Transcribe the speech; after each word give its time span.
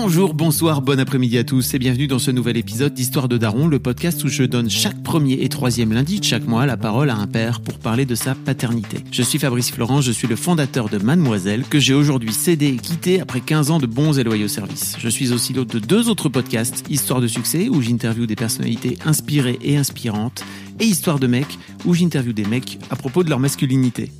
Bonjour, 0.00 0.32
bonsoir, 0.32 0.80
bon 0.80 1.00
après-midi 1.00 1.38
à 1.38 1.44
tous 1.44 1.74
et 1.74 1.78
bienvenue 1.80 2.06
dans 2.06 2.20
ce 2.20 2.30
nouvel 2.30 2.56
épisode 2.56 2.94
d'Histoire 2.94 3.26
de 3.26 3.36
Daron, 3.36 3.66
le 3.66 3.80
podcast 3.80 4.22
où 4.22 4.28
je 4.28 4.44
donne 4.44 4.70
chaque 4.70 5.02
premier 5.02 5.42
et 5.42 5.48
troisième 5.48 5.92
lundi 5.92 6.20
de 6.20 6.24
chaque 6.24 6.46
mois 6.46 6.66
la 6.66 6.76
parole 6.76 7.10
à 7.10 7.16
un 7.16 7.26
père 7.26 7.60
pour 7.60 7.80
parler 7.80 8.06
de 8.06 8.14
sa 8.14 8.36
paternité. 8.36 8.98
Je 9.10 9.22
suis 9.24 9.40
Fabrice 9.40 9.72
Florent, 9.72 10.00
je 10.00 10.12
suis 10.12 10.28
le 10.28 10.36
fondateur 10.36 10.88
de 10.88 10.98
Mademoiselle 10.98 11.64
que 11.68 11.80
j'ai 11.80 11.94
aujourd'hui 11.94 12.32
cédé 12.32 12.68
et 12.68 12.76
quitté 12.76 13.20
après 13.20 13.40
15 13.40 13.72
ans 13.72 13.80
de 13.80 13.86
bons 13.86 14.16
et 14.20 14.22
loyaux 14.22 14.46
services. 14.46 14.94
Je 15.00 15.08
suis 15.08 15.32
aussi 15.32 15.52
l'hôte 15.52 15.74
de 15.74 15.80
deux 15.80 16.08
autres 16.08 16.28
podcasts, 16.28 16.84
Histoire 16.88 17.20
de 17.20 17.26
succès 17.26 17.68
où 17.68 17.82
j'interviewe 17.82 18.28
des 18.28 18.36
personnalités 18.36 18.98
inspirées 19.04 19.58
et 19.62 19.76
inspirantes 19.78 20.44
et 20.78 20.84
Histoire 20.84 21.18
de 21.18 21.26
mecs 21.26 21.58
où 21.86 21.92
j'interviewe 21.92 22.34
des 22.34 22.44
mecs 22.44 22.78
à 22.90 22.94
propos 22.94 23.24
de 23.24 23.30
leur 23.30 23.40
masculinité. 23.40 24.12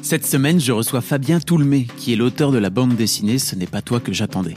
Cette 0.00 0.24
semaine, 0.24 0.60
je 0.60 0.72
reçois 0.72 1.02
Fabien 1.02 1.40
Toulmé, 1.40 1.88
qui 1.98 2.14
est 2.14 2.16
l'auteur 2.16 2.52
de 2.52 2.58
la 2.58 2.70
bande 2.70 2.96
dessinée 2.96 3.38
Ce 3.38 3.54
n'est 3.54 3.66
pas 3.66 3.82
toi 3.82 4.00
que 4.00 4.14
j'attendais. 4.14 4.54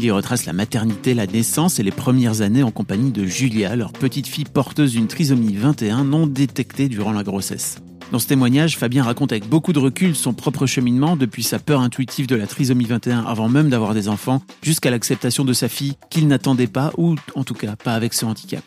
Il 0.00 0.06
y 0.06 0.10
retrace 0.10 0.46
la 0.46 0.54
maternité, 0.54 1.12
la 1.12 1.26
naissance 1.26 1.78
et 1.78 1.82
les 1.82 1.90
premières 1.90 2.40
années 2.40 2.62
en 2.62 2.70
compagnie 2.70 3.10
de 3.10 3.26
Julia, 3.26 3.76
leur 3.76 3.92
petite 3.92 4.26
fille 4.26 4.46
porteuse 4.46 4.92
d'une 4.92 5.08
trisomie 5.08 5.52
21 5.52 6.04
non 6.04 6.26
détectée 6.26 6.88
durant 6.88 7.12
la 7.12 7.22
grossesse. 7.22 7.76
Dans 8.10 8.18
ce 8.18 8.26
témoignage, 8.26 8.78
Fabien 8.78 9.04
raconte 9.04 9.32
avec 9.32 9.46
beaucoup 9.46 9.74
de 9.74 9.78
recul 9.78 10.16
son 10.16 10.32
propre 10.32 10.64
cheminement 10.64 11.16
depuis 11.16 11.42
sa 11.42 11.58
peur 11.58 11.82
intuitive 11.82 12.26
de 12.26 12.34
la 12.34 12.46
trisomie 12.46 12.86
21 12.86 13.26
avant 13.26 13.50
même 13.50 13.68
d'avoir 13.68 13.92
des 13.92 14.08
enfants, 14.08 14.40
jusqu'à 14.62 14.90
l'acceptation 14.90 15.44
de 15.44 15.52
sa 15.52 15.68
fille 15.68 15.96
qu'il 16.08 16.28
n'attendait 16.28 16.66
pas, 16.66 16.92
ou 16.96 17.16
en 17.34 17.44
tout 17.44 17.52
cas 17.52 17.76
pas 17.76 17.92
avec 17.92 18.14
ce 18.14 18.24
handicap. 18.24 18.64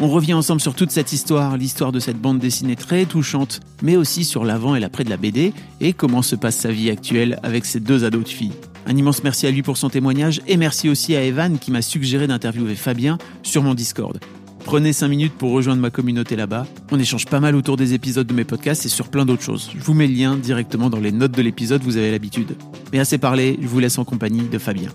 On 0.00 0.06
revient 0.06 0.34
ensemble 0.34 0.60
sur 0.60 0.76
toute 0.76 0.92
cette 0.92 1.12
histoire, 1.12 1.56
l'histoire 1.56 1.90
de 1.90 1.98
cette 1.98 2.20
bande 2.20 2.38
dessinée 2.38 2.76
très 2.76 3.04
touchante, 3.04 3.58
mais 3.82 3.96
aussi 3.96 4.24
sur 4.24 4.44
l'avant 4.44 4.76
et 4.76 4.80
l'après 4.80 5.02
de 5.02 5.10
la 5.10 5.16
BD, 5.16 5.52
et 5.80 5.92
comment 5.92 6.22
se 6.22 6.36
passe 6.36 6.56
sa 6.56 6.70
vie 6.70 6.88
actuelle 6.88 7.40
avec 7.42 7.64
ses 7.64 7.80
deux 7.80 8.04
ados 8.04 8.22
de 8.22 8.28
filles. 8.28 8.52
Un 8.88 8.96
immense 8.96 9.22
merci 9.22 9.46
à 9.46 9.50
lui 9.50 9.62
pour 9.62 9.76
son 9.76 9.90
témoignage 9.90 10.40
et 10.46 10.56
merci 10.56 10.88
aussi 10.88 11.14
à 11.14 11.22
Evan 11.22 11.58
qui 11.58 11.70
m'a 11.70 11.82
suggéré 11.82 12.26
d'interviewer 12.26 12.74
Fabien 12.74 13.18
sur 13.42 13.62
mon 13.62 13.74
Discord. 13.74 14.18
Prenez 14.64 14.94
5 14.94 15.08
minutes 15.08 15.34
pour 15.34 15.52
rejoindre 15.52 15.82
ma 15.82 15.90
communauté 15.90 16.36
là-bas. 16.36 16.66
On 16.90 16.98
échange 16.98 17.26
pas 17.26 17.38
mal 17.38 17.54
autour 17.54 17.76
des 17.76 17.92
épisodes 17.92 18.26
de 18.26 18.32
mes 18.32 18.46
podcasts 18.46 18.86
et 18.86 18.88
sur 18.88 19.10
plein 19.10 19.26
d'autres 19.26 19.42
choses. 19.42 19.70
Je 19.74 19.84
vous 19.84 19.92
mets 19.92 20.06
le 20.06 20.14
lien 20.14 20.36
directement 20.36 20.88
dans 20.88 21.00
les 21.00 21.12
notes 21.12 21.32
de 21.32 21.42
l'épisode, 21.42 21.82
vous 21.82 21.98
avez 21.98 22.10
l'habitude. 22.10 22.56
Mais 22.90 22.98
assez 22.98 23.18
parlé, 23.18 23.58
je 23.60 23.68
vous 23.68 23.78
laisse 23.78 23.98
en 23.98 24.06
compagnie 24.06 24.48
de 24.48 24.56
Fabien. 24.56 24.90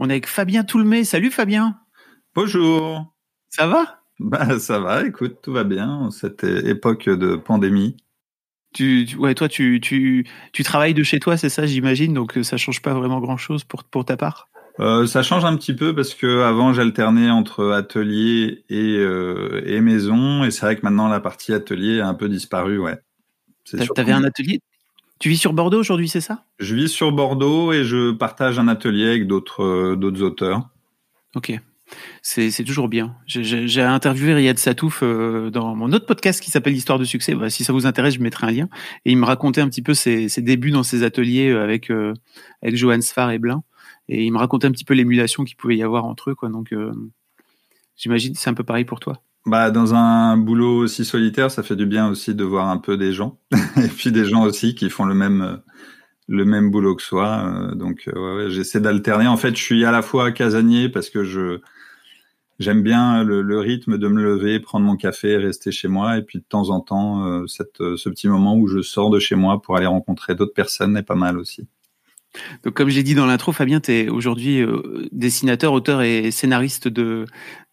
On 0.00 0.08
est 0.08 0.14
avec 0.14 0.26
Fabien 0.26 0.64
Toulmé. 0.64 1.04
Salut 1.04 1.30
Fabien. 1.30 1.78
Bonjour. 2.34 3.14
Ça 3.50 3.68
va? 3.68 4.00
Bah 4.18 4.58
ça 4.58 4.80
va, 4.80 5.06
écoute, 5.06 5.36
tout 5.42 5.52
va 5.52 5.62
bien 5.62 5.88
en 5.88 6.10
cette 6.10 6.42
époque 6.42 7.08
de 7.08 7.36
pandémie. 7.36 7.96
Tu, 8.76 9.08
ouais, 9.16 9.34
toi, 9.34 9.48
tu, 9.48 9.80
tu, 9.80 10.26
tu 10.52 10.62
travailles 10.62 10.92
de 10.92 11.02
chez 11.02 11.18
toi, 11.18 11.38
c'est 11.38 11.48
ça, 11.48 11.64
j'imagine, 11.64 12.12
donc 12.12 12.36
euh, 12.36 12.42
ça 12.42 12.58
change 12.58 12.82
pas 12.82 12.92
vraiment 12.92 13.20
grand-chose 13.20 13.64
pour, 13.64 13.84
pour 13.84 14.04
ta 14.04 14.18
part? 14.18 14.48
Euh, 14.80 15.06
ça 15.06 15.22
change 15.22 15.46
un 15.46 15.56
petit 15.56 15.74
peu 15.74 15.94
parce 15.94 16.12
que 16.12 16.42
avant 16.42 16.74
j'alternais 16.74 17.30
entre 17.30 17.70
atelier 17.70 18.64
et, 18.68 18.98
euh, 18.98 19.62
et 19.64 19.80
maison, 19.80 20.44
et 20.44 20.50
c'est 20.50 20.66
vrai 20.66 20.76
que 20.76 20.82
maintenant 20.82 21.08
la 21.08 21.20
partie 21.20 21.54
atelier 21.54 22.00
a 22.00 22.06
un 22.06 22.12
peu 22.12 22.28
disparu, 22.28 22.76
ouais. 22.76 22.98
T'avais 23.94 24.12
un 24.12 24.24
atelier? 24.24 24.60
Tu 25.20 25.30
vis 25.30 25.38
sur 25.38 25.54
Bordeaux 25.54 25.80
aujourd'hui, 25.80 26.10
c'est 26.10 26.20
ça? 26.20 26.44
Je 26.58 26.74
vis 26.74 26.90
sur 26.90 27.12
Bordeaux 27.12 27.72
et 27.72 27.82
je 27.82 28.12
partage 28.12 28.58
un 28.58 28.68
atelier 28.68 29.08
avec 29.08 29.26
d'autres 29.26 29.64
euh, 29.64 29.96
d'autres 29.96 30.20
auteurs. 30.20 30.68
Ok 31.34 31.58
c'est 32.28 32.64
toujours 32.64 32.88
bien. 32.88 33.14
J'ai 33.26 33.82
interviewé 33.82 34.34
Riyad 34.34 34.58
Satouf 34.58 35.00
euh, 35.02 35.48
dans 35.50 35.76
mon 35.76 35.92
autre 35.92 36.06
podcast 36.06 36.42
qui 36.42 36.50
s'appelle 36.50 36.72
L'histoire 36.72 36.98
de 36.98 37.04
succès. 37.04 37.36
Bah, 37.36 37.50
si 37.50 37.62
ça 37.62 37.72
vous 37.72 37.86
intéresse, 37.86 38.14
je 38.14 38.20
mettrai 38.20 38.48
un 38.48 38.50
lien. 38.50 38.68
Et 39.04 39.12
il 39.12 39.16
me 39.16 39.24
racontait 39.24 39.60
un 39.60 39.68
petit 39.68 39.80
peu 39.80 39.94
ses, 39.94 40.28
débuts 40.38 40.72
dans 40.72 40.82
ses 40.82 41.04
ateliers 41.04 41.50
euh, 41.50 41.62
avec 41.62 41.88
euh, 41.88 42.14
avec 42.62 42.76
Johan 42.76 43.00
Sfar 43.00 43.30
et 43.30 43.38
Blin. 43.38 43.62
Et 44.08 44.24
il 44.24 44.32
me 44.32 44.38
racontait 44.38 44.66
un 44.66 44.72
petit 44.72 44.84
peu 44.84 44.94
l'émulation 44.94 45.44
qu'il 45.44 45.56
pouvait 45.56 45.76
y 45.76 45.84
avoir 45.84 46.04
entre 46.04 46.30
eux. 46.30 46.34
Quoi. 46.34 46.48
Donc, 46.48 46.72
euh, 46.72 46.92
j'imagine 47.96 48.34
c'est 48.34 48.50
un 48.50 48.54
peu 48.54 48.64
pareil 48.64 48.84
pour 48.84 48.98
toi. 48.98 49.22
Bah, 49.46 49.70
dans 49.70 49.94
un 49.94 50.36
boulot 50.36 50.78
aussi 50.78 51.04
solitaire, 51.04 51.52
ça 51.52 51.62
fait 51.62 51.76
du 51.76 51.86
bien 51.86 52.08
aussi 52.08 52.34
de 52.34 52.42
voir 52.42 52.68
un 52.68 52.78
peu 52.78 52.96
des 52.96 53.12
gens. 53.12 53.38
et 53.76 53.88
puis 53.88 54.10
des 54.10 54.24
gens 54.24 54.42
aussi 54.42 54.74
qui 54.74 54.90
font 54.90 55.04
le 55.04 55.14
même 55.14 55.60
le 56.26 56.44
même 56.44 56.72
boulot 56.72 56.96
que 56.96 57.02
soi. 57.02 57.70
donc, 57.76 58.10
j'essaie 58.48 58.80
d'alterner. 58.80 59.28
En 59.28 59.36
fait, 59.36 59.56
je 59.56 59.62
suis 59.62 59.84
à 59.84 59.92
la 59.92 60.02
fois 60.02 60.32
casanier 60.32 60.88
parce 60.88 61.08
que 61.08 61.22
je 61.22 61.60
j'aime 62.58 62.82
bien 62.82 63.22
le, 63.22 63.42
le, 63.42 63.58
rythme 63.58 63.98
de 63.98 64.08
me 64.08 64.22
lever, 64.22 64.60
prendre 64.60 64.86
mon 64.86 64.96
café, 64.96 65.36
rester 65.36 65.70
chez 65.70 65.88
moi, 65.88 66.18
et 66.18 66.22
puis 66.22 66.38
de 66.38 66.44
temps 66.48 66.70
en 66.70 66.80
temps, 66.80 67.26
euh, 67.26 67.46
cette, 67.46 67.80
euh, 67.80 67.96
ce 67.96 68.08
petit 68.08 68.28
moment 68.28 68.56
où 68.56 68.66
je 68.68 68.80
sors 68.80 69.10
de 69.10 69.18
chez 69.18 69.34
moi 69.34 69.60
pour 69.62 69.76
aller 69.76 69.86
rencontrer 69.86 70.34
d'autres 70.34 70.54
personnes 70.54 70.96
est 70.96 71.02
pas 71.02 71.14
mal 71.14 71.38
aussi. 71.38 71.66
Donc, 72.64 72.74
comme 72.74 72.88
j'ai 72.88 73.02
dit 73.02 73.14
dans 73.14 73.26
l'intro, 73.26 73.52
Fabien, 73.52 73.80
tu 73.80 73.92
es 73.92 74.08
aujourd'hui 74.08 74.60
euh, 74.60 75.08
dessinateur, 75.12 75.72
auteur 75.72 76.02
et 76.02 76.30
scénariste 76.30 76.88
de, 76.88 77.24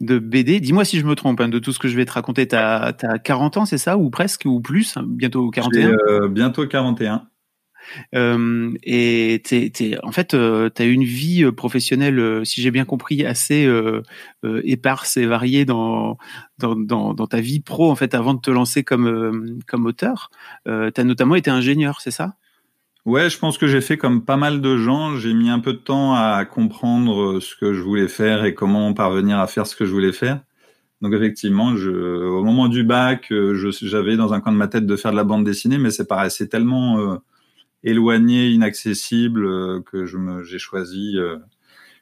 de 0.01 0.19
BD. 0.19 0.59
Dis-moi 0.59 0.85
si 0.85 0.99
je 0.99 1.05
me 1.05 1.15
trompe 1.15 1.41
hein, 1.41 1.49
de 1.49 1.59
tout 1.59 1.71
ce 1.71 1.79
que 1.79 1.87
je 1.87 1.95
vais 1.95 2.05
te 2.05 2.11
raconter. 2.11 2.47
Tu 2.47 2.55
as, 2.55 2.93
40 3.23 3.57
ans, 3.57 3.65
c'est 3.65 3.77
ça? 3.77 3.97
Ou 3.97 4.09
presque 4.09 4.43
Ou 4.45 4.61
plus 4.61 4.97
hein, 4.97 5.03
Bientôt 5.05 5.49
41 5.49 5.91
euh, 6.09 6.27
Bientôt 6.29 6.67
41. 6.67 7.27
Euh, 8.15 8.71
et 8.83 9.41
t'es, 9.43 9.97
en 10.03 10.11
fait, 10.11 10.33
euh, 10.33 10.69
tu 10.73 10.81
as 10.81 10.85
une 10.85 11.03
vie 11.03 11.43
euh, 11.43 11.51
professionnelle, 11.51 12.45
si 12.45 12.61
j'ai 12.61 12.71
bien 12.71 12.85
compris, 12.85 13.25
assez 13.25 13.69
éparse 14.43 15.17
et 15.17 15.25
variée 15.25 15.65
dans, 15.65 16.17
dans, 16.59 17.27
ta 17.27 17.39
vie 17.39 17.59
pro, 17.59 17.91
en 17.91 17.95
fait, 17.95 18.13
avant 18.13 18.33
de 18.33 18.41
te 18.41 18.51
lancer 18.51 18.83
comme, 18.83 19.59
comme 19.67 19.85
auteur. 19.85 20.29
tu 20.65 20.71
as 20.71 21.03
notamment 21.03 21.35
été 21.35 21.49
ingénieur, 21.49 22.01
c'est 22.01 22.11
ça? 22.11 22.35
Ouais, 23.05 23.29
je 23.29 23.37
pense 23.37 23.57
que 23.57 23.67
j'ai 23.67 23.81
fait 23.81 23.97
comme 23.97 24.23
pas 24.23 24.37
mal 24.37 24.61
de 24.61 24.77
gens. 24.77 25.17
J'ai 25.17 25.33
mis 25.33 25.49
un 25.49 25.59
peu 25.59 25.73
de 25.73 25.77
temps 25.77 26.13
à 26.13 26.45
comprendre 26.45 27.39
ce 27.41 27.55
que 27.55 27.73
je 27.73 27.81
voulais 27.81 28.07
faire 28.07 28.45
et 28.45 28.53
comment 28.53 28.93
parvenir 28.93 29.39
à 29.39 29.47
faire 29.47 29.67
ce 29.67 29.75
que 29.75 29.85
je 29.85 29.91
voulais 29.91 30.13
faire. 30.13 30.39
Donc 31.01 31.11
effectivement, 31.13 31.73
au 31.73 32.43
moment 32.45 32.69
du 32.69 32.85
bac, 32.85 33.31
j'avais 33.81 34.15
dans 34.15 34.31
un 34.31 34.39
coin 34.39 34.53
de 34.53 34.57
ma 34.57 34.69
tête 34.69 34.85
de 34.85 34.95
faire 34.95 35.11
de 35.11 35.17
la 35.17 35.25
bande 35.25 35.43
dessinée, 35.43 35.77
mais 35.77 35.91
c'est 35.91 36.07
pareil, 36.07 36.31
c'est 36.31 36.47
tellement 36.47 37.19
éloigné, 37.83 38.49
inaccessible, 38.49 39.45
euh, 39.45 39.81
que 39.81 40.05
je 40.05 40.17
me, 40.17 40.43
j'ai 40.43 40.59
choisi 40.59 41.17
euh, 41.17 41.37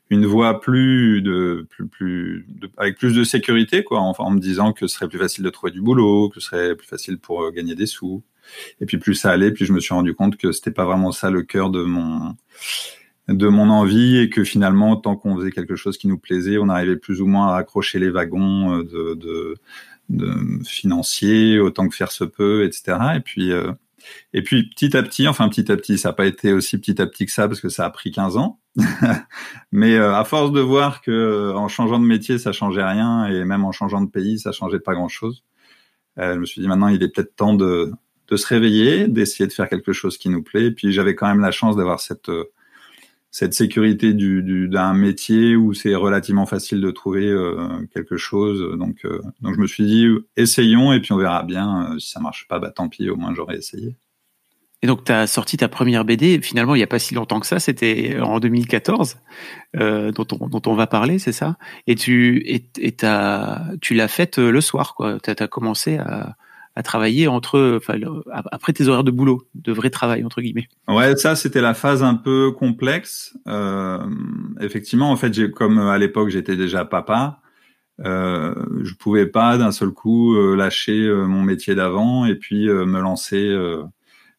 une 0.09 0.25
voie 0.25 0.59
plus 0.59 1.21
de, 1.21 1.65
plus, 1.69 1.87
plus, 1.87 2.47
avec 2.77 2.97
plus 2.97 3.15
de 3.15 3.23
sécurité, 3.23 3.83
quoi, 3.83 3.99
en, 3.99 4.31
me 4.31 4.39
disant 4.39 4.73
que 4.73 4.87
ce 4.87 4.95
serait 4.95 5.07
plus 5.07 5.19
facile 5.19 5.43
de 5.43 5.49
trouver 5.49 5.71
du 5.71 5.81
boulot, 5.81 6.29
que 6.29 6.39
ce 6.39 6.47
serait 6.47 6.75
plus 6.75 6.87
facile 6.87 7.17
pour 7.17 7.43
euh, 7.43 7.51
gagner 7.51 7.75
des 7.75 7.85
sous. 7.85 8.23
Et 8.79 8.85
puis 8.85 8.97
plus 8.97 9.15
ça 9.15 9.31
allait, 9.31 9.51
puis 9.51 9.65
je 9.65 9.73
me 9.73 9.79
suis 9.79 9.93
rendu 9.93 10.13
compte 10.13 10.37
que 10.37 10.51
c'était 10.51 10.71
pas 10.71 10.85
vraiment 10.85 11.11
ça 11.11 11.29
le 11.29 11.43
cœur 11.43 11.69
de 11.69 11.83
mon 11.83 12.35
de 13.27 13.47
mon 13.47 13.69
envie 13.69 14.17
et 14.17 14.29
que 14.29 14.43
finalement, 14.43 14.97
tant 14.97 15.15
qu'on 15.15 15.37
faisait 15.37 15.51
quelque 15.51 15.75
chose 15.75 15.97
qui 15.97 16.07
nous 16.07 16.17
plaisait, 16.17 16.57
on 16.57 16.67
arrivait 16.67 16.97
plus 16.97 17.21
ou 17.21 17.27
moins 17.27 17.53
à 17.53 17.57
accrocher 17.57 17.97
les 17.99 18.09
wagons 18.09 18.79
de, 18.79 19.13
de, 19.13 19.55
de 20.09 20.63
financiers 20.65 21.59
autant 21.59 21.87
que 21.87 21.95
faire 21.95 22.11
se 22.11 22.25
peut, 22.25 22.65
etc. 22.65 22.97
Et 23.15 23.19
puis 23.21 23.53
et 24.33 24.41
puis 24.41 24.69
petit 24.69 24.95
à 24.95 25.03
petit, 25.03 25.27
enfin 25.27 25.49
petit 25.49 25.71
à 25.71 25.77
petit, 25.77 25.97
ça 25.97 26.09
n'a 26.09 26.13
pas 26.13 26.25
été 26.25 26.53
aussi 26.53 26.77
petit 26.77 27.01
à 27.01 27.07
petit 27.07 27.25
que 27.25 27.31
ça 27.31 27.47
parce 27.47 27.61
que 27.61 27.69
ça 27.69 27.85
a 27.85 27.89
pris 27.89 28.11
15 28.11 28.37
ans. 28.37 28.59
Mais 29.71 29.95
euh, 29.95 30.15
à 30.15 30.23
force 30.23 30.51
de 30.51 30.61
voir 30.61 31.01
que 31.01 31.11
euh, 31.11 31.53
en 31.55 31.67
changeant 31.67 31.99
de 31.99 32.05
métier, 32.05 32.37
ça 32.37 32.51
changeait 32.51 32.83
rien 32.83 33.25
et 33.27 33.43
même 33.43 33.65
en 33.65 33.71
changeant 33.71 34.01
de 34.01 34.09
pays, 34.09 34.39
ça 34.39 34.51
changeait 34.51 34.79
pas 34.79 34.93
grand-chose. 34.93 35.43
Euh, 36.19 36.35
je 36.35 36.39
me 36.39 36.45
suis 36.45 36.61
dit 36.61 36.67
maintenant, 36.67 36.87
il 36.87 37.01
est 37.03 37.09
peut-être 37.09 37.35
temps 37.35 37.53
de, 37.53 37.91
se 38.33 38.47
réveiller, 38.47 39.07
d'essayer 39.07 39.47
de 39.47 39.53
faire 39.53 39.67
quelque 39.67 39.91
chose 39.91 40.17
qui 40.17 40.29
nous 40.29 40.43
plaît. 40.43 40.65
Et 40.65 40.71
puis 40.71 40.93
j'avais 40.93 41.15
quand 41.15 41.27
même 41.27 41.41
la 41.41 41.51
chance 41.51 41.75
d'avoir 41.75 41.99
cette 41.99 42.31
cette 43.31 43.53
sécurité 43.53 44.13
du, 44.13 44.43
du, 44.43 44.67
d'un 44.67 44.93
métier 44.93 45.55
où 45.55 45.73
c'est 45.73 45.95
relativement 45.95 46.45
facile 46.45 46.81
de 46.81 46.91
trouver 46.91 47.27
euh, 47.27 47.85
quelque 47.93 48.17
chose. 48.17 48.77
Donc, 48.77 49.05
euh, 49.05 49.21
donc 49.39 49.55
je 49.55 49.59
me 49.59 49.67
suis 49.67 49.85
dit, 49.85 50.07
essayons 50.35 50.91
et 50.91 50.99
puis 50.99 51.13
on 51.13 51.17
verra 51.17 51.43
bien. 51.43 51.93
Euh, 51.93 51.99
si 51.99 52.11
ça 52.11 52.19
marche 52.19 52.45
pas, 52.49 52.59
bah 52.59 52.71
tant 52.71 52.89
pis, 52.89 53.09
au 53.09 53.15
moins 53.15 53.33
j'aurais 53.33 53.57
essayé. 53.57 53.95
Et 54.83 54.87
donc, 54.87 55.03
tu 55.05 55.11
as 55.11 55.27
sorti 55.27 55.57
ta 55.57 55.69
première 55.69 56.03
BD, 56.05 56.41
finalement, 56.41 56.73
il 56.73 56.79
n'y 56.79 56.83
a 56.83 56.87
pas 56.87 56.97
si 56.97 57.13
longtemps 57.13 57.39
que 57.39 57.45
ça, 57.45 57.59
c'était 57.59 58.19
en 58.19 58.39
2014, 58.39 59.17
euh, 59.77 60.11
dont, 60.11 60.25
on, 60.39 60.47
dont 60.47 60.61
on 60.65 60.73
va 60.73 60.87
parler, 60.87 61.19
c'est 61.19 61.31
ça? 61.31 61.57
Et 61.85 61.93
tu 61.93 62.41
et, 62.47 62.65
et 62.79 62.95
tu 63.79 63.93
l'as 63.93 64.07
faite 64.07 64.39
le 64.39 64.59
soir, 64.61 64.95
quoi. 64.95 65.19
Tu 65.19 65.29
as, 65.29 65.47
commencé 65.47 65.97
à, 65.97 66.35
à 66.75 66.83
travailler 66.83 67.27
entre, 67.27 67.77
enfin, 67.77 67.99
après 68.51 68.73
tes 68.73 68.87
horaires 68.87 69.03
de 69.03 69.11
boulot, 69.11 69.45
de 69.55 69.71
vrai 69.73 69.89
travail 69.89 70.23
entre 70.23 70.41
guillemets. 70.41 70.69
Ouais, 70.87 71.15
ça 71.17 71.35
c'était 71.35 71.61
la 71.61 71.73
phase 71.73 72.03
un 72.03 72.15
peu 72.15 72.51
complexe. 72.51 73.37
Euh, 73.47 73.99
effectivement, 74.59 75.11
en 75.11 75.17
fait, 75.17 75.33
j'ai 75.33 75.51
comme 75.51 75.79
à 75.79 75.97
l'époque 75.97 76.29
j'étais 76.29 76.55
déjà 76.55 76.85
papa, 76.85 77.41
euh, 78.05 78.55
je 78.83 78.93
pouvais 78.95 79.27
pas 79.27 79.57
d'un 79.57 79.71
seul 79.71 79.91
coup 79.91 80.35
euh, 80.35 80.55
lâcher 80.55 81.03
euh, 81.03 81.25
mon 81.25 81.43
métier 81.43 81.75
d'avant 81.75 82.25
et 82.25 82.35
puis 82.35 82.67
me 82.67 82.99
lancer 82.99 83.55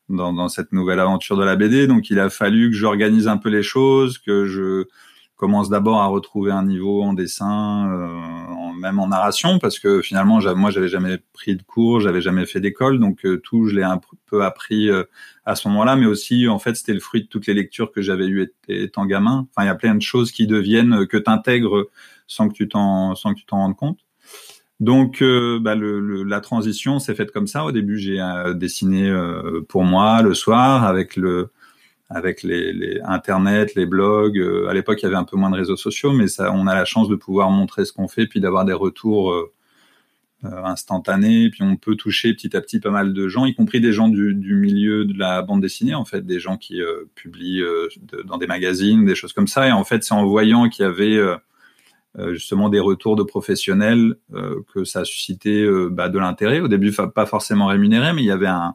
dans, 0.09 0.33
dans, 0.33 0.49
cette 0.49 0.73
nouvelle 0.73 1.01
aventure 1.01 1.37
de 1.37 1.45
la 1.45 1.57
BD. 1.57 1.87
Donc 1.87 2.11
il 2.11 2.19
a 2.19 2.31
fallu 2.31 2.71
que 2.71 2.77
j'organise 2.77 3.29
un 3.29 3.37
peu 3.37 3.49
les 3.49 3.63
choses, 3.63 4.19
que 4.19 4.47
je 4.47 4.85
commence 5.43 5.69
d'abord 5.69 6.01
à 6.01 6.07
retrouver 6.07 6.53
un 6.53 6.65
niveau 6.65 7.03
en 7.03 7.15
dessin, 7.15 7.91
euh, 7.93 8.79
même 8.79 9.01
en 9.01 9.09
narration, 9.09 9.59
parce 9.59 9.81
que 9.81 10.01
finalement, 10.01 10.39
moi, 10.55 10.71
j'avais 10.71 10.87
jamais 10.87 11.19
pris 11.33 11.57
de 11.57 11.65
cours, 11.65 11.99
j'avais 11.99 12.21
jamais 12.21 12.47
fait 12.47 12.61
d'école, 12.61 13.01
donc 13.01 13.27
euh, 13.27 13.39
tout, 13.39 13.67
je 13.67 13.75
l'ai 13.75 13.83
un 13.83 14.01
peu 14.27 14.45
appris 14.45 14.89
euh, 14.89 15.03
à 15.45 15.57
ce 15.57 15.67
moment-là, 15.67 15.97
mais 15.97 16.07
aussi, 16.07 16.47
en 16.47 16.61
fait, 16.61 16.77
c'était 16.77 16.95
le 16.95 17.01
fruit 17.01 17.25
de 17.25 17.27
toutes 17.27 17.49
les 17.49 17.55
lectures 17.55 17.91
que 17.91 18.03
j'avais 18.03 18.29
eues 18.29 18.53
étant 18.69 19.05
gamin. 19.05 19.49
Enfin, 19.51 19.65
il 19.65 19.67
y 19.67 19.71
a 19.71 19.75
plein 19.75 19.97
de 19.97 20.01
choses 20.01 20.31
qui 20.31 20.47
deviennent 20.47 21.09
que 21.09 21.17
tu 21.17 21.29
intègres 21.29 21.89
sans 22.29 22.49
que 22.49 22.55
tu 22.55 22.69
t'en 22.69 23.17
sans 23.17 23.35
que 23.35 23.41
tu 23.41 23.45
t'en 23.45 23.57
rendes 23.57 23.77
compte. 23.77 23.99
Donc, 24.79 25.25
bah, 25.61 25.75
la 25.75 26.41
transition 26.41 27.01
s'est 27.01 27.17
faite 27.17 27.33
comme 27.33 27.49
ça. 27.49 27.65
Au 27.65 27.73
début, 27.73 27.99
j'ai 27.99 28.21
dessiné 28.55 29.13
pour 29.69 29.83
moi 29.83 30.23
le 30.23 30.35
soir 30.35 30.85
avec 30.85 31.17
le 31.17 31.51
avec 32.15 32.43
les, 32.43 33.01
Internet, 33.05 33.75
les 33.75 33.87
blogs. 33.87 34.39
Euh, 34.39 34.69
à 34.69 34.75
l'époque, 34.75 35.01
il 35.03 35.05
y 35.05 35.07
avait 35.07 35.17
un 35.17 35.25
peu 35.25 35.37
moins 35.37 35.51
de 35.51 35.57
réseaux 35.57 35.77
sociaux, 35.77 36.13
mais 36.13 36.27
on 36.41 36.67
a 36.67 36.75
la 36.75 36.85
chance 36.85 37.09
de 37.09 37.17
pouvoir 37.17 37.51
montrer 37.51 37.85
ce 37.85 37.93
qu'on 37.93 38.09
fait, 38.09 38.27
puis 38.27 38.41
d'avoir 38.41 38.65
des 38.65 38.73
retours 38.73 39.33
euh, 39.33 39.53
euh, 40.45 40.65
instantanés. 40.65 41.51
Puis 41.51 41.63
on 41.63 41.77
peut 41.77 41.97
toucher 41.97 42.35
petit 42.35 42.57
à 42.57 42.61
petit 42.61 42.81
pas 42.81 42.91
mal 42.91 43.13
de 43.13 43.29
gens, 43.29 43.47
y 43.47 43.55
compris 43.55 43.81
des 43.81 43.93
gens 43.93 44.09
du, 44.09 44.55
milieu 44.55 45.05
de 45.05 45.19
la 45.19 45.43
bande 45.43 45.61
dessinée, 45.61 45.95
en 45.95 46.05
fait, 46.05 46.27
des 46.27 46.41
gens 46.41 46.57
qui 46.57 46.81
publient 47.15 47.65
dans 48.25 48.39
des 48.39 48.47
magazines, 48.47 49.05
des 49.05 49.15
choses 49.15 49.33
comme 49.33 49.49
ça. 49.49 49.69
Et 49.69 49.73
en 49.73 49.85
fait, 49.85 50.05
c'est 50.05 50.15
en 50.15 50.27
voyant 50.27 50.69
qu'il 50.69 50.85
y 50.85 50.89
avait 50.89 51.19
justement 52.33 52.69
des 52.69 52.81
retours 52.81 53.17
de 53.17 53.23
professionnels 53.23 54.17
que 54.75 54.85
ça 54.85 55.01
a 55.01 55.05
suscité 55.05 55.67
bah, 55.91 56.09
de 56.09 56.19
l'intérêt. 56.19 56.61
Au 56.61 56.69
début, 56.69 56.93
pas 56.93 57.27
forcément 57.27 57.67
rémunéré, 57.67 58.13
mais 58.13 58.23
il 58.23 58.27
y 58.27 58.33
avait 58.33 58.49
un, 58.49 58.75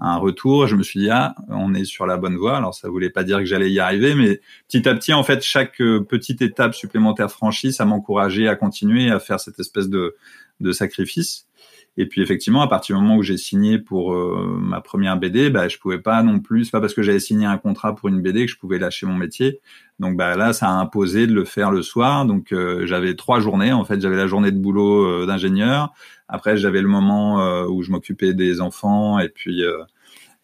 un 0.00 0.16
retour. 0.16 0.66
Je 0.66 0.76
me 0.76 0.82
suis 0.82 1.00
dit 1.00 1.10
ah, 1.10 1.34
on 1.48 1.74
est 1.74 1.84
sur 1.84 2.06
la 2.06 2.16
bonne 2.16 2.36
voie. 2.36 2.56
Alors 2.56 2.74
ça 2.74 2.88
voulait 2.88 3.10
pas 3.10 3.24
dire 3.24 3.38
que 3.38 3.44
j'allais 3.44 3.70
y 3.70 3.80
arriver, 3.80 4.14
mais 4.14 4.40
petit 4.68 4.88
à 4.88 4.94
petit, 4.94 5.12
en 5.12 5.22
fait, 5.22 5.42
chaque 5.42 5.80
euh, 5.80 6.00
petite 6.00 6.42
étape 6.42 6.74
supplémentaire 6.74 7.30
franchie, 7.30 7.72
ça 7.72 7.84
m'encourageait 7.84 8.48
à 8.48 8.56
continuer 8.56 9.10
à 9.10 9.20
faire 9.20 9.40
cette 9.40 9.58
espèce 9.60 9.88
de, 9.88 10.16
de 10.60 10.72
sacrifice. 10.72 11.46
Et 11.96 12.06
puis 12.06 12.22
effectivement, 12.22 12.62
à 12.62 12.68
partir 12.68 12.96
du 12.96 13.02
moment 13.02 13.16
où 13.16 13.22
j'ai 13.22 13.36
signé 13.36 13.78
pour 13.78 14.14
euh, 14.14 14.56
ma 14.58 14.80
première 14.80 15.18
BD, 15.18 15.50
bah, 15.50 15.68
je 15.68 15.76
pouvais 15.78 15.98
pas 15.98 16.22
non 16.22 16.38
plus. 16.38 16.70
Pas 16.70 16.80
parce 16.80 16.94
que 16.94 17.02
j'avais 17.02 17.20
signé 17.20 17.46
un 17.46 17.58
contrat 17.58 17.94
pour 17.94 18.08
une 18.08 18.22
BD 18.22 18.46
que 18.46 18.52
je 18.52 18.58
pouvais 18.58 18.78
lâcher 18.78 19.06
mon 19.06 19.16
métier. 19.16 19.60
Donc 19.98 20.16
bah 20.16 20.36
là, 20.36 20.52
ça 20.52 20.68
a 20.68 20.72
imposé 20.72 21.26
de 21.26 21.34
le 21.34 21.44
faire 21.44 21.70
le 21.70 21.82
soir. 21.82 22.24
Donc 22.24 22.52
euh, 22.52 22.86
j'avais 22.86 23.14
trois 23.14 23.40
journées. 23.40 23.72
En 23.72 23.84
fait, 23.84 24.00
j'avais 24.00 24.16
la 24.16 24.26
journée 24.26 24.50
de 24.50 24.58
boulot 24.58 25.26
d'ingénieur. 25.26 25.92
Après, 26.28 26.56
j'avais 26.56 26.80
le 26.80 26.88
moment 26.88 27.64
où 27.66 27.82
je 27.82 27.90
m'occupais 27.90 28.34
des 28.34 28.60
enfants 28.60 29.18
et 29.18 29.28
puis 29.28 29.64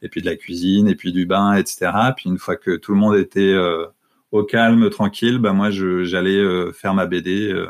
et 0.02 0.08
puis 0.08 0.20
de 0.20 0.26
la 0.26 0.36
cuisine, 0.36 0.88
et 0.88 0.94
puis 0.94 1.12
du 1.12 1.26
bain, 1.26 1.54
etc. 1.54 1.90
Puis 2.16 2.28
une 2.28 2.38
fois 2.38 2.56
que 2.56 2.76
tout 2.76 2.92
le 2.92 2.98
monde 2.98 3.16
était 3.16 3.40
euh, 3.40 3.86
au 4.30 4.44
calme, 4.44 4.90
tranquille, 4.90 5.38
bah 5.38 5.52
moi 5.52 5.70
j'allais 5.70 6.36
euh, 6.36 6.72
faire 6.72 6.94
ma 6.94 7.06
BD. 7.06 7.50
Euh, 7.52 7.68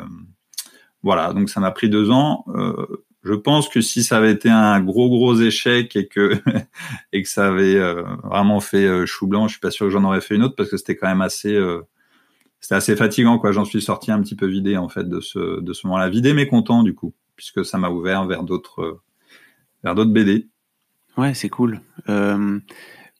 voilà, 1.03 1.33
donc 1.33 1.49
ça 1.49 1.59
m'a 1.59 1.71
pris 1.71 1.89
deux 1.89 2.11
ans. 2.11 2.45
Je 3.27 3.33
pense 3.33 3.67
que 3.69 3.81
si 3.81 4.03
ça 4.03 4.17
avait 4.17 4.31
été 4.31 4.49
un 4.49 4.79
gros 4.79 5.09
gros 5.09 5.35
échec 5.35 5.95
et 5.95 6.07
que 6.07 6.33
et 7.13 7.23
que 7.23 7.29
ça 7.29 7.47
avait 7.47 7.79
vraiment 8.23 8.59
fait 8.59 9.05
chou 9.05 9.27
blanc, 9.27 9.47
je 9.47 9.53
suis 9.53 9.59
pas 9.59 9.71
sûr 9.71 9.87
que 9.87 9.91
j'en 9.91 10.03
aurais 10.03 10.21
fait 10.21 10.35
une 10.35 10.43
autre 10.43 10.55
parce 10.55 10.69
que 10.69 10.77
c'était 10.77 10.95
quand 10.95 11.07
même 11.07 11.21
assez 11.21 11.59
c'était 12.59 12.75
assez 12.75 12.95
fatigant 12.95 13.37
quoi. 13.37 13.51
J'en 13.51 13.65
suis 13.65 13.81
sorti 13.81 14.11
un 14.11 14.21
petit 14.21 14.35
peu 14.35 14.47
vidé 14.47 14.77
en 14.77 14.89
fait 14.89 15.07
de 15.07 15.19
ce 15.19 15.59
de 15.59 15.73
ce 15.73 15.85
moment-là, 15.87 16.09
vidé 16.09 16.33
mais 16.33 16.47
content 16.47 16.83
du 16.83 16.95
coup 16.95 17.13
puisque 17.35 17.65
ça 17.65 17.77
m'a 17.77 17.89
ouvert 17.89 18.25
vers 18.25 18.43
d'autres 18.43 19.01
vers 19.83 19.93
d'autres 19.93 20.11
BD. 20.11 20.47
Ouais, 21.17 21.33
c'est 21.33 21.49
cool. 21.49 21.81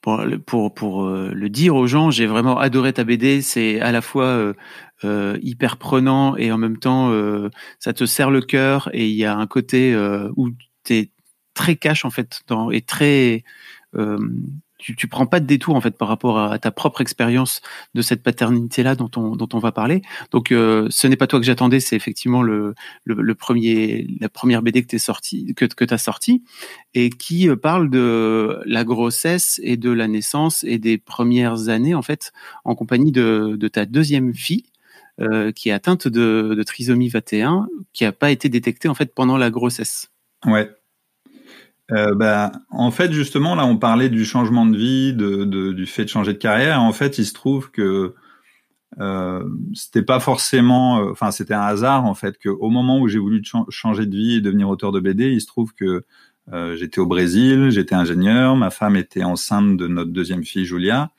Pour 0.08 0.24
pour, 0.46 0.74
pour 0.74 1.04
euh, 1.04 1.34
le 1.34 1.50
dire 1.50 1.76
aux 1.76 1.86
gens, 1.86 2.12
j'ai 2.12 2.28
vraiment 2.28 2.58
adoré 2.58 2.94
ta 2.94 3.04
BD. 3.04 3.42
C'est 3.42 3.82
à 3.82 3.92
la 3.92 4.02
fois 4.02 4.24
euh, 4.24 4.54
euh, 5.04 5.38
hyper 5.42 5.76
prenant 5.76 6.38
et 6.38 6.50
en 6.50 6.58
même 6.58 6.78
temps, 6.78 7.12
euh, 7.12 7.50
ça 7.80 7.92
te 7.92 8.06
serre 8.06 8.32
le 8.32 8.40
cœur. 8.40 8.90
Et 8.94 9.10
il 9.10 9.16
y 9.16 9.26
a 9.26 9.36
un 9.36 9.48
côté 9.48 9.94
où 10.38 10.52
tu 10.86 10.94
es 10.94 11.12
très 11.54 11.76
cash 11.76 12.06
en 12.06 12.10
fait 12.10 12.40
dans, 12.48 12.72
et 12.72 12.80
très 12.80 13.44
tu, 14.78 14.96
tu 14.96 15.08
prends 15.08 15.26
pas 15.26 15.40
de 15.40 15.46
détour 15.46 15.76
en 15.76 15.82
fait 15.82 15.98
par 15.98 16.08
rapport 16.08 16.40
à, 16.40 16.60
ta 16.60 16.72
propre 16.72 17.02
expérience 17.02 17.62
de 17.94 18.02
cette 18.02 18.24
paternité 18.24 18.84
là 18.84 18.96
dont 18.96 19.10
on 19.16 19.36
dont 19.36 19.50
on 19.54 19.60
va 19.60 19.72
parler. 19.72 20.02
Donc 20.32 20.52
euh, 20.52 20.88
ce 20.90 21.08
n'est 21.08 21.16
pas 21.16 21.28
toi 21.28 21.40
que 21.40 21.46
j'attendais, 21.46 21.80
c'est 21.80 21.96
effectivement 21.96 22.42
le, 22.42 22.76
le, 23.06 23.36
premier 23.36 24.08
la 24.20 24.30
première 24.30 24.62
BD 24.62 24.84
que 24.84 24.88
t'es 24.88 25.00
sorti 25.00 25.54
que 25.56 25.66
que 25.66 25.86
t'as 25.86 25.98
sorti 25.98 26.44
et 26.94 27.10
qui 27.10 27.50
euh, 27.50 27.56
parle 27.56 27.90
de 27.90 28.62
la 28.66 28.84
grossesse 28.84 29.60
et 29.64 29.78
de 29.78 29.92
la 29.92 30.08
naissance 30.08 30.64
et 30.64 30.78
des 30.78 30.98
premières 30.98 31.70
années 31.70 31.96
en 31.96 32.02
fait 32.02 32.32
en 32.64 32.76
compagnie 32.76 33.12
de 33.12 33.56
de 33.60 33.68
ta 33.68 33.86
deuxième 33.86 34.34
fille. 34.34 34.66
Euh, 35.20 35.52
qui 35.52 35.70
est 35.70 35.72
atteinte 35.72 36.08
de, 36.08 36.54
de 36.56 36.62
trisomie 36.62 37.10
21, 37.10 37.68
qui 37.92 38.06
a 38.06 38.12
pas 38.12 38.30
été 38.30 38.50
détectée 38.50 38.88
en 38.88 38.94
fait 38.94 39.16
pendant 39.16 39.36
la 39.36 39.50
grossesse. 39.50 40.12
Ouais, 40.46 40.70
euh, 41.92 42.16
bah, 42.16 42.52
en 42.70 42.92
fait, 42.92 43.12
justement, 43.12 43.56
là, 43.56 43.66
on 43.66 43.78
parlait 43.78 44.10
du 44.10 44.26
changement 44.26 44.66
de 44.66 44.78
vie, 44.78 45.14
du 45.14 45.86
fait 45.86 46.04
de 46.04 46.10
changer 46.10 46.34
de 46.34 46.38
carrière. 46.38 46.82
En 46.82 46.94
fait, 46.94 47.18
il 47.18 47.26
se 47.26 47.34
trouve 47.34 47.72
que 47.72 48.14
euh, 49.00 49.44
c'était 49.74 50.02
pas 50.02 50.20
forcément, 50.20 51.00
euh, 51.02 51.12
enfin, 51.12 51.32
c'était 51.32 51.54
un 51.54 51.62
hasard 51.62 52.06
en 52.06 52.16
fait 52.16 52.38
qu'au 52.42 52.70
moment 52.70 53.00
où 53.00 53.08
j'ai 53.08 53.20
voulu 53.20 53.44
changer 53.70 54.06
de 54.06 54.16
vie 54.16 54.36
et 54.36 54.42
devenir 54.42 54.70
auteur 54.70 54.92
de 54.92 55.00
BD, 55.00 55.32
il 55.34 55.42
se 55.42 55.46
trouve 55.48 55.74
que 55.74 56.04
euh, 56.54 56.76
j'étais 56.78 57.00
au 57.00 57.06
Brésil, 57.06 57.70
j'étais 57.70 57.96
ingénieur, 57.96 58.56
ma 58.56 58.70
femme 58.70 58.96
était 58.96 59.24
enceinte 59.24 59.78
de 59.78 59.88
notre 59.88 60.12
deuxième 60.12 60.44
fille 60.44 60.66
Julia, 60.66 61.12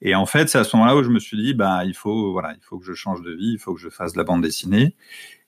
et 0.00 0.14
en 0.16 0.26
fait, 0.26 0.48
c'est 0.48 0.58
à 0.58 0.64
ce 0.64 0.76
moment-là 0.76 0.96
où 0.96 1.04
je 1.04 1.10
me 1.10 1.20
suis 1.20 1.36
dit, 1.36 1.54
bah, 1.54 1.84
il 1.84 1.94
faut, 1.94 2.32
voilà, 2.32 2.54
il 2.54 2.62
faut 2.62 2.78
que 2.78 2.84
je 2.86 2.94
change 2.94 3.22
de 3.22 3.32
vie, 3.32 3.52
il 3.52 3.58
faut 3.58 3.74
que 3.74 3.80
je 3.80 3.88
fasse 3.88 4.14
de 4.14 4.18
la 4.18 4.24
bande 4.24 4.42
dessinée. 4.42 4.96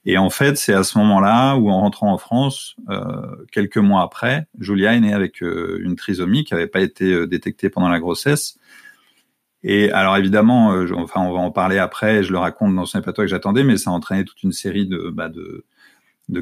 Et 0.06 0.18
en 0.18 0.30
fait, 0.30 0.56
c'est 0.56 0.74
à 0.74 0.84
ce 0.84 0.98
moment-là 0.98 1.56
où, 1.56 1.70
en 1.70 1.80
rentrant 1.80 2.12
en 2.12 2.18
France, 2.18 2.76
euh, 2.90 3.36
quelques 3.52 3.78
mois 3.78 4.02
après, 4.02 4.46
Julia 4.58 4.94
est 4.94 5.00
née 5.00 5.14
avec 5.14 5.42
euh, 5.42 5.80
une 5.82 5.96
trisomie 5.96 6.44
qui 6.44 6.52
n'avait 6.52 6.66
pas 6.66 6.80
été 6.80 7.12
euh, 7.12 7.26
détectée 7.26 7.70
pendant 7.70 7.88
la 7.88 8.00
grossesse. 8.00 8.58
Et 9.62 9.90
alors 9.92 10.18
évidemment, 10.18 10.74
enfin 10.96 11.22
on 11.22 11.32
va 11.32 11.38
en 11.38 11.50
parler 11.50 11.78
après, 11.78 12.22
je 12.22 12.32
le 12.32 12.38
raconte 12.38 12.76
dans 12.76 12.84
ce 12.84 12.98
n'est 12.98 13.02
pas 13.02 13.14
toi 13.14 13.24
que 13.24 13.30
j'attendais, 13.30 13.64
mais 13.64 13.78
ça 13.78 13.88
a 13.88 13.94
entraîné 13.94 14.22
toute 14.26 14.42
une 14.42 14.52
série 14.52 14.86
de, 14.86 15.08
bah, 15.08 15.30
de, 15.30 15.64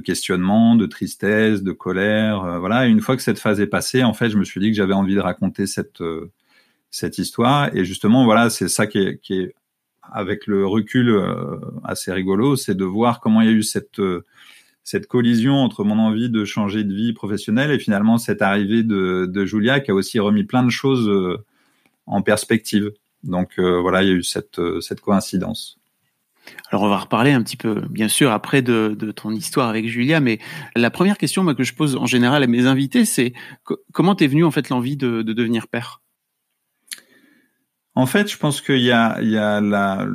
questionnements, 0.01 0.75
de 0.75 0.87
tristesse, 0.87 1.63
de 1.63 1.71
colère, 1.71 2.59
voilà. 2.59 2.89
Et 2.89 2.91
une 2.91 3.01
fois 3.01 3.15
que 3.15 3.23
cette 3.23 3.39
phase 3.39 3.61
est 3.61 3.69
passée, 3.69 4.03
en 4.03 4.13
fait, 4.13 4.29
je 4.31 4.37
me 4.37 4.45
suis 4.45 4.61
dit 4.61 4.71
que 4.71 4.77
j'avais 4.77 4.93
envie 4.93 5.15
de 5.15 5.21
raconter 5.21 5.69
cette 5.69 6.03
cette 6.91 7.19
histoire. 7.19 7.75
Et 7.77 7.85
justement, 7.85 8.25
voilà, 8.25 8.51
c'est 8.51 8.67
ça 8.67 8.89
qui 8.89 8.99
est 8.99 9.55
avec 10.03 10.47
le 10.47 10.67
recul 10.67 11.11
euh, 11.11 11.59
assez 11.85 12.13
rigolo, 12.13 12.57
c'est 12.57 12.75
de 12.75 12.85
voir 12.85 13.21
comment 13.21 13.41
il 13.41 13.47
y 13.47 13.51
a 13.51 13.53
eu 13.53 13.63
cette 13.63 14.01
euh, 14.01 14.25
cette 14.85 15.07
collision 15.07 15.55
entre 15.55 15.85
mon 15.85 15.99
envie 15.99 16.29
de 16.29 16.45
changer 16.45 16.83
de 16.83 16.93
vie 16.93 17.13
professionnelle 17.13 17.71
et 17.71 17.79
finalement 17.79 18.19
cette 18.19 18.43
arrivée 18.43 18.83
de, 18.83 19.27
de 19.27 19.45
Julia 19.45 19.79
qui 19.79 19.93
a 19.93 19.95
aussi 19.95 20.19
remis 20.19 20.43
plein 20.45 20.65
de 20.65 20.71
choses 20.71 21.09
euh, 21.09 21.39
en 22.07 22.23
perspective. 22.23 22.91
Donc 23.23 23.61
voilà, 23.61 24.03
il 24.03 24.09
y 24.09 24.11
a 24.11 24.15
eu 24.15 24.25
cette, 24.25 24.61
cette 24.81 25.01
coïncidence. 25.01 25.79
Alors 26.71 26.83
on 26.83 26.89
va 26.89 26.99
reparler 26.99 27.31
un 27.31 27.41
petit 27.41 27.57
peu, 27.57 27.83
bien 27.89 28.09
sûr, 28.09 28.33
après 28.33 28.63
de, 28.63 28.97
de 28.99 29.13
ton 29.13 29.31
histoire 29.31 29.69
avec 29.69 29.87
Julia, 29.87 30.19
mais 30.19 30.41
la 30.75 30.91
première 30.91 31.17
question 31.17 31.47
que 31.55 31.63
je 31.63 31.75
pose 31.75 31.95
en 31.95 32.07
général 32.07 32.43
à 32.43 32.49
mes 32.49 32.67
invités, 32.67 33.05
c'est 33.05 33.33
comment 33.93 34.17
t'es 34.17 34.27
venu 34.27 34.45
en 34.45 34.51
fait 34.51 34.69
l'envie 34.69 34.97
de, 34.97 35.23
de 35.23 35.33
devenir 35.33 35.69
père? 35.69 36.02
En 37.95 38.07
fait, 38.07 38.31
je 38.31 38.39
pense 38.39 38.61
qu'il 38.61 38.81
y 38.81 38.93
a, 38.93 39.21
il 39.21 39.31
y 39.31 39.37
a 39.37 39.61
la, 39.61 40.07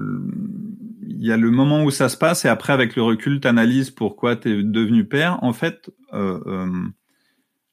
il 1.07 1.25
y 1.25 1.31
a 1.31 1.37
le 1.37 1.51
moment 1.51 1.83
où 1.83 1.91
ça 1.91 2.09
se 2.09 2.17
passe 2.17 2.45
et 2.45 2.47
après, 2.47 2.73
avec 2.73 2.95
le 2.95 3.03
recul, 3.03 3.39
tu 3.39 3.47
analyses 3.47 3.91
pourquoi 3.91 4.35
tu 4.35 4.49
es 4.49 4.63
devenu 4.63 5.05
père. 5.05 5.43
En 5.43 5.53
fait, 5.53 5.89
euh, 6.13 6.39
euh, 6.45 6.87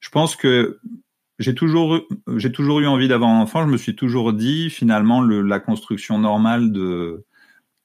je 0.00 0.08
pense 0.10 0.36
que 0.36 0.78
j'ai 1.38 1.54
toujours, 1.54 2.00
j'ai 2.36 2.52
toujours 2.52 2.80
eu 2.80 2.86
envie 2.86 3.08
d'avoir 3.08 3.30
un 3.30 3.40
enfant. 3.40 3.66
Je 3.66 3.72
me 3.72 3.76
suis 3.76 3.96
toujours 3.96 4.32
dit, 4.32 4.70
finalement, 4.70 5.20
le, 5.20 5.42
la 5.42 5.60
construction 5.60 6.18
normale 6.18 6.72
de 6.72 7.24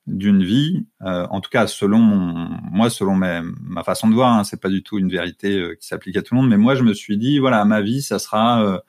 d'une 0.10 0.44
vie, 0.44 0.86
euh, 1.04 1.28
en 1.30 1.40
tout 1.40 1.50
cas 1.50 1.68
selon 1.68 2.00
mon, 2.00 2.50
moi 2.72 2.90
selon 2.90 3.16
ma, 3.16 3.42
ma 3.62 3.84
façon 3.84 4.08
de 4.08 4.14
voir, 4.14 4.34
hein, 4.34 4.44
c'est 4.44 4.60
pas 4.60 4.70
du 4.70 4.82
tout 4.84 4.98
une 4.98 5.10
vérité 5.10 5.60
euh, 5.60 5.76
qui 5.76 5.88
s'applique 5.88 6.18
à 6.18 6.22
tout 6.22 6.34
le 6.34 6.42
monde, 6.42 6.50
mais 6.50 6.58
moi 6.58 6.76
je 6.76 6.84
me 6.84 6.94
suis 6.94 7.18
dit 7.18 7.40
voilà 7.40 7.64
ma 7.66 7.82
vie 7.82 8.02
ça 8.02 8.18
sera 8.20 8.64
euh, 8.64 8.80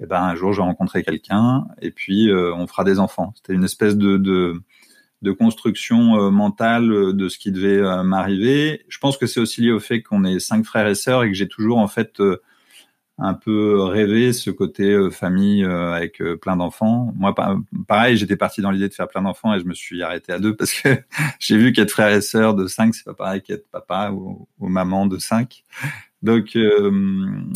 et 0.00 0.04
eh 0.04 0.06
ben 0.06 0.22
un 0.22 0.36
jour 0.36 0.52
j'ai 0.52 0.62
rencontré 0.62 1.02
quelqu'un 1.02 1.66
et 1.82 1.90
puis 1.90 2.30
euh, 2.30 2.54
on 2.54 2.66
fera 2.66 2.84
des 2.84 3.00
enfants. 3.00 3.32
C'était 3.36 3.52
une 3.52 3.64
espèce 3.64 3.96
de, 3.96 4.16
de, 4.16 4.62
de 5.22 5.32
construction 5.32 6.20
euh, 6.20 6.30
mentale 6.30 6.92
euh, 6.92 7.12
de 7.12 7.28
ce 7.28 7.36
qui 7.36 7.50
devait 7.50 7.82
m'arriver. 8.04 8.84
Je 8.88 8.98
pense 8.98 9.16
que 9.16 9.26
c'est 9.26 9.40
aussi 9.40 9.60
lié 9.62 9.72
au 9.72 9.80
fait 9.80 10.02
qu'on 10.02 10.24
est 10.24 10.38
cinq 10.38 10.64
frères 10.64 10.86
et 10.86 10.94
sœurs 10.94 11.24
et 11.24 11.28
que 11.28 11.34
j'ai 11.34 11.48
toujours 11.48 11.78
en 11.78 11.88
fait 11.88 12.20
un 13.18 13.34
peu 13.34 13.82
rêvé 13.82 14.32
ce 14.32 14.50
côté 14.50 14.84
euh, 14.84 15.10
famille 15.10 15.64
euh, 15.64 15.92
avec 15.92 16.22
euh, 16.22 16.36
plein 16.36 16.56
d'enfants. 16.56 17.12
Moi, 17.16 17.34
pareil, 17.88 18.16
j'étais 18.16 18.36
parti 18.36 18.62
dans 18.62 18.70
l'idée 18.70 18.88
de 18.88 18.94
faire 18.94 19.08
plein 19.08 19.22
d'enfants 19.22 19.52
et 19.54 19.60
je 19.60 19.64
me 19.64 19.74
suis 19.74 20.02
arrêté 20.02 20.32
à 20.32 20.38
deux 20.38 20.54
parce 20.54 20.72
que 20.72 21.02
j'ai 21.40 21.56
vu 21.56 21.72
qu'être 21.72 21.90
frère 21.90 22.10
et 22.10 22.20
sœur 22.20 22.54
de 22.54 22.68
cinq, 22.68 22.94
c'est 22.94 23.04
pas 23.04 23.14
pareil 23.14 23.42
qu'être 23.42 23.68
papa 23.70 24.12
ou, 24.12 24.46
maman 24.60 25.06
de 25.06 25.18
cinq. 25.18 25.64
Donc, 26.22 26.58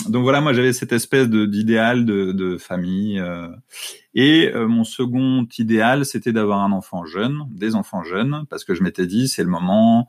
donc 0.09 0.23
voilà, 0.23 0.41
moi 0.41 0.53
j'avais 0.53 0.73
cette 0.73 0.93
espèce 0.93 1.29
d'idéal 1.29 2.05
de, 2.05 2.57
famille. 2.59 3.21
et 4.15 4.53
mon 4.55 4.85
second 4.85 5.47
idéal, 5.59 6.07
c'était 6.07 6.33
d'avoir 6.33 6.61
un 6.61 6.71
enfant 6.71 7.05
jeune, 7.05 7.49
des 7.51 7.75
enfants 7.75 8.05
jeunes, 8.05 8.45
parce 8.49 8.65
que 8.65 8.75
je 8.75 8.85
m'étais 8.85 9.07
dit, 9.07 9.27
c'est 9.27 9.43
le 9.43 9.51
moment 9.51 10.09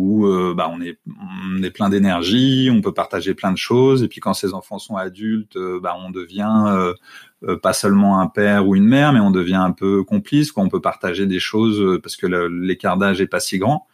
où 0.00 0.26
euh, 0.26 0.54
bah, 0.56 0.70
on 0.72 0.80
est 0.80 1.70
plein 1.70 1.90
d'énergie, 1.90 2.70
on 2.72 2.80
peut 2.80 2.94
partager 2.94 3.34
plein 3.34 3.52
de 3.52 3.58
choses, 3.58 4.02
et 4.02 4.08
puis 4.08 4.20
quand 4.20 4.32
ces 4.32 4.54
enfants 4.54 4.78
sont 4.78 4.96
adultes, 4.96 5.56
euh, 5.56 5.78
bah, 5.78 5.94
on 5.98 6.10
devient 6.10 6.94
euh, 7.44 7.56
pas 7.58 7.74
seulement 7.74 8.18
un 8.18 8.26
père 8.26 8.66
ou 8.66 8.76
une 8.76 8.86
mère, 8.86 9.12
mais 9.12 9.20
on 9.20 9.30
devient 9.30 9.56
un 9.56 9.72
peu 9.72 10.02
complice, 10.02 10.52
quoi. 10.52 10.62
On 10.62 10.70
peut 10.70 10.80
partager 10.80 11.26
des 11.26 11.38
choses 11.38 12.00
parce 12.02 12.16
que 12.16 12.26
l'écart 12.26 12.96
d'âge 12.96 13.20
est 13.20 13.26
pas 13.26 13.40
si 13.40 13.58
grand. 13.58 13.86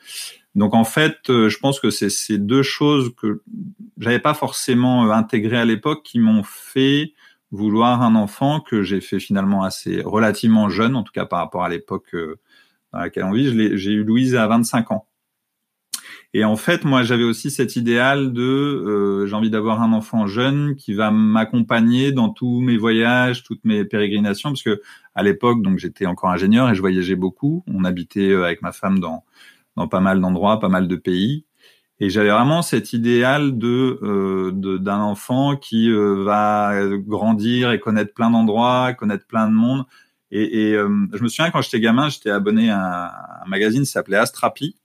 Donc 0.56 0.74
en 0.74 0.84
fait, 0.84 1.18
je 1.28 1.56
pense 1.58 1.78
que 1.78 1.90
c'est 1.90 2.10
ces 2.10 2.38
deux 2.38 2.62
choses 2.64 3.14
que 3.16 3.42
j'avais 3.98 4.18
pas 4.18 4.34
forcément 4.34 5.10
intégrées 5.12 5.58
à 5.58 5.64
l'époque 5.64 6.02
qui 6.02 6.18
m'ont 6.18 6.42
fait 6.42 7.12
vouloir 7.52 8.02
un 8.02 8.16
enfant 8.16 8.60
que 8.60 8.82
j'ai 8.82 9.00
fait 9.00 9.20
finalement 9.20 9.62
assez 9.62 10.02
relativement 10.02 10.68
jeune, 10.68 10.96
en 10.96 11.04
tout 11.04 11.12
cas 11.12 11.26
par 11.26 11.38
rapport 11.38 11.62
à 11.62 11.68
l'époque 11.68 12.16
dans 12.92 12.98
laquelle 12.98 13.24
on 13.24 13.32
vit. 13.32 13.76
J'ai 13.76 13.92
eu 13.92 14.02
Louise 14.02 14.34
à 14.34 14.46
25 14.46 14.90
ans. 14.90 15.06
Et 16.34 16.44
en 16.44 16.56
fait, 16.56 16.84
moi, 16.84 17.02
j'avais 17.02 17.24
aussi 17.24 17.50
cet 17.50 17.76
idéal 17.76 18.32
de 18.32 18.42
euh, 18.42 19.26
j'ai 19.26 19.34
envie 19.34 19.48
d'avoir 19.48 19.80
un 19.80 19.92
enfant 19.92 20.26
jeune 20.26 20.76
qui 20.76 20.92
va 20.92 21.10
m'accompagner 21.10 22.12
dans 22.12 22.28
tous 22.28 22.60
mes 22.60 22.76
voyages, 22.76 23.42
toutes 23.42 23.64
mes 23.64 23.84
pérégrinations, 23.84 24.50
parce 24.50 24.62
que 24.62 24.82
à 25.14 25.22
l'époque, 25.22 25.62
donc 25.62 25.78
j'étais 25.78 26.04
encore 26.04 26.30
ingénieur 26.30 26.68
et 26.68 26.74
je 26.74 26.80
voyageais 26.80 27.14
beaucoup. 27.14 27.64
On 27.66 27.84
habitait 27.84 28.30
euh, 28.30 28.44
avec 28.44 28.60
ma 28.60 28.72
femme 28.72 28.98
dans 28.98 29.24
dans 29.76 29.88
pas 29.88 30.00
mal 30.00 30.20
d'endroits, 30.20 30.60
pas 30.60 30.68
mal 30.68 30.88
de 30.88 30.96
pays. 30.96 31.44
Et 31.98 32.10
j'avais 32.10 32.30
vraiment 32.30 32.62
cet 32.62 32.92
idéal 32.92 33.56
de 33.58 33.98
euh, 34.02 34.78
d'un 34.78 35.00
enfant 35.00 35.56
qui 35.56 35.90
euh, 35.90 36.24
va 36.24 36.74
grandir 36.98 37.72
et 37.72 37.80
connaître 37.80 38.12
plein 38.12 38.30
d'endroits, 38.30 38.92
connaître 38.92 39.26
plein 39.26 39.48
de 39.48 39.54
monde. 39.54 39.84
Et, 40.30 40.70
et 40.70 40.72
je 40.72 41.22
me 41.22 41.28
souviens 41.28 41.50
quand 41.50 41.62
j'étais 41.62 41.80
gamin, 41.80 42.08
j'étais 42.08 42.30
abonné 42.30 42.68
à 42.70 43.42
un, 43.44 43.48
magazine 43.48 43.82
qui 43.82 43.90
s'appelait 43.90 44.16
Astrapi 44.16 44.76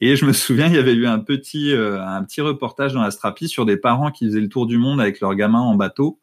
et 0.00 0.16
je 0.16 0.26
me 0.26 0.32
souviens, 0.32 0.66
il 0.66 0.74
y 0.74 0.78
avait 0.78 0.92
eu 0.92 1.06
un 1.06 1.18
petit, 1.18 1.72
euh, 1.72 2.04
un 2.04 2.22
petit 2.24 2.42
reportage 2.42 2.92
dans 2.92 3.02
la 3.02 3.10
Strapi 3.10 3.48
sur 3.48 3.64
des 3.64 3.78
parents 3.78 4.10
qui 4.10 4.26
faisaient 4.26 4.40
le 4.40 4.48
tour 4.48 4.66
du 4.66 4.76
monde 4.76 5.00
avec 5.00 5.20
leurs 5.20 5.34
gamins 5.34 5.60
en 5.60 5.74
bateau. 5.74 6.18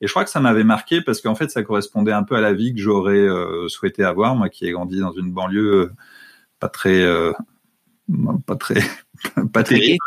Et 0.00 0.06
je 0.06 0.12
crois 0.12 0.24
que 0.24 0.30
ça 0.30 0.40
m'avait 0.40 0.64
marqué 0.64 1.02
parce 1.02 1.20
qu'en 1.20 1.34
fait, 1.34 1.50
ça 1.50 1.62
correspondait 1.62 2.12
un 2.12 2.22
peu 2.22 2.34
à 2.34 2.40
la 2.40 2.54
vie 2.54 2.72
que 2.72 2.80
j'aurais 2.80 3.18
euh, 3.18 3.68
souhaité 3.68 4.02
avoir, 4.04 4.34
moi 4.34 4.48
qui 4.48 4.66
ai 4.66 4.72
grandi 4.72 5.00
dans 5.00 5.12
une 5.12 5.30
banlieue 5.32 5.74
euh, 5.74 5.92
pas 6.60 6.68
très, 6.68 7.04
pas 8.46 8.56
très, 8.56 8.80
pas 9.52 9.62
terrible. 9.64 9.98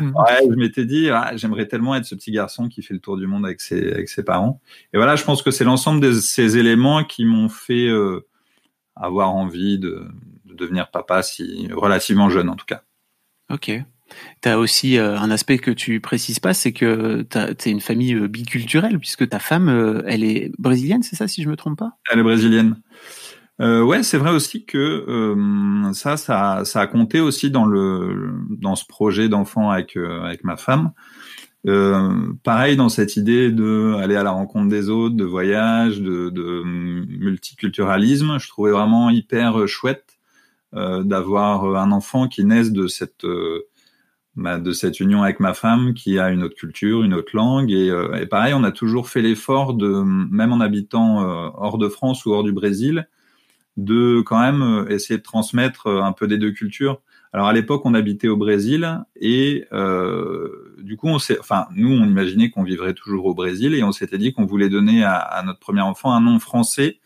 Ouais, 0.00 0.40
je 0.48 0.54
m'étais 0.54 0.84
dit, 0.84 1.10
ah, 1.10 1.32
j'aimerais 1.34 1.66
tellement 1.66 1.94
être 1.96 2.04
ce 2.04 2.14
petit 2.14 2.30
garçon 2.30 2.68
qui 2.68 2.82
fait 2.82 2.94
le 2.94 3.00
tour 3.00 3.16
du 3.16 3.26
monde 3.26 3.44
avec 3.44 3.60
ses, 3.60 3.92
avec 3.92 4.08
ses 4.08 4.22
parents. 4.22 4.60
Et 4.92 4.96
voilà, 4.96 5.16
je 5.16 5.24
pense 5.24 5.42
que 5.42 5.50
c'est 5.50 5.64
l'ensemble 5.64 6.00
de 6.00 6.12
ces 6.12 6.58
éléments 6.58 7.04
qui 7.04 7.24
m'ont 7.24 7.48
fait 7.48 7.88
avoir 8.96 9.34
envie 9.34 9.78
de, 9.78 10.06
devenir 10.54 10.90
papa 10.90 11.22
si 11.22 11.68
relativement 11.72 12.30
jeune 12.30 12.48
en 12.48 12.56
tout 12.56 12.66
cas. 12.66 12.82
Ok. 13.50 13.72
Tu 14.42 14.48
as 14.48 14.58
aussi 14.58 14.98
euh, 14.98 15.18
un 15.18 15.30
aspect 15.30 15.58
que 15.58 15.70
tu 15.70 16.00
précises 16.00 16.38
pas, 16.38 16.54
c'est 16.54 16.72
que 16.72 17.26
tu 17.30 17.38
es 17.68 17.72
une 17.72 17.80
famille 17.80 18.14
euh, 18.14 18.28
biculturelle, 18.28 18.98
puisque 18.98 19.28
ta 19.28 19.38
femme, 19.38 19.68
euh, 19.68 20.02
elle 20.06 20.22
est 20.22 20.52
brésilienne, 20.58 21.02
c'est 21.02 21.16
ça, 21.16 21.26
si 21.26 21.42
je 21.42 21.48
me 21.48 21.56
trompe 21.56 21.78
pas? 21.78 21.98
Elle 22.12 22.20
est 22.20 22.22
brésilienne. 22.22 22.80
Euh, 23.60 23.82
ouais, 23.82 24.02
c'est 24.02 24.18
vrai 24.18 24.30
aussi 24.30 24.64
que 24.64 25.36
ça, 25.92 26.16
ça, 26.16 26.64
ça 26.64 26.80
a 26.80 26.86
compté 26.86 27.20
aussi 27.20 27.50
dans 27.50 27.66
le 27.66 28.32
dans 28.50 28.74
ce 28.74 28.84
projet 28.84 29.28
d'enfant 29.28 29.70
avec 29.70 29.96
avec 29.96 30.42
ma 30.42 30.56
femme. 30.56 30.92
pareil 32.42 32.76
dans 32.76 32.88
cette 32.88 33.16
idée 33.16 33.50
de 33.52 33.94
aller 34.00 34.16
à 34.16 34.24
la 34.24 34.32
rencontre 34.32 34.68
des 34.68 34.90
autres, 34.90 35.14
de 35.14 35.24
voyage, 35.24 36.00
de, 36.00 36.30
de 36.30 36.62
multiculturalisme, 36.64 38.38
je 38.40 38.48
trouvais 38.48 38.72
vraiment 38.72 39.08
hyper 39.10 39.68
chouette 39.68 40.14
euh, 40.74 41.04
d'avoir 41.04 41.64
euh, 41.64 41.76
un 41.76 41.92
enfant 41.92 42.26
qui 42.26 42.44
naisse 42.44 42.72
de 42.72 42.88
cette 42.88 43.24
euh, 43.24 43.68
bah, 44.34 44.58
de 44.58 44.72
cette 44.72 44.98
union 44.98 45.22
avec 45.22 45.38
ma 45.38 45.54
femme 45.54 45.94
qui 45.94 46.18
a 46.18 46.30
une 46.30 46.42
autre 46.42 46.56
culture, 46.56 47.04
une 47.04 47.14
autre 47.14 47.30
langue. 47.36 47.70
Et, 47.70 47.92
et 48.20 48.26
pareil, 48.26 48.54
on 48.54 48.64
a 48.64 48.72
toujours 48.72 49.08
fait 49.08 49.22
l'effort 49.22 49.74
de, 49.74 49.86
même 49.86 50.52
en 50.52 50.58
habitant 50.58 51.20
hors 51.56 51.78
de 51.78 51.88
France 51.88 52.26
ou 52.26 52.32
hors 52.32 52.42
du 52.42 52.50
Brésil, 52.50 53.08
de 53.76 54.20
quand 54.20 54.40
même 54.40 54.86
essayer 54.88 55.18
de 55.18 55.22
transmettre 55.22 55.88
un 55.88 56.12
peu 56.12 56.26
des 56.26 56.38
deux 56.38 56.52
cultures. 56.52 57.00
Alors 57.34 57.48
à 57.48 57.52
l'époque, 57.52 57.82
on 57.84 57.94
habitait 57.94 58.28
au 58.28 58.36
Brésil 58.36 58.88
et 59.16 59.66
euh, 59.72 60.76
du 60.78 60.96
coup, 60.96 61.08
on 61.08 61.18
s'est, 61.18 61.36
enfin, 61.40 61.66
nous, 61.74 61.90
on 61.90 62.04
imaginait 62.04 62.48
qu'on 62.48 62.62
vivrait 62.62 62.94
toujours 62.94 63.26
au 63.26 63.34
Brésil 63.34 63.74
et 63.74 63.82
on 63.82 63.90
s'était 63.90 64.18
dit 64.18 64.32
qu'on 64.32 64.46
voulait 64.46 64.68
donner 64.68 65.02
à, 65.02 65.42
notre 65.44 65.58
premier 65.58 65.80
enfant 65.80 66.12
un 66.12 66.20
nom 66.20 66.38
français 66.38 67.00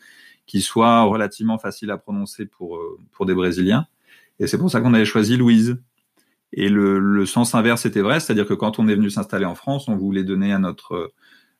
qui 0.45 0.61
soit 0.61 1.01
relativement 1.01 1.57
facile 1.57 1.89
à 1.89 1.97
prononcer 1.97 2.45
pour, 2.45 2.77
euh, 2.77 2.99
pour 3.11 3.25
des 3.25 3.33
Brésiliens. 3.33 3.87
Et 4.39 4.45
c'est 4.45 4.59
pour 4.59 4.69
ça 4.69 4.81
qu'on 4.81 4.93
avait 4.93 5.03
choisi 5.03 5.35
Louise. 5.35 5.81
Et 6.53 6.69
le, 6.69 6.99
le 6.99 7.25
sens 7.25 7.55
inverse 7.55 7.87
était 7.87 8.01
vrai, 8.01 8.19
c'est-à-dire 8.19 8.45
que 8.45 8.53
quand 8.53 8.77
on 8.77 8.87
est 8.87 8.95
venu 8.95 9.09
s'installer 9.09 9.45
en 9.45 9.55
France, 9.55 9.87
on 9.87 9.95
voulait 9.95 10.23
donner 10.23 10.53
à 10.53 10.59
notre 10.59 10.93
euh, 10.93 11.13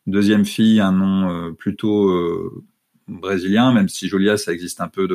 deuxième 0.06 0.46
fille 0.46 0.80
un 0.80 0.92
nom 0.92 1.28
euh, 1.32 1.52
plutôt 1.54 2.12
brésilien, 3.10 3.74
même 3.74 3.90
si 3.90 4.08
Jolia, 4.08 4.38
ça 4.38 4.54
existe 4.54 4.82
un 4.82 4.88
peu 4.88 5.08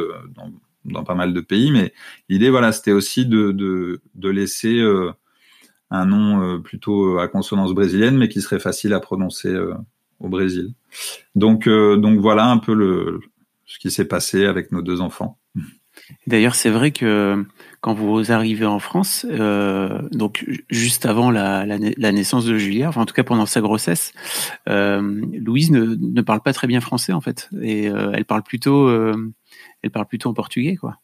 dans, 0.84 1.04
pas 1.04 1.14
mal 1.14 1.32
de 1.32 1.40
pays. 1.40 1.70
Mais 1.70 1.92
l'idée, 2.28 2.50
voilà, 2.50 2.72
c'était 2.72 2.92
aussi 2.92 3.26
de, 3.26 3.52
de, 3.52 4.00
de 4.14 4.28
laisser 4.28 4.82
un 5.90 6.06
nom 6.06 6.60
plutôt 6.60 7.18
à 7.18 7.28
consonance 7.28 7.72
brésilienne, 7.72 8.16
mais 8.16 8.28
qui 8.28 8.42
serait 8.42 8.60
facile 8.60 8.92
à 8.92 9.00
prononcer 9.00 9.56
au 10.20 10.28
Brésil. 10.28 10.74
Donc, 11.34 11.68
donc 11.68 12.20
voilà 12.20 12.46
un 12.46 12.58
peu 12.58 12.74
le, 12.74 13.20
ce 13.66 13.78
qui 13.78 13.90
s'est 13.90 14.04
passé 14.04 14.46
avec 14.46 14.72
nos 14.72 14.82
deux 14.82 15.00
enfants. 15.00 15.38
D'ailleurs, 16.26 16.54
c'est 16.54 16.70
vrai 16.70 16.90
que 16.90 17.44
quand 17.84 17.92
vous 17.92 18.32
arrivez 18.32 18.64
en 18.64 18.78
France, 18.78 19.26
euh, 19.28 20.00
donc 20.10 20.46
juste 20.70 21.04
avant 21.04 21.30
la, 21.30 21.66
naissance 21.66 22.46
de 22.46 22.56
Julia, 22.56 22.88
enfin 22.88 23.02
en 23.02 23.04
tout 23.04 23.12
cas 23.12 23.24
pendant 23.24 23.44
sa 23.44 23.60
grossesse, 23.60 24.14
euh, 24.70 25.02
Louise 25.38 25.70
ne, 25.70 26.22
parle 26.22 26.40
pas 26.40 26.54
très 26.54 26.66
bien 26.66 26.80
français 26.80 27.12
en 27.12 27.20
fait, 27.20 27.50
et 27.60 27.90
euh, 27.90 28.10
elle 28.14 28.24
parle 28.24 28.42
plutôt, 28.42 28.90
elle 29.82 29.90
parle 29.90 30.06
plutôt 30.06 30.30
en 30.30 30.32
portugais 30.32 30.76
quoi. 30.76 30.96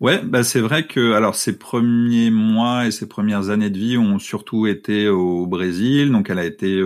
Ouais, 0.00 0.22
bah 0.24 0.42
c'est 0.42 0.60
vrai 0.60 0.86
que 0.86 1.12
alors 1.12 1.34
ses 1.34 1.58
premiers 1.58 2.30
mois 2.30 2.86
et 2.86 2.92
ses 2.92 3.06
premières 3.06 3.50
années 3.50 3.68
de 3.68 3.78
vie 3.78 3.98
ont 3.98 4.18
surtout 4.18 4.66
été 4.66 5.06
au 5.10 5.46
Brésil, 5.46 6.10
donc 6.12 6.30
elle 6.30 6.38
a 6.38 6.46
été 6.46 6.82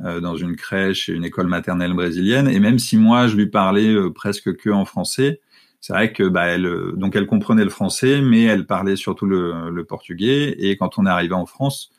dans 0.00 0.34
une 0.34 0.56
crèche 0.56 1.08
et 1.08 1.12
une 1.12 1.24
école 1.24 1.46
maternelle 1.46 1.92
brésilienne. 1.92 2.48
Et 2.48 2.58
même 2.58 2.80
si 2.80 2.96
moi 2.96 3.28
je 3.28 3.36
lui 3.36 3.46
parlais 3.46 3.94
presque 4.12 4.56
que 4.56 4.70
en 4.70 4.84
français, 4.84 5.40
c'est 5.80 5.92
vrai 5.92 6.12
que 6.12 6.24
bah, 6.24 6.46
elle 6.46 6.66
euh, 6.66 6.92
donc 6.96 7.16
elle 7.16 7.26
comprenait 7.26 7.64
le 7.64 7.70
français, 7.70 8.20
mais 8.20 8.44
elle 8.44 8.66
parlait 8.66 8.96
surtout 8.96 9.26
le, 9.26 9.70
le 9.70 9.84
portugais. 9.84 10.54
Et 10.58 10.76
quand 10.76 10.98
on 10.98 11.06
est 11.06 11.10
arrivé 11.10 11.34
en 11.34 11.46
France, 11.46 11.90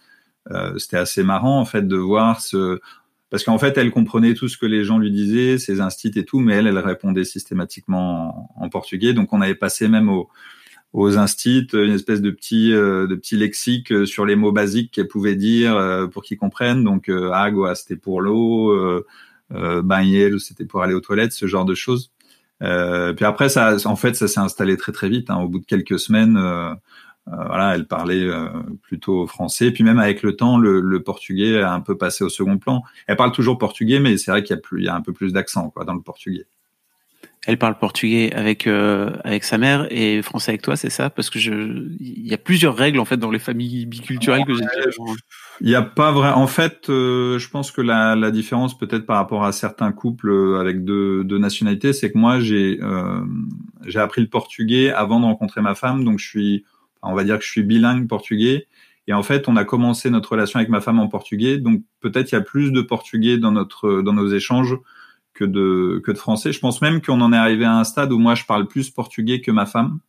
euh, 0.52 0.78
c'était 0.78 0.98
assez 0.98 1.24
marrant 1.24 1.60
en 1.60 1.66
fait 1.66 1.88
de 1.88 1.98
voir 1.98 2.42
ce 2.42 2.80
parce 3.30 3.44
qu'en 3.44 3.58
fait 3.58 3.78
elle 3.78 3.92
comprenait 3.92 4.34
tout 4.34 4.50
ce 4.50 4.58
que 4.58 4.66
les 4.66 4.84
gens 4.84 5.00
lui 5.00 5.12
disaient, 5.12 5.58
ses 5.58 5.82
instits 5.82 6.12
et 6.16 6.26
tout, 6.26 6.40
mais 6.40 6.54
elle 6.56 6.68
elle 6.68 6.78
répondait 6.78 7.24
systématiquement 7.24 8.52
en, 8.56 8.70
portugais. 8.70 9.14
Donc 9.14 9.34
on 9.34 9.42
avait 9.42 9.56
passé 9.56 9.88
même 9.88 10.10
au 10.10 10.30
aux 10.94 11.18
instits 11.18 11.68
une 11.74 11.94
espèce 11.94 12.22
de 12.22 12.32
petit 12.32 12.74
euh, 12.74 13.08
de 13.08 13.16
petit 13.16 13.38
lexique 13.38 13.92
euh, 13.94 14.06
sur 14.06 14.26
les 14.26 14.36
mots 14.36 14.52
basiques 14.52 14.92
qu'elle 14.92 15.08
pouvait 15.08 15.36
dire 15.36 15.76
euh, 15.76 16.08
pour 16.08 16.24
qu'ils 16.24 16.38
comprennent 16.38 16.84
donc 16.84 17.10
agua 17.10 17.76
c'était 17.76 17.96
pour 17.96 18.22
l'eau 18.22 18.72
euh, 18.72 19.06
c'était 20.40 20.66
pour 20.66 20.84
aller 20.84 20.94
aux 20.94 21.00
toilettes 21.00 21.32
ce 21.32 21.46
genre 21.48 21.66
de 21.66 21.76
choses 21.76 22.12
puis 22.62 23.26
après 23.26 23.50
ça 23.50 23.76
en 23.86 23.96
fait 23.96 24.16
ça 24.16 24.28
s'est 24.28 24.40
installé 24.40 24.78
très 24.78 24.92
très 24.92 25.10
vite 25.10 25.30
hein. 25.30 25.38
au 25.38 25.48
bout 25.48 25.60
de 25.60 25.66
quelques 25.66 26.00
semaines 26.00 26.40
voilà 27.26 27.76
elle 27.76 27.88
parlait 27.88 28.28
plutôt 28.84 29.26
français 29.28 29.72
puis 29.72 29.84
même 29.84 30.00
avec 30.00 30.22
le 30.22 30.36
temps 30.36 30.58
le, 30.58 30.80
le, 30.80 31.04
portugais 31.04 31.60
a 31.62 31.74
un 31.74 31.82
peu 31.82 31.98
passé 31.98 32.24
au 32.24 32.30
second 32.30 32.58
plan 32.58 32.84
elle 33.08 33.16
parle 33.16 33.32
toujours 33.32 33.58
portugais 33.58 34.00
mais 34.00 34.18
c'est 34.18 34.32
vrai 34.32 34.44
qu'il 34.44 34.56
y 34.56 34.60
a 34.60 34.62
plus 34.62 34.82
il 34.82 34.86
y 34.86 34.90
a 34.90 34.96
un 34.96 35.02
peu 35.02 35.14
plus 35.14 35.34
d'accent 35.34 35.70
quoi 35.70 35.86
dans 35.86 35.94
le 35.96 36.02
portugais 36.02 36.46
elle 37.48 37.58
parle 37.58 37.78
portugais 37.78 38.32
avec 38.34 38.68
euh, 38.68 39.10
avec 39.24 39.44
sa 39.44 39.58
mère 39.58 39.88
et 39.90 40.22
français 40.22 40.52
avec 40.52 40.62
toi, 40.62 40.76
c'est 40.76 40.92
ça? 40.92 41.10
Parce 41.10 41.32
que 41.32 41.40
je, 41.40 41.52
il 42.00 42.28
y 42.28 42.34
a 42.36 42.38
plusieurs 42.38 42.76
règles 42.76 43.00
en 43.00 43.06
fait 43.06 43.18
dans 43.18 43.32
les 43.32 43.40
familles 43.40 43.88
biculturelles 43.88 44.46
que 44.46 44.54
j'ai. 44.54 44.64
Il 45.64 45.68
n'y 45.68 45.76
a 45.76 45.84
pas 45.84 46.12
vrai. 46.12 46.30
En 46.30 46.48
fait, 46.48 46.90
euh, 46.90 47.38
je 47.38 47.48
pense 47.48 47.72
que 47.72 47.82
la, 47.82 48.32
différence 48.32 48.76
peut-être 48.76 49.06
par 49.06 49.18
rapport 49.18 49.44
à 49.44 49.52
certains 49.52 49.92
couples 49.92 50.32
euh, 50.32 50.60
avec 50.60 50.84
deux, 50.84 51.24
deux 51.24 51.38
nationalités, 51.38 51.94
c'est 51.94 52.12
que 52.12 52.18
moi 52.18 52.40
j'ai 52.40 52.80
euh, 52.82 53.22
j'ai 53.86 54.00
appris 54.00 54.22
le 54.22 54.28
portugais 54.28 54.92
avant 54.92 55.20
de 55.20 55.26
rencontrer 55.26 55.62
ma 55.62 55.76
femme, 55.76 56.04
donc 56.04 56.18
je 56.18 56.28
suis, 56.28 56.66
on 57.04 57.14
va 57.14 57.24
dire 57.24 57.38
que 57.38 57.46
je 57.46 57.52
suis 57.52 57.62
bilingue 57.62 58.08
portugais. 58.08 58.68
Et 59.06 59.14
en 59.14 59.22
fait, 59.22 59.48
on 59.48 59.56
a 59.56 59.64
commencé 59.64 60.10
notre 60.10 60.32
relation 60.32 60.58
avec 60.58 60.70
ma 60.70 60.82
femme 60.82 61.00
en 61.00 61.08
portugais, 61.08 61.60
donc 61.60 61.84
peut-être 62.00 62.32
il 62.32 62.36
y 62.36 62.38
a 62.40 62.42
plus 62.42 62.72
de 62.72 62.82
portugais 62.82 63.38
dans 63.38 63.52
notre 63.52 64.02
dans 64.02 64.14
nos 64.14 64.30
échanges 64.30 64.76
que 65.36 65.46
de 65.46 66.02
que 66.04 66.12
de 66.12 66.18
français. 66.18 66.54
Je 66.54 66.60
pense 66.60 66.82
même 66.82 67.02
qu'on 67.04 67.22
en 67.22 67.34
est 67.34 67.38
arrivé 67.38 67.66
à 67.66 67.78
un 67.78 67.84
stade 67.84 68.12
où 68.12 68.18
moi 68.18 68.34
je 68.34 68.46
parle 68.46 68.68
plus 68.68 68.90
portugais 68.90 69.42
que 69.42 69.52
ma 69.52 69.68
femme. 69.68 70.00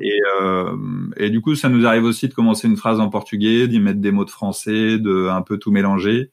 Et, 0.00 0.20
euh, 0.40 1.28
du 1.28 1.40
coup, 1.40 1.54
ça 1.54 1.68
nous 1.68 1.86
arrive 1.86 2.04
aussi 2.04 2.28
de 2.28 2.34
commencer 2.34 2.66
une 2.66 2.76
phrase 2.76 3.00
en 3.00 3.08
portugais, 3.10 3.68
d'y 3.68 3.80
mettre 3.80 4.00
des 4.00 4.10
mots 4.10 4.24
de 4.24 4.30
français, 4.30 4.98
de 4.98 5.28
un 5.28 5.42
peu 5.42 5.58
tout 5.58 5.70
mélanger. 5.70 6.30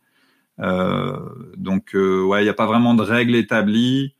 Euh, 0.60 1.18
donc, 1.58 1.96
euh, 1.96 2.24
ouais, 2.24 2.42
il 2.42 2.44
n'y 2.44 2.50
a 2.50 2.54
pas 2.54 2.66
vraiment 2.66 2.94
de 2.94 3.04
règles 3.04 3.36
établies. 3.36 4.16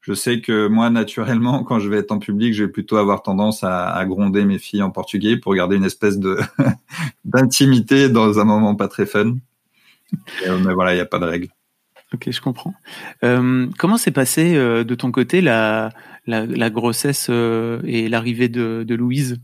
Je 0.00 0.14
sais 0.14 0.40
que 0.40 0.66
moi, 0.66 0.90
naturellement, 0.90 1.62
quand 1.64 1.78
je 1.78 1.88
vais 1.88 1.98
être 1.98 2.12
en 2.12 2.18
public, 2.18 2.54
je 2.54 2.64
vais 2.64 2.70
plutôt 2.70 2.96
avoir 2.96 3.22
tendance 3.22 3.62
à, 3.64 4.04
gronder 4.06 4.44
mes 4.44 4.58
filles 4.58 4.82
en 4.82 4.90
portugais 4.90 5.36
pour 5.36 5.54
garder 5.54 5.76
une 5.76 5.84
espèce 5.84 6.18
de 6.18 6.38
d'intimité 7.24 8.08
dans 8.08 8.38
un 8.40 8.44
moment 8.44 8.74
pas 8.74 8.88
très 8.88 9.06
fun. 9.06 9.36
Euh, 10.46 10.58
mais 10.58 10.74
voilà, 10.74 10.92
il 10.92 10.96
n'y 10.96 11.00
a 11.00 11.06
pas 11.06 11.18
de 11.18 11.24
règles. 11.24 11.48
Ok, 12.12 12.30
je 12.30 12.40
comprends. 12.42 12.74
Euh, 13.24 13.68
comment 13.78 13.96
s'est 13.96 14.10
passé 14.10 14.54
euh, 14.54 14.84
de 14.84 14.94
ton 14.94 15.10
côté 15.10 15.40
la, 15.40 15.90
la, 16.26 16.70
grossesse 16.70 17.26
euh, 17.30 17.80
et 17.84 18.08
l'arrivée 18.08 18.48
de, 18.48 18.84
de, 18.86 18.94
Louise 18.94 19.40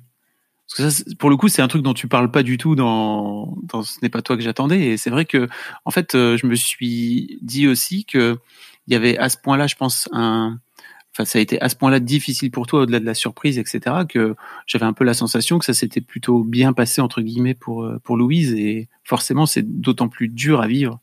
Parce 0.68 0.76
que 0.76 0.90
ça, 0.90 1.04
pour 1.18 1.30
le 1.30 1.36
coup, 1.36 1.48
c'est 1.48 1.62
un 1.62 1.68
truc 1.68 1.82
dont 1.82 1.94
tu 1.94 2.08
parles 2.08 2.30
pas 2.30 2.42
du 2.42 2.58
tout 2.58 2.74
dans, 2.74 3.56
dans 3.62 3.82
Ce 3.82 3.98
n'est 4.02 4.08
pas 4.08 4.22
toi 4.22 4.36
que 4.36 4.42
j'attendais. 4.42 4.80
Et 4.88 4.96
c'est 4.96 5.10
vrai 5.10 5.24
que, 5.24 5.48
en 5.84 5.90
fait, 5.90 6.14
euh, 6.14 6.36
je 6.36 6.46
me 6.46 6.54
suis 6.54 7.38
dit 7.42 7.66
aussi 7.68 8.04
que 8.04 8.38
il 8.86 8.92
y 8.92 8.96
avait 8.96 9.18
à 9.18 9.28
ce 9.28 9.36
point-là, 9.36 9.66
je 9.66 9.74
pense, 9.74 10.08
un, 10.12 10.58
enfin, 11.12 11.26
ça 11.26 11.38
a 11.38 11.42
été 11.42 11.60
à 11.60 11.68
ce 11.68 11.76
point-là 11.76 12.00
difficile 12.00 12.50
pour 12.50 12.66
toi, 12.66 12.82
au-delà 12.82 13.00
de 13.00 13.04
la 13.04 13.14
surprise, 13.14 13.58
etc., 13.58 13.96
que 14.08 14.34
j'avais 14.66 14.86
un 14.86 14.94
peu 14.94 15.04
la 15.04 15.14
sensation 15.14 15.58
que 15.58 15.64
ça 15.66 15.74
s'était 15.74 16.00
plutôt 16.00 16.42
bien 16.42 16.72
passé 16.72 17.02
entre 17.02 17.20
guillemets 17.20 17.54
pour 17.54 17.84
euh, 17.84 17.98
pour 18.02 18.16
Louise. 18.16 18.54
Et 18.54 18.88
forcément, 19.04 19.46
c'est 19.46 19.80
d'autant 19.80 20.08
plus 20.08 20.28
dur 20.28 20.60
à 20.62 20.66
vivre. 20.66 21.00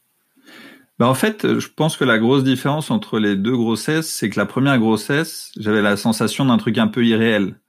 Bah 0.97 1.07
en 1.09 1.13
fait, 1.13 1.59
je 1.59 1.67
pense 1.67 1.97
que 1.97 2.05
la 2.05 2.17
grosse 2.19 2.43
différence 2.45 2.89
entre 2.89 3.19
les 3.19 3.35
deux 3.35 3.57
grossesses, 3.57 4.09
c'est 4.09 4.29
que 4.29 4.39
la 4.39 4.45
première 4.45 4.79
grossesse, 4.79 5.51
j'avais 5.57 5.81
la 5.81 5.97
sensation 5.97 6.45
d'un 6.45 6.57
truc 6.57 6.77
un 6.77 6.87
peu 6.87 7.05
irréel. 7.05 7.59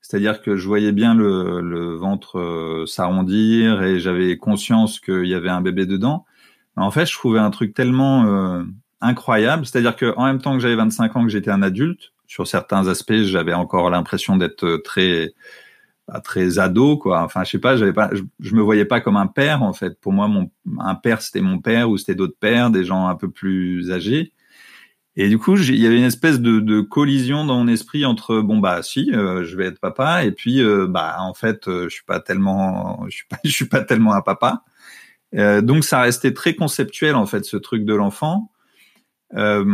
C'est-à-dire 0.00 0.42
que 0.42 0.56
je 0.56 0.66
voyais 0.68 0.92
bien 0.92 1.14
le, 1.14 1.96
ventre 1.96 2.38
euh, 2.38 2.86
s'arrondir 2.86 3.82
et 3.82 3.98
j'avais 3.98 4.36
conscience 4.36 5.00
qu'il 5.00 5.26
y 5.26 5.34
avait 5.34 5.48
un 5.48 5.60
bébé 5.60 5.86
dedans. 5.86 6.24
En 6.76 6.90
fait, 6.90 7.06
je 7.06 7.14
trouvais 7.14 7.38
un 7.40 7.50
truc 7.50 7.74
tellement 7.74 8.26
euh, 8.26 8.62
incroyable. 9.00 9.66
C'est-à-dire 9.66 9.96
que 9.96 10.14
en 10.16 10.26
même 10.26 10.40
temps 10.40 10.54
que 10.54 10.60
j'avais 10.60 10.76
25 10.76 11.16
ans, 11.16 11.24
que 11.24 11.30
j'étais 11.30 11.50
un 11.50 11.62
adulte, 11.62 12.12
sur 12.26 12.46
certains 12.46 12.86
aspects, 12.88 13.22
j'avais 13.24 13.54
encore 13.54 13.90
l'impression 13.90 14.36
d'être 14.36 14.78
très 14.84 15.34
très 16.20 16.58
ado 16.58 16.96
quoi. 16.96 17.22
Enfin 17.22 17.44
je 17.44 17.50
sais 17.50 17.58
pas 17.58 17.76
j'avais 17.76 17.92
pas 17.92 18.10
je, 18.40 18.54
me 18.54 18.62
voyais 18.62 18.84
pas 18.84 19.00
comme 19.00 19.16
un 19.16 19.26
père 19.26 19.62
en 19.62 19.72
fait. 19.72 19.98
Pour 20.00 20.12
moi 20.12 20.28
mon 20.28 20.50
un 20.78 20.94
père 20.94 21.22
c'était 21.22 21.40
mon 21.40 21.58
père 21.58 21.90
ou 21.90 21.98
c'était 21.98 22.14
d'autres 22.14 22.36
pères 22.38 22.70
des 22.70 22.84
gens 22.84 23.08
un 23.08 23.14
peu 23.14 23.30
plus 23.30 23.90
âgés. 23.92 24.32
Et 25.16 25.28
du 25.28 25.38
coup 25.38 25.56
il 25.56 25.76
y 25.76 25.86
avait 25.86 25.98
une 25.98 26.04
espèce 26.04 26.40
de, 26.40 26.60
de, 26.60 26.80
collision 26.80 27.44
dans 27.44 27.58
mon 27.58 27.68
esprit 27.68 28.04
entre 28.04 28.40
bon 28.40 28.58
bah 28.58 28.82
si 28.82 29.10
euh, 29.12 29.44
je 29.44 29.56
vais 29.56 29.66
être 29.66 29.80
papa 29.80 30.24
et 30.24 30.32
puis 30.32 30.62
euh, 30.62 30.86
bah 30.86 31.16
en 31.20 31.34
fait 31.34 31.68
euh, 31.68 31.84
je 31.84 31.94
suis 31.94 32.04
pas 32.04 32.20
tellement 32.20 33.04
je 33.08 33.16
suis 33.16 33.26
pas 33.28 33.38
je 33.44 33.50
suis 33.50 33.68
pas 33.68 33.82
tellement 33.82 34.14
un 34.14 34.22
papa. 34.22 34.64
Donc 35.34 35.84
ça 35.84 36.02
restait 36.02 36.34
très 36.34 36.54
conceptuel 36.54 37.14
en 37.14 37.24
fait 37.24 37.44
ce 37.46 37.56
truc 37.56 37.86
de 37.86 37.94
l'enfant 37.94 38.50
euh, 39.34 39.64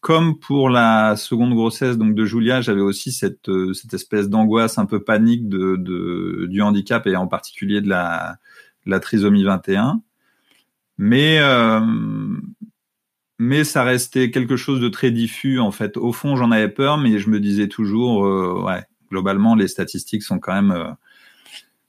comme 0.00 0.38
pour 0.38 0.70
la 0.70 1.16
seconde 1.16 1.54
grossesse 1.54 1.98
donc 1.98 2.14
de 2.14 2.24
Julia, 2.24 2.60
j'avais 2.60 2.80
aussi 2.80 3.12
cette, 3.12 3.48
euh, 3.48 3.74
cette 3.74 3.92
espèce 3.92 4.28
d'angoisse 4.28 4.78
un 4.78 4.86
peu 4.86 5.02
panique 5.02 5.48
de, 5.48 6.46
du 6.46 6.62
handicap 6.62 7.06
et 7.06 7.16
en 7.16 7.26
particulier 7.26 7.80
de 7.80 7.88
la, 7.88 8.38
trisomie 9.00 9.44
21. 9.44 10.00
Mais 10.96 11.38
euh, 11.40 11.80
mais 13.38 13.64
ça 13.64 13.82
restait 13.82 14.30
quelque 14.30 14.56
chose 14.56 14.80
de 14.80 14.88
très 14.88 15.10
diffus 15.10 15.58
en 15.58 15.72
fait. 15.72 15.96
Au 15.96 16.12
fond, 16.12 16.36
j'en 16.36 16.50
avais 16.50 16.68
peur, 16.68 16.98
mais 16.98 17.18
je 17.18 17.28
me 17.28 17.40
disais 17.40 17.68
toujours, 17.68 18.30
globalement, 19.10 19.56
les 19.56 19.68
statistiques 19.68 20.22
sont 20.22 20.38
quand 20.38 20.54
même 20.54 20.96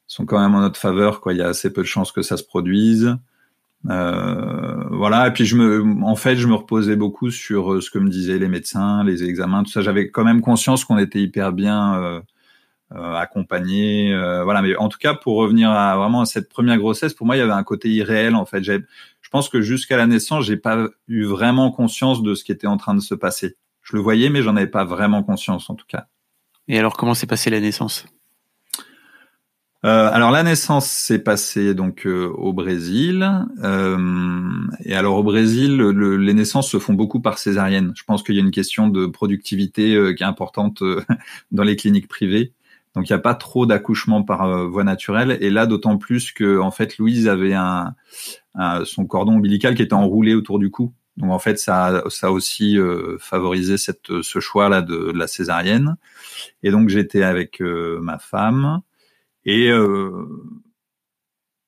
sont 0.08 0.26
quand 0.26 0.40
même 0.40 0.56
en 0.56 0.62
notre 0.62 0.80
faveur. 0.80 1.22
Quoi, 1.22 1.34
il 1.34 1.38
y 1.38 1.42
a 1.42 1.48
assez 1.48 1.72
peu 1.72 1.82
de 1.82 1.88
chances 1.88 2.12
que 2.12 2.24
ça 2.24 2.36
se 2.36 2.44
produise. 2.44 3.16
Euh, 3.89 4.84
voilà. 4.89 5.28
Et 5.28 5.32
puis 5.32 5.45
je 5.45 5.56
me, 5.56 6.04
en 6.04 6.15
fait, 6.15 6.36
je 6.36 6.48
me 6.48 6.56
reposais 6.56 6.95
beaucoup 6.95 7.32
sur 7.32 7.74
euh, 7.74 7.82
ce 7.82 7.89
que 7.89 8.00
me 8.00 8.10
disaient 8.10 8.39
les 8.39 8.48
médecins, 8.48 9.04
les 9.04 9.24
examens, 9.24 9.63
tout 9.63 9.71
ça. 9.71 9.82
J'avais 9.82 10.10
quand 10.10 10.24
même 10.24 10.41
conscience 10.41 10.86
qu'on 10.86 10.98
était 10.98 11.19
hyper 11.19 11.54
bien 11.54 11.95
euh, 12.02 12.21
euh 12.93 13.13
accompagné. 13.15 14.13
Euh, 14.13 14.43
voilà. 14.43 14.62
Mais 14.62 14.76
en 14.78 14.89
tout 14.89 14.98
cas, 14.98 15.13
pour 15.13 15.36
revenir 15.38 15.71
à 15.71 15.98
vraiment 15.98 16.21
à 16.21 16.26
cette 16.26 16.50
première 16.50 16.78
grossesse, 16.78 17.13
pour 17.13 17.26
moi, 17.26 17.36
il 17.36 17.39
y 17.39 17.43
avait 17.43 17.52
un 17.52 17.63
côté 17.63 17.89
irréel. 17.89 18.36
En 18.36 18.45
fait, 18.45 18.63
je 18.63 19.30
pense 19.32 19.50
que 19.50 19.62
jusqu'à 19.62 19.98
la 19.98 20.08
naissance, 20.08 20.45
j'ai 20.45 20.58
pas 20.58 20.88
eu 21.08 21.26
vraiment 21.26 21.71
conscience 21.71 22.24
de 22.24 22.36
ce 22.36 22.43
qui 22.43 22.52
était 22.52 22.67
en 22.67 22.78
train 22.78 22.95
de 22.95 23.02
se 23.02 23.15
passer. 23.15 23.56
Je 23.82 23.95
le 23.95 24.02
voyais, 24.02 24.30
mais 24.30 24.41
j'en 24.41 24.56
avais 24.56 24.67
pas 24.67 24.86
vraiment 24.86 25.21
conscience, 25.24 25.69
en 25.69 25.76
tout 25.76 25.86
cas. 25.88 26.08
Et 26.67 26.80
alors, 26.80 26.98
comment 26.98 27.13
s'est 27.13 27.28
passée 27.28 27.52
la 27.52 27.60
naissance? 27.60 28.08
Euh, 29.86 30.10
alors 30.12 30.32
la 30.32 30.41
naissance 30.41 30.89
s'est 30.89 31.19
passée 31.19 31.76
donc 31.76 32.08
euh, 32.08 32.28
au 32.28 32.54
Brésil. 32.54 33.30
Euh, 33.63 34.50
et 34.84 34.95
alors 34.95 35.17
au 35.17 35.24
Brésil, 35.24 35.78
le, 35.78 36.17
les 36.17 36.34
naissances 36.34 36.71
se 36.71 36.80
font 36.80 36.95
beaucoup 36.95 37.19
par 37.19 37.38
césarienne. 37.38 37.93
Je 37.95 38.04
pense 38.04 38.24
qu'il 38.24 38.34
y 38.34 38.39
a 38.39 38.41
une 38.41 38.50
question 38.50 38.88
de 38.88 39.06
productivité 39.06 39.93
euh, 39.93 40.13
qui 40.13 40.24
est 40.24 40.26
importante 40.26 40.82
dans 41.52 41.62
les 41.62 41.76
cliniques 41.76 42.08
privées. 42.08 42.52
Donc 42.95 43.08
il 43.10 43.13
n'y 43.13 43.17
a 43.17 43.19
pas 43.19 43.36
trop 43.36 43.67
d'accouchements 43.67 44.24
par 44.24 44.67
voie 44.69 44.84
naturelle. 44.84 45.38
Et 45.39 45.52
là, 45.52 45.67
d'autant 45.67 46.00
plus 46.00 46.32
que 46.32 46.58
en 46.60 46.71
fait 46.71 46.98
Louise 46.98 47.28
avait 47.28 47.54
un, 47.54 47.93
un, 48.56 48.86
son 48.86 49.06
cordon 49.06 49.34
ombilical 49.34 49.76
qui 49.76 49.84
était 49.84 49.93
enroulé 49.93 50.34
autour 50.34 50.58
du 50.58 50.71
cou. 50.71 50.93
Donc 51.17 51.32
en 51.32 51.39
fait, 51.39 51.60
ça, 51.60 52.04
ça 52.10 52.28
a 52.28 52.32
aussi 52.32 52.78
favorisé 53.19 53.78
cette, 53.78 54.21
ce 54.21 54.39
choix-là 54.39 54.82
de, 54.82 55.12
de, 55.12 55.17
la 55.17 55.28
césarienne. 55.28 55.98
Et 56.63 56.71
donc 56.71 56.89
j'étais 56.89 57.21
avec 57.21 57.60
ma 57.60 58.17
femme. 58.17 58.82
Et 59.46 59.70
euh, 59.70 60.26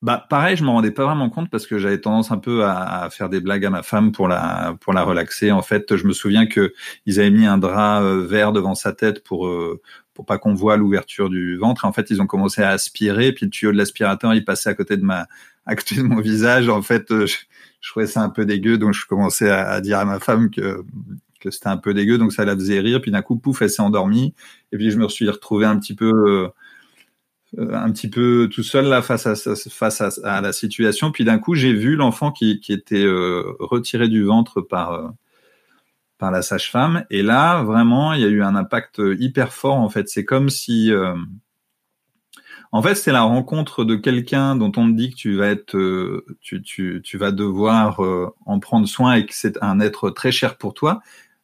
bah 0.04 0.28
pareil, 0.30 0.56
je 0.56 0.64
me 0.64 0.70
rendais 0.70 0.92
pas 0.92 1.06
vraiment 1.06 1.30
compte 1.30 1.50
parce 1.50 1.66
que 1.66 1.80
j'avais 1.80 2.00
tendance 2.00 2.32
un 2.32 2.38
peu 2.38 2.64
à, 2.66 3.10
faire 3.10 3.30
des 3.30 3.40
blagues 3.40 3.66
à 3.66 3.72
ma 3.72 3.82
femme 3.82 4.12
pour 4.12 4.28
la 4.28 4.78
pour 4.80 4.94
la 4.94 5.04
relaxer. 5.04 5.52
En 5.52 5.64
fait, 5.64 5.96
je 5.96 6.06
me 6.06 6.14
souviens 6.14 6.46
que 6.46 6.74
ils 7.08 7.20
avaient 7.20 7.32
mis 7.32 7.48
un 7.48 7.58
drap 7.58 8.02
euh, 8.04 8.26
vert 8.26 8.52
devant 8.52 8.76
sa 8.76 8.94
tête 8.94 9.24
pour 9.24 9.48
euh, 9.48 9.82
pour 10.14 10.26
pas 10.26 10.38
qu'on 10.38 10.54
voit 10.54 10.78
l'ouverture 10.78 11.30
du 11.30 11.58
ventre. 11.58 11.84
En 11.86 11.94
fait, 11.94 12.12
ils 12.12 12.22
ont 12.22 12.28
commencé 12.28 12.62
à 12.62 12.70
aspirer, 12.70 13.32
puis 13.34 13.46
le 13.48 13.50
tuyau 13.50 13.72
de 13.72 13.78
l'aspirateur, 13.78 14.36
il 14.36 14.46
passait 14.46 14.70
à 14.70 14.76
côté 14.76 14.98
de 14.98 15.04
ma 15.04 15.28
à 15.66 15.76
côté 15.76 15.96
de 15.96 16.04
mon 16.04 16.22
visage. 16.22 16.70
En 16.70 16.84
fait, 16.84 17.10
euh, 17.12 17.26
je, 17.26 17.90
trouvais 17.90 18.08
ça 18.08 18.22
un 18.22 18.30
peu 18.30 18.46
dégueu, 18.46 18.78
donc 18.78 18.94
je 18.94 19.06
commençais 19.08 19.50
à, 19.50 19.68
à 19.70 19.82
dire 19.82 19.98
à 20.00 20.06
ma 20.06 20.20
femme 20.20 20.52
que 20.52 20.84
que 21.40 21.52
c'était 21.52 21.68
un 21.68 21.78
peu 21.78 21.94
dégueu, 21.96 22.18
donc 22.20 22.34
ça 22.34 22.46
la 22.46 22.56
faisait 22.56 22.80
rire. 22.80 23.02
Puis 23.02 23.12
d'un 23.12 23.22
coup, 23.24 23.38
pouf, 23.38 23.62
elle 23.64 23.70
s'est 23.72 23.82
endormie. 23.82 24.36
Et 24.72 24.78
puis 24.78 24.92
je 24.92 24.98
me 25.00 25.08
suis 25.10 25.30
retrouvé 25.30 25.66
un 25.66 25.78
petit 25.80 25.96
peu 25.96 26.52
un 27.58 27.92
petit 27.92 28.10
peu 28.10 28.50
tout 28.52 28.64
seul 28.64 28.86
là 28.88 29.02
face 29.02 29.26
à 29.26 29.36
face 29.36 30.02
à, 30.02 30.42
la 30.42 30.52
situation. 30.52 31.12
Puis 31.12 31.24
d'un 31.24 31.40
coup, 31.40 31.56
j'ai 31.56 31.74
vu 31.74 31.96
l'enfant 31.96 32.32
qui, 32.32 32.60
qui 32.60 32.74
était 32.74 33.04
euh, 33.04 33.56
retiré 33.60 34.10
du 34.10 34.24
ventre 34.24 34.62
par 34.62 34.94
euh, 34.94 35.08
par 36.18 36.32
la 36.32 36.42
sage-femme. 36.42 37.06
Et 37.10 37.22
là, 37.22 37.64
vraiment, 37.64 38.14
il 38.14 38.22
y 38.22 38.26
a 38.26 38.28
eu 38.28 38.42
un 38.42 38.56
impact 38.56 39.02
hyper 39.20 39.54
fort. 39.54 39.78
En 39.78 39.90
fait, 39.90 40.10
c'est 40.10 40.26
comme 40.26 40.50
si 40.50 40.92
euh, 40.92 41.16
en 42.72 42.82
fait, 42.82 42.96
c'est 42.96 43.14
la 43.14 43.22
rencontre 43.22 43.86
de 43.86 43.96
quelqu'un 43.96 44.56
dont 44.56 44.72
on 44.76 44.92
te 44.92 44.98
dit 44.98 45.12
que 45.12 45.16
tu 45.16 45.36
vas 45.38 45.48
être, 45.48 45.78
tu, 46.42 46.62
tu, 46.62 47.02
tu 47.02 47.18
vas 47.18 47.32
devoir 47.32 48.02
en 48.46 48.60
prendre 48.60 48.88
soin 48.88 49.14
et 49.14 49.26
que 49.26 49.34
c'est 49.34 49.58
un 49.64 49.80
être 49.80 50.10
très 50.10 50.34
cher 50.34 50.58
pour 50.58 50.74
toi. 50.74 51.00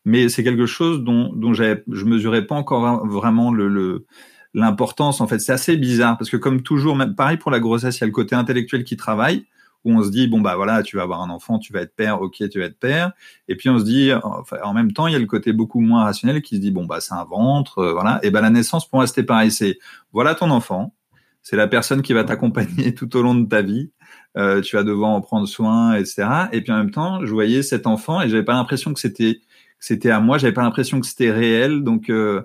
Mais 0.06 0.28
c'est 0.28 0.44
quelque 0.44 0.66
chose 0.66 1.02
dont, 1.02 1.32
dont 1.34 1.54
je 1.54 2.06
mesurais 2.06 2.46
pas 2.46 2.56
encore 2.56 3.08
vraiment 3.08 3.54
le, 3.54 3.70
le 3.70 4.06
l'importance, 4.54 5.22
en 5.22 5.28
fait, 5.28 5.40
c'est 5.40 5.52
assez 5.52 5.78
bizarre 5.78 6.18
parce 6.18 6.30
que 6.30 6.38
comme 6.38 6.62
toujours, 6.62 6.96
même 6.96 7.16
pareil 7.16 7.38
pour 7.38 7.52
la 7.52 7.60
grossesse, 7.60 7.98
il 7.98 8.02
y 8.02 8.04
a 8.04 8.08
le 8.08 8.14
côté 8.14 8.36
intellectuel 8.36 8.84
qui 8.84 8.98
travaille 8.98 9.46
où 9.86 9.92
on 9.92 10.04
se 10.04 10.10
dit 10.10 10.28
bon 10.28 10.42
bah 10.42 10.56
voilà, 10.56 10.82
tu 10.84 10.96
vas 10.98 11.04
avoir 11.04 11.22
un 11.22 11.30
enfant, 11.30 11.60
tu 11.60 11.74
vas 11.74 11.82
être 11.82 11.96
père, 11.96 12.22
ok, 12.22 12.50
tu 12.50 12.60
vas 12.60 12.66
être 12.66 12.80
père, 12.80 13.12
et 13.48 13.56
puis 13.56 13.70
on 13.70 13.80
se 13.80 13.84
dit 13.84 14.12
enfin, 14.24 14.58
en 14.64 14.74
même 14.74 14.94
temps, 14.94 15.08
il 15.08 15.14
y 15.14 15.16
a 15.16 15.20
le 15.20 15.26
côté 15.26 15.54
beaucoup 15.54 15.82
moins 15.82 16.04
rationnel 16.04 16.42
qui 16.42 16.56
se 16.56 16.62
dit 16.62 16.72
bon 16.72 16.86
bah 16.86 17.02
c'est 17.02 17.14
un 17.14 17.26
ventre, 17.26 17.80
euh, 17.80 17.94
voilà, 17.94 18.20
et 18.24 18.32
ben 18.32 18.42
la 18.42 18.50
naissance 18.50 18.90
pour 18.90 19.00
moi 19.00 19.08
c'était 19.08 19.24
pareil, 19.24 19.52
c'est 19.52 19.80
voilà 20.14 20.36
ton 20.36 20.52
enfant, 20.52 20.94
c'est 21.42 21.58
la 21.58 21.68
personne 21.68 22.02
qui 22.02 22.14
va 22.14 22.24
t'accompagner 22.24 22.94
tout 22.96 23.16
au 23.18 23.22
long 23.22 23.36
de 23.36 23.48
ta 23.48 23.62
vie. 23.62 23.92
Euh, 24.38 24.62
tu 24.62 24.76
vas 24.76 24.84
devoir 24.84 25.12
en 25.12 25.22
prendre 25.22 25.48
soin, 25.48 25.96
etc. 25.96 26.28
Et 26.52 26.62
puis 26.62 26.72
en 26.72 26.78
même 26.78 26.92
temps, 26.92 27.24
je 27.24 27.32
voyais 27.32 27.62
cet 27.62 27.86
enfant 27.86 28.22
et 28.22 28.30
j'avais 28.30 28.44
pas 28.44 28.54
l'impression 28.54 28.94
que 28.94 29.00
c'était 29.00 29.42
c'était 29.80 30.10
à 30.10 30.20
moi, 30.22 30.38
j'avais 30.38 30.54
pas 30.54 30.64
l'impression 30.64 31.00
que 31.02 31.06
c'était 31.06 31.32
réel. 31.32 31.84
Donc 31.84 32.10
euh, 32.10 32.44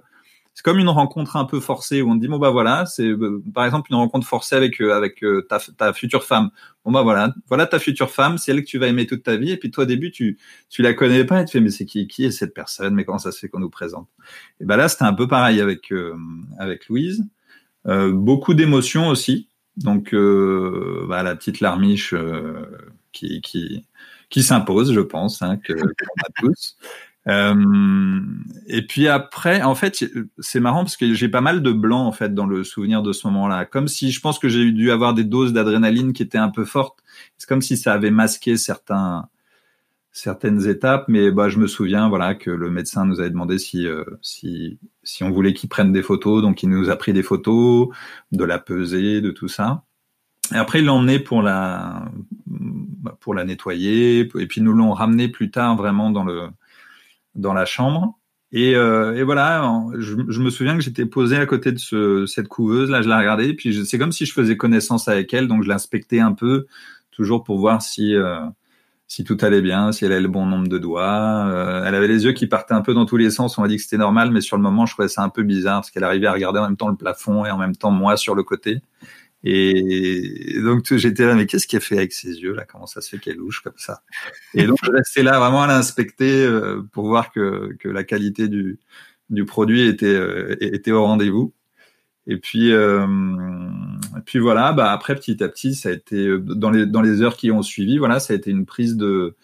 c'est 0.59 0.65
comme 0.65 0.81
une 0.81 0.89
rencontre 0.89 1.37
un 1.37 1.45
peu 1.45 1.61
forcée 1.61 2.03
où 2.03 2.11
on 2.11 2.17
dit 2.17 2.27
bon 2.27 2.41
bah 2.41 2.51
voilà, 2.51 2.85
c'est 2.85 3.07
euh, 3.07 3.41
par 3.55 3.65
exemple 3.65 3.93
une 3.93 3.97
rencontre 3.97 4.27
forcée 4.27 4.57
avec 4.57 4.81
euh, 4.81 4.93
avec 4.93 5.23
euh, 5.23 5.47
ta, 5.49 5.61
ta 5.61 5.93
future 5.93 6.25
femme. 6.25 6.51
Bon 6.85 6.91
bah 6.91 7.03
voilà, 7.03 7.33
voilà 7.47 7.69
ta 7.69 7.79
future 7.79 8.11
femme, 8.11 8.39
c'est 8.39 8.51
elle 8.51 8.65
que 8.65 8.69
tu 8.69 8.77
vas 8.77 8.89
aimer 8.89 9.07
toute 9.07 9.23
ta 9.23 9.37
vie 9.37 9.53
et 9.53 9.57
puis 9.57 9.71
toi 9.71 9.85
au 9.85 9.87
début 9.87 10.11
tu 10.11 10.37
tu 10.69 10.83
la 10.83 10.95
connais 10.95 11.25
pas 11.25 11.43
et 11.43 11.45
tu 11.45 11.53
fais 11.53 11.61
mais 11.61 11.71
c'est 11.71 11.87
qui 11.87 12.09
qui 12.09 12.25
est 12.25 12.33
cette 12.33 12.55
personne, 12.55 12.93
mais 12.97 13.05
comment 13.05 13.19
ça 13.19 13.31
se 13.31 13.39
fait 13.39 13.49
qu'on 13.49 13.61
nous 13.61 13.71
présente? 13.71 14.09
Et 14.61 14.65
ben 14.65 14.77
là 14.77 14.89
c'était 14.89 15.05
un 15.05 15.15
peu 15.15 15.29
pareil 15.29 15.61
avec 15.61 15.95
avec 16.59 16.89
Louise, 16.89 17.25
beaucoup 17.85 18.55
d'émotions 18.55 19.11
aussi. 19.11 19.49
Donc, 19.79 20.13
euh, 20.13 21.07
bah, 21.09 21.23
la 21.23 21.37
petite 21.37 21.61
larmiche 21.61 22.13
euh, 22.13 22.91
qui, 23.13 23.41
qui, 23.41 23.87
qui 24.29 24.43
s'impose, 24.43 24.93
je 24.93 25.01
pense, 25.01 25.41
hein, 25.41 25.57
que 25.57 25.73
qu'on 25.73 26.27
a 26.27 26.31
tous. 26.37 26.77
Euh, 27.29 28.21
et 28.67 28.87
puis 28.87 29.09
après, 29.09 29.63
en 29.63 29.75
fait, 29.75 30.05
c'est 30.39 30.61
marrant 30.61 30.85
parce 30.85 30.97
que 30.97 31.13
j'ai 31.13 31.29
pas 31.29 31.41
mal 31.41 31.63
de 31.63 31.73
blanc 31.73 32.07
en 32.07 32.13
fait 32.13 32.35
dans 32.35 32.47
le 32.47 32.65
souvenir 32.65 33.03
de 33.03 33.13
ce 33.13 33.27
moment-là, 33.27 33.65
comme 33.65 33.89
si 33.89 34.11
je 34.11 34.21
pense 34.21 34.39
que 34.39 34.49
j'ai 34.49 34.71
dû 34.73 34.91
avoir 34.91 35.15
des 35.15 35.25
doses 35.25 35.53
d'adrénaline 35.53 36.13
qui 36.13 36.23
étaient 36.23 36.39
un 36.39 36.51
peu 36.51 36.65
fortes. 36.65 36.99
C'est 37.37 37.49
comme 37.49 37.63
si 37.63 37.77
ça 37.77 37.93
avait 37.93 38.11
masqué 38.11 38.57
certains 38.57 39.29
certaines 40.11 40.67
étapes, 40.67 41.05
mais 41.09 41.31
bah 41.31 41.49
je 41.49 41.59
me 41.59 41.67
souviens 41.67 42.09
voilà 42.09 42.35
que 42.35 42.51
le 42.51 42.71
médecin 42.71 43.05
nous 43.05 43.21
avait 43.21 43.31
demandé 43.31 43.59
si 43.59 43.87
euh, 43.87 44.05
si 44.23 44.79
si 45.03 45.23
on 45.23 45.31
voulait 45.31 45.53
qu'il 45.53 45.69
prenne 45.69 45.93
des 45.93 46.03
photos, 46.03 46.43
donc 46.43 46.63
il 46.63 46.71
nous 46.71 46.91
a 46.91 46.97
pris 46.97 47.13
des 47.13 47.23
photos 47.23 47.89
de 48.33 48.45
la 48.45 48.59
pesée, 48.59 49.21
de 49.21 49.31
tout 49.31 49.49
ça. 49.49 49.85
Et 50.53 50.57
après, 50.57 50.81
il 50.81 50.87
l'a 50.87 50.95
emmené 50.95 51.19
pour 51.19 51.43
la 51.43 52.11
pour 53.21 53.35
la 53.35 53.45
nettoyer, 53.45 54.21
et 54.21 54.47
puis 54.47 54.61
nous 54.63 54.73
l'ont 54.73 54.93
ramené 54.93 55.29
plus 55.29 55.51
tard 55.51 55.77
vraiment 55.77 56.11
dans 56.11 56.25
le 56.25 56.49
dans 57.39 57.55
la 57.55 57.65
chambre. 57.65 58.19
Et, 58.51 58.75
euh, 58.75 59.15
et 59.15 59.23
voilà, 59.25 59.63
je, 59.99 60.15
me 60.15 60.51
souviens 60.51 60.75
que 60.75 60.83
j'étais 60.83 61.05
posé 61.05 61.37
à 61.37 61.45
côté 61.45 61.71
de 61.73 61.79
ce, 61.79 62.25
cette 62.27 62.49
couveuse. 62.49 62.91
Là, 62.91 63.03
je 63.03 63.09
la 63.09 63.19
regardais, 63.19 63.53
puis 63.53 63.85
c'est 63.87 63.99
comme 63.99 64.13
si 64.13 64.25
je 64.25 64.33
faisais 64.33 64.57
connaissance 64.57 65.09
avec 65.09 65.33
elle, 65.35 65.49
donc 65.49 65.63
je 65.65 65.69
l'inspectais 65.69 66.21
un 66.21 66.33
peu, 66.33 66.67
toujours 67.11 67.45
pour 67.45 67.59
voir 67.59 67.83
si 67.83 68.15
euh, 68.15 68.41
tout 69.27 69.37
allait 69.43 69.61
bien, 69.61 69.93
si 69.93 70.07
elle 70.07 70.13
avait 70.13 70.23
le 70.23 70.29
bon 70.29 70.47
nombre 70.47 70.69
de 70.69 70.79
doigts. 70.79 71.47
Euh, 71.47 71.85
elle 71.85 71.95
avait 71.95 72.09
les 72.09 72.25
yeux 72.25 72.33
qui 72.33 72.47
partaient 72.47 72.73
un 72.73 72.81
peu 72.81 72.95
dans 72.95 73.05
tous 73.05 73.19
les 73.19 73.31
sens. 73.31 73.59
On 73.59 73.63
m'a 73.63 73.69
dit 73.69 73.77
que 73.77 73.83
c'était 73.83 73.99
normal, 73.99 74.31
mais 74.31 74.41
sur 74.41 74.57
le 74.57 74.63
moment, 74.63 74.87
je 74.87 74.95
trouvais 74.95 75.09
ça 75.09 75.23
un 75.23 75.29
peu 75.29 75.43
bizarre 75.43 75.81
parce 75.81 75.91
qu'elle 75.91 76.05
arrivait 76.05 76.27
à 76.27 76.33
regarder 76.33 76.59
en 76.59 76.65
même 76.65 76.77
temps 76.77 76.89
le 76.89 76.97
plafond 76.97 77.45
et 77.45 77.51
en 77.51 77.59
même 77.59 77.77
temps 77.77 77.91
moi 77.91 78.17
sur 78.17 78.35
le 78.35 78.45
côté. 78.45 78.81
Et 79.51 80.61
donc 80.63 80.93
j'étais 80.95 81.25
là, 81.25 81.35
mais 81.35 81.47
qu'est-ce 81.47 81.67
qu'elle 81.67 81.81
fait 81.81 81.97
avec 81.97 82.13
ses 82.13 82.39
yeux 82.41 82.53
là? 82.53 82.67
Comment 82.67 82.85
ça 82.85 83.01
se 83.01 83.09
fait 83.09 83.19
qu'elle 83.19 83.37
louche 83.37 83.63
comme 83.63 83.79
ça? 83.79 84.03
Et 84.55 84.67
donc 84.67 84.77
je 84.85 84.91
restais 84.91 85.23
là 85.23 85.39
vraiment 85.39 85.63
à 85.63 85.67
l'inspecter 85.67 86.45
euh, 86.45 86.83
pour 86.93 87.07
voir 87.07 87.33
que, 87.33 87.73
que 87.81 87.89
la 87.89 88.05
qualité 88.05 88.49
du, 88.49 88.79
du 89.31 89.47
produit 89.47 89.89
était, 89.89 90.07
euh, 90.07 90.55
était 90.61 90.93
au 90.93 91.03
rendez-vous. 91.03 91.55
Et 92.27 92.37
puis, 92.37 92.73
euh, 92.73 93.07
puis 94.27 94.39
voilà, 94.39 94.73
bah 94.73 94.93
après 94.93 95.15
petit 95.15 95.43
à 95.43 95.49
petit, 95.49 95.75
ça 95.75 95.89
a 95.89 95.93
été 95.93 96.29
dans 96.39 96.71
les 96.71 96.85
dans 96.85 97.01
les 97.01 97.23
heures 97.23 97.39
qui 97.39 97.51
ont 97.51 97.63
suivi, 97.63 97.97
voilà, 97.97 98.21
ça 98.21 98.35
a 98.35 98.37
été 98.37 98.51
une 98.51 98.67
prise 98.67 98.97
de 98.97 99.35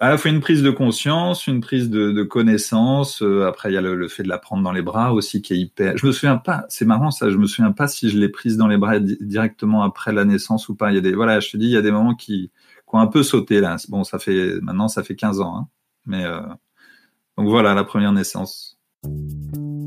à 0.00 0.10
la 0.10 0.18
fois 0.18 0.30
une 0.30 0.40
prise 0.40 0.62
de 0.62 0.70
conscience, 0.70 1.46
une 1.46 1.60
prise 1.60 1.88
de, 1.88 2.12
de 2.12 2.22
connaissance. 2.22 3.22
Euh, 3.22 3.46
après, 3.46 3.70
il 3.70 3.74
y 3.74 3.78
a 3.78 3.80
le, 3.80 4.08
fait 4.08 4.22
de 4.22 4.28
la 4.28 4.38
prendre 4.38 4.62
dans 4.62 4.72
les 4.72 4.82
bras 4.82 5.12
aussi 5.12 5.40
qui 5.40 5.54
est 5.54 5.58
hyper. 5.58 5.96
Je 5.96 6.06
me 6.06 6.12
souviens 6.12 6.36
pas. 6.36 6.66
C'est 6.68 6.84
marrant 6.84 7.10
ça. 7.10 7.30
Je 7.30 7.36
me 7.36 7.46
souviens 7.46 7.72
pas 7.72 7.88
si 7.88 8.10
je 8.10 8.18
l'ai 8.18 8.28
prise 8.28 8.56
dans 8.56 8.68
les 8.68 8.76
bras 8.76 8.98
directement 9.00 9.82
après 9.82 10.12
la 10.12 10.24
naissance 10.24 10.68
ou 10.68 10.74
pas. 10.74 10.90
Il 10.90 10.94
y 10.94 10.98
a 10.98 11.00
des 11.00 11.14
voilà. 11.14 11.40
Je 11.40 11.50
te 11.50 11.56
dis, 11.56 11.66
il 11.66 11.72
y 11.72 11.76
a 11.76 11.82
des 11.82 11.90
moments 11.90 12.14
qui, 12.14 12.50
qui 12.50 12.94
ont 12.94 13.00
un 13.00 13.06
peu 13.06 13.22
sauté 13.22 13.60
là. 13.60 13.76
Bon, 13.88 14.04
ça 14.04 14.18
fait 14.18 14.60
maintenant 14.60 14.88
ça 14.88 15.02
fait 15.02 15.16
15 15.16 15.40
ans. 15.40 15.56
Hein. 15.56 15.68
Mais 16.06 16.24
euh... 16.24 16.40
donc 17.38 17.48
voilà 17.48 17.74
la 17.74 17.84
première 17.84 18.12
naissance. 18.12 18.78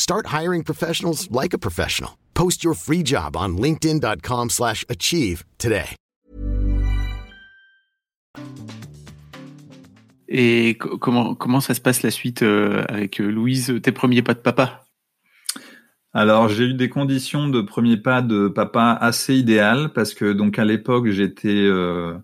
Start 0.00 0.28
hiring 0.28 0.64
professionals 0.64 1.28
like 1.30 1.52
a 1.52 1.58
professional. 1.58 2.16
Post 2.32 2.64
your 2.64 2.72
free 2.74 3.02
job 3.04 3.36
on 3.36 3.58
linkedin.com/achieve 3.58 4.48
slash 4.50 4.84
achieve 4.88 5.44
today. 5.58 5.94
Et 10.26 10.78
co- 10.78 10.96
comment, 10.96 11.34
comment 11.34 11.60
ça 11.60 11.74
se 11.74 11.82
passe 11.82 12.02
la 12.02 12.10
suite 12.10 12.42
euh, 12.42 12.82
avec 12.88 13.20
euh, 13.20 13.30
Louise, 13.30 13.78
tes 13.82 13.92
premiers 13.92 14.22
pas 14.22 14.32
de 14.32 14.38
papa? 14.38 14.86
Alors 16.14 16.48
j'ai 16.48 16.64
eu 16.64 16.74
des 16.74 16.88
conditions 16.88 17.48
de 17.48 17.60
premier 17.60 17.98
pas 17.98 18.22
de 18.22 18.48
papa 18.48 18.96
assez 18.98 19.34
idéales 19.34 19.92
parce 19.92 20.14
que 20.14 20.32
donc 20.32 20.58
à 20.58 20.64
l'époque 20.64 21.10
j'étais 21.10 21.48
euh, 21.48 22.16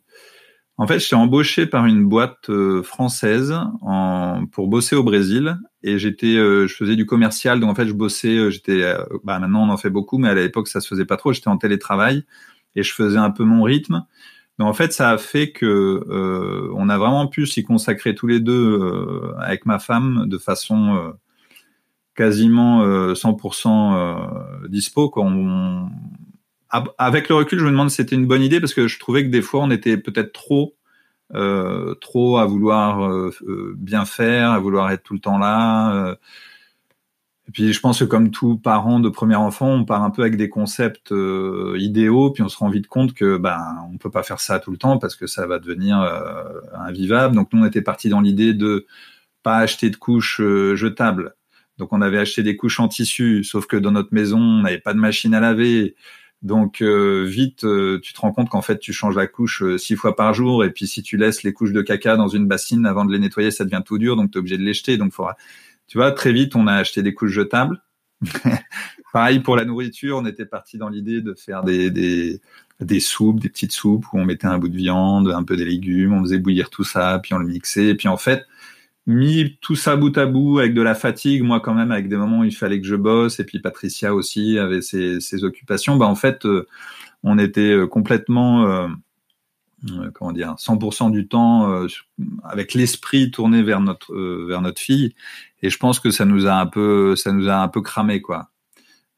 en 0.79 0.87
fait 0.87 0.99
j'étais 0.99 1.15
embauché 1.17 1.67
par 1.67 1.87
une 1.87 2.05
boîte 2.07 2.51
euh, 2.51 2.83
française 2.83 3.55
en, 3.83 4.47
pour 4.53 4.69
bosser 4.69 4.95
au 4.97 5.03
Brésil 5.03 5.59
et 5.83 5.99
j'étais 5.99 6.37
euh, 6.37 6.67
je 6.67 6.75
faisais 6.75 6.97
du 6.97 7.07
commercial 7.07 7.61
donc 7.61 7.71
en 7.71 7.75
fait 7.75 7.87
je 7.87 7.93
bossais 7.95 8.37
euh, 8.37 8.51
j'étais 8.51 8.83
bah 9.25 9.39
maintenant 9.39 9.67
on 9.67 9.71
en 9.71 9.77
fait 9.77 9.91
beaucoup 9.91 10.19
mais 10.19 10.29
à 10.29 10.35
l'époque 10.35 10.69
ça 10.69 10.81
se 10.81 10.89
faisait 10.89 11.07
pas 11.07 11.17
trop 11.17 11.33
j'étais 11.33 11.49
en 11.49 11.57
télétravail 11.59 12.25
et 12.75 12.83
je 12.83 12.93
faisais 12.93 13.19
un 13.19 13.31
peu 13.31 13.45
mon 13.45 13.63
rythme 13.63 14.05
donc 14.59 14.69
en 14.69 14.75
fait 14.75 14.93
ça 14.93 15.11
a 15.11 15.19
fait 15.19 15.51
que 15.53 15.67
euh, 15.67 16.71
on 16.75 16.89
a 16.89 16.99
vraiment 16.99 17.27
pu 17.27 17.47
s'y 17.47 17.63
consacrer 17.63 18.15
tous 18.15 18.27
les 18.27 18.41
deux 18.41 18.79
euh, 18.81 19.35
avec 19.39 19.65
ma 19.67 19.79
femme 19.79 20.25
de 20.27 20.39
façon 20.39 20.95
euh, 20.97 21.11
quasiment 22.15 22.83
euh, 22.83 23.15
100% 23.15 23.95
euh, 23.95 24.69
dispo. 24.69 25.11
Quoi. 25.11 25.25
On- 25.25 25.91
Avec 26.71 27.29
le 27.29 27.37
recul, 27.37 27.59
je 27.59 27.65
me 27.65 27.71
demande 27.71 27.91
si 27.91 27.97
c'était 27.97 28.17
une 28.17 28.27
bonne 28.27 28.43
idée 28.43 28.61
parce 28.61 28.75
que 28.75 28.89
je 28.89 28.99
trouvais 28.99 29.25
que 29.25 29.31
des 29.31 29.43
fois 29.43 29.63
on 29.63 29.71
était 29.71 29.97
peut-être 29.97 30.33
trop, 30.33 30.75
euh, 31.35 31.95
trop 31.97 32.39
à 32.39 32.47
vouloir 32.47 33.05
euh, 33.05 33.31
euh, 33.47 33.75
bien 33.77 34.05
faire, 34.05 34.51
à 34.51 34.59
vouloir 34.59 34.91
être 34.91 35.05
tout 35.05 35.15
le 35.15 35.21
temps 35.21 35.39
là. 35.39 36.17
Et 37.49 37.53
puis 37.53 37.73
je 37.73 37.81
pense 37.81 38.01
que 38.01 38.05
comme 38.05 38.33
tout 38.33 38.59
parent 38.59 38.99
de 38.99 39.09
premier 39.09 39.37
enfant, 39.37 39.69
on 39.69 39.85
part 39.85 40.03
un 40.03 40.11
peu 40.11 40.23
avec 40.23 40.37
des 40.37 40.49
concepts 40.49 41.15
idéaux, 41.77 42.33
puis 42.33 42.43
on 42.43 42.49
se 42.49 42.59
rend 42.59 42.69
vite 42.69 42.89
compte 42.89 43.15
que 43.15 43.37
ben 43.37 43.61
on 43.93 43.99
peut 43.99 44.11
pas 44.11 44.25
faire 44.25 44.41
ça 44.41 44.59
tout 44.59 44.73
le 44.73 44.79
temps 44.79 44.99
parce 44.99 45.15
que 45.15 45.29
ça 45.29 45.47
va 45.47 45.61
devenir 45.61 45.99
invivable. 46.75 47.37
Donc 47.37 47.53
nous 47.53 47.63
on 47.63 47.67
était 47.67 47.83
parti 47.83 48.09
dans 48.09 48.21
l'idée 48.21 48.53
de 48.55 48.87
pas 49.45 49.59
acheter 49.59 49.91
de 49.91 49.97
couches 49.97 50.41
jetables. 50.75 51.37
Donc 51.79 51.93
on 51.93 52.01
avait 52.01 52.19
acheté 52.19 52.43
des 52.43 52.57
couches 52.57 52.81
en 52.81 52.89
tissu, 52.89 53.45
sauf 53.45 53.67
que 53.67 53.77
dans 53.77 53.93
notre 53.93 54.13
maison, 54.13 54.39
on 54.39 54.63
n'avait 54.63 54.79
pas 54.79 54.95
de 54.95 54.99
machine 54.99 55.35
à 55.35 55.41
laver. 55.41 55.95
Donc 56.43 56.83
euh, 56.83 57.25
vite, 57.25 57.65
euh, 57.65 57.99
tu 58.03 58.13
te 58.13 58.21
rends 58.21 58.33
compte 58.33 58.51
qu'en 58.51 58.63
fait, 58.63 58.79
tu 58.79 58.93
changes 58.93 59.17
la 59.17 59.27
couche 59.27 59.63
euh, 59.63 59.79
six 59.79 59.97
fois 59.97 60.15
par 60.15 60.35
jour, 60.35 60.65
et 60.65 60.71
puis 60.71 60.87
si 60.87 61.03
tu 61.03 61.17
laisses 61.17 61.43
les 61.43 61.53
couches 61.53 61.73
de 61.73 61.83
caca 61.83 62.17
dans 62.17 62.29
une 62.29 62.47
bassine 62.47 62.87
avant 62.87 63.05
de 63.05 63.13
les 63.13 63.19
nettoyer, 63.19 63.51
ça 63.51 63.65
devient 63.65 63.83
tout 63.85 63.99
dur, 63.99 64.17
donc 64.17 64.31
tu 64.31 64.39
es 64.39 64.41
obligé 64.41 64.59
de 64.59 64.63
les 64.63 64.75
jeter. 64.75 64.97
Donc 64.97 65.13
faudra, 65.13 65.37
tu 65.87 65.99
vois, 65.99 66.13
très 66.13 66.33
vite, 66.33 66.55
on 66.55 66.67
a 66.67 66.75
acheté 66.75 67.03
des 67.03 67.15
couches 67.15 67.33
jetables. 67.33 67.83
Pareil 69.13 69.41
pour 69.41 69.57
la 69.57 69.65
nourriture, 69.65 70.19
on 70.19 70.27
était 70.27 70.47
parti 70.47 70.79
dans 70.79 70.89
l'idée 70.89 71.21
de 71.23 71.35
faire 71.35 71.65
des, 71.65 71.91
des 71.91 72.41
des 72.81 73.01
soupes, 73.01 73.41
des 73.41 73.49
petites 73.49 73.73
soupes 73.73 74.05
où 74.13 74.19
on 74.19 74.27
mettait 74.27 74.47
un 74.47 74.59
bout 74.59 74.69
de 74.69 74.77
viande, 74.77 75.29
un 75.29 75.43
peu 75.45 75.57
des 75.57 75.65
légumes, 75.65 76.13
on 76.13 76.21
faisait 76.21 76.39
bouillir 76.39 76.69
tout 76.69 76.85
ça, 76.85 77.19
puis 77.23 77.33
on 77.33 77.39
le 77.39 77.47
mixait, 77.47 77.87
et 77.87 77.95
puis 77.95 78.09
en 78.09 78.19
fait 78.19 78.45
mis 79.07 79.57
tout 79.61 79.77
ça 79.77 79.97
bout 79.97 80.17
à 80.19 80.27
bout 80.27 80.59
avec 80.59 80.75
de 80.75 80.83
la 80.83 80.95
fatigue, 80.95 81.43
moi 81.43 81.61
quand 81.61 81.75
même 81.75 81.93
avec 81.93 82.09
des 82.09 82.17
moments 82.17 82.41
où 82.41 82.45
il 82.45 82.55
fallait 82.55 82.81
que 82.81 82.87
je 82.87 82.97
bosse 82.97 83.39
et 83.39 83.45
puis 83.45 83.61
Patricia 83.61 84.15
aussi 84.15 84.59
avait 84.59 84.83
ses, 84.83 85.45
occupations, 85.45 85.97
bah 85.97 86.07
en 86.07 86.17
fait 86.17 86.45
euh, 86.45 86.67
on 87.23 87.39
était 87.39 87.73
euh, 87.73 87.87
complètement 87.87 88.67
euh, 88.67 88.89
comment 90.15 90.33
dire 90.33 90.55
100% 90.59 91.13
du 91.13 91.29
temps 91.29 91.87
avec 92.43 92.75
l'esprit 92.75 93.31
tourné 93.31 93.63
vers 93.63 93.81
notre 93.81 94.17
vers 94.47 94.61
notre 94.61 94.81
fille 94.81 95.15
et 95.63 95.71
je 95.71 95.79
pense 95.79 96.01
que 96.01 96.11
ça 96.11 96.25
nous 96.25 96.47
a 96.47 96.55
un 96.55 96.67
peu 96.67 97.15
ça 97.15 97.31
nous 97.31 97.49
a 97.49 97.57
un 97.57 97.69
peu 97.69 97.83
cramé 97.83 98.21
quoi. 98.21 98.51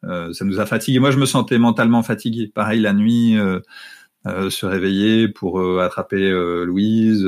ça 0.02 0.44
nous 0.44 0.60
a 0.60 0.66
fatigué. 0.66 0.98
Moi, 0.98 1.10
je 1.10 1.18
me 1.18 1.26
sentais 1.26 1.58
mentalement 1.58 2.02
fatigué. 2.02 2.50
Pareil 2.52 2.80
la 2.80 2.92
nuit, 2.92 3.38
se 4.26 4.66
réveiller 4.66 5.28
pour 5.28 5.80
attraper 5.80 6.28
Louise, 6.66 7.26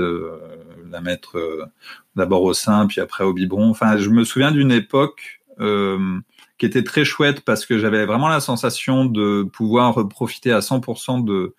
la 0.90 1.00
mettre 1.00 1.70
d'abord 2.16 2.42
au 2.42 2.54
sein, 2.54 2.86
puis 2.86 3.00
après 3.00 3.24
au 3.24 3.32
biberon. 3.32 3.70
Enfin, 3.70 3.96
je 3.96 4.10
me 4.10 4.24
souviens 4.24 4.50
d'une 4.50 4.72
époque 4.72 5.40
qui 5.58 6.66
était 6.66 6.84
très 6.84 7.04
chouette 7.04 7.42
parce 7.42 7.66
que 7.66 7.78
j'avais 7.78 8.06
vraiment 8.06 8.28
la 8.28 8.40
sensation 8.40 9.04
de 9.04 9.42
pouvoir 9.42 10.08
profiter 10.08 10.52
à 10.52 10.60
100% 10.60 11.24
de 11.24 11.54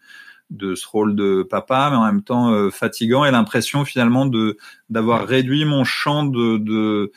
de 0.52 0.76
ce 0.76 0.86
rôle 0.88 1.16
de 1.16 1.44
papa, 1.44 1.90
mais 1.90 1.98
en 1.98 2.06
même 2.06 2.22
temps 2.22 2.52
euh, 2.52 2.70
fatigant 2.70 3.26
et 3.26 3.32
l'impression 3.32 3.86
finalement 3.86 4.26
de 4.26 4.58
d'avoir 4.90 5.26
réduit 5.26 5.66
mon 5.66 5.84
champ 5.86 6.26
de 6.26 6.58
de, 6.58 7.12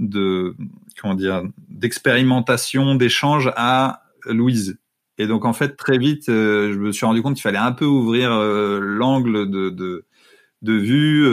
de 0.00 0.56
comment 1.00 1.14
dire 1.14 1.42
d'expérimentation, 1.68 2.96
d'échange 2.96 3.52
à 3.56 4.02
Louise. 4.26 4.78
Et 5.16 5.26
donc 5.26 5.44
en 5.44 5.52
fait 5.52 5.76
très 5.76 5.96
vite, 5.96 6.28
euh, 6.28 6.72
je 6.72 6.78
me 6.78 6.92
suis 6.92 7.06
rendu 7.06 7.22
compte 7.22 7.34
qu'il 7.34 7.42
fallait 7.42 7.58
un 7.58 7.72
peu 7.72 7.84
ouvrir 7.84 8.32
euh, 8.32 8.80
l'angle 8.80 9.48
de, 9.48 9.70
de 9.70 10.04
de 10.62 10.72
vue, 10.72 11.26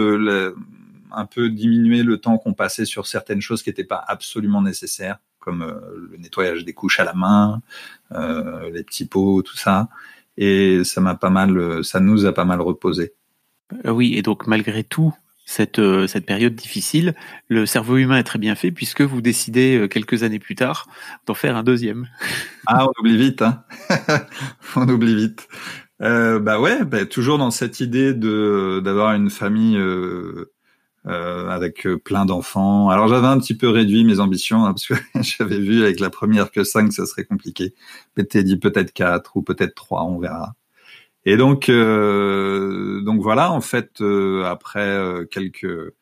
un 1.11 1.25
peu 1.25 1.49
diminuer 1.49 2.03
le 2.03 2.17
temps 2.17 2.37
qu'on 2.37 2.53
passait 2.53 2.85
sur 2.85 3.07
certaines 3.07 3.41
choses 3.41 3.63
qui 3.63 3.69
n'étaient 3.69 3.83
pas 3.83 4.03
absolument 4.07 4.61
nécessaires, 4.61 5.19
comme 5.39 5.63
le 5.95 6.17
nettoyage 6.17 6.65
des 6.65 6.73
couches 6.73 6.99
à 6.99 7.03
la 7.03 7.13
main, 7.13 7.61
les 8.11 8.83
petits 8.83 9.05
pots, 9.05 9.41
tout 9.41 9.57
ça 9.57 9.89
et 10.39 10.85
ça 10.85 11.01
m'a 11.01 11.15
pas 11.15 11.29
mal, 11.29 11.83
ça 11.83 11.99
nous 11.99 12.25
a 12.25 12.33
pas 12.33 12.45
mal 12.45 12.61
reposé. 12.61 13.13
Euh, 13.85 13.91
oui, 13.91 14.15
et 14.15 14.21
donc 14.21 14.47
malgré 14.47 14.83
tout, 14.83 15.13
cette, 15.45 15.79
euh, 15.79 16.07
cette 16.07 16.25
période 16.25 16.55
difficile, 16.55 17.13
le 17.49 17.65
cerveau 17.65 17.97
humain 17.97 18.17
est 18.17 18.23
très 18.23 18.39
bien 18.39 18.55
fait 18.55 18.71
puisque 18.71 19.01
vous 19.01 19.21
décidez 19.21 19.77
euh, 19.77 19.87
quelques 19.87 20.23
années 20.23 20.39
plus 20.39 20.55
tard 20.55 20.87
d'en 21.25 21.33
faire 21.33 21.57
un 21.57 21.63
deuxième. 21.63 22.07
Ah, 22.67 22.87
on 22.87 23.01
oublie 23.01 23.17
vite, 23.17 23.41
hein 23.41 23.63
on 24.75 24.87
oublie 24.87 25.15
vite. 25.15 25.47
Euh, 26.01 26.39
bah 26.39 26.59
ouais, 26.59 26.85
bah, 26.85 27.05
toujours 27.05 27.38
dans 27.38 27.51
cette 27.51 27.79
idée 27.81 28.13
de 28.13 28.81
d'avoir 28.83 29.13
une 29.13 29.29
famille 29.29 29.77
euh, 29.77 30.51
euh, 31.07 31.49
avec 31.49 31.88
euh, 31.88 31.97
plein 31.97 32.25
d'enfants. 32.25 32.89
Alors 32.89 33.07
j'avais 33.09 33.27
un 33.27 33.39
petit 33.39 33.55
peu 33.55 33.69
réduit 33.69 34.05
mes 34.05 34.19
ambitions 34.19 34.65
hein, 34.65 34.73
parce 34.73 34.88
que 34.88 34.93
j'avais 35.21 35.59
vu 35.59 35.83
avec 35.83 35.99
la 35.99 36.09
première 36.09 36.51
que 36.51 36.63
5, 36.63 36.93
ça 36.93 37.05
serait 37.05 37.25
compliqué. 37.25 37.73
Peut-être 38.15 38.39
dit 38.45 38.57
peut-être 38.57 38.93
4 38.93 39.38
ou 39.38 39.41
peut-être 39.43 39.75
3, 39.75 40.03
on 40.05 40.19
verra. 40.19 40.55
Et 41.25 41.38
donc 41.38 41.69
euh, 41.69 43.01
donc 43.03 43.21
voilà, 43.21 43.51
en 43.51 43.62
fait 43.62 44.01
après 44.45 45.25
quelques 45.31 45.93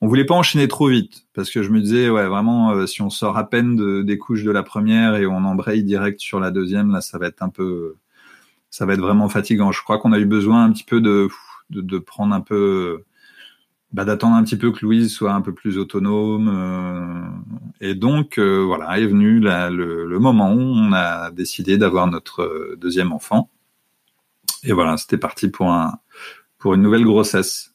on 0.00 0.08
voulait 0.08 0.26
pas 0.26 0.34
enchaîner 0.34 0.68
trop 0.68 0.88
vite 0.88 1.26
parce 1.34 1.50
que 1.50 1.62
je 1.62 1.70
me 1.70 1.80
disais 1.80 2.10
ouais 2.10 2.26
vraiment 2.28 2.86
si 2.86 3.02
on 3.02 3.10
sort 3.10 3.38
à 3.38 3.48
peine 3.48 3.76
de, 3.76 4.02
des 4.02 4.18
couches 4.18 4.44
de 4.44 4.50
la 4.50 4.62
première 4.62 5.16
et 5.16 5.26
on 5.26 5.44
embraye 5.44 5.84
direct 5.84 6.20
sur 6.20 6.40
la 6.40 6.50
deuxième 6.50 6.92
là 6.92 7.00
ça 7.00 7.18
va 7.18 7.26
être 7.28 7.42
un 7.42 7.48
peu 7.50 7.96
ça 8.70 8.86
va 8.86 8.94
être 8.94 9.00
vraiment 9.00 9.28
fatigant. 9.28 9.72
Je 9.72 9.82
crois 9.82 9.98
qu'on 9.98 10.12
a 10.12 10.18
eu 10.18 10.26
besoin 10.26 10.64
un 10.64 10.72
petit 10.72 10.84
peu 10.84 11.00
de 11.00 11.28
de, 11.70 11.80
de 11.80 11.98
prendre 11.98 12.34
un 12.34 12.40
peu 12.40 13.04
bah, 13.92 14.04
d'attendre 14.04 14.36
un 14.36 14.44
petit 14.44 14.56
peu 14.56 14.70
que 14.70 14.84
Louise 14.84 15.12
soit 15.12 15.32
un 15.32 15.40
peu 15.40 15.52
plus 15.52 15.78
autonome. 15.78 16.48
Euh, 16.48 17.86
et 17.86 17.94
donc, 17.94 18.38
euh, 18.38 18.62
voilà, 18.64 18.98
est 18.98 19.06
venu 19.06 19.40
le, 19.40 20.06
le, 20.06 20.18
moment 20.18 20.52
où 20.52 20.60
on 20.60 20.92
a 20.92 21.30
décidé 21.30 21.76
d'avoir 21.76 22.06
notre 22.06 22.42
euh, 22.42 22.76
deuxième 22.80 23.12
enfant. 23.12 23.50
Et 24.62 24.72
voilà, 24.72 24.96
c'était 24.96 25.18
parti 25.18 25.48
pour, 25.48 25.72
un, 25.72 25.98
pour 26.58 26.74
une 26.74 26.82
nouvelle 26.82 27.04
grossesse. 27.04 27.74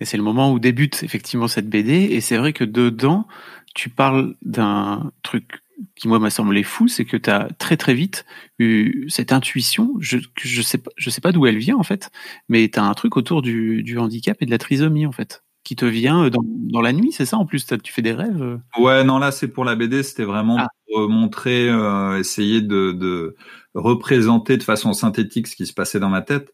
Et 0.00 0.06
c'est 0.06 0.16
le 0.16 0.22
moment 0.22 0.50
où 0.50 0.58
débute 0.58 1.02
effectivement 1.02 1.48
cette 1.48 1.68
BD. 1.68 1.92
Et 1.92 2.22
c'est 2.22 2.38
vrai 2.38 2.54
que 2.54 2.64
dedans, 2.64 3.26
tu 3.74 3.90
parles 3.90 4.36
d'un 4.42 5.12
truc 5.22 5.62
qui 5.96 6.08
moi 6.08 6.18
m'a 6.18 6.30
semblé 6.30 6.62
fou, 6.62 6.88
c'est 6.88 7.04
que 7.04 7.16
tu 7.16 7.30
as 7.30 7.48
très 7.58 7.76
très 7.76 7.94
vite 7.94 8.24
eu 8.58 9.06
cette 9.08 9.32
intuition, 9.32 9.94
je 10.00 10.18
je 10.40 10.62
sais 10.62 10.78
pas 10.78 10.90
je 10.96 11.10
sais 11.10 11.20
pas 11.20 11.32
d'où 11.32 11.46
elle 11.46 11.58
vient 11.58 11.76
en 11.76 11.82
fait, 11.82 12.10
mais 12.48 12.68
tu 12.68 12.78
as 12.78 12.84
un 12.84 12.94
truc 12.94 13.16
autour 13.16 13.42
du, 13.42 13.82
du 13.82 13.98
handicap 13.98 14.36
et 14.40 14.46
de 14.46 14.50
la 14.50 14.58
trisomie 14.58 15.06
en 15.06 15.12
fait 15.12 15.42
qui 15.64 15.76
te 15.76 15.84
vient 15.84 16.24
euh, 16.24 16.30
dans, 16.30 16.42
dans 16.44 16.80
la 16.80 16.92
nuit, 16.92 17.12
c'est 17.12 17.26
ça 17.26 17.36
En 17.36 17.46
plus, 17.46 17.66
tu 17.66 17.92
fais 17.92 18.02
des 18.02 18.12
rêves 18.12 18.42
euh? 18.42 18.58
Ouais, 18.78 19.04
non, 19.04 19.18
là, 19.18 19.30
c'est 19.30 19.48
pour 19.48 19.64
la 19.64 19.76
BD, 19.76 20.02
c'était 20.02 20.24
vraiment 20.24 20.56
ah. 20.58 20.68
pour 20.88 21.08
montrer, 21.08 21.68
euh, 21.68 22.18
essayer 22.18 22.60
de, 22.60 22.92
de, 22.92 23.36
représenter 23.74 24.56
de 24.56 24.62
façon 24.62 24.92
synthétique 24.92 25.46
ce 25.46 25.56
qui 25.56 25.66
se 25.66 25.72
passait 25.72 26.00
dans 26.00 26.08
ma 26.08 26.22
tête. 26.22 26.52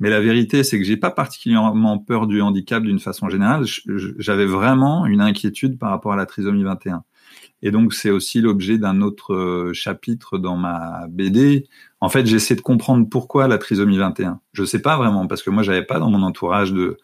Mais 0.00 0.10
la 0.10 0.20
vérité, 0.20 0.64
c'est 0.64 0.78
que 0.78 0.84
j'ai 0.84 0.96
pas 0.96 1.10
particulièrement 1.10 1.98
peur 1.98 2.26
du 2.26 2.42
handicap 2.42 2.82
d'une 2.82 2.98
façon 2.98 3.28
générale. 3.28 3.64
J'avais 4.18 4.46
vraiment 4.46 5.06
une 5.06 5.20
inquiétude 5.20 5.78
par 5.78 5.90
rapport 5.90 6.12
à 6.12 6.16
la 6.16 6.26
trisomie 6.26 6.64
21. 6.64 7.04
Et 7.62 7.70
donc, 7.70 7.94
c'est 7.94 8.10
aussi 8.10 8.40
l'objet 8.40 8.76
d'un 8.76 9.02
autre 9.02 9.70
chapitre 9.72 10.36
dans 10.36 10.56
ma 10.56 11.06
BD. 11.08 11.68
En 12.00 12.08
fait, 12.08 12.26
j'essaie 12.26 12.56
de 12.56 12.60
comprendre 12.60 13.08
pourquoi 13.08 13.46
la 13.46 13.56
trisomie 13.58 13.98
21. 13.98 14.40
Je 14.52 14.64
sais 14.64 14.82
pas 14.82 14.96
vraiment, 14.96 15.28
parce 15.28 15.44
que 15.44 15.50
moi, 15.50 15.62
j'avais 15.62 15.84
pas 15.84 16.00
dans 16.00 16.10
mon 16.10 16.22
entourage 16.22 16.72
de, 16.72 16.98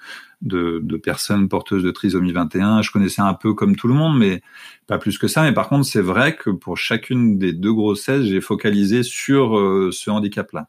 personnes 1.01 1.49
porteuses 1.49 1.85
de 1.85 1.92
trisomie 1.92 2.33
21. 2.33 2.83
Je 2.83 2.90
connaissais 2.90 3.23
un 3.23 3.35
peu 3.35 3.55
comme 3.55 3.77
tout 3.77 3.87
le 3.87 3.94
monde, 3.94 4.18
mais 4.18 4.42
pas 4.88 4.99
plus 4.99 5.16
que 5.16 5.29
ça. 5.29 5.42
Mais 5.42 5.53
par 5.53 5.68
contre, 5.68 5.87
c'est 5.87 6.03
vrai 6.03 6.35
que 6.35 6.51
pour 6.51 6.77
chacune 6.77 7.38
des 7.38 7.53
deux 7.53 7.73
grossesses, 7.73 8.25
j'ai 8.25 8.40
focalisé 8.40 9.05
sur 9.05 9.57
euh, 9.57 9.90
ce 9.92 10.11
handicap-là. 10.11 10.68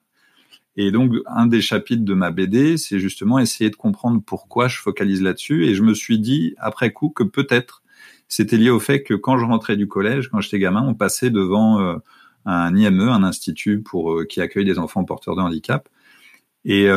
Et 0.77 0.91
donc, 0.91 1.13
un 1.25 1.47
des 1.47 1.61
chapitres 1.61 2.05
de 2.05 2.13
ma 2.13 2.29
BD, 2.29 2.77
c'est 2.77 2.99
justement 2.99 3.39
essayer 3.39 3.71
de 3.71 3.75
comprendre 3.75 4.21
pourquoi 4.23 4.67
je 4.67 4.77
focalise 4.77 5.23
là-dessus. 5.23 5.65
Et 5.65 5.73
je 5.73 5.81
me 5.81 5.95
suis 5.95 6.19
dit, 6.19 6.53
après 6.59 6.93
coup, 6.93 7.09
que 7.09 7.23
peut-être 7.23 7.81
c'était 8.29 8.57
lié 8.57 8.69
au 8.69 8.79
fait 8.79 9.03
que 9.03 9.13
quand 9.13 9.37
je 9.37 9.45
rentrais 9.45 9.75
du 9.75 9.87
collège, 9.87 10.29
quand 10.29 10.39
j'étais 10.39 10.59
gamin, 10.59 10.83
on 10.87 10.93
passait 10.93 11.29
devant 11.29 11.81
euh, 11.81 11.95
un 12.45 12.73
IME, 12.75 13.09
un 13.09 13.23
institut 13.23 13.81
pour 13.81 14.13
euh, 14.13 14.25
qui 14.25 14.39
accueille 14.39 14.65
des 14.65 14.79
enfants 14.79 15.03
porteurs 15.03 15.35
de 15.35 15.41
handicap. 15.41 15.89
Et, 16.65 16.89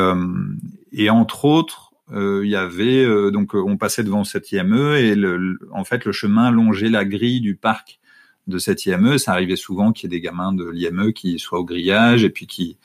et 0.91 1.09
entre 1.09 1.45
autres, 1.45 1.93
euh, 2.11 2.41
il 2.43 2.51
y 2.51 2.55
avait 2.55 3.03
euh, 3.03 3.31
donc 3.31 3.55
euh, 3.55 3.63
on 3.65 3.77
passait 3.77 4.03
devant 4.03 4.23
cette 4.23 4.51
IME 4.51 4.95
et 4.97 5.15
le, 5.15 5.57
en 5.71 5.83
fait 5.85 6.05
le 6.05 6.11
chemin 6.11 6.51
longeait 6.51 6.89
la 6.89 7.05
grille 7.05 7.39
du 7.39 7.55
parc 7.55 7.99
de 8.47 8.57
cette 8.57 8.85
IME. 8.85 9.17
Ça 9.17 9.31
arrivait 9.31 9.55
souvent 9.55 9.91
qu'il 9.93 10.11
y 10.11 10.15
ait 10.15 10.19
des 10.19 10.21
gamins 10.21 10.53
de 10.53 10.69
l'IME 10.69 11.13
qui 11.13 11.39
soient 11.39 11.59
au 11.59 11.65
grillage 11.65 12.23
et 12.23 12.29
puis 12.29 12.47
qui 12.47 12.77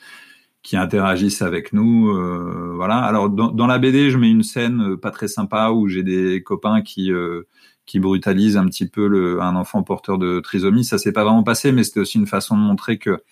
qui 0.63 0.77
interagissent 0.77 1.41
avec 1.41 1.73
nous. 1.73 2.09
Euh, 2.09 2.73
voilà. 2.75 2.97
Alors 2.97 3.29
dans, 3.29 3.49
dans, 3.51 3.67
la 3.67 3.79
BD, 3.79 4.09
je 4.11 4.17
mets 4.17 4.29
une 4.29 4.43
scène 4.43 4.97
pas 4.97 5.11
très 5.11 5.27
sympa 5.27 5.69
où 5.71 5.87
j'ai 5.87 6.03
des 6.03 6.43
copains 6.43 6.81
qui 6.81 7.11
euh, 7.11 7.43
qui 7.89 7.99
brutalisent 7.99 8.55
un 8.55 8.67
petit 8.67 8.87
peu 8.87 9.07
le, 9.07 9.41
un 9.41 9.55
enfant 9.55 9.81
porteur 9.81 10.19
de 10.19 10.39
trisomie. 10.41 10.83
Ça 10.83 10.99
s'est 10.99 11.11
pas 11.11 11.23
vraiment 11.23 11.41
passé, 11.41 11.71
mais 11.71 11.83
c'était 11.83 12.01
aussi 12.01 12.19
une 12.19 12.27
façon 12.27 12.55
de 12.55 12.61
montrer 12.61 12.99
que 12.99 13.23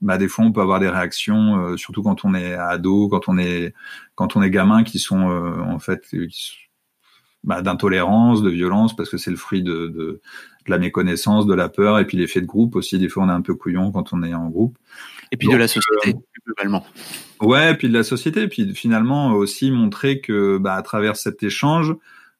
bah 0.00 0.18
des 0.18 0.26
fois 0.26 0.44
on 0.44 0.50
peut 0.50 0.60
avoir 0.60 0.80
des 0.80 0.88
réactions, 0.88 1.64
euh, 1.64 1.76
surtout 1.76 2.02
quand 2.02 2.24
on 2.24 2.34
est 2.34 2.54
ado, 2.54 3.06
quand 3.06 3.28
on 3.28 3.38
est 3.38 3.72
quand 4.16 4.34
on 4.34 4.42
est 4.42 4.50
gamin, 4.50 4.82
qui 4.82 4.98
sont 4.98 5.30
euh, 5.30 5.54
en 5.60 5.78
fait 5.78 6.02
bah, 7.44 7.62
d'intolérance, 7.62 8.42
de 8.42 8.50
violence, 8.50 8.96
parce 8.96 9.08
que 9.08 9.18
c'est 9.18 9.30
le 9.30 9.36
fruit 9.36 9.62
de, 9.62 9.86
de, 9.86 9.86
de, 9.86 10.20
la 10.66 10.78
méconnaissance, 10.78 11.46
de 11.46 11.54
la 11.54 11.68
peur, 11.68 12.00
et 12.00 12.04
puis 12.04 12.16
l'effet 12.18 12.40
de 12.40 12.46
groupe 12.46 12.74
aussi. 12.74 12.98
Des 12.98 13.08
fois 13.08 13.22
on 13.22 13.28
est 13.28 13.32
un 13.32 13.40
peu 13.40 13.54
couillon 13.54 13.92
quand 13.92 14.12
on 14.12 14.24
est 14.24 14.34
en 14.34 14.48
groupe. 14.48 14.76
Et 15.30 15.36
puis 15.36 15.46
de 15.46 15.56
la 15.56 15.68
société 15.68 16.08
euh, 16.08 16.40
globalement. 16.44 16.84
Ouais, 17.40 17.76
puis 17.76 17.88
de 17.88 17.94
la 17.94 18.02
société, 18.02 18.48
puis 18.48 18.74
finalement 18.74 19.28
aussi 19.28 19.70
montrer 19.70 20.20
que 20.20 20.58
bah, 20.58 20.74
à 20.74 20.82
travers 20.82 21.14
cet 21.14 21.44
échange, 21.44 21.94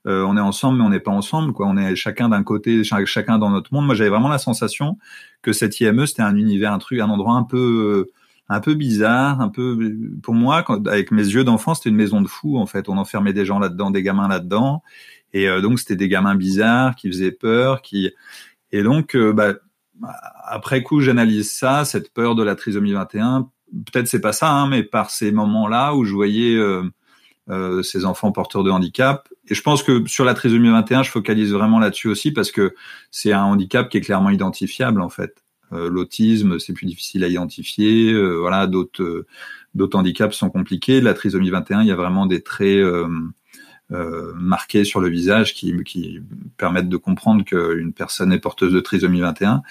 euh, 0.06 0.24
on 0.24 0.36
est 0.36 0.40
ensemble 0.40 0.78
mais 0.78 0.84
on 0.84 0.90
n'est 0.90 1.00
pas 1.00 1.12
ensemble 1.12 1.52
quoi. 1.52 1.66
On 1.66 1.76
est 1.76 1.94
chacun 1.94 2.28
d'un 2.28 2.42
côté 2.42 2.82
chacun 2.84 3.38
dans 3.38 3.50
notre 3.50 3.72
monde. 3.72 3.86
Moi 3.86 3.94
j'avais 3.94 4.10
vraiment 4.10 4.28
la 4.28 4.38
sensation 4.38 4.98
que 5.42 5.52
cette 5.52 5.78
IME 5.80 6.06
c'était 6.06 6.22
un 6.22 6.36
univers 6.36 6.72
un 6.72 6.78
truc 6.78 7.00
un 7.00 7.08
endroit 7.08 7.34
un 7.34 7.44
peu 7.44 8.08
un 8.48 8.60
peu 8.60 8.74
bizarre 8.74 9.40
un 9.40 9.48
peu 9.48 9.94
pour 10.22 10.34
moi 10.34 10.62
quand, 10.62 10.86
avec 10.88 11.10
mes 11.12 11.22
yeux 11.22 11.44
d'enfant 11.44 11.74
c'était 11.74 11.90
une 11.90 11.96
maison 11.96 12.20
de 12.20 12.28
fous 12.28 12.58
en 12.58 12.66
fait. 12.66 12.88
On 12.88 12.98
enfermait 12.98 13.32
des 13.32 13.44
gens 13.44 13.58
là-dedans 13.58 13.90
des 13.90 14.02
gamins 14.02 14.28
là-dedans. 14.28 14.82
Et 15.32 15.48
euh, 15.48 15.60
donc 15.60 15.78
c'était 15.78 15.96
des 15.96 16.08
gamins 16.08 16.34
bizarres 16.34 16.96
qui 16.96 17.08
faisaient 17.08 17.32
peur 17.32 17.82
qui 17.82 18.10
et 18.72 18.82
donc 18.82 19.14
euh, 19.14 19.32
bah, 19.32 19.54
après 20.44 20.82
coup 20.82 21.00
j'analyse 21.00 21.50
ça 21.50 21.84
cette 21.84 22.12
peur 22.12 22.34
de 22.34 22.42
la 22.42 22.56
trisomie 22.56 22.92
21 22.92 23.48
peut-être 23.86 24.08
c'est 24.08 24.20
pas 24.20 24.32
ça 24.32 24.50
hein, 24.50 24.68
mais 24.68 24.82
par 24.82 25.10
ces 25.10 25.32
moments 25.32 25.68
là 25.68 25.94
où 25.94 26.04
je 26.04 26.12
voyais 26.12 26.58
euh, 27.48 27.82
ces 27.82 28.04
enfants 28.04 28.30
porteurs 28.30 28.62
de 28.62 28.70
handicap. 28.70 29.28
Et 29.48 29.54
je 29.54 29.62
pense 29.62 29.82
que 29.82 30.06
sur 30.06 30.24
la 30.24 30.34
trisomie 30.34 30.70
21, 30.70 31.02
je 31.02 31.10
focalise 31.10 31.52
vraiment 31.52 31.78
là-dessus 31.78 32.08
aussi 32.08 32.30
parce 32.30 32.52
que 32.52 32.74
c'est 33.10 33.32
un 33.32 33.42
handicap 33.42 33.88
qui 33.88 33.98
est 33.98 34.00
clairement 34.00 34.30
identifiable 34.30 35.00
en 35.00 35.08
fait. 35.08 35.42
Euh, 35.72 35.88
L'autisme, 35.88 36.58
c'est 36.58 36.72
plus 36.72 36.86
difficile 36.86 37.24
à 37.24 37.28
identifier. 37.28 38.12
Euh, 38.12 38.36
voilà, 38.38 38.66
d'autres 38.66 39.02
euh, 39.02 39.26
d'autres 39.74 39.98
handicaps 39.98 40.36
sont 40.36 40.50
compliqués. 40.50 41.00
La 41.00 41.14
trisomie 41.14 41.50
21, 41.50 41.82
il 41.82 41.88
y 41.88 41.92
a 41.92 41.96
vraiment 41.96 42.26
des 42.26 42.42
traits 42.42 42.78
euh, 42.78 43.08
marqués 44.36 44.84
sur 44.84 45.00
le 45.00 45.08
visage 45.08 45.54
qui, 45.54 45.74
qui 45.84 46.20
permettent 46.56 46.88
de 46.88 46.96
comprendre 46.96 47.44
qu'une 47.44 47.92
personne 47.92 48.32
est 48.32 48.38
porteuse 48.38 48.72
de 48.72 48.80
trisomie 48.80 49.20
21. 49.20 49.54
Donc 49.54 49.62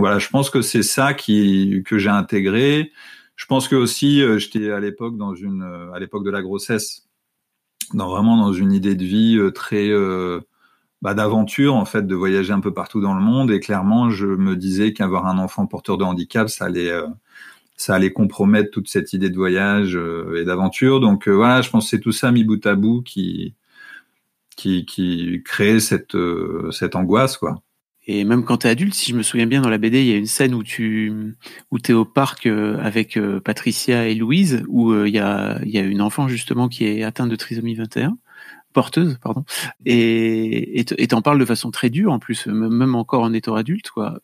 voilà, 0.00 0.18
je 0.18 0.28
pense 0.28 0.50
que 0.50 0.60
c'est 0.60 0.82
ça 0.82 1.14
qui 1.14 1.82
que 1.86 1.98
j'ai 1.98 2.10
intégré. 2.10 2.92
Je 3.36 3.46
pense 3.46 3.68
que 3.68 3.74
aussi, 3.74 4.22
j'étais 4.38 4.70
à 4.70 4.78
l'époque 4.78 5.16
dans 5.16 5.34
une, 5.34 5.62
à 5.92 5.98
l'époque 5.98 6.24
de 6.24 6.30
la 6.30 6.40
grossesse, 6.42 7.03
dans 7.92 8.08
vraiment 8.08 8.36
dans 8.36 8.52
une 8.52 8.72
idée 8.72 8.94
de 8.94 9.04
vie 9.04 9.36
euh, 9.38 9.50
très 9.50 9.88
euh, 9.88 10.40
bah, 11.02 11.14
d'aventure 11.14 11.74
en 11.74 11.84
fait, 11.84 12.06
de 12.06 12.14
voyager 12.14 12.52
un 12.52 12.60
peu 12.60 12.72
partout 12.74 13.00
dans 13.00 13.14
le 13.14 13.20
monde. 13.22 13.50
Et 13.50 13.60
clairement, 13.60 14.10
je 14.10 14.26
me 14.26 14.56
disais 14.56 14.92
qu'avoir 14.92 15.26
un 15.26 15.38
enfant 15.38 15.66
porteur 15.66 15.98
de 15.98 16.04
handicap, 16.04 16.48
ça 16.48 16.66
allait 16.66 16.92
ça 17.76 17.94
allait 17.96 18.12
compromettre 18.12 18.70
toute 18.70 18.88
cette 18.88 19.12
idée 19.12 19.30
de 19.30 19.36
voyage 19.36 19.98
et 20.36 20.44
d'aventure. 20.44 21.00
Donc 21.00 21.28
voilà, 21.28 21.62
je 21.62 21.70
pense 21.70 21.84
que 21.84 21.90
c'est 21.90 22.00
tout 22.00 22.12
ça 22.12 22.32
mis 22.32 22.44
bout 22.44 22.64
à 22.66 22.74
bout 22.76 23.02
qui 23.02 23.54
qui, 24.56 24.86
qui 24.86 25.42
crée 25.44 25.80
cette 25.80 26.16
cette 26.72 26.96
angoisse 26.96 27.36
quoi. 27.36 27.63
Et 28.06 28.24
même 28.24 28.44
quand 28.44 28.58
tu 28.58 28.66
es 28.66 28.70
adulte, 28.70 28.94
si 28.94 29.10
je 29.10 29.16
me 29.16 29.22
souviens 29.22 29.46
bien, 29.46 29.62
dans 29.62 29.70
la 29.70 29.78
BD, 29.78 30.00
il 30.00 30.06
y 30.06 30.12
a 30.12 30.16
une 30.16 30.26
scène 30.26 30.54
où 30.54 30.62
tu 30.62 31.34
où 31.70 31.78
es 31.78 31.92
au 31.92 32.04
parc 32.04 32.46
euh, 32.46 32.78
avec 32.82 33.16
euh, 33.16 33.40
Patricia 33.40 34.06
et 34.08 34.14
Louise, 34.14 34.62
où 34.68 34.92
euh, 34.92 35.08
il 35.08 35.14
y, 35.14 35.18
a, 35.18 35.58
y 35.64 35.78
a 35.78 35.82
une 35.82 36.02
enfant 36.02 36.28
justement 36.28 36.68
qui 36.68 36.86
est 36.86 37.02
atteinte 37.02 37.30
de 37.30 37.36
trisomie 37.36 37.74
21, 37.74 38.18
porteuse, 38.74 39.18
pardon, 39.22 39.44
et 39.86 40.84
t'en 41.08 41.22
parles 41.22 41.38
de 41.38 41.44
façon 41.44 41.70
très 41.70 41.88
dure 41.88 42.12
en 42.12 42.18
plus, 42.18 42.46
même 42.46 42.94
encore 42.94 43.22
en 43.22 43.32
étant 43.32 43.54
adulte, 43.54 43.90
quoi. 43.90 44.18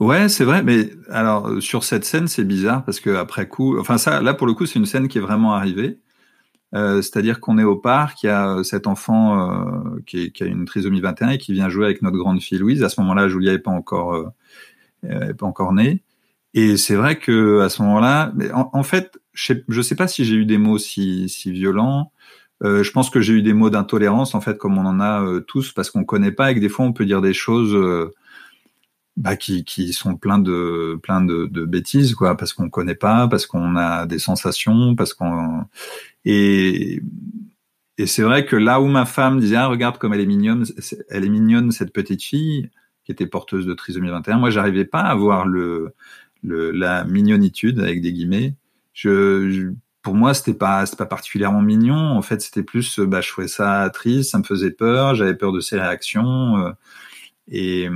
Ouais, 0.00 0.28
c'est 0.28 0.44
vrai, 0.44 0.62
mais 0.62 0.90
alors 1.08 1.62
sur 1.62 1.84
cette 1.84 2.04
scène, 2.04 2.26
c'est 2.26 2.44
bizarre 2.44 2.84
parce 2.84 2.98
que 2.98 3.10
après 3.10 3.46
coup, 3.46 3.78
enfin 3.78 3.96
ça, 3.96 4.20
là 4.20 4.34
pour 4.34 4.48
le 4.48 4.52
coup, 4.52 4.66
c'est 4.66 4.78
une 4.78 4.86
scène 4.86 5.06
qui 5.06 5.18
est 5.18 5.20
vraiment 5.20 5.54
arrivée. 5.54 5.98
Euh, 6.74 7.02
c'est-à-dire 7.02 7.40
qu'on 7.40 7.58
est 7.58 7.64
au 7.64 7.76
parc, 7.76 8.22
il 8.24 8.26
y 8.26 8.30
a 8.30 8.48
euh, 8.48 8.62
cet 8.64 8.86
enfant 8.86 9.38
euh, 9.38 10.00
qui, 10.06 10.32
a 10.40 10.44
une 10.44 10.64
trisomie 10.64 11.00
21 11.00 11.30
et 11.30 11.38
qui 11.38 11.52
vient 11.52 11.68
jouer 11.68 11.84
avec 11.84 12.02
notre 12.02 12.16
grande 12.16 12.42
fille 12.42 12.58
Louise. 12.58 12.82
À 12.82 12.88
ce 12.88 13.00
moment-là, 13.00 13.28
Julia 13.28 13.52
n'est 13.52 13.58
pas 13.58 13.70
encore 13.70 14.32
encore 15.42 15.72
née. 15.72 16.02
Et 16.54 16.76
c'est 16.76 16.94
vrai 16.94 17.18
que 17.18 17.60
à 17.60 17.68
ce 17.68 17.82
moment-là, 17.82 18.32
en, 18.54 18.82
fait, 18.82 19.18
je 19.34 19.54
sais, 19.54 19.82
sais 19.82 19.94
pas 19.96 20.08
si 20.08 20.24
j'ai 20.24 20.34
eu 20.34 20.46
des 20.46 20.56
mots 20.56 20.78
si, 20.78 21.28
violents. 21.46 22.10
je 22.62 22.90
pense 22.90 23.10
que 23.10 23.20
j'ai 23.20 23.34
eu 23.34 23.42
des 23.42 23.52
mots 23.52 23.70
d'intolérance 23.70 24.34
en 24.34 24.40
fait, 24.40 24.56
comme 24.56 24.78
on 24.78 24.86
en 24.86 25.00
a 25.00 25.40
tous, 25.46 25.72
parce 25.72 25.90
qu'on 25.90 26.04
connaît 26.04 26.32
pas 26.32 26.50
et 26.50 26.54
que 26.54 26.60
des 26.60 26.70
fois 26.70 26.86
on 26.86 26.92
peut 26.92 27.04
dire 27.04 27.20
des 27.20 27.34
choses 27.34 27.76
bah, 29.16 29.36
qui, 29.36 29.64
qui 29.64 29.92
sont 29.92 30.16
pleins 30.16 30.38
de 30.38 30.98
plein 31.02 31.20
de, 31.22 31.46
de 31.46 31.64
bêtises 31.64 32.14
quoi 32.14 32.36
parce 32.36 32.52
qu'on 32.52 32.68
connaît 32.68 32.94
pas 32.96 33.28
parce 33.28 33.46
qu'on 33.46 33.76
a 33.76 34.06
des 34.06 34.18
sensations 34.18 34.96
parce 34.96 35.14
qu'on 35.14 35.64
et 36.24 37.00
et 37.96 38.06
c'est 38.06 38.22
vrai 38.22 38.44
que 38.44 38.56
là 38.56 38.80
où 38.80 38.86
ma 38.86 39.06
femme 39.06 39.38
disait 39.38 39.56
ah 39.56 39.68
regarde 39.68 39.98
comme 39.98 40.14
elle 40.14 40.20
est 40.20 40.26
mignonne 40.26 40.64
elle 41.10 41.24
est 41.24 41.28
mignonne 41.28 41.70
cette 41.70 41.92
petite 41.92 42.22
fille 42.22 42.70
qui 43.04 43.12
était 43.12 43.26
porteuse 43.26 43.66
de 43.66 43.74
trisomie 43.74 44.10
21 44.10 44.38
moi 44.38 44.50
j'arrivais 44.50 44.84
pas 44.84 45.02
à 45.02 45.14
voir 45.14 45.46
le, 45.46 45.94
le 46.44 46.70
la 46.70 47.04
mignonitude 47.04 47.80
avec 47.80 48.00
des 48.00 48.12
guillemets. 48.12 48.54
Je, 48.92 49.72
pour 50.02 50.14
moi 50.14 50.34
c'était 50.34 50.54
pas 50.54 50.84
pas 50.96 51.06
particulièrement 51.06 51.62
mignon. 51.62 51.96
En 51.96 52.22
fait 52.22 52.40
c'était 52.40 52.62
plus 52.62 53.00
bah 53.00 53.20
je 53.20 53.30
trouvais 53.30 53.48
ça 53.48 53.90
triste 53.92 54.30
ça 54.30 54.38
me 54.38 54.44
faisait 54.44 54.70
peur 54.70 55.14
j'avais 55.14 55.34
peur 55.34 55.52
de 55.52 55.60
ses 55.60 55.78
réactions 55.78 56.58
euh, 56.58 56.70
et, 57.50 57.88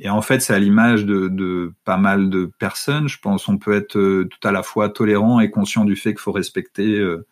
et, 0.00 0.08
en 0.08 0.22
fait, 0.22 0.40
c'est 0.40 0.52
à 0.52 0.58
l'image 0.58 1.04
de, 1.04 1.28
de, 1.28 1.72
pas 1.84 1.96
mal 1.96 2.28
de 2.30 2.50
personnes. 2.58 3.08
Je 3.08 3.18
pense 3.20 3.48
on 3.48 3.56
peut 3.56 3.74
être 3.74 3.96
euh, 3.96 4.28
tout 4.28 4.46
à 4.46 4.52
la 4.52 4.62
fois 4.62 4.88
tolérant 4.88 5.40
et 5.40 5.50
conscient 5.50 5.84
du 5.84 5.96
fait 5.96 6.10
qu'il 6.10 6.20
faut 6.20 6.32
respecter 6.32 6.98
euh, 6.98 7.24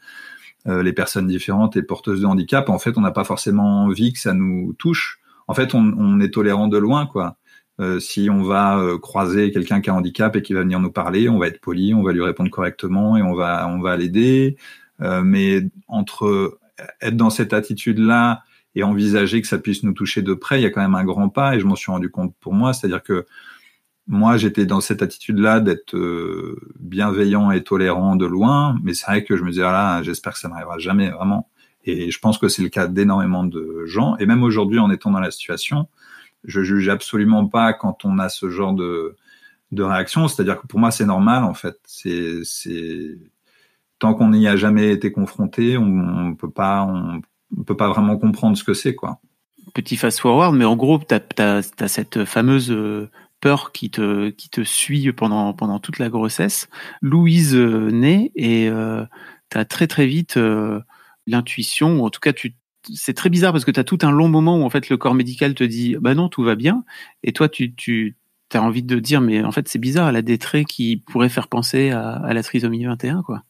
euh, 0.68 0.83
les 0.83 0.92
personnes 0.92 1.26
différentes 1.26 1.76
et 1.76 1.83
porteuses 1.83 2.20
de 2.20 2.26
handicap. 2.26 2.68
En 2.68 2.78
fait, 2.78 2.96
on 2.96 3.00
n'a 3.00 3.11
pas 3.11 3.24
forcément 3.24 3.85
envie 3.85 4.12
que 4.12 4.20
ça 4.20 4.35
nous 4.35 4.72
touche. 4.78 5.20
En 5.48 5.55
fait, 5.55 5.74
on, 5.74 5.81
on 5.98 6.20
est 6.20 6.33
tolérant 6.33 6.68
de 6.68 6.78
loin, 6.78 7.07
quoi. 7.07 7.37
Euh, 7.81 7.98
si 7.98 8.28
on 8.31 8.42
va 8.42 8.81
croiser 9.00 9.50
quelqu'un 9.50 9.81
qui 9.81 9.90
a 9.90 9.94
un 9.94 9.96
handicap 9.96 10.37
et 10.37 10.42
qui 10.42 10.52
va 10.52 10.61
venir 10.61 10.78
nous 10.78 10.92
parler, 10.92 11.28
on 11.28 11.38
va 11.38 11.48
être 11.48 11.61
poli, 11.61 11.94
on 11.94 12.02
va 12.02 12.12
lui 12.12 12.22
répondre 12.22 12.50
correctement 12.50 13.16
et 13.16 13.22
on 13.22 13.35
va 13.35 13.66
on 13.68 13.81
va 13.81 13.96
l'aider. 13.96 14.57
mais 15.00 15.62
entre 15.88 16.59
être 17.00 17.16
dans 17.16 17.31
cette 17.31 17.52
attitude-là 17.52 18.42
et 18.74 18.82
envisager 18.82 19.40
que 19.42 19.48
ça 19.48 19.58
puisse 19.58 19.82
nous 19.82 19.92
toucher 19.92 20.22
de 20.22 20.35
près, 20.35 20.61
il 20.61 20.62
y 20.62 20.66
a 20.66 20.70
quand 20.70 20.80
même 20.80 20.94
un 20.94 21.04
grand 21.04 21.28
pas 21.28 21.56
et 21.56 21.61
je 21.61 21.66
m'en 21.66 21.76
suis 21.76 21.90
rendu 21.90 22.11
compte 22.11 22.35
pour 22.40 22.54
moi, 22.54 22.72
c'est-à-dire 22.72 23.02
que 23.02 23.26
moi 24.06 24.37
j'étais 24.37 24.66
dans 24.66 24.80
cette 24.80 25.02
attitude-là 25.02 25.61
d'être 25.61 25.96
euh, 25.96 26.58
bienveillant 26.80 27.50
et 27.50 27.62
tolérant 27.62 28.16
de 28.16 28.26
loin, 28.26 28.78
mais 28.82 28.94
c'est 28.94 29.06
vrai 29.06 29.24
que 29.24 29.37
je 29.37 29.44
me 29.44 29.50
disais 29.50 29.62
ah 29.62 29.72
là, 29.72 30.02
j'espère 30.02 30.32
que 30.32 30.38
ça 30.38 30.48
n'arrivera 30.48 30.78
jamais 30.78 31.11
vraiment. 31.11 31.48
Et 31.85 32.11
je 32.11 32.18
pense 32.18 32.38
que 32.38 32.48
c'est 32.48 32.62
le 32.62 32.68
cas 32.68 32.87
d'énormément 32.87 33.44
de 33.44 33.85
gens. 33.87 34.16
Et 34.18 34.26
même 34.26 34.42
aujourd'hui 34.44 34.78
en 34.78 34.90
étant 34.90 35.11
dans 35.11 35.20
la 35.20 35.32
situation, 35.32 35.88
je 36.44 36.62
juge 36.62 36.88
absolument 36.88 37.46
pas 37.48 37.72
quand 37.72 38.04
on 38.04 38.18
a 38.18 38.28
ce 38.28 38.50
genre 38.50 38.74
de 38.74 39.16
de 39.72 39.82
réaction, 39.82 40.28
c'est-à-dire 40.28 40.61
que 40.61 40.66
pour 40.66 40.80
moi 40.80 40.90
c'est 40.90 41.06
normal 41.06 41.44
en 41.44 41.54
fait, 41.54 41.78
c'est 41.87 42.40
c'est 42.44 43.18
tant 43.98 44.14
qu'on 44.14 44.30
n'y 44.30 44.48
a 44.48 44.56
jamais 44.56 44.90
été 44.92 45.12
confronté, 45.12 45.78
on, 45.78 45.85
on 45.85 46.35
peut 46.35 46.50
pas 46.50 46.87
on 47.56 47.62
peut 47.62 47.76
pas 47.76 47.88
vraiment 47.88 48.16
comprendre 48.16 48.56
ce 48.56 48.64
que 48.64 48.74
c'est, 48.74 48.94
quoi. 48.94 49.20
Petit 49.74 49.96
fast 49.96 50.20
forward, 50.20 50.54
mais 50.54 50.64
en 50.64 50.76
gros, 50.76 50.98
tu 50.98 51.14
as, 51.14 51.62
cette 51.88 52.24
fameuse 52.24 52.70
euh, 52.70 53.10
peur 53.42 53.72
qui 53.72 53.90
te 53.90 54.30
qui 54.30 54.48
te 54.48 54.62
suit 54.62 55.12
pendant 55.12 55.52
pendant 55.52 55.78
toute 55.80 55.98
la 55.98 56.08
grossesse. 56.08 56.70
Louise 57.02 57.54
euh, 57.54 57.90
naît 57.90 58.32
et 58.34 58.68
euh, 58.68 59.04
tu 59.50 59.58
as 59.58 59.66
très 59.66 59.86
très 59.86 60.06
vite 60.06 60.38
euh, 60.38 60.80
l'intuition, 61.26 62.02
en 62.04 62.08
tout 62.10 62.20
cas 62.20 62.32
c'est 62.94 63.14
très 63.14 63.30
bizarre 63.30 63.52
parce 63.52 63.64
que 63.64 63.70
tu 63.70 63.80
as 63.80 63.84
tout 63.84 63.98
un 64.02 64.10
long 64.10 64.28
moment 64.28 64.58
où 64.58 64.62
en 64.62 64.70
fait 64.70 64.88
le 64.88 64.96
corps 64.96 65.14
médical 65.14 65.54
te 65.54 65.64
dit 65.64 65.96
bah 66.00 66.14
non 66.14 66.28
tout 66.28 66.42
va 66.42 66.54
bien 66.54 66.84
et 67.22 67.32
toi 67.32 67.48
tu 67.48 67.74
tu 67.74 68.16
as 68.54 68.62
envie 68.62 68.82
de 68.82 68.98
dire 68.98 69.20
mais 69.20 69.44
en 69.44 69.52
fait 69.52 69.68
c'est 69.68 69.78
bizarre 69.78 70.08
elle 70.08 70.16
a 70.16 70.22
des 70.22 70.38
traits 70.38 70.66
qui 70.66 70.96
pourraient 70.96 71.28
faire 71.28 71.48
penser 71.48 71.90
à, 71.90 72.12
à 72.12 72.32
la 72.32 72.42
trisomie 72.42 72.84
21 72.84 73.22
quoi. 73.22 73.44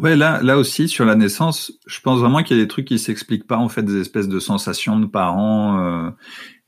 Ouais, 0.00 0.16
là, 0.16 0.40
là 0.42 0.56
aussi, 0.56 0.88
sur 0.88 1.04
la 1.04 1.14
naissance, 1.14 1.72
je 1.86 2.00
pense 2.00 2.20
vraiment 2.20 2.42
qu'il 2.42 2.56
y 2.56 2.60
a 2.60 2.62
des 2.62 2.68
trucs 2.68 2.86
qui 2.86 2.98
s'expliquent 2.98 3.46
pas, 3.46 3.58
en 3.58 3.68
fait, 3.68 3.82
des 3.82 4.00
espèces 4.00 4.28
de 4.28 4.40
sensations 4.40 4.98
de 4.98 5.04
parents. 5.04 5.78
Euh, 5.78 6.10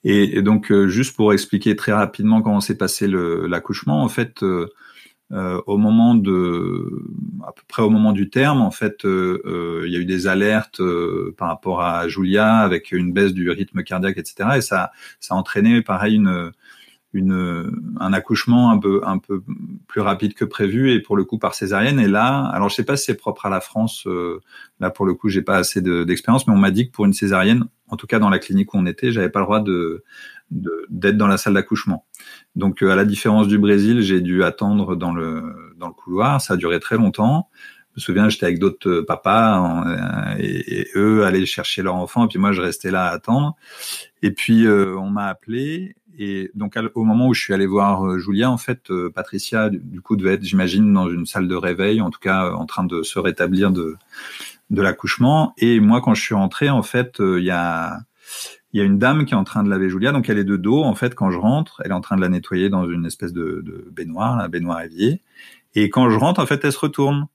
et, 0.05 0.43
donc, 0.43 0.71
euh, 0.71 0.87
juste 0.87 1.17
pour 1.17 1.33
expliquer 1.33 1.75
très 1.75 1.93
rapidement 1.93 2.43
comment 2.43 2.61
s'est 2.61 2.77
passé 2.77 3.07
l'accouchement, 3.09 4.03
en 4.03 4.09
fait, 4.11 4.43
euh, 4.43 4.69
au 5.67 5.79
moment 5.79 6.15
de, 6.15 6.91
à 7.49 7.53
peu 7.53 7.63
près 7.69 7.83
au 7.83 7.89
moment 7.89 8.13
du 8.13 8.29
terme, 8.29 8.61
en 8.61 8.71
fait, 8.71 9.01
il 9.05 9.91
y 9.91 9.97
a 9.97 9.99
eu 9.99 10.05
des 10.05 10.27
alertes 10.27 10.83
par 11.39 11.49
rapport 11.49 11.81
à 11.81 12.09
Julia 12.09 12.59
avec 12.59 12.93
une 12.93 13.15
baisse 13.15 13.33
du 13.33 13.49
rythme 13.49 13.83
cardiaque, 13.83 14.19
etc. 14.19 14.51
Et 14.57 14.61
ça, 14.61 14.93
ça 15.21 15.35
a 15.35 15.39
entraîné, 15.39 15.81
pareil, 15.81 16.17
une 16.17 16.53
une, 17.13 17.95
un 18.01 18.13
accouchement 18.13 18.71
un 18.71 18.79
peu, 18.79 19.03
un 19.05 19.19
peu 19.19 19.43
plus 19.87 20.01
rapide 20.01 20.35
que 20.35 20.45
prévu 20.45 20.93
et 20.93 21.01
pour 21.01 21.17
le 21.17 21.25
coup 21.25 21.39
par 21.39 21.55
césarienne. 21.55 22.01
Et 22.01 22.09
là, 22.09 22.45
alors 22.47 22.69
je 22.69 22.75
sais 22.75 22.85
pas 22.85 22.97
si 22.97 23.07
c'est 23.07 23.17
propre 23.17 23.47
à 23.47 23.51
la 23.51 23.61
France. 23.61 24.07
Euh, 24.07 24.41
là, 24.81 24.91
pour 24.91 25.05
le 25.05 25.15
coup, 25.15 25.29
j'ai 25.29 25.43
pas 25.43 25.57
assez 25.57 25.83
d'expérience, 25.83 26.47
mais 26.47 26.55
on 26.55 26.59
m'a 26.59 26.71
dit 26.71 26.89
que 26.89 26.93
pour 26.93 27.05
une 27.05 27.13
césarienne, 27.13 27.65
en 27.89 27.97
tout 27.97 28.07
cas 28.07 28.19
dans 28.19 28.31
la 28.31 28.39
clinique 28.39 28.73
où 28.75 28.79
on 28.79 28.87
était, 28.87 29.13
j'avais 29.13 29.29
pas 29.29 29.41
le 29.41 29.47
droit 29.47 29.61
de 29.61 30.05
d'être 30.91 31.17
dans 31.17 31.29
la 31.29 31.39
salle 31.39 31.55
d'accouchement. 31.55 32.05
Donc, 32.57 32.83
euh, 32.83 32.91
à 32.91 32.97
la 32.97 33.07
différence 33.07 33.49
du 33.49 33.59
Brésil, 33.59 34.03
j'ai 34.03 34.21
dû 34.21 34.45
attendre 34.45 34.97
dans 34.97 35.13
le 35.13 35.75
dans 35.79 35.89
le 35.89 35.95
couloir. 35.95 36.41
Ça 36.43 36.55
a 36.55 36.57
duré 36.57 36.79
très 36.79 36.97
longtemps. 36.97 37.49
Je 37.95 38.01
me 38.01 38.01
souviens, 38.01 38.29
j'étais 38.29 38.47
avec 38.47 38.59
d'autres 38.59 38.89
euh, 38.89 39.05
papas 39.05 39.85
et, 40.39 40.81
et, 40.81 40.89
eux 40.97 41.25
allaient 41.25 41.45
chercher 41.47 41.83
leur 41.83 41.95
enfant, 41.97 42.25
et 42.25 42.29
puis 42.29 42.39
moi 42.39 42.53
je 42.53 42.61
restais 42.61 42.91
là 42.91 43.07
à 43.07 43.11
attendre. 43.11 43.57
Et 44.23 44.31
puis 44.31 44.69
on 44.69 45.11
m'a 45.11 45.27
appelé 45.27 45.97
et 46.19 46.51
donc 46.55 46.79
au 46.95 47.05
moment 47.05 47.29
où 47.29 47.35
je 47.35 47.41
suis 47.41 47.55
allé 47.55 47.67
voir 47.67 48.07
euh, 48.07 48.19
Julia, 48.19 48.51
en 48.51 48.59
fait, 48.59 48.91
euh, 48.91 49.11
Patricia 49.11 49.71
du 49.71 50.01
coup 50.01 50.17
devait 50.17 50.35
être, 50.35 50.45
j'imagine, 50.45 50.93
dans 50.93 51.09
une 51.09 51.27
salle 51.27 51.49
de 51.49 51.55
réveil, 51.55 52.01
en 52.01 52.11
tout 52.11 52.21
cas 52.21 52.53
en 52.53 52.67
train 52.67 52.85
de 52.85 53.03
se 53.03 53.19
rétablir 53.19 53.71
de 53.71 53.97
de 54.71 54.83
l'accouchement. 54.83 55.53
Et 55.59 55.81
moi, 55.81 56.01
quand 56.01 56.15
je 56.15 56.23
suis 56.23 56.35
rentré, 56.35 56.71
en 56.71 56.83
fait, 56.83 57.21
euh, 57.21 57.41
il 57.41 57.45
y 57.45 57.51
a 57.51 57.99
il 58.73 58.79
y 58.79 58.81
a 58.81 58.85
une 58.85 58.99
dame 58.99 59.27
qui 59.27 59.35
est 59.35 59.37
en 59.37 59.45
train 59.45 59.63
de 59.63 59.71
laver 59.71 59.91
Julia, 59.91 60.13
donc 60.13 60.29
elle 60.29 60.39
est 60.39 60.45
de 60.45 60.57
dos. 60.57 60.83
En 60.83 60.95
fait, 60.95 61.15
quand 61.15 61.31
je 61.31 61.39
rentre, 61.39 61.83
elle 61.85 61.91
est 61.91 61.95
en 61.95 62.01
train 62.01 62.17
de 62.17 62.23
la 62.23 62.29
nettoyer 62.29 62.71
dans 62.71 62.89
une 62.89 63.05
espèce 63.07 63.33
de, 63.33 63.63
de 63.65 63.89
baignoire, 63.91 64.37
la 64.37 64.49
baignoire 64.49 64.81
évier. 64.83 65.21
Et 65.75 65.91
quand 65.91 66.11
je 66.11 66.19
rentre, 66.19 66.41
en 66.41 66.47
fait, 66.47 66.65
elle 66.65 66.73
se 66.73 66.79
retourne. 66.79 67.27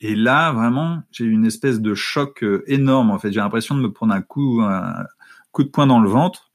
Et 0.00 0.14
là, 0.14 0.52
vraiment, 0.52 1.02
j'ai 1.10 1.24
eu 1.24 1.30
une 1.30 1.46
espèce 1.46 1.80
de 1.80 1.94
choc 1.94 2.44
énorme. 2.66 3.10
En 3.10 3.18
fait, 3.18 3.32
j'ai 3.32 3.40
l'impression 3.40 3.74
de 3.74 3.80
me 3.80 3.92
prendre 3.92 4.12
un 4.14 4.22
coup, 4.22 4.60
un 4.62 5.06
coup 5.52 5.64
de 5.64 5.68
poing 5.68 5.86
dans 5.86 6.00
le 6.00 6.08
ventre 6.08 6.52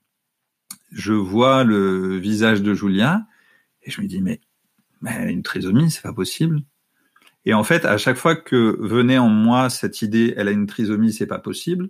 je 0.92 1.14
vois 1.14 1.64
le 1.64 2.18
visage 2.18 2.62
de 2.62 2.74
Julia 2.74 3.26
et 3.84 3.92
je 3.92 4.02
me 4.02 4.08
dis 4.08 4.22
mais, 4.22 4.42
mais 5.02 5.32
une 5.32 5.44
trisomie, 5.44 5.92
c'est 5.92 6.02
pas 6.02 6.14
possible. 6.14 6.62
Et 7.46 7.54
en 7.54 7.64
fait, 7.64 7.86
à 7.86 7.98
chaque 7.98 8.18
fois 8.18 8.36
que 8.36 8.78
venait 8.80 9.18
en 9.18 9.30
moi 9.30 9.70
cette 9.70 10.02
idée, 10.02 10.34
elle 10.38 10.48
a 10.48 10.52
une 10.52 10.68
trisomie, 10.68 11.14
c'est 11.14 11.28
pas 11.28 11.40
possible. 11.40 11.90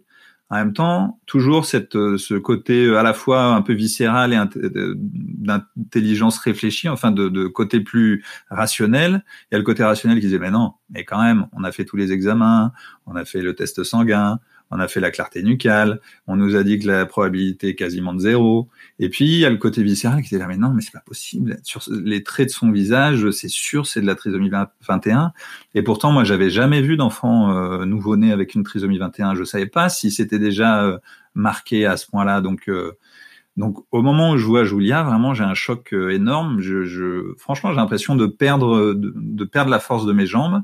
En 0.52 0.56
même 0.56 0.74
temps, 0.74 1.20
toujours 1.28 1.66
cette, 1.66 1.94
ce 1.94 2.34
côté 2.34 2.96
à 2.96 3.04
la 3.04 3.14
fois 3.14 3.54
un 3.54 3.62
peu 3.62 3.74
viscéral 3.74 4.34
et 4.34 4.40
d'intelligence 4.56 6.40
réfléchie, 6.40 6.90
enfin 6.90 7.12
de, 7.12 7.30
de, 7.30 7.46
côté 7.46 7.82
plus 7.82 8.24
rationnel. 8.50 9.24
Il 9.52 9.54
y 9.54 9.56
a 9.56 9.60
le 9.60 9.64
côté 9.64 9.84
rationnel 9.84 10.18
qui 10.20 10.26
disait 10.26 10.40
mais 10.40 10.50
non, 10.50 10.74
mais 10.90 11.06
quand 11.06 11.22
même, 11.22 11.46
on 11.54 11.64
a 11.64 11.72
fait 11.72 11.86
tous 11.86 11.98
les 11.98 12.12
examens, 12.12 12.72
on 13.06 13.16
a 13.16 13.26
fait 13.26 13.42
le 13.42 13.54
test 13.54 13.84
sanguin, 13.84 14.40
on 14.72 14.80
a 14.80 14.88
fait 14.88 15.00
la 15.00 15.12
clarté 15.12 15.42
nucale, 15.44 16.00
on 16.28 16.36
nous 16.36 16.56
a 16.56 16.64
dit 16.64 16.80
que 16.80 16.88
la 16.88 17.06
probabilité 17.06 17.70
est 17.70 17.76
quasiment 17.76 18.14
de 18.14 18.20
zéro. 18.20 18.70
Et 19.00 19.10
puis, 19.10 19.26
il 19.26 19.40
y 19.40 19.46
a 19.46 19.50
le 19.50 19.58
côté 19.58 19.82
viscéral 19.82 20.22
qui 20.22 20.28
était 20.28 20.38
là, 20.38 20.48
mais 20.48 20.58
non, 20.58 20.70
mais 20.70 20.82
c'est 20.82 20.92
pas 20.92 21.00
possible. 21.00 21.58
Sur 21.64 21.82
les 21.90 22.24
traits 22.24 22.48
de 22.48 22.54
son 22.54 22.72
visage, 22.72 23.30
c'est 23.32 23.50
sûr, 23.50 23.88
c'est 23.88 24.02
de 24.02 24.06
la 24.06 24.16
trisomie 24.16 24.52
21. 24.88 25.34
Et 25.74 25.82
pourtant, 25.82 26.12
moi, 26.12 26.24
j'avais 26.24 26.50
jamais 26.50 26.82
vu 26.82 26.98
d'enfant 26.98 27.52
euh, 27.52 27.86
nouveau-né 27.86 28.32
avec 28.32 28.54
une 28.54 28.64
trisomie 28.64 29.00
21. 29.00 29.36
Je 29.36 29.44
savais 29.44 29.66
pas 29.66 29.90
si 29.90 30.12
c'était 30.12 30.40
déjà 30.40 30.84
euh, 30.84 30.98
marqué 31.34 31.86
à 31.86 31.98
ce 31.98 32.06
point-là. 32.08 32.42
Donc, 32.42 32.70
euh, 32.70 32.92
donc, 33.58 33.84
au 33.92 34.02
moment 34.02 34.32
où 34.32 34.38
je 34.38 34.46
vois 34.46 34.64
Julia, 34.64 35.04
vraiment, 35.04 35.34
j'ai 35.34 35.44
un 35.44 35.54
choc 35.54 35.94
euh, 35.94 36.12
énorme. 36.12 36.62
Je, 36.62 36.84
je 36.86 37.34
franchement, 37.38 37.72
j'ai 37.72 37.78
l'impression 37.78 38.16
de 38.16 38.28
perdre, 38.28 38.94
de, 38.94 39.14
de, 39.16 39.44
perdre 39.46 39.72
la 39.72 39.80
force 39.80 40.06
de 40.06 40.14
mes 40.14 40.26
jambes. 40.26 40.62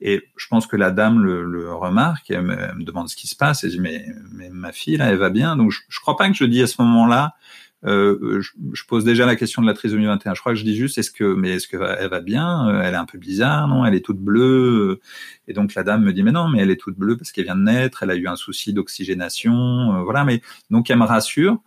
Et 0.00 0.22
je 0.36 0.46
pense 0.48 0.66
que 0.66 0.76
la 0.76 0.90
dame 0.90 1.22
le, 1.22 1.44
le 1.44 1.72
remarque 1.74 2.30
elle 2.30 2.42
me, 2.42 2.58
elle 2.58 2.74
me, 2.76 2.84
demande 2.84 3.08
ce 3.08 3.16
qui 3.16 3.26
se 3.26 3.36
passe. 3.36 3.64
Et 3.64 3.70
je 3.70 3.74
dis 3.74 3.80
mais, 3.80 4.06
mais 4.32 4.50
ma 4.50 4.72
fille 4.72 4.96
là, 4.96 5.06
elle 5.10 5.18
va 5.18 5.30
bien. 5.30 5.56
Donc, 5.56 5.70
je, 5.70 5.80
je 5.88 6.00
crois 6.00 6.16
pas 6.16 6.28
que 6.28 6.34
je 6.36 6.44
dis 6.44 6.62
à 6.62 6.66
ce 6.66 6.80
moment-là. 6.82 7.34
Euh, 7.86 8.42
je, 8.42 8.50
je, 8.74 8.84
pose 8.84 9.04
déjà 9.04 9.24
la 9.24 9.36
question 9.36 9.62
de 9.62 9.66
la 9.66 9.72
trisomie 9.72 10.04
21. 10.04 10.34
Je 10.34 10.40
crois 10.40 10.52
que 10.52 10.58
je 10.58 10.64
dis 10.64 10.76
juste 10.76 10.98
est-ce 10.98 11.10
que 11.10 11.24
mais 11.24 11.52
est-ce 11.52 11.66
que 11.66 11.78
elle 11.98 12.10
va 12.10 12.20
bien? 12.20 12.82
Elle 12.82 12.92
est 12.92 12.98
un 12.98 13.06
peu 13.06 13.18
bizarre, 13.18 13.68
non? 13.68 13.86
Elle 13.86 13.94
est 13.94 14.04
toute 14.04 14.18
bleue. 14.18 15.00
Et 15.48 15.54
donc 15.54 15.74
la 15.74 15.82
dame 15.82 16.02
me 16.04 16.12
dit 16.12 16.22
mais 16.22 16.32
non, 16.32 16.48
mais 16.48 16.60
elle 16.60 16.70
est 16.70 16.80
toute 16.80 16.98
bleue 16.98 17.16
parce 17.16 17.32
qu'elle 17.32 17.44
vient 17.44 17.56
de 17.56 17.62
naître. 17.62 18.02
Elle 18.02 18.10
a 18.10 18.16
eu 18.16 18.26
un 18.26 18.36
souci 18.36 18.72
d'oxygénation. 18.74 19.54
Euh, 19.54 20.02
voilà. 20.02 20.24
Mais 20.24 20.42
donc 20.70 20.90
elle 20.90 20.98
me 20.98 21.04
rassure. 21.04 21.58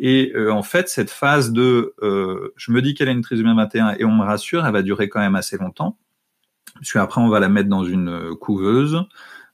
Et 0.00 0.32
euh, 0.34 0.50
en 0.50 0.62
fait, 0.62 0.88
cette 0.88 1.10
phase 1.10 1.52
de 1.52 1.94
euh, 2.02 2.54
je 2.56 2.72
me 2.72 2.80
dis 2.80 2.94
qu'elle 2.94 3.08
a 3.08 3.12
une 3.12 3.20
trisomie 3.20 3.54
21 3.54 3.96
et 3.98 4.04
on 4.04 4.12
me 4.12 4.24
rassure, 4.24 4.64
elle 4.64 4.72
va 4.72 4.82
durer 4.82 5.10
quand 5.10 5.20
même 5.20 5.36
assez 5.36 5.58
longtemps. 5.58 5.98
Parce 6.80 6.92
qu'après, 6.92 7.20
on 7.20 7.28
va 7.28 7.40
la 7.40 7.48
mettre 7.48 7.68
dans 7.68 7.84
une 7.84 8.08
euh, 8.08 8.34
couveuse. 8.34 9.04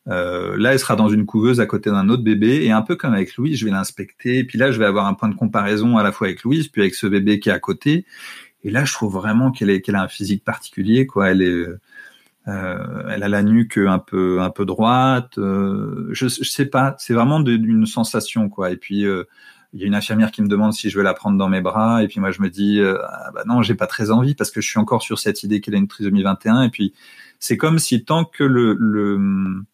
Euh, 0.08 0.56
là, 0.56 0.72
elle 0.72 0.78
sera 0.78 0.94
dans 0.94 1.08
une 1.08 1.26
couveuse 1.26 1.60
à 1.60 1.66
côté 1.66 1.90
d'un 1.90 2.08
autre 2.08 2.22
bébé. 2.22 2.64
Et 2.64 2.70
un 2.70 2.82
peu 2.82 2.94
comme 2.94 3.12
avec 3.12 3.36
Louise, 3.36 3.58
je 3.58 3.64
vais 3.64 3.72
l'inspecter. 3.72 4.38
Et 4.38 4.44
puis 4.44 4.58
là, 4.58 4.70
je 4.70 4.78
vais 4.78 4.84
avoir 4.84 5.06
un 5.06 5.14
point 5.14 5.28
de 5.28 5.34
comparaison 5.34 5.98
à 5.98 6.04
la 6.04 6.12
fois 6.12 6.28
avec 6.28 6.44
Louise, 6.44 6.68
puis 6.68 6.82
avec 6.82 6.94
ce 6.94 7.06
bébé 7.06 7.40
qui 7.40 7.48
est 7.48 7.52
à 7.52 7.58
côté. 7.58 8.06
Et 8.62 8.70
là, 8.70 8.84
je 8.84 8.92
trouve 8.92 9.12
vraiment 9.12 9.50
qu'elle 9.50 9.70
a 9.70 10.02
un 10.02 10.08
physique 10.08 10.44
particulier. 10.44 11.06
Quoi. 11.06 11.30
Elle 11.30 11.42
est... 11.42 11.66
Euh, 12.48 13.02
elle 13.10 13.24
a 13.24 13.28
la 13.28 13.42
nuque 13.42 13.76
un 13.76 13.98
peu 13.98 14.40
un 14.40 14.50
peu 14.50 14.64
droite. 14.64 15.32
Je, 15.36 16.12
je 16.12 16.48
sais 16.48 16.66
pas. 16.66 16.94
C'est 17.00 17.12
vraiment 17.12 17.40
d'une 17.40 17.86
sensation 17.86 18.48
quoi. 18.48 18.70
Et 18.70 18.76
puis 18.76 19.04
il 19.72 19.80
y 19.80 19.84
a 19.84 19.86
une 19.86 19.94
infirmière 19.94 20.30
qui 20.30 20.42
me 20.42 20.48
demande 20.48 20.72
si 20.72 20.90
je 20.90 20.96
veux 20.96 21.04
la 21.04 21.14
prendre 21.14 21.36
dans 21.38 21.48
mes 21.48 21.60
bras 21.60 22.02
et 22.02 22.08
puis 22.08 22.20
moi 22.20 22.30
je 22.30 22.40
me 22.40 22.48
dis 22.48 22.80
euh, 22.80 22.98
ah 23.08 23.30
bah 23.34 23.42
non 23.46 23.62
j'ai 23.62 23.74
pas 23.74 23.86
très 23.86 24.10
envie 24.10 24.34
parce 24.34 24.50
que 24.50 24.60
je 24.60 24.68
suis 24.68 24.78
encore 24.78 25.02
sur 25.02 25.18
cette 25.18 25.42
idée 25.42 25.60
qu'elle 25.60 25.74
a 25.74 25.78
une 25.78 25.88
trisomie 25.88 26.22
21 26.22 26.62
et 26.62 26.70
puis 26.70 26.94
c'est 27.38 27.56
comme 27.56 27.78
si 27.78 28.04
tant 28.04 28.24
que 28.24 28.44
le, 28.44 28.76
le 28.78 29.64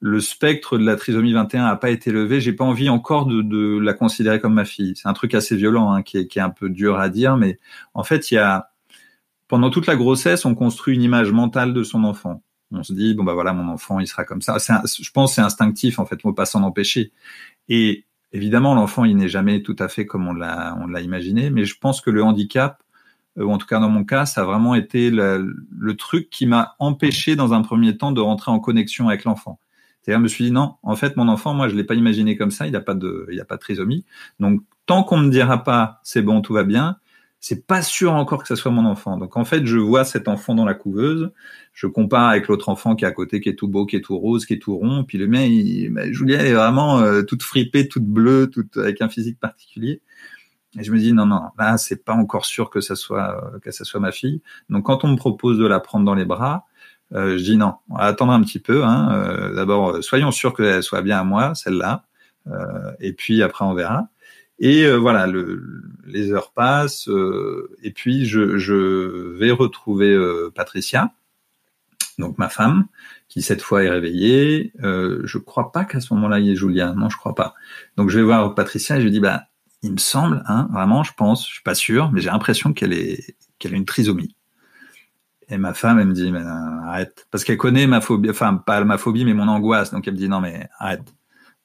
le 0.00 0.20
spectre 0.20 0.78
de 0.78 0.84
la 0.84 0.94
trisomie 0.94 1.32
21 1.32 1.66
a 1.66 1.76
pas 1.76 1.90
été 1.90 2.12
levé 2.12 2.40
j'ai 2.40 2.52
pas 2.52 2.64
envie 2.64 2.88
encore 2.88 3.26
de, 3.26 3.42
de, 3.42 3.78
la 3.78 3.94
considérer 3.94 4.40
comme 4.40 4.54
ma 4.54 4.64
fille. 4.64 4.94
C'est 4.96 5.08
un 5.08 5.12
truc 5.12 5.34
assez 5.34 5.56
violent 5.56 5.92
hein, 5.92 6.02
qui, 6.02 6.18
est, 6.18 6.26
qui 6.28 6.38
est 6.38 6.42
un 6.42 6.50
peu 6.50 6.68
dur 6.68 6.98
à 6.98 7.08
dire 7.08 7.36
mais 7.36 7.58
en 7.94 8.04
fait 8.04 8.30
il 8.30 8.34
y 8.34 8.38
a 8.38 8.70
pendant 9.48 9.70
toute 9.70 9.86
la 9.86 9.96
grossesse 9.96 10.44
on 10.44 10.54
construit 10.54 10.94
une 10.94 11.02
image 11.02 11.32
mentale 11.32 11.74
de 11.74 11.82
son 11.82 12.04
enfant. 12.04 12.42
On 12.70 12.82
se 12.82 12.92
dit 12.92 13.14
bon 13.14 13.24
bah 13.24 13.34
voilà 13.34 13.52
mon 13.52 13.68
enfant 13.68 13.98
il 13.98 14.06
sera 14.06 14.24
comme 14.24 14.42
ça. 14.42 14.58
Je 14.58 15.10
pense 15.10 15.34
c'est 15.34 15.40
instinctif 15.40 15.98
en 15.98 16.06
fait 16.06 16.20
on 16.24 16.28
peut 16.28 16.34
pas 16.34 16.46
s'en 16.46 16.62
empêcher. 16.62 17.12
Et 17.68 18.04
Évidemment, 18.32 18.74
l'enfant, 18.74 19.04
il 19.04 19.16
n'est 19.16 19.28
jamais 19.28 19.62
tout 19.62 19.76
à 19.78 19.88
fait 19.88 20.06
comme 20.06 20.28
on 20.28 20.34
l'a, 20.34 20.76
on 20.80 20.86
l'a 20.86 21.00
imaginé, 21.00 21.50
mais 21.50 21.64
je 21.64 21.78
pense 21.78 22.00
que 22.00 22.10
le 22.10 22.22
handicap, 22.22 22.82
euh, 23.38 23.44
ou 23.44 23.52
en 23.52 23.58
tout 23.58 23.66
cas 23.66 23.80
dans 23.80 23.88
mon 23.88 24.04
cas, 24.04 24.26
ça 24.26 24.42
a 24.42 24.44
vraiment 24.44 24.74
été 24.74 25.10
le, 25.10 25.54
le 25.78 25.96
truc 25.96 26.28
qui 26.30 26.46
m'a 26.46 26.76
empêché 26.78 27.36
dans 27.36 27.54
un 27.54 27.62
premier 27.62 27.96
temps 27.96 28.12
de 28.12 28.20
rentrer 28.20 28.50
en 28.50 28.60
connexion 28.60 29.08
avec 29.08 29.24
l'enfant. 29.24 29.58
C'est-à-dire, 30.02 30.20
je 30.20 30.22
me 30.22 30.28
suis 30.28 30.44
dit 30.44 30.52
non, 30.52 30.76
en 30.82 30.96
fait, 30.96 31.16
mon 31.16 31.28
enfant, 31.28 31.54
moi, 31.54 31.68
je 31.68 31.74
l'ai 31.74 31.84
pas 31.84 31.94
imaginé 31.94 32.36
comme 32.36 32.50
ça. 32.50 32.66
Il 32.66 32.72
n'a 32.72 32.80
pas 32.80 32.94
de, 32.94 33.28
il 33.30 33.40
a 33.40 33.44
pas 33.44 33.56
de 33.56 33.60
trisomie. 33.60 34.04
Donc, 34.40 34.62
tant 34.86 35.02
qu'on 35.02 35.18
me 35.18 35.30
dira 35.30 35.64
pas, 35.64 36.00
c'est 36.02 36.22
bon, 36.22 36.40
tout 36.40 36.54
va 36.54 36.64
bien, 36.64 36.96
c'est 37.40 37.66
pas 37.66 37.82
sûr 37.82 38.12
encore 38.14 38.42
que 38.42 38.48
ce 38.48 38.56
soit 38.56 38.70
mon 38.72 38.84
enfant. 38.84 39.16
Donc 39.16 39.36
en 39.36 39.44
fait, 39.44 39.64
je 39.66 39.78
vois 39.78 40.04
cet 40.04 40.28
enfant 40.28 40.54
dans 40.54 40.64
la 40.64 40.74
couveuse, 40.74 41.30
je 41.72 41.86
compare 41.86 42.28
avec 42.28 42.48
l'autre 42.48 42.68
enfant 42.68 42.96
qui 42.96 43.04
est 43.04 43.08
à 43.08 43.12
côté, 43.12 43.40
qui 43.40 43.48
est 43.48 43.54
tout 43.54 43.68
beau, 43.68 43.86
qui 43.86 43.96
est 43.96 44.00
tout 44.00 44.18
rose, 44.18 44.46
qui 44.46 44.54
est 44.54 44.58
tout 44.58 44.76
rond, 44.76 45.04
puis 45.04 45.18
le 45.18 45.28
mien, 45.28 45.42
il, 45.42 45.90
bah, 45.90 46.10
Julia 46.10 46.44
est 46.44 46.52
vraiment 46.52 47.00
euh, 47.00 47.22
toute 47.22 47.42
fripée, 47.42 47.88
toute 47.88 48.06
bleue, 48.06 48.50
toute 48.50 48.76
avec 48.76 49.00
un 49.02 49.08
physique 49.08 49.38
particulier. 49.38 50.02
Et 50.78 50.84
je 50.84 50.92
me 50.92 50.98
dis 50.98 51.12
non 51.12 51.26
non, 51.26 51.40
là 51.58 51.78
c'est 51.78 52.04
pas 52.04 52.12
encore 52.12 52.44
sûr 52.44 52.70
que 52.70 52.80
ça 52.80 52.94
soit 52.94 53.52
que 53.62 53.70
ça 53.70 53.84
soit 53.84 54.00
ma 54.00 54.12
fille. 54.12 54.42
Donc 54.68 54.84
quand 54.86 55.04
on 55.04 55.08
me 55.08 55.16
propose 55.16 55.58
de 55.58 55.66
la 55.66 55.80
prendre 55.80 56.04
dans 56.04 56.14
les 56.14 56.26
bras, 56.26 56.66
euh, 57.14 57.38
je 57.38 57.42
dis 57.44 57.56
non, 57.56 57.74
on 57.88 57.96
va 57.96 58.04
attendre 58.04 58.32
un 58.32 58.42
petit 58.42 58.58
peu. 58.58 58.84
Hein. 58.84 59.10
Euh, 59.12 59.54
D'abord, 59.54 60.02
soyons 60.04 60.30
sûrs 60.30 60.54
qu'elle 60.54 60.82
soit 60.82 61.02
bien 61.02 61.18
à 61.18 61.24
moi, 61.24 61.54
celle-là, 61.54 62.04
euh, 62.48 62.92
et 63.00 63.12
puis 63.12 63.42
après 63.42 63.64
on 63.64 63.74
verra. 63.74 64.08
Et 64.60 64.84
euh, 64.84 64.96
voilà, 64.96 65.26
le, 65.26 65.82
les 66.06 66.32
heures 66.32 66.52
passent, 66.52 67.08
euh, 67.08 67.76
et 67.82 67.92
puis 67.92 68.26
je, 68.26 68.58
je 68.58 68.74
vais 69.38 69.50
retrouver 69.50 70.12
euh, 70.12 70.50
Patricia, 70.54 71.12
donc 72.18 72.38
ma 72.38 72.48
femme, 72.48 72.86
qui 73.28 73.42
cette 73.42 73.62
fois 73.62 73.84
est 73.84 73.90
réveillée. 73.90 74.72
Euh, 74.82 75.20
je 75.24 75.38
crois 75.38 75.70
pas 75.70 75.84
qu'à 75.84 76.00
ce 76.00 76.12
moment-là 76.14 76.40
il 76.40 76.46
y 76.46 76.50
ait 76.50 76.56
Julien, 76.56 76.94
non, 76.94 77.08
je 77.08 77.16
crois 77.16 77.34
pas. 77.34 77.54
Donc 77.96 78.10
je 78.10 78.18
vais 78.18 78.24
voir 78.24 78.54
Patricia 78.54 78.96
et 78.96 79.00
je 79.00 79.04
lui 79.04 79.12
dis 79.12 79.20
bah 79.20 79.44
il 79.82 79.92
me 79.92 79.98
semble, 79.98 80.42
hein, 80.46 80.68
vraiment, 80.72 81.04
je 81.04 81.12
pense, 81.14 81.46
je 81.46 81.54
suis 81.54 81.62
pas 81.62 81.76
sûr, 81.76 82.10
mais 82.10 82.20
j'ai 82.20 82.30
l'impression 82.30 82.72
qu'elle 82.72 82.92
est 82.92 83.36
qu'elle 83.60 83.74
a 83.74 83.76
une 83.76 83.84
trisomie. 83.84 84.34
Et 85.50 85.56
ma 85.56 85.72
femme, 85.72 85.98
elle 85.98 86.08
me 86.08 86.12
dit 86.14 86.30
mais 86.32 86.40
arrête, 86.40 87.26
parce 87.30 87.44
qu'elle 87.44 87.56
connaît 87.56 87.86
ma 87.86 88.00
phobie, 88.00 88.30
enfin 88.30 88.56
pas 88.56 88.82
ma 88.84 88.98
phobie, 88.98 89.24
mais 89.24 89.34
mon 89.34 89.48
angoisse. 89.48 89.92
Donc 89.92 90.06
elle 90.08 90.14
me 90.14 90.18
dit 90.18 90.28
non 90.28 90.40
mais 90.40 90.68
arrête, 90.78 91.02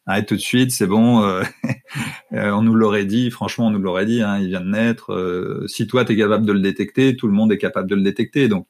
arrête 0.06 0.28
tout 0.28 0.36
de 0.36 0.42
suite, 0.42 0.72
c'est 0.72 0.88
bon. 0.88 1.24
Euh, 1.24 1.44
euh, 2.34 2.52
on 2.52 2.62
nous 2.62 2.76
l'aurait 2.76 3.06
dit, 3.06 3.32
franchement, 3.32 3.68
on 3.68 3.72
nous 3.72 3.80
l'aurait 3.80 4.06
dit. 4.06 4.22
Hein, 4.22 4.40
il 4.40 4.48
vient 4.48 4.62
de 4.62 4.70
naître. 4.70 5.14
Euh, 5.14 5.66
si 5.68 5.88
toi, 5.88 6.06
tu 6.06 6.14
es 6.14 6.18
capable 6.18 6.46
de 6.46 6.54
le 6.54 6.60
détecter, 6.60 7.16
tout 7.16 7.28
le 7.28 7.34
monde 7.34 7.52
est 7.52 7.58
capable 7.58 7.90
de 7.90 7.96
le 7.96 8.02
détecter. 8.02 8.48
Donc, 8.48 8.68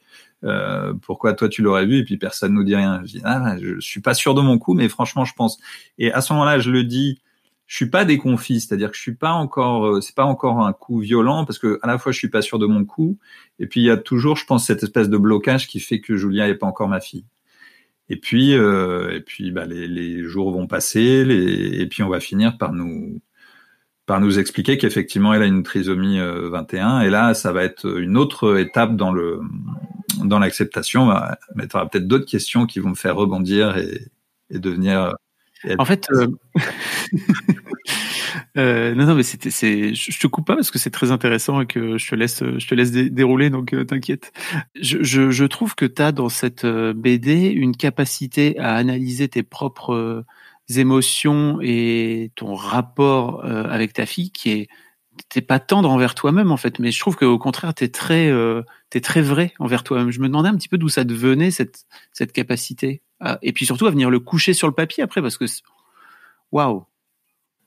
pourquoi 1.02 1.34
toi, 1.34 1.48
tu 1.48 1.62
l'aurais 1.62 1.86
vu 1.86 2.00
et 2.00 2.04
puis 2.04 2.18
personne 2.18 2.54
nous 2.54 2.66
dit 2.66 2.76
rien 2.76 3.02
Je 3.06 3.14
dis, 3.14 3.22
ah, 3.24 3.56
je 3.62 3.80
suis 3.80 4.02
pas 4.02 4.14
sûr 4.14 4.34
de 4.34 4.42
mon 4.42 4.58
coup, 4.58 4.74
mais 4.74 4.90
franchement, 4.90 5.24
je 5.24 5.34
pense. 5.34 5.58
Et 5.98 6.12
à 6.12 6.22
ce 6.22 6.34
moment-là, 6.34 6.60
je 6.60 6.72
le 6.72 6.84
dis. 6.84 7.20
Je 7.66 7.78
suis 7.78 7.90
pas 7.90 8.04
déconfit, 8.04 8.60
c'est-à-dire 8.60 8.92
que 8.92 8.98
je 8.98 9.02
suis 9.02 9.16
pas 9.16 9.32
encore, 9.32 10.04
c'est 10.04 10.14
pas 10.14 10.26
encore 10.26 10.60
un 10.60 10.74
coup 10.74 11.00
violent 11.00 11.46
parce 11.46 11.58
que 11.58 11.80
à 11.82 11.88
la 11.88 11.98
fois 11.98 12.12
je 12.12 12.18
suis 12.18 12.28
pas 12.28 12.42
sûr 12.42 12.60
de 12.60 12.66
mon 12.66 12.84
coup 12.84 13.18
et 13.58 13.68
puis 13.68 13.80
il 13.80 13.86
y 13.86 13.90
a 13.90 13.96
toujours, 13.96 14.36
je 14.36 14.46
pense, 14.46 14.68
cette 14.68 14.84
espèce 14.84 15.10
de 15.10 15.18
blocage 15.18 15.68
qui 15.68 15.80
fait 15.80 16.02
que 16.02 16.18
Julia 16.18 16.50
est 16.50 16.56
pas 16.56 16.68
encore 16.68 16.90
ma 16.90 17.00
fille. 17.00 17.26
Et 18.10 18.18
puis, 18.18 18.54
euh, 18.54 19.16
et 19.16 19.22
puis 19.22 19.52
bah, 19.52 19.66
les, 19.66 19.88
les, 19.88 20.24
jours 20.24 20.52
vont 20.52 20.68
passer, 20.68 21.24
les, 21.24 21.82
et 21.82 21.88
puis 21.88 22.04
on 22.04 22.10
va 22.10 22.20
finir 22.20 22.58
par 22.58 22.74
nous, 22.74 23.22
par 24.06 24.20
nous 24.20 24.40
expliquer 24.40 24.78
qu'effectivement 24.78 25.34
elle 25.34 25.42
a 25.42 25.46
une 25.46 25.64
trisomie 25.64 26.20
21. 26.20 27.00
Euh, 27.00 27.02
et 27.02 27.10
là, 27.10 27.34
ça 27.34 27.52
va 27.54 27.64
être 27.64 28.00
une 28.00 28.18
autre 28.18 28.58
étape 28.60 28.96
dans 28.96 29.12
le 29.12 29.40
dans 30.24 30.40
l'acceptation. 30.40 31.14
Mais 31.56 31.68
tu 31.68 31.78
auras 31.78 31.88
peut-être 31.88 32.08
d'autres 32.08 32.30
questions 32.30 32.66
qui 32.66 32.80
vont 32.80 32.90
me 32.90 32.96
faire 32.96 33.16
rebondir 33.16 33.78
et, 33.78 34.02
et 34.50 34.60
devenir. 34.60 35.16
En 35.80 35.86
fait, 35.86 36.08
euh... 36.12 36.28
Euh, 38.58 38.94
non, 38.94 39.06
non, 39.06 39.16
mais 39.16 39.24
c'était, 39.24 39.50
c'est, 39.50 39.96
je 39.96 40.20
te 40.20 40.28
coupe 40.28 40.46
pas 40.46 40.56
parce 40.56 40.70
que 40.70 40.78
c'est 40.78 40.92
très 40.92 41.12
intéressant 41.12 41.62
et 41.62 41.66
que 41.66 41.98
je 41.98 42.08
te 42.08 42.16
laisse, 42.16 42.44
je 42.44 42.68
te 42.68 42.76
laisse 42.76 42.92
dérouler, 42.92 43.50
donc 43.50 43.74
euh, 43.74 43.84
t'inquiète. 43.84 44.32
Je, 44.80 45.02
je, 45.02 45.32
je, 45.32 45.46
trouve 45.46 45.74
que 45.74 45.86
tu 45.86 46.02
as 46.02 46.12
dans 46.12 46.30
cette 46.30 46.64
euh, 46.64 46.94
BD 46.94 47.48
une 47.48 47.76
capacité 47.76 48.58
à 48.60 48.76
analyser 48.76 49.28
tes 49.28 49.42
propres 49.42 49.94
euh, 49.94 50.26
émotions 50.76 51.60
et 51.62 52.32
ton 52.36 52.54
rapport 52.54 53.44
avec 53.44 53.92
ta 53.94 54.06
fille 54.06 54.32
qui 54.32 54.52
est, 54.52 54.68
t'es 55.30 55.42
pas 55.42 55.60
tendre 55.60 55.90
envers 55.90 56.16
toi-même 56.16 56.52
en 56.52 56.58
fait, 56.58 56.80
mais 56.80 56.92
je 56.92 57.00
trouve 57.00 57.18
qu'au 57.18 57.38
contraire 57.38 57.74
t'es 57.74 57.90
très, 57.90 58.32
t'es 58.90 59.02
très 59.02 59.22
vrai 59.22 59.54
envers 59.60 59.84
toi-même. 59.84 60.10
Je 60.10 60.22
me 60.22 60.28
demandais 60.28 60.48
un 60.48 60.56
petit 60.56 60.70
peu 60.70 60.78
d'où 60.78 60.88
ça 60.88 61.04
te 61.04 61.12
venait 61.12 61.52
cette, 61.52 61.84
cette 62.14 62.32
capacité, 62.32 63.02
et 63.42 63.52
puis 63.52 63.66
surtout 63.66 63.88
à 63.88 63.92
venir 63.92 64.10
le 64.10 64.22
coucher 64.22 64.54
sur 64.54 64.68
le 64.68 64.74
papier 64.74 65.04
après 65.04 65.22
parce 65.22 65.38
que, 65.38 65.46
waouh 66.54 66.86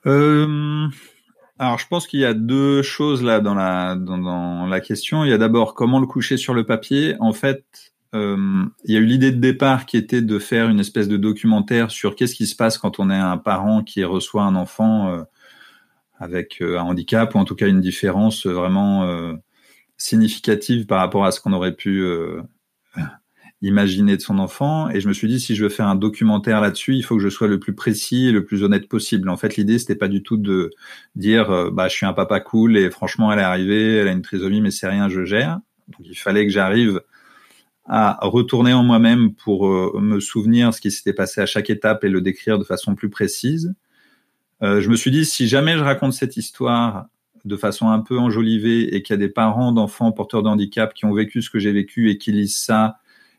euh, 0.07 0.89
alors, 1.59 1.79
je 1.79 1.87
pense 1.89 2.07
qu'il 2.07 2.21
y 2.21 2.25
a 2.25 2.35
deux 2.35 2.83
choses 2.83 3.23
là 3.23 3.41
dans 3.41 3.55
la 3.55 3.97
dans, 3.97 4.67
la 4.67 4.81
question. 4.81 5.25
Il 5.25 5.31
y 5.31 5.33
a 5.33 5.39
d'abord 5.39 5.75
comment 5.75 6.01
le 6.01 6.07
coucher 6.07 6.37
sur 6.37 6.53
le 6.53 6.65
papier. 6.67 7.17
En 7.19 7.33
fait, 7.33 7.95
euh, 8.15 8.65
il 8.85 8.95
y 8.95 8.97
a 8.97 9.01
eu 9.01 9.07
l'idée 9.07 9.33
de 9.33 9.41
départ 9.41 9.87
qui 9.87 9.97
était 9.97 10.23
de 10.23 10.39
faire 10.39 10.69
une 10.69 10.81
espèce 10.81 11.09
de 11.09 11.17
documentaire 11.17 11.91
sur 11.91 12.15
qu'est-ce 12.15 12.35
qui 12.35 12.47
se 12.47 12.57
passe 12.57 12.79
quand 12.79 12.99
on 12.99 13.11
est 13.11 13.15
un 13.15 13.39
parent 13.39 13.83
qui 13.83 14.05
reçoit 14.05 14.43
un 14.43 14.55
enfant 14.55 15.09
euh, 15.09 15.23
avec 16.19 16.61
euh, 16.63 16.79
un 16.79 16.83
handicap 16.83 17.35
ou 17.35 17.39
en 17.39 17.45
tout 17.45 17.57
cas 17.57 17.69
une 17.69 17.81
différence 17.81 18.47
vraiment 18.47 19.35
significative 19.97 20.87
par 20.87 20.99
rapport 20.99 21.25
à 21.25 21.33
ce 21.33 21.41
qu'on 21.41 21.53
aurait 21.53 21.75
pu 21.75 22.05
imaginer 23.63 24.17
de 24.17 24.23
son 24.23 24.39
enfant. 24.39 24.91
Et 24.91 25.01
je 25.01 25.09
me 25.09 25.13
suis 25.13 25.29
dit, 25.29 25.41
si 25.41 25.55
je 25.55 25.63
veux 25.63 25.69
faire 25.69 25.87
un 25.87 25.95
documentaire 25.95 26.61
là-dessus, 26.61 26.95
il 26.95 27.03
faut 27.03 27.17
que 27.17 27.23
je 27.23 27.29
sois 27.29 27.49
le 27.49 27.59
plus 27.59 27.75
précis 27.75 28.29
et 28.29 28.33
le 28.33 28.45
plus 28.45 28.63
honnête 28.63 28.89
possible. 28.89 29.29
En 29.29 29.37
fait, 29.37 29.57
l'idée, 29.57 29.79
c'était 29.79 29.95
pas 29.95 30.09
du 30.09 30.23
tout 30.23 30.37
de 30.37 30.71
dire, 31.15 31.51
euh, 31.51 31.71
bah, 31.71 31.89
je 31.89 31.95
suis 31.95 32.07
un 32.07 32.13
papa 32.13 32.41
cool 32.41 32.77
et 32.77 32.91
franchement, 32.91 33.33
elle 33.33 33.39
est 33.39 33.43
arrivée, 33.43 33.97
elle 33.97 34.09
a 34.09 34.13
une 34.13 34.23
trisomie, 34.23 34.61
mais 34.61 34.71
c'est 34.71 34.89
rien, 34.89 35.09
je 35.09 35.25
gère. 35.25 35.61
Donc, 35.89 36.07
il 36.07 36.17
fallait 36.17 36.47
que 36.47 36.53
j'arrive 36.53 37.01
à 37.89 38.19
retourner 38.23 38.73
en 38.73 38.83
moi-même 38.83 39.35
pour 39.35 39.69
euh, 39.69 40.01
me 40.01 40.19
souvenir 40.19 40.75
ce 40.75 40.81
qui 40.81 40.91
s'était 40.91 41.13
passé 41.13 41.41
à 41.41 41.47
chaque 41.47 41.71
étape 41.71 42.05
et 42.05 42.09
le 42.09 42.21
décrire 42.21 42.59
de 42.59 42.65
façon 42.65 42.95
plus 42.95 43.11
précise. 43.11 43.75
Euh, 44.63 44.81
je 44.81 44.91
me 44.91 44.97
suis 44.97 45.11
dit, 45.11 45.25
si 45.25 45.47
jamais 45.47 45.75
je 45.79 45.85
raconte 45.85 46.13
cette 46.13 46.37
histoire 46.37 47.07
de 47.45 47.57
façon 47.57 47.89
un 47.91 48.01
peu 48.01 48.19
enjolivée 48.19 48.97
et 48.97 49.03
qu'il 49.03 49.15
y 49.15 49.19
a 49.19 49.19
des 49.19 49.29
parents 49.29 49.71
d'enfants 49.71 50.11
porteurs 50.11 50.43
de 50.43 50.49
handicap 50.49 50.93
qui 50.95 51.05
ont 51.05 51.15
vécu 51.15 51.43
ce 51.43 51.51
que 51.51 51.61
j'ai 51.61 51.71
vécu 51.71 52.11
et 52.11 52.19
qui 52.19 52.33
lisent 52.33 52.59
ça 52.59 52.99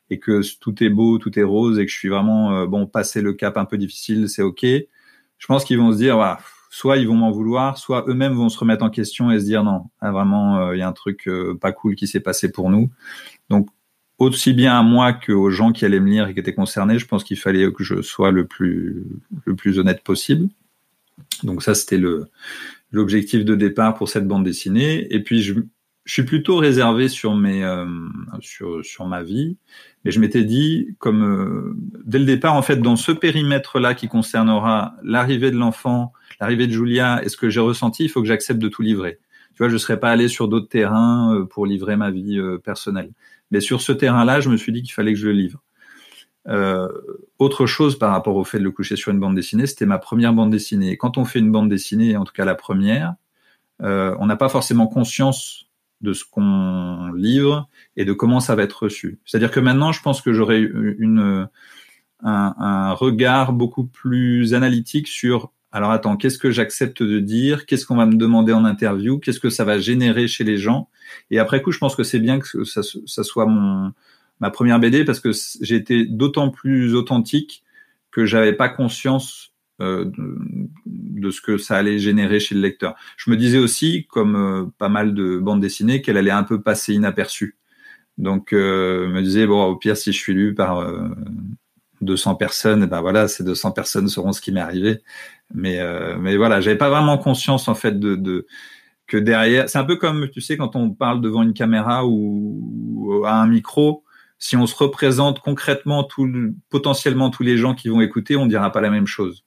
et 0.10 0.20
que 0.20 0.42
tout 0.60 0.84
est 0.84 0.90
beau, 0.90 1.18
tout 1.18 1.38
est 1.38 1.44
rose 1.44 1.80
et 1.80 1.86
que 1.86 1.92
je 1.92 1.98
suis 1.98 2.10
vraiment 2.10 2.56
euh, 2.56 2.66
bon 2.66 2.86
passé 2.86 3.22
le 3.22 3.34
cap 3.34 3.58
un 3.58 3.66
peu 3.66 3.78
difficile, 3.78 4.30
c'est 4.30 4.42
ok. 4.42 4.64
Je 4.64 5.46
pense 5.48 5.64
qu'ils 5.66 5.78
vont 5.78 5.92
se 5.92 5.98
dire, 5.98 6.38
soit 6.70 6.98
ils 6.98 7.08
vont 7.08 7.16
m'en 7.16 7.32
vouloir, 7.32 7.78
soit 7.78 8.06
eux-mêmes 8.08 8.34
vont 8.34 8.50
se 8.50 8.58
remettre 8.58 8.84
en 8.84 8.90
question 8.90 9.32
et 9.32 9.40
se 9.40 9.46
dire 9.46 9.64
non, 9.64 9.84
ah, 10.02 10.12
vraiment, 10.12 10.72
il 10.72 10.80
y 10.80 10.82
a 10.82 10.88
un 10.88 10.94
truc 10.94 11.30
pas 11.62 11.72
cool 11.72 11.96
qui 11.96 12.08
s'est 12.08 12.20
passé 12.20 12.52
pour 12.52 12.72
nous. 12.72 12.90
Donc 13.50 13.70
aussi 14.18 14.54
bien 14.54 14.80
à 14.80 14.84
moi 14.84 15.14
qu'aux 15.14 15.52
gens 15.52 15.72
qui 15.72 15.86
allaient 15.86 16.00
me 16.00 16.10
lire 16.10 16.28
et 16.28 16.34
qui 16.34 16.40
étaient 16.40 16.54
concernés, 16.54 16.98
je 16.98 17.06
pense 17.06 17.24
qu'il 17.24 17.38
fallait 17.38 17.72
que 17.72 17.84
je 17.84 18.02
sois 18.02 18.32
le 18.32 18.48
plus, 18.48 19.06
le 19.46 19.56
plus 19.56 19.78
honnête 19.80 20.04
possible. 20.04 20.50
Donc 21.44 21.64
ça, 21.64 21.76
c'était 21.76 21.98
le, 21.98 22.28
l'objectif 22.92 23.46
de 23.46 23.56
départ 23.56 23.96
pour 23.96 24.10
cette 24.10 24.28
bande 24.28 24.44
dessinée. 24.44 25.14
Et 25.14 25.22
puis, 25.22 25.42
je, 25.42 25.54
je 26.08 26.14
suis 26.14 26.24
plutôt 26.24 26.56
réservé 26.56 27.10
sur 27.10 27.36
mes, 27.36 27.64
euh, 27.64 27.86
sur, 28.40 28.84
sur 28.84 29.06
ma 29.06 29.22
vie. 29.22 29.58
Et 30.06 30.12
je 30.12 30.20
m'étais 30.20 30.46
dit, 30.46 30.96
comme 31.00 31.24
euh, 31.24 31.76
dès 32.06 32.18
le 32.18 32.26
départ, 32.26 32.56
en 32.56 32.62
fait, 32.62 32.78
dans 32.78 32.96
ce 32.96 33.12
périmètre-là 33.12 33.94
qui 33.94 34.08
concernera 34.08 34.96
l'arrivée 35.04 35.52
de 35.52 35.58
l'enfant, 35.58 36.14
l'arrivée 36.40 36.68
de 36.68 36.72
Julia 36.72 37.22
et 37.24 37.30
ce 37.30 37.36
que 37.38 37.50
j'ai 37.50 37.60
ressenti, 37.60 38.06
il 38.06 38.10
faut 38.10 38.22
que 38.22 38.28
j'accepte 38.28 38.60
de 38.60 38.70
tout 38.70 38.82
livrer. 38.82 39.20
Tu 39.54 39.58
vois, 39.60 39.70
je 39.70 39.78
serais 39.78 40.00
pas 40.00 40.10
allé 40.10 40.30
sur 40.30 40.48
d'autres 40.48 40.70
terrains 40.70 41.36
euh, 41.36 41.46
pour 41.46 41.66
livrer 41.66 41.98
ma 41.98 42.10
vie 42.10 42.40
personnelle. 42.64 43.12
Mais 43.52 43.60
sur 43.60 43.82
ce 43.82 43.92
terrain-là, 43.92 44.40
je 44.40 44.50
me 44.50 44.58
suis 44.58 44.72
dit 44.72 44.84
qu'il 44.84 44.94
fallait 44.94 45.14
que 45.14 45.20
je 45.20 45.28
le 45.28 45.34
livre. 45.34 45.62
Euh, 46.48 46.88
autre 47.40 47.66
chose 47.66 48.00
par 48.00 48.12
rapport 48.12 48.38
au 48.38 48.46
fait 48.46 48.60
de 48.60 48.64
le 48.64 48.72
coucher 48.72 48.96
sur 48.96 49.12
une 49.12 49.20
bande 49.20 49.36
dessinée, 49.36 49.68
c'était 49.68 49.86
ma 49.86 49.98
première 49.98 50.34
bande 50.34 50.52
dessinée. 50.52 50.96
Quand 50.98 51.18
on 51.18 51.26
fait 51.26 51.40
une 51.40 51.52
bande 51.52 51.70
dessinée, 51.70 52.16
en 52.16 52.24
tout 52.24 52.34
cas 52.34 52.46
la 52.46 52.56
première, 52.56 53.16
euh, 53.82 54.16
on 54.20 54.26
n'a 54.26 54.38
pas 54.38 54.50
forcément 54.50 54.88
conscience 54.88 55.67
de 56.02 56.14
ce 56.14 56.24
qu'on 56.26 57.12
livre 57.14 57.68
et 57.96 58.06
de 58.06 58.14
comment 58.14 58.40
ça 58.40 58.56
va 58.56 58.64
être 58.64 58.84
reçu. 58.84 59.20
C'est-à-dire 59.26 59.52
que 59.52 59.60
maintenant, 59.60 59.92
je 59.92 60.02
pense 60.02 60.22
que 60.22 60.34
j'aurai 60.34 60.60
une, 60.60 61.48
un, 62.24 62.94
regard 62.94 63.54
beaucoup 63.54 63.86
plus 63.86 64.54
analytique 64.54 65.08
sur 65.08 65.52
alors 65.74 65.92
attends, 65.92 66.16
qu'est-ce 66.16 66.40
que 66.40 66.50
j'accepte 66.50 67.04
de 67.04 67.20
dire? 67.20 67.66
Qu'est-ce 67.66 67.86
qu'on 67.86 67.98
va 67.98 68.06
me 68.06 68.16
demander 68.16 68.54
en 68.54 68.64
interview? 68.64 69.20
Qu'est-ce 69.20 69.40
que 69.40 69.50
ça 69.50 69.66
va 69.66 69.78
générer 69.78 70.28
chez 70.28 70.46
les 70.46 70.58
gens? 70.58 70.90
Et 71.30 71.40
après 71.40 71.62
coup, 71.62 71.72
je 71.72 71.78
pense 71.78 71.96
que 71.96 72.04
c'est 72.04 72.20
bien 72.20 72.40
que 72.40 72.64
ça, 72.64 72.82
soit 72.82 73.46
mon 73.46 73.92
ma 74.40 74.50
première 74.50 74.80
BD 74.80 75.04
parce 75.04 75.20
que 75.20 75.32
j'ai 75.62 75.76
été 75.76 76.06
d'autant 76.06 76.50
plus 76.50 76.96
authentique 76.96 77.64
que 78.12 78.26
j'avais 78.26 78.54
pas 78.54 78.70
conscience 78.70 79.52
de, 79.80 80.12
de, 80.86 81.32
ce 81.32 81.42
que 81.42 81.58
ça 81.58 81.78
allait 81.78 82.00
générer 82.00 82.40
chez 82.40 82.56
le 82.56 82.62
lecteur. 82.62 82.96
Je 83.18 83.30
me 83.30 83.38
disais 83.38 83.60
aussi, 83.60 84.08
comme 84.10 84.36
euh, 84.36 84.66
pas 84.78 84.90
mal 84.90 85.14
de 85.14 85.38
bandes 85.38 85.62
dessinées, 85.62 86.02
qu'elle 86.02 86.18
allait 86.18 86.32
un 86.32 86.44
peu 86.44 86.62
passer 86.62 86.94
inaperçue. 86.94 87.58
Donc, 88.18 88.54
euh, 88.54 89.08
me 89.10 89.22
disais 89.22 89.46
bon, 89.48 89.64
au 89.66 89.76
pire, 89.76 89.98
si 89.98 90.12
je 90.12 90.18
suis 90.18 90.34
lu 90.34 90.56
par 90.56 90.84
200 92.02 92.36
personnes, 92.36 92.86
ben 92.86 93.02
voilà, 93.02 93.28
ces 93.28 93.44
200 93.44 93.72
personnes 93.72 94.08
sauront 94.08 94.32
ce 94.32 94.42
qui 94.42 94.52
m'est 94.52 94.62
arrivé. 94.62 95.02
Mais 95.54 95.80
euh, 95.80 96.18
mais 96.20 96.38
voilà, 96.38 96.62
j'avais 96.62 96.78
pas 96.78 96.90
vraiment 96.90 97.18
conscience 97.18 97.68
en 97.68 97.76
fait 97.76 98.00
de, 98.00 98.16
de 98.16 98.48
que 99.08 99.18
derrière, 99.18 99.70
c'est 99.70 99.78
un 99.80 99.86
peu 99.86 99.96
comme 99.98 100.30
tu 100.30 100.42
sais 100.42 100.58
quand 100.58 100.76
on 100.76 100.92
parle 100.92 101.22
devant 101.22 101.44
une 101.44 101.54
caméra 101.54 102.06
ou, 102.06 103.24
à 103.26 103.42
un 103.42 103.48
micro, 103.48 104.04
si 104.40 104.58
on 104.58 104.68
se 104.68 104.76
représente 104.76 105.40
concrètement 105.40 106.04
tout, 106.04 106.30
potentiellement 106.70 107.30
tous 107.30 107.44
les 107.44 107.58
gens 107.58 107.74
qui 107.76 107.90
vont 107.90 108.02
écouter, 108.02 108.36
on 108.36 108.46
dira 108.48 108.72
pas 108.72 108.82
la 108.82 108.90
même 108.90 109.08
chose. 109.08 109.47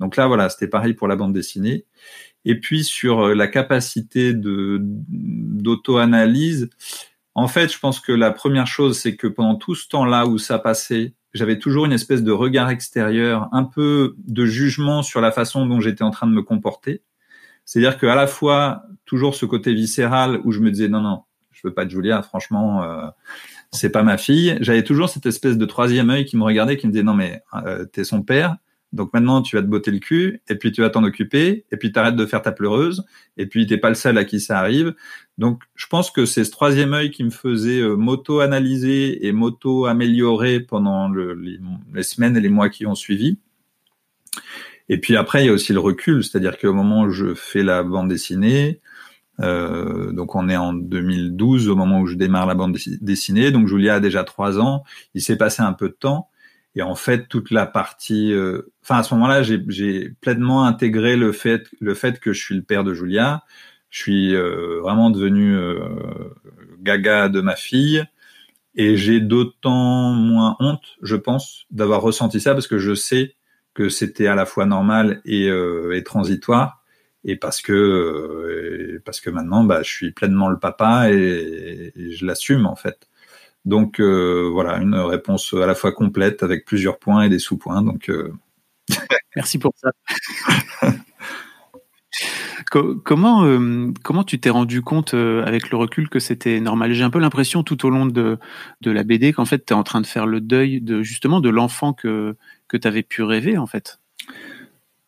Donc 0.00 0.16
là 0.16 0.26
voilà, 0.26 0.48
c'était 0.48 0.68
pareil 0.68 0.94
pour 0.94 1.06
la 1.08 1.16
bande 1.16 1.32
dessinée. 1.32 1.86
Et 2.44 2.58
puis 2.58 2.84
sur 2.84 3.26
euh, 3.26 3.34
la 3.34 3.46
capacité 3.46 4.32
de 4.32 4.78
d'auto-analyse, 4.80 6.70
en 7.34 7.48
fait, 7.48 7.72
je 7.72 7.78
pense 7.78 8.00
que 8.00 8.12
la 8.12 8.32
première 8.32 8.66
chose, 8.66 8.98
c'est 8.98 9.14
que 9.14 9.26
pendant 9.26 9.54
tout 9.54 9.74
ce 9.74 9.88
temps-là 9.88 10.26
où 10.26 10.38
ça 10.38 10.58
passait, 10.58 11.14
j'avais 11.32 11.58
toujours 11.58 11.86
une 11.86 11.92
espèce 11.92 12.22
de 12.22 12.32
regard 12.32 12.70
extérieur, 12.70 13.48
un 13.52 13.64
peu 13.64 14.16
de 14.26 14.46
jugement 14.46 15.02
sur 15.02 15.20
la 15.20 15.30
façon 15.30 15.66
dont 15.66 15.80
j'étais 15.80 16.02
en 16.02 16.10
train 16.10 16.26
de 16.26 16.32
me 16.32 16.42
comporter. 16.42 17.02
C'est-à-dire 17.64 17.98
qu'à 17.98 18.16
la 18.16 18.26
fois, 18.26 18.82
toujours 19.04 19.34
ce 19.36 19.46
côté 19.46 19.74
viscéral 19.74 20.40
où 20.44 20.50
je 20.50 20.60
me 20.60 20.70
disais 20.70 20.88
non, 20.88 21.00
non, 21.00 21.22
je 21.52 21.60
veux 21.68 21.74
pas 21.74 21.84
de 21.84 21.90
Julia, 21.90 22.22
franchement, 22.22 22.82
euh, 22.82 23.06
c'est 23.70 23.90
pas 23.90 24.02
ma 24.02 24.18
fille. 24.18 24.58
J'avais 24.60 24.82
toujours 24.82 25.08
cette 25.08 25.26
espèce 25.26 25.56
de 25.56 25.64
troisième 25.66 26.10
œil 26.10 26.24
qui 26.24 26.36
me 26.36 26.42
regardait, 26.42 26.76
qui 26.76 26.86
me 26.88 26.92
disait 26.92 27.04
non, 27.04 27.14
mais 27.14 27.42
euh, 27.64 27.84
t'es 27.84 28.02
son 28.02 28.22
père, 28.22 28.56
donc 28.92 29.12
maintenant, 29.12 29.40
tu 29.40 29.56
vas 29.56 29.62
te 29.62 29.68
botter 29.68 29.92
le 29.92 29.98
cul, 29.98 30.40
et 30.48 30.56
puis 30.56 30.72
tu 30.72 30.80
vas 30.80 30.90
t'en 30.90 31.04
occuper, 31.04 31.64
et 31.70 31.76
puis 31.76 31.92
t'arrêtes 31.92 32.16
de 32.16 32.26
faire 32.26 32.42
ta 32.42 32.50
pleureuse, 32.50 33.04
et 33.36 33.46
puis 33.46 33.66
t'es 33.66 33.78
pas 33.78 33.88
le 33.88 33.94
seul 33.94 34.18
à 34.18 34.24
qui 34.24 34.40
ça 34.40 34.58
arrive. 34.58 34.94
Donc, 35.38 35.62
je 35.76 35.86
pense 35.86 36.10
que 36.10 36.26
c'est 36.26 36.44
ce 36.44 36.50
troisième 36.50 36.92
œil 36.92 37.10
qui 37.10 37.22
me 37.22 37.30
faisait 37.30 37.80
euh, 37.80 37.94
m'auto-analyser 37.94 39.26
et 39.26 39.32
m'auto-améliorer 39.32 40.60
pendant 40.60 41.08
le, 41.08 41.34
les, 41.34 42.02
semaines 42.02 42.36
et 42.36 42.40
les 42.40 42.48
mois 42.48 42.68
qui 42.68 42.84
ont 42.86 42.96
suivi. 42.96 43.38
Et 44.88 44.98
puis 44.98 45.16
après, 45.16 45.44
il 45.44 45.46
y 45.46 45.50
a 45.50 45.52
aussi 45.52 45.72
le 45.72 45.78
recul, 45.78 46.24
c'est-à-dire 46.24 46.58
qu'au 46.58 46.74
moment 46.74 47.02
où 47.02 47.10
je 47.10 47.34
fais 47.34 47.62
la 47.62 47.84
bande 47.84 48.08
dessinée, 48.08 48.80
euh, 49.38 50.10
donc 50.12 50.34
on 50.34 50.48
est 50.48 50.56
en 50.56 50.72
2012 50.72 51.68
au 51.68 51.76
moment 51.76 52.00
où 52.00 52.06
je 52.06 52.16
démarre 52.16 52.46
la 52.46 52.56
bande 52.56 52.76
dessinée, 53.00 53.52
donc 53.52 53.68
Julia 53.68 53.94
a 53.94 54.00
déjà 54.00 54.24
trois 54.24 54.58
ans, 54.58 54.82
il 55.14 55.22
s'est 55.22 55.36
passé 55.36 55.62
un 55.62 55.72
peu 55.72 55.88
de 55.88 55.94
temps. 55.94 56.29
Et 56.76 56.82
en 56.82 56.94
fait, 56.94 57.26
toute 57.28 57.50
la 57.50 57.66
partie, 57.66 58.32
euh, 58.32 58.72
enfin 58.82 58.98
à 58.98 59.02
ce 59.02 59.14
moment-là, 59.14 59.42
j'ai 59.42 60.10
pleinement 60.20 60.64
intégré 60.64 61.16
le 61.16 61.32
fait, 61.32 61.66
le 61.80 61.94
fait 61.94 62.20
que 62.20 62.32
je 62.32 62.40
suis 62.42 62.54
le 62.54 62.62
père 62.62 62.84
de 62.84 62.94
Julia. 62.94 63.44
Je 63.90 63.98
suis 64.00 64.34
euh, 64.36 64.78
vraiment 64.80 65.10
devenu 65.10 65.56
euh, 65.56 65.80
gaga 66.80 67.28
de 67.28 67.40
ma 67.40 67.56
fille, 67.56 68.04
et 68.76 68.96
j'ai 68.96 69.20
d'autant 69.20 70.12
moins 70.12 70.56
honte, 70.60 70.96
je 71.02 71.16
pense, 71.16 71.66
d'avoir 71.72 72.02
ressenti 72.02 72.40
ça 72.40 72.54
parce 72.54 72.68
que 72.68 72.78
je 72.78 72.94
sais 72.94 73.34
que 73.74 73.88
c'était 73.88 74.28
à 74.28 74.36
la 74.36 74.46
fois 74.46 74.66
normal 74.66 75.20
et, 75.24 75.46
et 75.48 76.04
transitoire, 76.04 76.82
et 77.24 77.36
parce 77.36 77.60
que 77.62 79.00
parce 79.04 79.20
que 79.20 79.30
maintenant, 79.30 79.64
bah, 79.64 79.82
je 79.82 79.90
suis 79.90 80.12
pleinement 80.12 80.48
le 80.48 80.58
papa 80.58 81.10
et 81.10 81.92
je 81.96 82.24
l'assume 82.26 82.66
en 82.66 82.76
fait. 82.76 83.09
Donc 83.64 84.00
euh, 84.00 84.48
voilà, 84.52 84.78
une 84.78 84.94
réponse 84.94 85.52
à 85.54 85.66
la 85.66 85.74
fois 85.74 85.92
complète 85.92 86.42
avec 86.42 86.64
plusieurs 86.64 86.98
points 86.98 87.22
et 87.24 87.28
des 87.28 87.38
sous-points. 87.38 87.84
Euh, 88.08 88.32
merci 89.36 89.58
pour 89.58 89.74
ça. 89.76 89.90
comment 93.04 93.44
euh, 93.44 93.92
comment 94.02 94.24
tu 94.24 94.40
t'es 94.40 94.50
rendu 94.50 94.80
compte 94.82 95.14
avec 95.14 95.70
le 95.70 95.76
recul 95.76 96.08
que 96.08 96.20
c'était 96.20 96.60
normal? 96.60 96.92
J'ai 96.94 97.04
un 97.04 97.10
peu 97.10 97.18
l'impression 97.18 97.62
tout 97.62 97.84
au 97.84 97.90
long 97.90 98.06
de 98.06 98.38
de 98.80 98.90
la 98.90 99.04
BD 99.04 99.32
qu'en 99.32 99.44
fait 99.44 99.66
tu 99.66 99.74
es 99.74 99.76
en 99.76 99.82
train 99.82 100.00
de 100.00 100.06
faire 100.06 100.26
le 100.26 100.40
deuil 100.40 100.80
de 100.80 101.02
justement 101.02 101.40
de 101.40 101.50
l'enfant 101.50 101.92
que 101.92 102.36
que 102.66 102.78
tu 102.78 102.88
avais 102.88 103.02
pu 103.02 103.22
rêver 103.22 103.58
en 103.58 103.66
fait. 103.66 104.00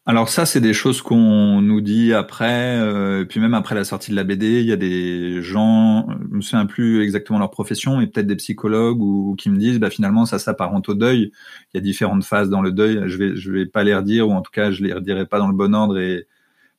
Alors 0.05 0.29
ça, 0.29 0.47
c'est 0.47 0.61
des 0.61 0.73
choses 0.73 1.01
qu'on 1.01 1.61
nous 1.63 1.81
dit 1.81 2.13
après, 2.13 2.77
euh, 2.77 3.23
et 3.23 3.25
puis 3.25 3.39
même 3.39 3.55
après 3.55 3.77
la 3.77 3.85
sortie 3.85 4.11
de 4.11 4.17
la 4.17 4.25
BD, 4.25 4.61
il 4.61 4.67
y 4.67 4.73
a 4.73 4.77
des 4.77 5.41
gens, 5.43 6.09
je 6.29 6.37
me 6.37 6.41
souviens 6.41 6.67
plus 6.67 7.05
exactement 7.05 7.39
leur 7.39 7.53
profession, 7.53 7.99
mais 7.99 8.09
peut-être 8.09 8.27
des 8.27 8.35
psychologues 8.35 9.01
ou, 9.01 9.37
qui 9.39 9.49
me 9.49 9.57
disent, 9.57 9.79
bah 9.79 9.91
finalement 9.91 10.27
ça 10.27 10.41
s'apparente 10.41 10.89
au 10.89 10.95
deuil. 10.95 11.31
Il 11.73 11.77
y 11.77 11.79
a 11.79 11.81
différentes 11.81 12.25
phases 12.25 12.51
dans 12.51 12.63
le 12.63 12.73
deuil. 12.73 13.01
Je 13.07 13.17
vais, 13.17 13.37
je 13.37 13.53
vais 13.53 13.65
pas 13.65 13.85
les 13.85 13.95
redire, 13.95 14.29
ou 14.29 14.33
en 14.33 14.43
tout 14.43 14.51
cas 14.51 14.73
je 14.73 14.83
les 14.83 14.93
redirai 14.93 15.25
pas 15.25 15.39
dans 15.39 15.47
le 15.47 15.55
bon 15.55 15.73
ordre 15.73 15.97
et 16.01 16.27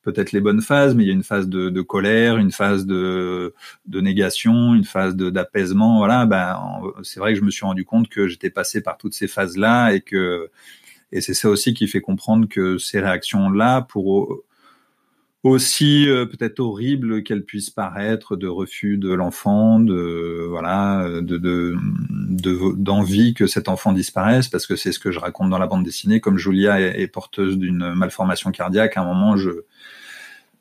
peut-être 0.04 0.34
les 0.34 0.42
bonnes 0.42 0.62
phases, 0.62 0.94
mais 0.96 1.04
il 1.04 1.08
y 1.08 1.12
a 1.12 1.14
une 1.14 1.24
phase 1.24 1.48
de, 1.48 1.70
de 1.70 1.82
colère, 1.82 2.38
une 2.38 2.52
phase 2.52 2.86
de, 2.86 3.54
de 3.88 4.02
négation, 4.02 4.76
une 4.76 4.84
phase 4.84 5.16
d'apaisement. 5.16 6.00
Voilà, 6.00 6.26
ben 6.26 6.60
c'est 7.04 7.22
vrai 7.22 7.34
que 7.34 7.40
je 7.40 7.46
me 7.46 7.52
suis 7.52 7.66
rendu 7.66 7.86
compte 7.86 8.10
que 8.10 8.28
j'étais 8.28 8.50
passé 8.50 8.82
par 8.82 8.98
toutes 8.98 9.14
ces 9.14 9.28
phases-là 9.30 9.94
et 9.94 10.02
que 10.02 10.50
et 11.14 11.22
c'est 11.22 11.36
ça 11.36 11.48
aussi 11.48 11.74
qui 11.74 11.88
fait 11.88 12.02
comprendre 12.02 12.48
que 12.50 12.78
ces 12.80 13.00
réactions-là, 13.00 13.82
pour 13.82 14.44
aussi 15.44 16.10
euh, 16.10 16.26
peut-être 16.26 16.60
horribles 16.60 17.22
qu'elles 17.22 17.44
puissent 17.44 17.70
paraître, 17.70 18.36
de 18.36 18.48
refus 18.48 18.98
de 18.98 19.14
l'enfant, 19.14 19.80
de 19.80 20.48
voilà, 20.50 21.06
de 21.22 21.76
d'envie 22.76 23.34
que 23.34 23.46
cet 23.46 23.70
enfant 23.70 23.94
disparaisse, 23.94 24.48
parce 24.48 24.66
que 24.66 24.76
c'est 24.76 24.92
ce 24.92 25.00
que 25.00 25.12
je 25.12 25.20
raconte 25.20 25.50
dans 25.50 25.60
la 25.60 25.68
bande 25.68 25.84
dessinée. 25.84 26.20
Comme 26.20 26.38
Julia 26.38 26.82
est, 26.82 27.08
porteuse 27.08 27.58
d'une 27.60 27.94
malformation 27.94 28.52
cardiaque, 28.52 28.98
à 28.98 29.02
un 29.02 29.06
moment, 29.06 29.38
je 29.38 29.66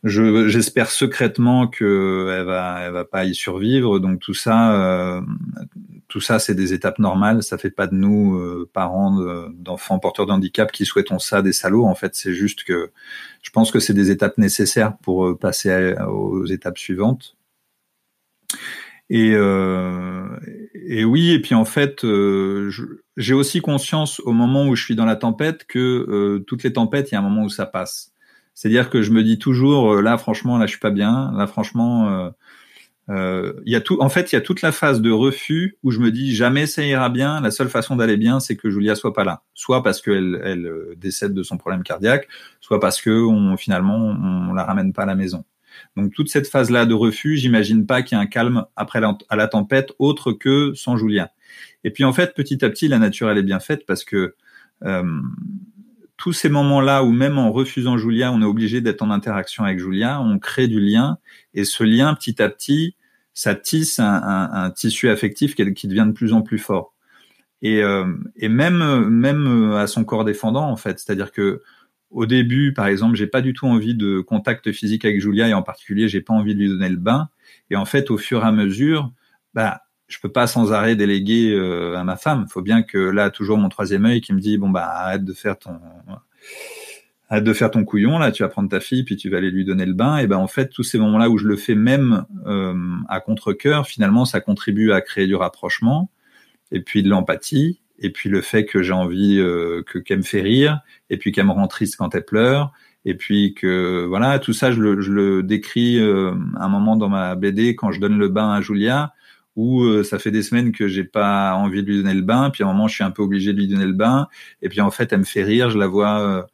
je 0.05 0.49
j'espère 0.49 0.91
secrètement 0.91 1.69
que 1.69 2.29
elle 2.37 2.45
va 2.93 3.05
pas 3.05 3.25
y 3.25 3.37
survivre 3.37 4.01
donc 4.01 4.19
tout 4.19 4.35
ça 4.35 4.75
euh, 4.75 5.21
tout 6.13 6.21
ça, 6.21 6.39
c'est 6.39 6.55
des 6.55 6.75
étapes 6.75 6.99
normales. 6.99 7.43
Ça 7.43 7.57
fait 7.57 7.71
pas 7.71 7.87
de 7.87 7.95
nous 7.95 8.37
euh, 8.37 8.69
parents 8.71 9.19
d'enfants 9.55 9.99
porteurs 9.99 10.27
de 10.27 10.33
handicap 10.33 10.71
qui 10.71 10.85
souhaitons 10.85 11.19
ça 11.19 11.41
des 11.41 11.55
salauds. 11.55 11.87
En 11.87 11.95
fait, 11.95 12.15
c'est 12.15 12.35
juste 12.35 12.65
que 12.65 12.91
je 13.43 13.51
pense 13.51 13.71
que 13.71 13.81
c'est 13.81 13.95
des 13.95 14.11
étapes 14.11 14.37
nécessaires 14.37 14.97
pour 14.99 15.27
euh, 15.27 15.39
passer 15.39 15.95
aux 16.07 16.45
étapes 16.45 16.77
suivantes. 16.77 17.35
Et, 19.09 19.33
euh, 19.35 20.39
et, 20.75 21.05
oui, 21.05 21.31
et 21.31 21.41
puis 21.41 21.55
en 21.55 21.65
fait, 21.65 22.05
euh, 22.05 22.71
j'ai 23.17 23.35
aussi 23.35 23.61
conscience 23.61 24.21
au 24.21 24.33
moment 24.33 24.67
où 24.67 24.77
je 24.77 24.85
suis 24.85 24.97
dans 24.97 25.07
la 25.07 25.17
tempête 25.17 25.65
que 25.67 25.79
euh, 25.79 26.45
toutes 26.47 26.63
les 26.63 26.75
tempêtes, 26.75 27.11
il 27.11 27.15
y 27.15 27.17
a 27.17 27.21
un 27.21 27.23
moment 27.23 27.45
où 27.45 27.51
ça 27.51 27.67
passe. 27.67 28.13
C'est-à-dire 28.55 28.91
que 28.91 29.01
je 29.01 29.11
me 29.13 29.23
dis 29.23 29.39
toujours, 29.39 29.97
là 30.03 30.19
franchement, 30.19 30.59
là 30.59 30.67
je 30.67 30.73
suis 30.73 30.81
pas 30.81 30.91
bien, 30.91 31.33
là 31.37 31.47
franchement, 31.47 32.33
il 33.13 33.73
y 33.73 33.75
a 33.75 33.81
tout. 33.81 33.99
En 34.01 34.09
fait, 34.09 34.33
il 34.33 34.37
y 34.37 34.39
a 34.39 34.41
toute 34.41 34.63
la 34.63 34.73
phase 34.73 35.01
de 35.01 35.11
refus 35.11 35.77
où 35.83 35.91
je 35.91 35.99
me 35.99 36.11
dis 36.11 36.35
jamais 36.35 36.67
ça 36.67 36.83
ira 36.83 37.11
bien. 37.11 37.41
La 37.41 37.51
seule 37.51 37.69
façon 37.69 37.97
d'aller 37.97 38.17
bien, 38.17 38.41
c'est 38.41 38.57
que 38.57 38.71
Julia 38.71 38.95
soit 38.95 39.13
pas 39.13 39.25
là, 39.25 39.43
soit 39.55 39.83
parce 39.83 40.01
qu'elle 40.01 40.41
elle 40.45 40.71
décède 40.97 41.35
de 41.35 41.43
son 41.43 41.57
problème 41.59 41.83
cardiaque, 41.83 42.29
soit 42.61 42.81
parce 42.81 43.01
que 43.01 43.11
on, 43.11 43.57
finalement 43.57 43.97
on 43.97 44.53
la 44.55 44.65
ramène 44.65 44.93
pas 44.93 45.03
à 45.03 45.07
la 45.07 45.15
maison. 45.15 45.45
Donc 45.97 46.13
toute 46.13 46.29
cette 46.29 46.49
phase-là 46.49 46.87
de 46.87 46.95
refus, 46.95 47.37
j'imagine 47.37 47.87
pas 47.87 48.03
qu'il 48.03 48.17
y 48.17 48.21
ait 48.21 48.25
un 48.25 48.27
calme 48.27 48.65
après 48.77 49.01
la, 49.01 49.17
à 49.29 49.37
la 49.37 49.49
tempête 49.49 49.93
autre 49.99 50.33
que 50.33 50.73
sans 50.75 50.97
Julien. 50.97 51.29
Et 51.85 51.91
puis 51.91 52.05
en 52.05 52.13
fait, 52.13 52.35
petit 52.35 52.65
à 52.65 52.71
petit, 52.71 52.89
la 52.89 52.99
nature 52.99 53.31
elle 53.31 53.39
est 53.39 53.43
bien 53.43 53.61
faite 53.61 53.85
parce 53.87 54.05
que 54.05 54.35
euh, 54.85 55.21
tous 56.17 56.33
ces 56.33 56.49
moments-là 56.49 57.03
où 57.03 57.11
même 57.11 57.39
en 57.39 57.53
refusant 57.53 57.99
Julia, 57.99 58.33
on 58.33 58.43
est 58.43 58.47
obligé 58.47 58.81
d'être 58.81 59.03
en 59.03 59.11
interaction 59.11 59.65
avec 59.65 59.79
Julia, 59.79 60.21
on 60.21 60.39
crée 60.39 60.69
du 60.69 60.81
lien 60.81 61.19
et 61.55 61.65
ce 61.65 61.83
lien 61.83 62.15
petit 62.15 62.41
à 62.41 62.49
petit, 62.49 62.97
ça 63.35 63.55
tisse 63.55 63.99
un, 63.99 64.73
tissu 64.75 65.09
affectif 65.09 65.55
qui, 65.55 65.89
devient 65.89 66.05
de 66.07 66.13
plus 66.13 66.33
en 66.33 66.43
plus 66.43 66.59
fort. 66.59 66.95
Et, 67.63 67.83
euh, 67.83 68.05
même 68.43 69.09
même 69.09 69.73
à 69.73 69.87
son 69.87 70.05
corps 70.05 70.25
défendant 70.25 70.69
en 70.69 70.77
fait, 70.77 70.99
c'est-à-dire 70.99 71.33
que 71.33 71.63
au 72.13 72.27
début, 72.27 72.75
par 72.75 72.87
exemple, 72.87 73.17
j'ai 73.17 73.27
pas 73.27 73.41
du 73.41 73.55
tout 73.55 73.67
envie 73.67 73.95
de 73.95 74.21
contact 74.21 74.71
physique 74.73 75.05
avec 75.05 75.21
Julia 75.21 75.49
et 75.49 75.55
en 75.55 75.63
particulier, 75.63 76.09
j'ai 76.09 76.21
pas 76.21 76.35
envie 76.35 76.55
de 76.55 76.61
lui 76.61 76.69
donner 76.69 76.91
le 76.91 76.97
bain. 76.97 77.31
Et 77.71 77.77
en 77.77 77.87
fait, 77.87 78.11
au 78.11 78.19
fur 78.19 78.45
et 78.45 78.47
à 78.47 78.53
mesure, 78.53 79.11
bah, 79.55 79.83
je 80.09 80.19
peux 80.21 80.31
pas 80.31 80.47
sans 80.47 80.73
arrêt 80.73 80.95
déléguer 80.95 81.53
euh, 81.53 81.97
à 81.97 82.05
ma 82.05 82.17
femme. 82.17 82.45
Il 82.47 82.53
faut 82.53 82.63
bien 82.63 82.83
que 82.83 82.99
là, 82.99 83.31
toujours 83.31 83.57
mon 83.59 83.71
troisième 83.71 84.05
œil 84.05 84.21
qui 84.21 84.35
me 84.35 84.41
dit 84.41 84.59
bon 84.59 84.69
bah 84.69 84.87
arrête 84.87 85.25
de 85.25 85.33
faire 85.33 85.59
ton 85.59 85.81
de 87.41 87.53
faire 87.53 87.71
ton 87.71 87.85
couillon 87.85 88.19
là, 88.19 88.31
tu 88.33 88.43
vas 88.43 88.49
prendre 88.49 88.69
ta 88.69 88.81
fille 88.81 89.05
puis 89.05 89.17
tu 89.17 89.31
vas 89.31 89.39
aller 89.39 89.51
lui 89.51 89.65
donner 89.65 89.87
le 89.87 89.95
bain. 89.95 90.19
Et 90.19 90.27
ben 90.27 90.37
en 90.37 90.49
fait, 90.49 90.69
tous 90.69 90.83
ces 90.83 90.99
moments-là 90.99 91.31
où 91.31 91.39
je 91.39 91.47
le 91.47 91.57
fais 91.57 91.75
même 91.75 92.25
euh, 92.47 92.75
à 93.09 93.21
contre 93.21 93.53
cœur, 93.53 93.87
finalement, 93.87 94.25
ça 94.25 94.41
contribue 94.41 94.93
à 94.93 95.01
créer 95.01 95.27
du 95.27 95.35
rapprochement 95.35 96.11
et 96.71 96.81
puis 96.81 97.03
de 97.03 97.09
l'empathie 97.09 97.83
et 98.03 98.11
puis 98.11 98.29
le 98.29 98.41
fait 98.43 98.67
que 98.67 98.83
j'ai 98.83 98.93
envie 98.93 99.39
euh, 99.39 99.83
que 99.87 99.99
qu'elle 99.99 100.19
me 100.19 100.23
fait 100.23 100.43
rire, 100.43 100.81
et 101.09 101.17
puis 101.17 101.33
qu'elle 101.33 101.47
me 101.47 101.53
rend 101.53 101.69
triste 101.69 101.97
quand 101.97 102.15
elle 102.15 102.25
pleure, 102.25 102.73
et 103.05 103.15
puis 103.15 103.55
que 103.55 104.05
voilà 104.07 104.39
tout 104.39 104.53
ça 104.53 104.73
je 104.73 104.81
le, 104.81 105.01
je 105.01 105.11
le 105.11 105.43
décris 105.43 105.99
euh, 105.99 106.35
un 106.57 106.69
moment 106.69 106.97
dans 106.97 107.09
ma 107.09 107.35
BD 107.35 107.75
quand 107.75 107.93
je 107.93 108.01
donne 108.01 108.19
le 108.19 108.29
bain 108.29 108.53
à 108.53 108.61
Julia 108.61 109.13
où 109.57 109.83
euh, 109.83 110.03
ça 110.03 110.19
fait 110.19 110.31
des 110.31 110.43
semaines 110.43 110.73
que 110.73 110.89
j'ai 110.89 111.05
pas 111.05 111.55
envie 111.55 111.83
de 111.83 111.87
lui 111.89 112.03
donner 112.03 112.15
le 112.15 112.23
bain, 112.23 112.51
puis 112.51 112.65
à 112.65 112.67
un 112.67 112.73
moment 112.73 112.89
je 112.89 112.95
suis 112.95 113.05
un 113.05 113.11
peu 113.11 113.23
obligé 113.23 113.53
de 113.53 113.59
lui 113.59 113.69
donner 113.69 113.87
le 113.87 113.93
bain, 113.93 114.29
et 114.63 114.69
puis 114.69 114.81
en 114.81 114.91
fait 114.91 115.13
elle 115.13 115.21
me 115.21 115.25
fait 115.25 115.45
rire, 115.45 115.71
je 115.71 115.79
la 115.79 115.87
vois. 115.87 116.47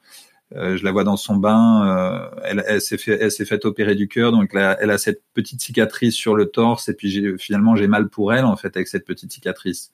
Je 0.55 0.83
la 0.83 0.93
vois 0.93 1.05
dans 1.05 1.17
son 1.17 1.37
bain. 1.37 2.31
elle, 2.45 2.65
elle 2.67 2.81
s'est 2.81 2.99
fait, 2.99 3.19
elle 3.21 3.31
s'est 3.31 3.45
fait 3.45 3.65
opérer 3.65 3.95
du 3.95 4.09
cœur, 4.09 4.33
donc 4.33 4.53
là, 4.55 4.77
elle 4.81 4.91
a 4.91 4.99
cette 4.99 5.23
petite 5.35 5.61
cicatrice 5.61 6.15
sur 6.15 6.35
le 6.35 6.47
torse, 6.47 6.89
et 6.89 6.95
puis 6.95 7.37
finalement 7.39 7.77
j'ai 7.77 7.87
mal 7.89 8.09
pour 8.09 8.33
elle 8.33 8.45
en 8.45 8.57
fait 8.57 8.77
avec 8.77 8.89
cette 8.89 9.05
petite 9.07 9.33
cicatrice. 9.33 9.93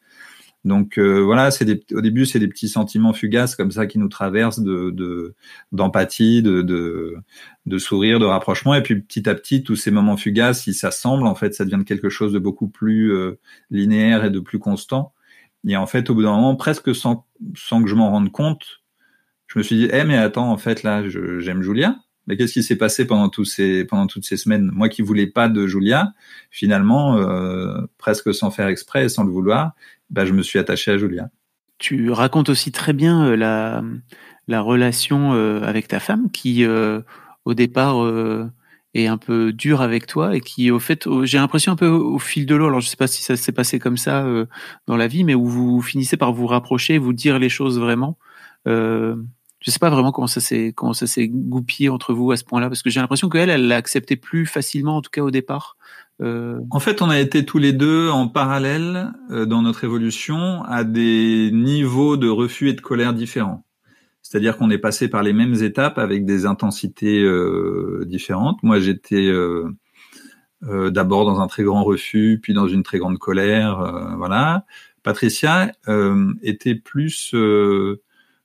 Donc 0.64 0.98
euh, 0.98 1.20
voilà, 1.20 1.50
c'est 1.50 1.92
au 1.92 2.00
début 2.00 2.24
c'est 2.24 2.38
des 2.38 2.48
petits 2.48 2.68
sentiments 2.68 3.12
fugaces 3.12 3.55
comme 3.55 3.70
ça 3.70 3.86
qui 3.86 3.98
nous 3.98 4.09
traversent 4.09 4.61
de 4.61 5.34
d'empathie, 5.72 6.42
de, 6.42 6.62
de, 6.62 7.16
de 7.66 7.78
sourire, 7.78 8.18
de 8.18 8.24
rapprochement, 8.24 8.74
et 8.74 8.82
puis 8.82 9.00
petit 9.00 9.28
à 9.28 9.34
petit 9.34 9.62
tous 9.62 9.76
ces 9.76 9.90
moments 9.90 10.16
fugaces, 10.16 10.66
ils 10.66 10.74
s'assemblent 10.74 11.26
en 11.26 11.34
fait, 11.34 11.55
ça 11.55 11.64
devient 11.66 11.84
quelque 11.84 12.09
chose 12.09 12.32
de 12.32 12.38
beaucoup 12.38 12.68
plus 12.68 13.12
euh, 13.12 13.38
linéaire 13.70 14.24
et 14.24 14.30
de 14.30 14.40
plus 14.40 14.59
constant. 14.59 15.12
Et 15.66 15.76
en 15.76 15.86
fait, 15.86 16.11
au 16.11 16.14
bout 16.14 16.22
d'un 16.22 16.32
moment, 16.32 16.57
presque 16.57 16.94
sans 16.94 17.26
sans 17.55 17.82
que 17.82 17.90
je 17.90 17.94
m'en 17.94 18.11
rende 18.11 18.32
compte, 18.32 18.84
je 19.55 19.61
me 19.61 19.62
suis 19.62 19.76
dit, 19.76 19.88
eh 19.92 20.02
mais 20.02 20.16
attends, 20.16 20.50
en 20.50 20.59
fait 20.59 20.82
là, 20.82 21.02
j'aime 21.09 21.62
Julia. 21.62 21.96
Mais 22.26 22.36
qu'est-ce 22.36 22.55
qui 22.55 22.62
s'est 22.62 22.76
passé 22.76 23.07
pendant 23.07 23.28
toutes 23.28 23.46
ces 23.46 23.86
semaines? 24.36 24.70
Moi 24.72 24.88
qui 24.88 25.02
voulais 25.02 25.26
pas 25.26 25.48
de 25.48 25.66
Julia, 25.66 26.14
finalement, 26.50 27.18
euh, 27.18 27.82
presque 27.98 28.34
sans 28.34 28.50
faire 28.50 28.66
exprès, 28.66 29.09
sans 29.09 29.24
le 29.24 29.30
vouloir, 29.30 29.72
bah, 30.11 30.24
je 30.24 30.32
me 30.32 30.42
suis 30.42 30.59
attaché 30.59 30.90
à 30.90 30.98
Julia. 30.98 31.30
Tu 31.78 32.11
racontes 32.11 32.48
aussi 32.48 32.72
très 32.72 32.92
bien 32.92 33.26
euh, 33.26 33.36
la, 33.36 33.84
la 34.48 34.61
relation 34.61 35.34
euh, 35.34 35.61
avec 35.62 35.86
ta 35.86 36.00
femme 36.00 36.30
qui, 36.32 36.66
au 37.44 37.55
départ, 37.55 37.96
est 38.94 39.07
un 39.07 39.18
peu 39.18 39.52
dure 39.52 39.82
avec 39.82 40.07
toi 40.07 40.34
et 40.34 40.40
qui, 40.40 40.70
au 40.70 40.80
fait, 40.80 41.07
j'ai 41.24 41.38
l'impression 41.38 41.72
un 41.72 41.76
peu 41.76 41.88
au 41.88 42.18
fil 42.18 42.46
de 42.46 42.55
l'eau, 42.57 42.66
alors 42.66 42.80
je 42.80 42.88
sais 42.88 42.96
pas 42.96 43.07
si 43.07 43.22
ça 43.22 43.36
s'est 43.36 43.52
passé 43.52 43.78
comme 43.78 43.98
ça 43.98 44.26
dans 44.86 44.96
la 44.96 45.07
vie, 45.07 45.24
mais 45.24 45.34
où 45.34 45.44
vous 45.44 45.82
finissez 45.82 46.16
par 46.16 46.32
vous 46.32 46.46
rapprocher, 46.46 46.96
vous 46.96 47.12
dire 47.12 47.38
les 47.38 47.50
choses 47.50 47.78
vraiment. 47.78 48.16
Euh, 49.65 49.71
je 49.71 49.71
sais 49.71 49.79
pas 49.79 49.91
vraiment 49.91 50.12
comment 50.12 50.27
ça 50.27 50.41
s'est 50.41 50.73
comment 50.75 50.93
ça 50.93 51.07
s'est 51.07 51.29
goupillé 51.29 51.89
entre 51.89 52.12
vous 52.12 52.31
à 52.31 52.37
ce 52.37 52.45
point-là 52.45 52.69
parce 52.69 52.83
que 52.83 52.91
j'ai 52.91 53.01
l'impression 53.01 53.29
qu'elle 53.29 53.51
elle 53.51 53.67
l'a 53.67 53.77
accepté 53.77 54.17
plus 54.17 54.47
facilement 54.47 54.97
en 54.97 55.03
tout 55.03 55.11
cas 55.11 55.23
au 55.23 55.31
départ 55.31 55.77
euh, 56.23 56.61
en 56.71 56.81
fait, 56.81 57.03
on 57.03 57.11
a 57.11 57.19
été 57.19 57.45
tous 57.45 57.59
les 57.59 57.73
deux 57.73 58.09
en 58.09 58.29
parallèle 58.29 59.12
euh, 59.31 59.47
dans 59.47 59.62
notre 59.62 59.85
évolution 59.85 60.62
à 60.65 60.85
des 60.85 61.51
niveaux 61.53 62.17
de 62.17 62.29
refus 62.29 62.69
et 62.69 62.73
de 62.73 62.81
colère 62.81 63.15
différents. 63.15 63.65
C'est-à-dire 64.23 64.57
qu'on 64.57 64.71
est 64.71 64.79
passé 64.79 65.09
par 65.09 65.23
les 65.23 65.33
mêmes 65.33 65.55
étapes 65.55 65.99
avec 65.99 66.25
des 66.25 66.47
intensités 66.47 67.23
euh, 67.23 68.05
différentes. 68.07 68.62
Moi, 68.62 68.81
j'étais 68.81 69.31
d'abord 70.62 71.27
dans 71.27 71.41
un 71.41 71.47
très 71.47 71.62
grand 71.62 71.85
refus, 71.85 72.41
puis 72.43 72.55
dans 72.55 72.67
une 72.67 72.83
très 72.83 72.99
grande 72.99 73.19
colère. 73.19 74.15
voilà. 74.17 74.65
Patricia 75.03 75.73
était 76.43 76.75
plus 76.75 77.35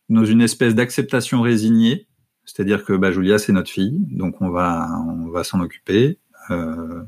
dans 0.09 0.25
une 0.25 0.41
espèce 0.41 0.75
d'acceptation 0.75 1.41
résignée. 1.41 2.07
C'est-à-dire 2.45 2.83
que 2.83 2.93
bah, 2.93 3.11
Julia, 3.11 3.37
c'est 3.37 3.53
notre 3.53 3.69
fille, 3.69 3.99
donc 4.11 4.41
on 4.41 4.49
va 4.49 4.89
on 5.07 5.29
va 5.29 5.43
s'en 5.43 5.59
occuper. 5.61 6.19
Euh, 6.49 7.03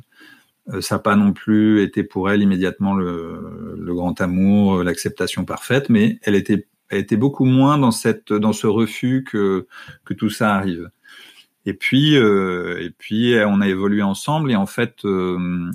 euh, 0.70 0.82
ça 0.82 0.96
n'a 0.96 1.00
pas 1.00 1.16
non 1.16 1.34
plus 1.34 1.82
été 1.82 2.04
pour 2.04 2.30
elle 2.30 2.42
immédiatement 2.44 2.94
le, 2.94 3.76
le 3.78 3.94
grand 3.96 4.20
amour, 4.22 4.76
euh, 4.80 4.84
l'acceptation 4.84 5.46
parfaite, 5.46 5.90
mais 5.90 6.20
elle 6.24 6.36
était, 6.36 6.68
elle 6.90 7.00
était 7.00 7.18
beaucoup 7.18 7.46
moins 7.46 7.78
dans 7.80 7.92
cette, 7.92 8.32
dans 8.34 8.54
ce 8.54 8.68
refus 8.68 9.24
que 9.24 9.68
que 10.06 10.14
tout 10.14 10.30
ça 10.30 10.56
arrive. 10.56 10.92
Et 11.66 11.74
puis, 11.74 12.18
euh, 12.18 12.80
et 12.82 12.90
puis, 12.92 13.36
on 13.46 13.62
a 13.62 13.68
évolué 13.68 14.02
ensemble 14.02 14.52
et 14.52 14.56
en 14.56 14.66
fait, 14.66 15.06
euh, 15.06 15.72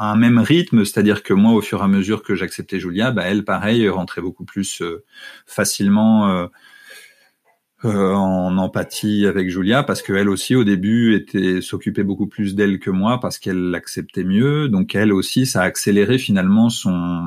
à 0.00 0.12
un 0.12 0.16
même 0.16 0.38
rythme, 0.38 0.84
c'est-à-dire 0.84 1.22
que 1.22 1.34
moi, 1.34 1.52
au 1.52 1.60
fur 1.60 1.80
et 1.80 1.84
à 1.84 1.88
mesure 1.88 2.22
que 2.22 2.34
j'acceptais 2.34 2.80
Julia, 2.80 3.10
bah, 3.10 3.24
elle, 3.26 3.44
pareil, 3.44 3.88
rentrait 3.88 4.22
beaucoup 4.22 4.44
plus 4.44 4.82
facilement 5.46 6.48
euh, 7.84 8.12
en 8.12 8.58
empathie 8.58 9.24
avec 9.24 9.48
Julia 9.48 9.82
parce 9.82 10.02
qu'elle 10.02 10.28
aussi 10.28 10.54
au 10.54 10.64
début 10.64 11.14
était 11.14 11.62
s'occupait 11.62 12.02
beaucoup 12.02 12.26
plus 12.26 12.54
d'elle 12.54 12.78
que 12.78 12.90
moi 12.90 13.20
parce 13.20 13.38
qu'elle 13.38 13.70
l'acceptait 13.70 14.22
mieux 14.22 14.68
donc 14.68 14.94
elle 14.94 15.14
aussi 15.14 15.46
ça 15.46 15.62
a 15.62 15.64
accéléré 15.64 16.18
finalement 16.18 16.68
son 16.68 17.24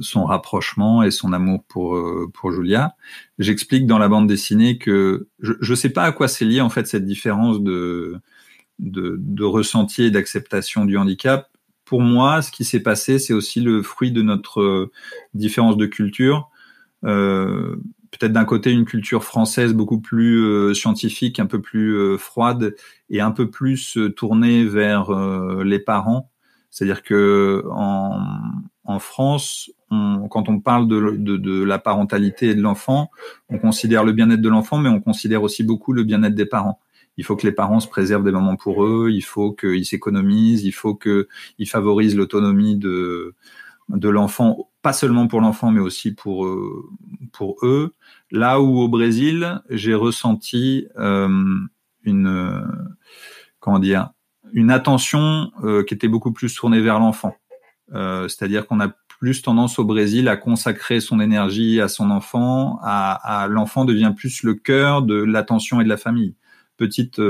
son 0.00 0.24
rapprochement 0.24 1.02
et 1.02 1.10
son 1.10 1.34
amour 1.34 1.64
pour 1.68 1.96
euh, 1.96 2.30
pour 2.32 2.50
Julia. 2.50 2.96
J'explique 3.38 3.86
dans 3.86 3.98
la 3.98 4.08
bande 4.08 4.26
dessinée 4.26 4.78
que 4.78 5.28
je 5.40 5.52
je 5.60 5.74
sais 5.74 5.90
pas 5.90 6.04
à 6.04 6.12
quoi 6.12 6.28
c'est 6.28 6.46
lié 6.46 6.62
en 6.62 6.70
fait 6.70 6.86
cette 6.86 7.04
différence 7.04 7.60
de 7.62 8.14
de, 8.78 9.16
de 9.18 9.44
ressenti 9.44 10.04
et 10.04 10.10
d'acceptation 10.10 10.86
du 10.86 10.96
handicap. 10.96 11.51
Pour 11.92 12.00
moi, 12.00 12.40
ce 12.40 12.50
qui 12.50 12.64
s'est 12.64 12.80
passé, 12.80 13.18
c'est 13.18 13.34
aussi 13.34 13.60
le 13.60 13.82
fruit 13.82 14.12
de 14.12 14.22
notre 14.22 14.62
euh, 14.62 14.90
différence 15.34 15.76
de 15.76 15.84
culture. 15.84 16.48
Euh, 17.04 17.76
peut-être 18.10 18.32
d'un 18.32 18.46
côté 18.46 18.72
une 18.72 18.86
culture 18.86 19.24
française 19.24 19.74
beaucoup 19.74 20.00
plus 20.00 20.42
euh, 20.42 20.72
scientifique, 20.72 21.38
un 21.38 21.44
peu 21.44 21.60
plus 21.60 22.16
froide 22.16 22.74
et 23.10 23.20
un 23.20 23.30
peu 23.30 23.50
plus 23.50 23.98
tournée 24.16 24.64
vers 24.64 25.12
les 25.62 25.80
parents. 25.80 26.30
C'est-à-dire 26.70 27.02
que 27.02 27.62
en, 27.70 28.98
France, 28.98 29.70
quand 29.90 30.48
on 30.48 30.60
parle 30.60 30.88
de, 30.88 31.18
de, 31.18 31.36
de, 31.36 31.62
la 31.62 31.78
parentalité 31.78 32.48
et 32.48 32.54
de 32.54 32.62
l'enfant, 32.62 33.10
on 33.50 33.58
considère 33.58 34.02
le 34.02 34.12
bien-être 34.12 34.40
de 34.40 34.48
l'enfant, 34.48 34.78
mais 34.78 34.88
on 34.88 35.02
considère 35.02 35.42
aussi 35.42 35.62
beaucoup 35.62 35.92
le 35.92 36.04
bien-être 36.04 36.34
des 36.34 36.46
parents. 36.46 36.80
Il 37.16 37.24
faut 37.24 37.36
que 37.36 37.46
les 37.46 37.52
parents 37.52 37.80
se 37.80 37.88
préservent 37.88 38.24
des 38.24 38.32
moments 38.32 38.56
pour 38.56 38.84
eux, 38.84 39.10
il 39.10 39.22
faut 39.22 39.52
qu'ils 39.52 39.84
s'économisent, 39.84 40.64
il 40.64 40.72
faut 40.72 40.94
qu'ils 40.94 41.68
favorisent 41.68 42.16
l'autonomie 42.16 42.76
de, 42.76 43.34
de 43.88 44.08
l'enfant, 44.08 44.70
pas 44.80 44.92
seulement 44.92 45.26
pour 45.26 45.40
l'enfant, 45.40 45.70
mais 45.70 45.80
aussi 45.80 46.14
pour, 46.14 46.48
pour 47.32 47.56
eux. 47.62 47.94
Là 48.30 48.60
où 48.60 48.78
au 48.80 48.88
Brésil, 48.88 49.60
j'ai 49.68 49.94
ressenti 49.94 50.86
euh, 50.98 51.28
une 52.04 52.66
comment 53.60 53.78
dire 53.78 54.10
une 54.52 54.70
attention 54.70 55.50
euh, 55.64 55.82
qui 55.82 55.94
était 55.94 56.08
beaucoup 56.08 56.32
plus 56.32 56.54
tournée 56.54 56.80
vers 56.80 56.98
l'enfant. 56.98 57.36
Euh, 57.94 58.28
c'est-à-dire 58.28 58.66
qu'on 58.66 58.80
a 58.80 58.88
plus 59.18 59.42
tendance 59.42 59.78
au 59.78 59.84
Brésil 59.84 60.28
à 60.28 60.36
consacrer 60.36 61.00
son 61.00 61.20
énergie 61.20 61.80
à 61.80 61.88
son 61.88 62.10
enfant, 62.10 62.78
à 62.82 63.46
l'enfant 63.48 63.84
devient 63.84 64.12
plus 64.16 64.42
le 64.42 64.54
cœur 64.54 65.02
de 65.02 65.14
l'attention 65.14 65.80
et 65.80 65.84
de 65.84 65.88
la 65.88 65.96
famille. 65.96 66.34
Petite 66.76 67.20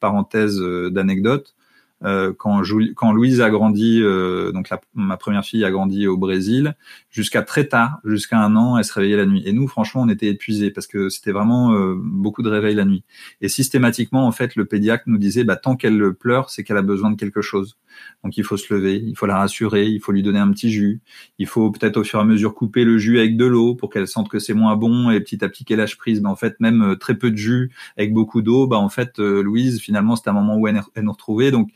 parenthèse 0.00 0.60
d'anecdote, 0.90 1.54
euh, 2.02 2.32
quand, 2.36 2.62
quand 2.94 3.12
Louise 3.12 3.40
a 3.40 3.50
grandi, 3.50 4.00
euh, 4.02 4.52
donc 4.52 4.68
ma 4.94 5.16
première 5.16 5.44
fille 5.44 5.64
a 5.64 5.70
grandi 5.70 6.06
au 6.06 6.16
Brésil, 6.16 6.74
jusqu'à 7.10 7.42
très 7.42 7.66
tard, 7.66 7.98
jusqu'à 8.04 8.38
un 8.38 8.56
an, 8.56 8.78
elle 8.78 8.84
se 8.84 8.92
réveillait 8.92 9.16
la 9.16 9.26
nuit. 9.26 9.42
Et 9.44 9.52
nous, 9.52 9.68
franchement, 9.68 10.02
on 10.02 10.08
était 10.08 10.28
épuisés 10.28 10.70
parce 10.70 10.86
que 10.86 11.08
c'était 11.08 11.32
vraiment 11.32 11.74
euh, 11.74 11.94
beaucoup 11.96 12.42
de 12.42 12.48
réveils 12.48 12.74
la 12.74 12.84
nuit. 12.84 13.04
Et 13.40 13.48
systématiquement, 13.48 14.26
en 14.26 14.32
fait, 14.32 14.56
le 14.56 14.64
pédiatre 14.64 15.04
nous 15.06 15.18
disait, 15.18 15.44
bah, 15.44 15.56
tant 15.56 15.76
qu'elle 15.76 16.14
pleure, 16.14 16.50
c'est 16.50 16.64
qu'elle 16.64 16.78
a 16.78 16.82
besoin 16.82 17.10
de 17.10 17.16
quelque 17.16 17.42
chose. 17.42 17.76
Donc 18.24 18.36
il 18.36 18.44
faut 18.44 18.56
se 18.56 18.72
lever, 18.72 19.02
il 19.04 19.16
faut 19.16 19.26
la 19.26 19.36
rassurer, 19.36 19.86
il 19.86 20.00
faut 20.00 20.12
lui 20.12 20.22
donner 20.22 20.38
un 20.38 20.50
petit 20.52 20.70
jus, 20.70 21.00
il 21.38 21.46
faut 21.46 21.70
peut-être 21.70 21.96
au 21.96 22.04
fur 22.04 22.20
et 22.20 22.22
à 22.22 22.24
mesure 22.24 22.54
couper 22.54 22.84
le 22.84 22.98
jus 22.98 23.18
avec 23.18 23.36
de 23.36 23.44
l'eau 23.44 23.74
pour 23.74 23.90
qu'elle 23.90 24.06
sente 24.06 24.28
que 24.28 24.38
c'est 24.38 24.54
moins 24.54 24.76
bon 24.76 25.10
et 25.10 25.20
petit 25.20 25.44
à 25.44 25.48
petit 25.48 25.64
qu'elle 25.64 25.78
lâche 25.78 25.98
prise. 25.98 26.22
Bah, 26.22 26.30
en 26.30 26.36
fait, 26.36 26.58
même 26.60 26.96
très 26.98 27.16
peu 27.16 27.30
de 27.30 27.36
jus 27.36 27.72
avec 27.98 28.14
beaucoup 28.14 28.40
d'eau, 28.40 28.66
bah 28.66 28.78
en 28.78 28.88
fait, 28.88 29.18
Louise, 29.18 29.80
finalement, 29.80 30.16
c'était 30.16 30.30
un 30.30 30.34
moment 30.34 30.56
où 30.56 30.66
elle, 30.66 30.80
elle 30.94 31.04
nous 31.04 31.12
retrouvait. 31.12 31.50
Donc 31.50 31.70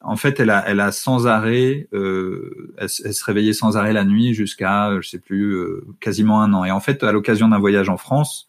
en 0.00 0.16
fait, 0.16 0.40
elle 0.40 0.50
a, 0.50 0.92
sans 0.92 1.26
arrêt, 1.26 1.88
euh, 1.92 2.72
elle, 2.78 2.88
se 2.88 3.24
réveillait 3.24 3.52
sans 3.52 3.76
arrêt 3.76 3.92
la 3.92 4.04
nuit 4.04 4.32
jusqu'à, 4.32 5.00
je 5.00 5.08
sais 5.08 5.18
plus, 5.18 5.54
euh, 5.54 5.86
quasiment 6.00 6.40
un 6.40 6.52
an. 6.52 6.64
Et 6.64 6.70
en 6.70 6.80
fait, 6.80 7.02
à 7.02 7.12
l'occasion 7.12 7.48
d'un 7.48 7.58
voyage 7.58 7.88
en 7.88 7.96
France, 7.96 8.48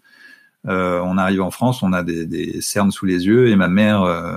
euh, 0.68 1.00
on 1.04 1.18
arrive 1.18 1.42
en 1.42 1.52
France, 1.52 1.84
on 1.84 1.94
a 1.94 2.04
des, 2.04 2.62
cernes 2.62 2.92
sous 2.92 3.06
les 3.06 3.26
yeux 3.26 3.48
et 3.48 3.56
ma 3.56 3.70
mère 3.70 4.04
euh, 4.04 4.36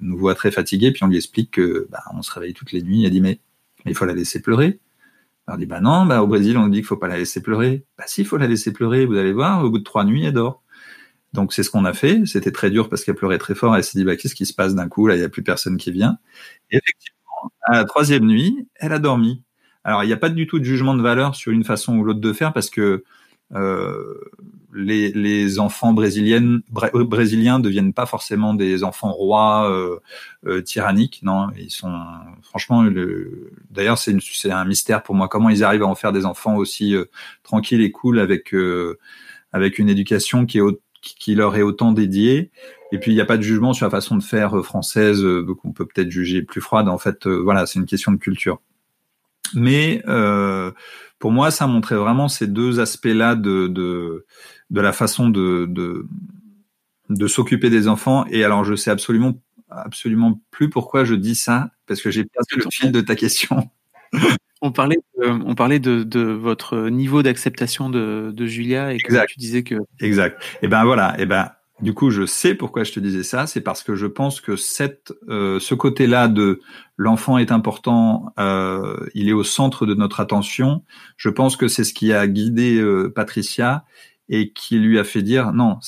nous 0.00 0.16
voit 0.16 0.34
très 0.34 0.50
fatigués, 0.50 0.92
puis 0.92 1.04
on 1.04 1.08
lui 1.08 1.16
explique 1.16 1.52
que 1.52 1.86
bah, 1.90 2.02
on 2.14 2.22
se 2.22 2.32
réveille 2.32 2.54
toutes 2.54 2.72
les 2.72 2.82
nuits. 2.82 3.04
Elle 3.04 3.10
dit 3.10 3.20
mais 3.20 3.40
il 3.84 3.94
faut 3.94 4.06
la 4.06 4.14
laisser 4.14 4.40
pleurer. 4.40 4.80
Alors 5.46 5.56
on 5.56 5.60
dit 5.60 5.66
bah 5.66 5.80
non, 5.80 6.06
bah 6.06 6.22
au 6.22 6.26
Brésil 6.26 6.56
on 6.58 6.68
dit 6.68 6.78
qu'il 6.78 6.86
faut 6.86 6.96
pas 6.96 7.08
la 7.08 7.18
laisser 7.18 7.42
pleurer. 7.42 7.84
Bah 7.98 8.04
si, 8.06 8.22
il 8.22 8.26
faut 8.26 8.38
la 8.38 8.46
laisser 8.46 8.72
pleurer. 8.72 9.04
Vous 9.06 9.16
allez 9.16 9.32
voir, 9.32 9.64
au 9.64 9.70
bout 9.70 9.78
de 9.78 9.84
trois 9.84 10.04
nuits, 10.04 10.24
elle 10.24 10.32
dort. 10.32 10.62
Donc 11.32 11.52
c'est 11.52 11.62
ce 11.62 11.70
qu'on 11.70 11.84
a 11.84 11.92
fait. 11.92 12.24
C'était 12.26 12.52
très 12.52 12.70
dur 12.70 12.88
parce 12.88 13.04
qu'elle 13.04 13.14
pleurait 13.14 13.38
très 13.38 13.54
fort. 13.54 13.76
Elle 13.76 13.84
s'est 13.84 13.98
dit 13.98 14.04
bah 14.04 14.16
qu'est-ce 14.16 14.34
qui 14.34 14.46
se 14.46 14.54
passe 14.54 14.74
d'un 14.74 14.88
coup? 14.88 15.06
Là 15.06 15.16
Il 15.16 15.20
y 15.20 15.24
a 15.24 15.28
plus 15.28 15.42
personne 15.42 15.76
qui 15.76 15.90
vient. 15.92 16.18
Et 16.70 16.76
effectivement, 16.76 17.52
à 17.62 17.72
la 17.74 17.84
troisième 17.84 18.24
nuit, 18.26 18.68
elle 18.76 18.92
a 18.92 18.98
dormi. 18.98 19.42
Alors 19.84 20.04
il 20.04 20.06
n'y 20.06 20.12
a 20.12 20.18
pas 20.18 20.30
du 20.30 20.46
tout 20.46 20.58
de 20.58 20.64
jugement 20.64 20.94
de 20.94 21.02
valeur 21.02 21.34
sur 21.34 21.52
une 21.52 21.64
façon 21.64 21.96
ou 21.98 22.04
l'autre 22.04 22.20
de 22.20 22.32
faire 22.32 22.52
parce 22.52 22.70
que 22.70 23.04
euh, 23.54 24.14
les, 24.74 25.12
les, 25.12 25.58
enfants 25.58 25.94
brésiliennes, 25.94 26.60
brésiliens 26.68 27.04
brésiliens 27.04 27.60
deviennent 27.60 27.94
pas 27.94 28.04
forcément 28.04 28.52
des 28.52 28.84
enfants 28.84 29.10
rois 29.10 29.70
euh, 29.70 29.98
euh, 30.46 30.60
tyranniques. 30.60 31.20
Non, 31.22 31.48
ils 31.56 31.70
sont 31.70 31.94
franchement. 32.42 32.84
D'ailleurs, 33.70 33.98
c'est 33.98 34.50
un 34.50 34.64
mystère 34.64 35.02
pour 35.02 35.14
moi 35.14 35.28
comment 35.28 35.48
ils 35.48 35.64
arrivent 35.64 35.82
à 35.82 35.86
en 35.86 35.94
faire 35.94 36.12
des 36.12 36.26
enfants 36.26 36.56
aussi 36.56 36.94
euh, 36.94 37.06
tranquilles 37.42 37.80
et 37.80 37.90
cool 37.90 38.18
avec 38.18 38.54
euh, 38.54 38.98
avec 39.52 39.78
une 39.78 39.88
éducation 39.88 40.44
qui 40.44 40.58
est 40.58 40.62
qui 41.00 41.34
leur 41.34 41.56
est 41.56 41.62
autant 41.62 41.92
dédié. 41.92 42.50
Et 42.92 42.98
puis 42.98 43.12
il 43.12 43.14
n'y 43.14 43.20
a 43.20 43.26
pas 43.26 43.36
de 43.36 43.42
jugement 43.42 43.72
sur 43.72 43.86
la 43.86 43.90
façon 43.90 44.16
de 44.16 44.22
faire 44.22 44.58
euh, 44.58 44.62
française 44.62 45.22
euh, 45.22 45.44
qu'on 45.60 45.72
peut 45.72 45.86
peut-être 45.86 46.10
juger 46.10 46.42
plus 46.42 46.60
froide. 46.60 46.88
En 46.88 46.98
fait, 46.98 47.26
euh, 47.26 47.36
voilà, 47.36 47.66
c'est 47.66 47.78
une 47.78 47.86
question 47.86 48.12
de 48.12 48.16
culture. 48.16 48.60
Mais 49.54 50.02
euh, 50.08 50.72
pour 51.18 51.32
moi, 51.32 51.50
ça 51.50 51.66
montrait 51.66 51.96
vraiment 51.96 52.28
ces 52.28 52.46
deux 52.46 52.80
aspects-là 52.80 53.34
de, 53.34 53.66
de, 53.68 54.26
de 54.70 54.80
la 54.80 54.92
façon 54.92 55.28
de, 55.28 55.66
de, 55.68 56.06
de 57.08 57.26
s'occuper 57.26 57.70
des 57.70 57.88
enfants. 57.88 58.26
Et 58.30 58.44
alors, 58.44 58.64
je 58.64 58.74
sais 58.74 58.90
absolument 58.90 59.40
absolument 59.70 60.40
plus 60.50 60.70
pourquoi 60.70 61.04
je 61.04 61.14
dis 61.14 61.34
ça 61.34 61.70
parce 61.86 62.00
que 62.00 62.10
j'ai 62.10 62.24
perdu 62.24 62.56
le 62.56 62.70
fil 62.70 62.90
de 62.90 63.02
ta 63.02 63.14
question. 63.14 63.68
On 64.60 64.72
parlait, 64.72 64.98
on 65.22 65.54
parlait 65.54 65.78
de, 65.78 66.02
de, 66.02 66.20
votre 66.20 66.88
niveau 66.88 67.22
d'acceptation 67.22 67.90
de, 67.90 68.32
de, 68.34 68.46
Julia 68.46 68.92
et 68.92 68.98
que 68.98 69.24
tu 69.26 69.38
disais 69.38 69.62
que. 69.62 69.76
Exact. 70.00 70.42
Et 70.54 70.58
eh 70.62 70.66
ben 70.66 70.84
voilà. 70.84 71.14
Et 71.16 71.22
eh 71.22 71.26
ben 71.26 71.52
du 71.80 71.94
coup, 71.94 72.10
je 72.10 72.26
sais 72.26 72.56
pourquoi 72.56 72.82
je 72.82 72.92
te 72.92 72.98
disais 72.98 73.22
ça. 73.22 73.46
C'est 73.46 73.60
parce 73.60 73.84
que 73.84 73.94
je 73.94 74.06
pense 74.06 74.40
que 74.40 74.56
cette, 74.56 75.12
euh, 75.28 75.60
ce 75.60 75.74
côté-là 75.74 76.26
de 76.26 76.60
l'enfant 76.96 77.38
est 77.38 77.52
important, 77.52 78.32
euh, 78.40 79.06
il 79.14 79.28
est 79.28 79.32
au 79.32 79.44
centre 79.44 79.86
de 79.86 79.94
notre 79.94 80.18
attention. 80.18 80.82
Je 81.16 81.28
pense 81.28 81.56
que 81.56 81.68
c'est 81.68 81.84
ce 81.84 81.94
qui 81.94 82.12
a 82.12 82.26
guidé 82.26 82.78
euh, 82.78 83.12
Patricia 83.14 83.84
et 84.28 84.52
qui 84.52 84.78
lui 84.78 84.98
a 84.98 85.04
fait 85.04 85.22
dire 85.22 85.52
non, 85.52 85.78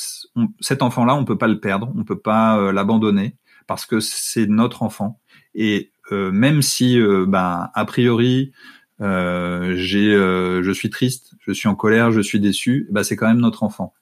cet 0.60 0.82
enfant-là, 0.82 1.14
on 1.16 1.24
peut 1.24 1.38
pas 1.38 1.48
le 1.48 1.58
perdre, 1.58 1.92
on 1.96 2.04
peut 2.04 2.18
pas 2.18 2.56
euh, 2.58 2.72
l'abandonner 2.72 3.36
parce 3.66 3.84
que 3.84 4.00
c'est 4.00 4.46
notre 4.46 4.82
enfant. 4.84 5.20
Et 5.54 5.90
même 6.10 6.62
si, 6.62 7.00
euh, 7.00 7.24
ben, 7.26 7.70
a 7.74 7.84
priori, 7.84 8.52
euh, 9.00 9.74
j'ai, 9.76 10.12
je 10.12 10.72
suis 10.72 10.90
triste, 10.90 11.34
je 11.46 11.52
suis 11.52 11.68
en 11.68 11.74
colère, 11.74 12.12
je 12.12 12.20
suis 12.20 12.40
déçu, 12.40 12.86
ben, 12.90 13.02
c'est 13.02 13.16
quand 13.16 13.28
même 13.28 13.40
notre 13.40 13.62
enfant. 13.62 13.94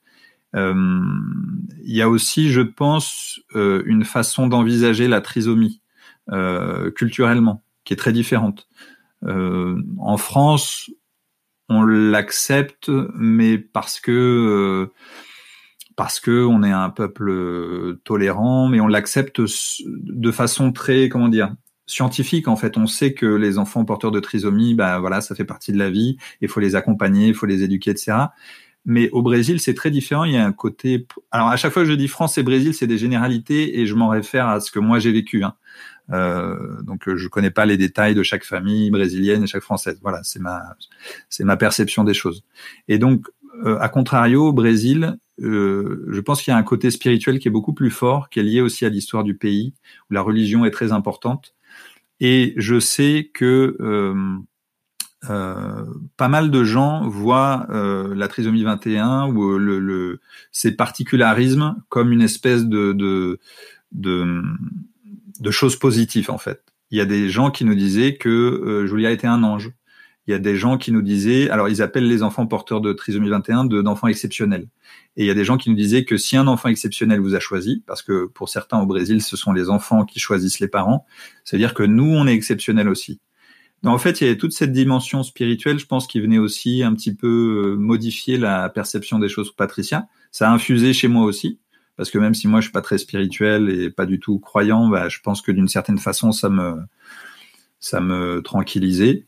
Il 0.54 1.94
y 1.94 2.02
a 2.02 2.08
aussi, 2.08 2.50
je 2.50 2.62
pense, 2.62 3.40
une 3.54 4.04
façon 4.04 4.46
d'envisager 4.46 5.06
la 5.06 5.20
trisomie 5.20 5.82
culturellement 6.96 7.62
qui 7.84 7.92
est 7.92 7.96
très 7.96 8.12
différente. 8.12 8.66
en 9.22 10.16
France, 10.16 10.90
on 11.68 11.84
l'accepte, 11.84 12.90
mais 13.14 13.58
parce 13.58 14.00
que 14.00 14.90
parce 15.96 16.20
que 16.20 16.44
on 16.44 16.62
est 16.62 16.70
un 16.70 16.90
peuple 16.90 17.98
tolérant, 18.04 18.68
mais 18.68 18.80
on 18.80 18.86
l'accepte 18.86 19.40
de 19.40 20.30
façon 20.30 20.72
très, 20.72 21.08
comment 21.08 21.28
dire, 21.28 21.52
scientifique 21.88 22.46
en 22.46 22.56
fait. 22.56 22.76
On 22.76 22.86
sait 22.86 23.12
que 23.12 23.26
les 23.26 23.58
enfants 23.58 23.84
porteurs 23.84 24.12
de 24.12 24.20
trisomie, 24.20 24.74
bah 24.74 24.98
voilà, 25.00 25.20
ça 25.20 25.34
fait 25.34 25.44
partie 25.44 25.72
de 25.72 25.78
la 25.78 25.90
vie. 25.90 26.16
Il 26.40 26.48
faut 26.48 26.60
les 26.60 26.76
accompagner, 26.76 27.28
il 27.28 27.34
faut 27.34 27.46
les 27.46 27.62
éduquer, 27.62 27.90
etc. 27.90 28.16
Mais 28.84 29.10
au 29.10 29.22
Brésil, 29.22 29.60
c'est 29.60 29.74
très 29.74 29.90
différent. 29.90 30.24
Il 30.24 30.32
y 30.32 30.36
a 30.36 30.46
un 30.46 30.52
côté. 30.52 31.06
Alors 31.30 31.48
à 31.48 31.56
chaque 31.56 31.72
fois 31.72 31.82
que 31.82 31.88
je 31.88 31.94
dis 31.94 32.08
France 32.08 32.38
et 32.38 32.42
Brésil, 32.42 32.72
c'est 32.74 32.86
des 32.86 32.98
généralités 32.98 33.80
et 33.80 33.86
je 33.86 33.94
m'en 33.94 34.08
réfère 34.08 34.48
à 34.48 34.60
ce 34.60 34.70
que 34.70 34.78
moi 34.78 34.98
j'ai 34.98 35.12
vécu. 35.12 35.42
Hein. 35.44 35.54
Euh, 36.10 36.80
donc 36.82 37.14
je 37.14 37.28
connais 37.28 37.50
pas 37.50 37.66
les 37.66 37.76
détails 37.76 38.14
de 38.14 38.22
chaque 38.22 38.44
famille 38.44 38.90
brésilienne 38.90 39.42
et 39.42 39.46
chaque 39.46 39.62
française. 39.62 39.98
Voilà, 40.02 40.20
c'est 40.22 40.40
ma 40.40 40.62
c'est 41.28 41.44
ma 41.44 41.56
perception 41.56 42.04
des 42.04 42.14
choses. 42.14 42.44
Et 42.88 42.98
donc 42.98 43.26
euh, 43.64 43.78
à 43.80 43.88
contrario, 43.88 44.48
au 44.48 44.52
Brésil, 44.52 45.18
euh, 45.40 46.06
je 46.08 46.20
pense 46.20 46.42
qu'il 46.42 46.52
y 46.52 46.54
a 46.54 46.56
un 46.56 46.62
côté 46.62 46.90
spirituel 46.90 47.38
qui 47.38 47.48
est 47.48 47.50
beaucoup 47.50 47.72
plus 47.72 47.90
fort, 47.90 48.28
qui 48.28 48.40
est 48.40 48.42
lié 48.42 48.60
aussi 48.60 48.84
à 48.84 48.88
l'histoire 48.88 49.24
du 49.24 49.34
pays, 49.34 49.74
où 50.10 50.14
la 50.14 50.22
religion 50.22 50.64
est 50.64 50.70
très 50.70 50.92
importante. 50.92 51.54
Et 52.20 52.54
je 52.56 52.80
sais 52.80 53.30
que 53.32 53.76
euh, 53.80 54.38
euh, 55.30 55.84
pas 56.16 56.28
mal 56.28 56.50
de 56.50 56.64
gens 56.64 57.08
voient 57.08 57.66
euh, 57.70 58.14
la 58.14 58.28
trisomie 58.28 58.64
21 58.64 59.28
ou 59.28 59.58
le, 59.58 59.78
le, 59.78 60.20
ces 60.52 60.72
particularismes 60.72 61.76
comme 61.88 62.12
une 62.12 62.22
espèce 62.22 62.66
de, 62.66 62.92
de, 62.92 63.38
de, 63.92 64.42
de 65.40 65.50
choses 65.50 65.76
positives 65.76 66.30
en 66.30 66.38
fait. 66.38 66.62
Il 66.90 66.98
y 66.98 67.00
a 67.00 67.06
des 67.06 67.28
gens 67.28 67.50
qui 67.50 67.64
nous 67.64 67.74
disaient 67.74 68.16
que 68.16 68.86
Julia 68.88 69.10
était 69.10 69.26
un 69.26 69.42
ange. 69.42 69.72
Il 70.28 70.32
y 70.32 70.34
a 70.34 70.38
des 70.38 70.56
gens 70.56 70.76
qui 70.76 70.92
nous 70.92 71.00
disaient, 71.00 71.48
alors 71.48 71.70
ils 71.70 71.80
appellent 71.80 72.06
les 72.06 72.22
enfants 72.22 72.46
porteurs 72.46 72.82
de 72.82 72.92
trisomie 72.92 73.30
21 73.30 73.64
d'enfants 73.64 74.08
exceptionnels. 74.08 74.68
Et 75.16 75.24
il 75.24 75.26
y 75.26 75.30
a 75.30 75.34
des 75.34 75.42
gens 75.42 75.56
qui 75.56 75.70
nous 75.70 75.76
disaient 75.76 76.04
que 76.04 76.18
si 76.18 76.36
un 76.36 76.46
enfant 76.46 76.68
exceptionnel 76.68 77.18
vous 77.18 77.34
a 77.34 77.40
choisi, 77.40 77.82
parce 77.86 78.02
que 78.02 78.26
pour 78.26 78.50
certains 78.50 78.78
au 78.78 78.84
Brésil, 78.84 79.22
ce 79.22 79.38
sont 79.38 79.54
les 79.54 79.70
enfants 79.70 80.04
qui 80.04 80.20
choisissent 80.20 80.60
les 80.60 80.68
parents, 80.68 81.06
c'est-à-dire 81.44 81.72
que 81.72 81.82
nous, 81.82 82.04
on 82.04 82.26
est 82.26 82.34
exceptionnels 82.34 82.90
aussi. 82.90 83.20
Donc, 83.82 83.94
en 83.94 83.98
fait, 83.98 84.20
il 84.20 84.24
y 84.24 84.26
avait 84.26 84.36
toute 84.36 84.52
cette 84.52 84.72
dimension 84.72 85.22
spirituelle, 85.22 85.78
je 85.78 85.86
pense, 85.86 86.06
qui 86.06 86.20
venait 86.20 86.38
aussi 86.38 86.82
un 86.82 86.94
petit 86.94 87.14
peu 87.14 87.72
euh, 87.72 87.76
modifier 87.76 88.36
la 88.36 88.68
perception 88.68 89.18
des 89.18 89.30
choses 89.30 89.48
pour 89.48 89.56
Patricia. 89.56 90.08
Ça 90.30 90.50
a 90.50 90.52
infusé 90.52 90.92
chez 90.92 91.08
moi 91.08 91.24
aussi, 91.24 91.58
parce 91.96 92.10
que 92.10 92.18
même 92.18 92.34
si 92.34 92.48
moi 92.48 92.60
je 92.60 92.66
suis 92.66 92.72
pas 92.72 92.82
très 92.82 92.98
spirituel 92.98 93.70
et 93.70 93.88
pas 93.88 94.04
du 94.04 94.20
tout 94.20 94.38
croyant, 94.38 94.88
bah, 94.88 95.08
je 95.08 95.20
pense 95.20 95.40
que 95.40 95.52
d'une 95.52 95.68
certaine 95.68 95.98
façon 95.98 96.32
ça 96.32 96.50
me 96.50 96.76
ça 97.80 98.00
me 98.00 98.42
tranquillisait. 98.42 99.27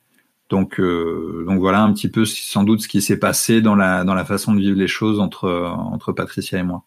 Donc, 0.51 0.81
euh, 0.81 1.45
donc 1.47 1.61
voilà 1.61 1.81
un 1.81 1.93
petit 1.93 2.11
peu 2.11 2.25
sans 2.25 2.65
doute 2.65 2.81
ce 2.81 2.89
qui 2.89 3.01
s'est 3.01 3.19
passé 3.19 3.63
dans 3.63 3.77
la, 3.77 4.05
dans 4.05 4.15
la 4.15 4.25
façon 4.25 4.53
de 4.53 4.61
vivre 4.61 4.77
les 4.77 4.89
choses 4.89 5.21
entre, 5.21 5.49
entre 5.49 6.13
Patricia 6.13 6.59
et 6.59 6.65
moi. 6.65 6.85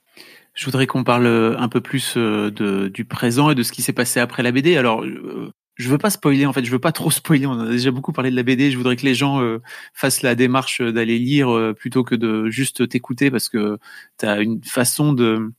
Je 0.54 0.66
voudrais 0.66 0.86
qu'on 0.86 1.04
parle 1.04 1.26
un 1.26 1.70
peu 1.70 1.82
plus 1.82 2.14
euh, 2.18 2.52
de, 2.52 2.90
du 2.90 3.06
présent 3.06 3.50
et 3.50 3.56
de 3.56 3.64
ce 3.64 3.72
qui 3.72 3.82
s'est 3.82 3.94
passé 3.94 4.20
après 4.20 4.44
la 4.44 4.52
BD. 4.52 4.76
Alors, 4.76 5.04
euh, 5.04 5.52
je 5.76 5.90
veux 5.90 5.98
pas 5.98 6.12
spoiler, 6.12 6.46
en 6.46 6.54
fait, 6.54 6.64
je 6.64 6.72
veux 6.72 6.78
pas 6.78 6.92
trop 6.92 7.10
spoiler. 7.12 7.48
On 7.48 7.58
a 7.58 7.70
déjà 7.70 7.90
beaucoup 7.90 8.12
parlé 8.12 8.30
de 8.30 8.36
la 8.36 8.44
BD. 8.44 8.70
Je 8.70 8.78
voudrais 8.78 8.98
que 8.98 9.06
les 9.06 9.16
gens 9.16 9.42
fassent 9.94 10.22
la 10.22 10.36
démarche 10.36 10.82
d'aller 10.82 11.18
lire 11.18 11.74
plutôt 11.80 12.04
que 12.04 12.16
de 12.16 12.50
juste 12.50 12.88
t'écouter 12.90 13.32
parce 13.32 13.48
que 13.48 13.80
tu 14.20 14.26
as 14.26 14.42
une 14.42 14.62
façon 14.64 15.14
de 15.14 15.54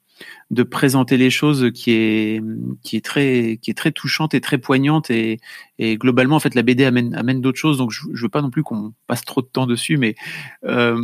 de 0.50 0.62
présenter 0.62 1.16
les 1.16 1.30
choses 1.30 1.70
qui 1.74 1.92
est 1.92 2.42
qui 2.82 2.96
est 2.96 3.04
très 3.04 3.58
qui 3.60 3.70
est 3.70 3.74
très 3.74 3.92
touchante 3.92 4.34
et 4.34 4.40
très 4.40 4.58
poignante 4.58 5.10
et, 5.10 5.40
et 5.78 5.96
globalement 5.96 6.36
en 6.36 6.40
fait 6.40 6.54
la 6.54 6.62
BD 6.62 6.84
amène 6.84 7.14
amène 7.14 7.40
d'autres 7.40 7.58
choses. 7.58 7.78
Donc 7.78 7.90
je, 7.90 8.02
je 8.12 8.22
veux 8.22 8.28
pas 8.28 8.42
non 8.42 8.50
plus 8.50 8.62
qu'on 8.62 8.92
passe 9.06 9.24
trop 9.24 9.42
de 9.42 9.46
temps 9.46 9.66
dessus 9.66 9.96
mais 9.96 10.14
euh, 10.64 11.00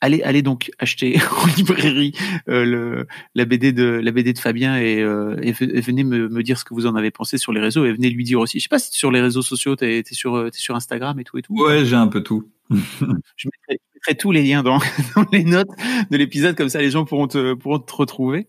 allez 0.00 0.22
allez 0.22 0.42
donc 0.42 0.70
acheter 0.78 1.18
en 1.42 1.46
librairie 1.56 2.12
euh, 2.48 2.64
le, 2.64 3.06
la 3.34 3.44
BD 3.44 3.72
de 3.72 3.84
la 3.84 4.10
BD 4.10 4.32
de 4.32 4.38
Fabien 4.38 4.76
et, 4.78 5.00
euh, 5.00 5.36
et, 5.42 5.52
venez 5.52 6.04
me, 6.04 6.28
me, 6.28 6.42
dire 6.42 6.58
ce 6.58 6.64
que 6.64 6.74
vous 6.74 6.86
en 6.86 6.94
avez 6.94 7.10
pensé 7.10 7.38
sur 7.38 7.52
les 7.52 7.60
réseaux 7.60 7.84
et 7.84 7.92
venez 7.92 8.10
lui 8.10 8.24
dire 8.24 8.40
aussi. 8.40 8.58
Je 8.58 8.64
sais 8.64 8.68
pas 8.68 8.78
si 8.78 8.92
sur 8.92 9.10
les 9.10 9.20
réseaux 9.20 9.42
sociaux 9.42 9.76
t'es 9.76 10.00
es 10.00 10.14
sur 10.14 10.46
es 10.46 10.50
sur 10.52 10.76
Instagram 10.76 11.18
et 11.20 11.24
tout 11.24 11.38
et 11.38 11.42
tout. 11.42 11.54
Ouais 11.54 11.84
j'ai 11.84 11.96
un 11.96 12.08
peu 12.08 12.22
tout. 12.22 12.48
Je 12.70 13.48
mettrai, 13.68 14.14
tous 14.18 14.30
les 14.30 14.42
liens 14.42 14.62
dans, 14.62 14.78
dans 15.16 15.26
les 15.32 15.44
notes 15.44 15.68
de 16.10 16.16
l'épisode, 16.16 16.56
comme 16.56 16.68
ça 16.68 16.80
les 16.80 16.90
gens 16.90 17.04
pourront 17.04 17.28
te, 17.28 17.54
pourront 17.54 17.78
te 17.78 17.94
retrouver. 17.94 18.46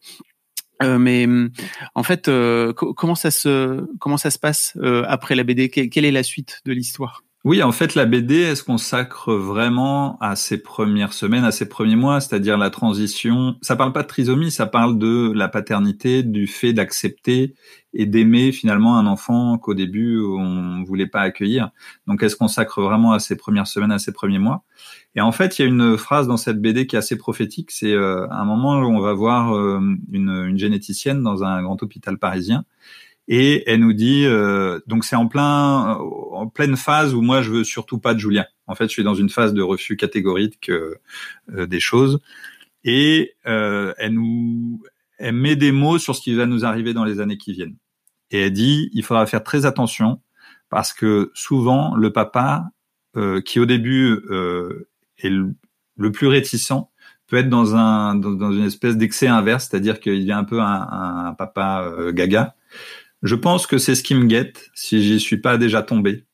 mais 0.81 1.27
en 1.95 2.03
fait, 2.03 2.29
comment 2.75 3.15
ça 3.15 3.31
se 3.31 3.85
comment 3.99 4.17
ça 4.17 4.31
se 4.31 4.39
passe 4.39 4.77
après 5.07 5.35
la 5.35 5.43
BD 5.43 5.69
Quelle 5.69 6.05
est 6.05 6.11
la 6.11 6.23
suite 6.23 6.61
de 6.65 6.71
l'histoire? 6.71 7.23
Oui, 7.49 7.63
en 7.63 7.71
fait, 7.71 7.95
la 7.95 8.05
BD, 8.05 8.41
elle 8.41 8.55
se 8.55 8.63
consacre 8.63 9.33
vraiment 9.33 10.19
à 10.19 10.35
ses 10.35 10.61
premières 10.61 11.13
semaines, 11.13 11.43
à 11.43 11.51
ses 11.51 11.67
premiers 11.67 11.95
mois, 11.95 12.21
c'est-à-dire 12.21 12.59
la 12.59 12.69
transition. 12.69 13.55
Ça 13.63 13.75
parle 13.75 13.91
pas 13.91 14.03
de 14.03 14.07
trisomie, 14.07 14.51
ça 14.51 14.67
parle 14.67 14.99
de 14.99 15.31
la 15.33 15.47
paternité, 15.47 16.21
du 16.21 16.45
fait 16.45 16.73
d'accepter 16.73 17.55
et 17.91 18.05
d'aimer 18.05 18.51
finalement 18.51 18.99
un 18.99 19.07
enfant 19.07 19.57
qu'au 19.57 19.73
début 19.73 20.21
on 20.21 20.83
voulait 20.83 21.07
pas 21.07 21.21
accueillir. 21.21 21.71
Donc, 22.05 22.21
elle 22.21 22.29
se 22.29 22.35
consacre 22.35 22.83
vraiment 22.83 23.13
à 23.13 23.19
ses 23.19 23.35
premières 23.35 23.65
semaines, 23.65 23.91
à 23.91 23.97
ses 23.97 24.11
premiers 24.11 24.37
mois? 24.37 24.63
Et 25.15 25.21
en 25.21 25.31
fait, 25.31 25.57
il 25.57 25.63
y 25.63 25.65
a 25.65 25.67
une 25.67 25.97
phrase 25.97 26.27
dans 26.27 26.37
cette 26.37 26.61
BD 26.61 26.85
qui 26.85 26.97
est 26.97 26.99
assez 26.99 27.17
prophétique. 27.17 27.71
C'est 27.71 27.93
euh, 27.93 28.27
un 28.29 28.45
moment 28.45 28.77
où 28.77 28.95
on 28.95 28.99
va 28.99 29.13
voir 29.13 29.55
euh, 29.55 29.79
une, 30.11 30.29
une 30.29 30.59
généticienne 30.59 31.23
dans 31.23 31.43
un 31.43 31.63
grand 31.63 31.81
hôpital 31.81 32.19
parisien 32.19 32.63
et 33.31 33.69
elle 33.69 33.81
nous 33.81 33.93
dit 33.93 34.25
euh, 34.25 34.79
donc 34.87 35.05
c'est 35.05 35.15
en 35.15 35.27
plein 35.27 35.99
en 36.31 36.47
pleine 36.47 36.75
phase 36.75 37.13
où 37.13 37.21
moi 37.21 37.43
je 37.43 37.51
veux 37.51 37.63
surtout 37.63 37.99
pas 37.99 38.15
de 38.15 38.19
Julien. 38.19 38.45
En 38.65 38.75
fait, 38.75 38.85
je 38.85 38.89
suis 38.89 39.03
dans 39.03 39.13
une 39.13 39.29
phase 39.29 39.53
de 39.53 39.61
refus 39.61 39.95
catégorique 39.97 40.69
euh, 40.69 40.95
euh, 41.53 41.67
des 41.67 41.79
choses 41.79 42.19
et 42.83 43.35
elle 43.45 44.13
nous 44.13 44.81
elle 45.19 45.35
met 45.35 45.55
des 45.55 45.71
mots 45.71 45.99
sur 45.99 46.15
ce 46.15 46.21
qui 46.21 46.33
va 46.33 46.47
nous 46.47 46.65
arriver 46.65 46.93
dans 46.93 47.03
les 47.05 47.19
années 47.19 47.37
qui 47.37 47.53
viennent. 47.53 47.75
Et 48.31 48.41
elle 48.41 48.53
dit 48.53 48.89
il 48.93 49.03
faudra 49.03 49.27
faire 49.27 49.43
très 49.43 49.67
attention 49.67 50.21
parce 50.69 50.91
que 50.91 51.31
souvent 51.35 51.95
le 51.95 52.11
papa 52.11 52.65
qui 53.45 53.59
au 53.59 53.65
début 53.65 54.13
est 55.17 55.29
le, 55.29 56.11
plus 56.11 56.27
réticent 56.27 56.89
peut 57.27 57.37
être 57.37 57.49
dans 57.49 57.75
un 57.75 58.15
dans, 58.15 58.51
une 58.51 58.63
espèce 58.63 58.97
d'excès 58.97 59.27
inverse, 59.27 59.67
c'est-à-dire 59.69 59.99
qu'il 59.99 60.23
y 60.23 60.31
un 60.31 60.45
peu 60.45 60.61
un, 60.61 61.27
un 61.27 61.33
papa 61.33 61.91
gaga 62.13 62.55
je 63.23 63.35
pense 63.35 63.67
que 63.67 63.77
c'est 63.77 63.95
ce 63.95 64.03
qui 64.03 64.15
me 64.15 64.25
guette 64.25 64.69
si 64.73 65.01
j'y 65.01 65.19
suis 65.19 65.37
pas 65.37 65.57
déjà 65.57 65.81
tombé. 65.81 66.25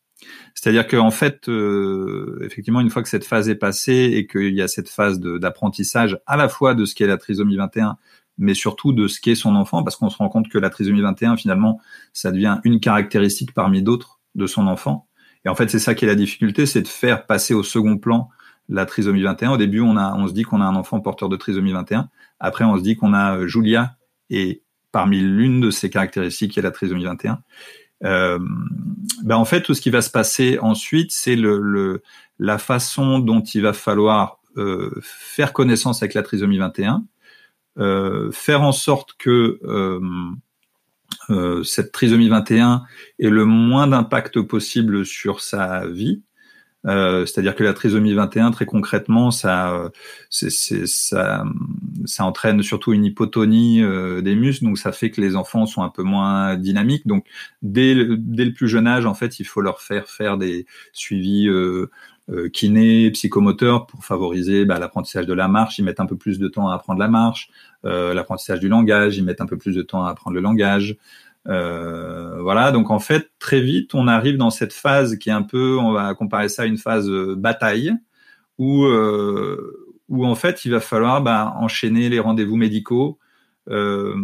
C'est-à-dire 0.53 0.87
qu'en 0.87 1.11
fait, 1.11 1.49
euh, 1.49 2.39
effectivement, 2.43 2.79
une 2.79 2.89
fois 2.89 3.03
que 3.03 3.09
cette 3.09 3.25
phase 3.25 3.49
est 3.49 3.55
passée 3.55 4.11
et 4.13 4.25
qu'il 4.25 4.53
y 4.53 4.61
a 4.61 4.67
cette 4.67 4.89
phase 4.89 5.19
d'apprentissage 5.19 6.19
à 6.25 6.37
la 6.37 6.47
fois 6.47 6.73
de 6.73 6.85
ce 6.85 6.95
qu'est 6.95 7.07
la 7.07 7.17
trisomie 7.17 7.57
21, 7.57 7.97
mais 8.37 8.53
surtout 8.53 8.93
de 8.93 9.07
ce 9.07 9.19
qu'est 9.19 9.35
son 9.35 9.55
enfant, 9.55 9.83
parce 9.83 9.95
qu'on 9.95 10.09
se 10.09 10.17
rend 10.17 10.29
compte 10.29 10.49
que 10.49 10.57
la 10.57 10.69
trisomie 10.69 11.01
21, 11.01 11.37
finalement, 11.37 11.79
ça 12.13 12.31
devient 12.31 12.59
une 12.63 12.79
caractéristique 12.79 13.53
parmi 13.53 13.81
d'autres 13.81 14.19
de 14.35 14.47
son 14.47 14.67
enfant. 14.67 15.07
Et 15.45 15.49
en 15.49 15.55
fait, 15.55 15.69
c'est 15.69 15.79
ça 15.79 15.93
qui 15.93 16.05
est 16.05 16.07
la 16.07 16.15
difficulté, 16.15 16.65
c'est 16.65 16.81
de 16.81 16.87
faire 16.87 17.25
passer 17.25 17.53
au 17.53 17.63
second 17.63 17.97
plan 17.97 18.29
la 18.67 18.85
trisomie 18.85 19.21
21. 19.21 19.51
Au 19.51 19.57
début, 19.57 19.81
on, 19.81 19.95
a, 19.97 20.15
on 20.15 20.27
se 20.27 20.33
dit 20.33 20.43
qu'on 20.43 20.61
a 20.61 20.65
un 20.65 20.75
enfant 20.75 20.99
porteur 20.99 21.29
de 21.29 21.35
trisomie 21.35 21.71
21. 21.71 22.09
Après, 22.39 22.65
on 22.65 22.77
se 22.77 22.81
dit 22.81 22.95
qu'on 22.95 23.13
a 23.13 23.37
euh, 23.37 23.47
Julia 23.47 23.95
et 24.29 24.63
parmi 24.95 25.19
l'une 25.19 25.59
de 25.59 25.71
ces 25.71 25.89
caractéristiques 25.89 26.53
qui 26.53 26.59
est 26.59 26.63
la 26.63 26.71
trisomie 26.71 27.03
21. 27.03 27.41
Euh, 28.05 28.39
ben 29.23 29.35
en 29.35 29.43
fait, 29.43 29.61
tout 29.61 29.73
ce 29.73 29.81
qui 29.81 29.89
va 29.89 30.01
se 30.01 30.09
passer 30.09 30.57
ensuite, 30.61 31.11
c'est 31.11 31.35
le, 31.35 32.01
la 32.39 32.57
façon 32.57 33.19
dont 33.19 33.41
il 33.41 33.61
va 33.61 33.73
falloir 33.73 34.39
euh, 34.55 34.97
faire 35.03 35.51
connaissance 35.51 36.01
avec 36.01 36.13
la 36.13 36.23
trisomie 36.23 36.59
21, 36.59 37.03
euh, 37.77 38.31
faire 38.31 38.61
en 38.61 38.71
sorte 38.71 39.15
que 39.17 39.59
cette 41.65 41.91
trisomie 41.91 42.29
21 42.29 42.83
ait 43.19 43.29
le 43.29 43.43
moins 43.43 43.87
d'impact 43.87 44.43
possible 44.43 45.05
sur 45.05 45.41
sa 45.41 45.87
vie, 45.87 46.23
euh, 46.87 47.25
c'est-à-dire 47.25 47.55
que 47.55 47.63
la 47.63 47.73
trisomie 47.73 48.13
21, 48.13 48.51
très 48.51 48.65
concrètement, 48.65 49.31
ça, 49.31 49.91
c'est, 50.29 50.49
ça, 50.49 51.43
ça 52.05 52.25
entraîne 52.25 52.61
surtout 52.61 52.93
une 52.93 53.05
hypotonie 53.05 53.81
euh, 53.81 54.21
des 54.21 54.35
muscles, 54.35 54.65
donc 54.65 54.77
ça 54.77 54.91
fait 54.91 55.11
que 55.11 55.21
les 55.21 55.35
enfants 55.35 55.65
sont 55.65 55.83
un 55.83 55.89
peu 55.89 56.03
moins 56.03 56.55
dynamiques. 56.55 57.07
Donc 57.07 57.25
dès 57.61 57.93
le, 57.93 58.17
dès 58.17 58.45
le 58.45 58.53
plus 58.53 58.67
jeune 58.67 58.87
âge, 58.87 59.05
en 59.05 59.13
fait, 59.13 59.39
il 59.39 59.45
faut 59.45 59.61
leur 59.61 59.81
faire 59.81 60.07
faire 60.07 60.37
des 60.37 60.65
suivis 60.93 61.47
euh, 61.47 61.89
euh 62.29 62.49
kinés, 62.49 63.11
psychomoteurs 63.11 63.85
pour 63.85 64.03
favoriser 64.03 64.65
bah, 64.65 64.79
l'apprentissage 64.79 65.27
de 65.27 65.33
la 65.33 65.47
marche. 65.47 65.77
Ils 65.79 65.85
mettent 65.85 65.99
un 65.99 66.07
peu 66.07 66.17
plus 66.17 66.39
de 66.39 66.47
temps 66.47 66.69
à 66.69 66.75
apprendre 66.75 66.99
la 66.99 67.07
marche. 67.07 67.49
l'apprentissage 67.83 68.59
du 68.59 68.67
langage, 68.67 69.17
ils 69.17 69.23
mettent 69.23 69.41
un 69.41 69.45
peu 69.45 69.57
plus 69.57 69.75
de 69.75 69.83
temps 69.83 70.05
à 70.05 70.09
apprendre 70.09 70.35
le 70.35 70.41
langage. 70.41 70.97
Euh, 71.47 72.41
voilà, 72.41 72.71
donc 72.71 72.89
en 72.89 72.99
fait, 72.99 73.31
très 73.39 73.61
vite, 73.61 73.93
on 73.93 74.07
arrive 74.07 74.37
dans 74.37 74.49
cette 74.49 74.73
phase 74.73 75.17
qui 75.17 75.29
est 75.29 75.33
un 75.33 75.43
peu, 75.43 75.77
on 75.77 75.91
va 75.91 76.13
comparer 76.15 76.49
ça 76.49 76.63
à 76.63 76.65
une 76.65 76.77
phase 76.77 77.09
euh, 77.09 77.35
bataille, 77.35 77.93
où, 78.57 78.85
euh, 78.85 79.93
où 80.09 80.25
en 80.25 80.35
fait, 80.35 80.65
il 80.65 80.71
va 80.71 80.79
falloir 80.79 81.21
bah, 81.21 81.53
enchaîner 81.57 82.09
les 82.09 82.19
rendez-vous 82.19 82.55
médicaux. 82.55 83.19
Euh, 83.69 84.15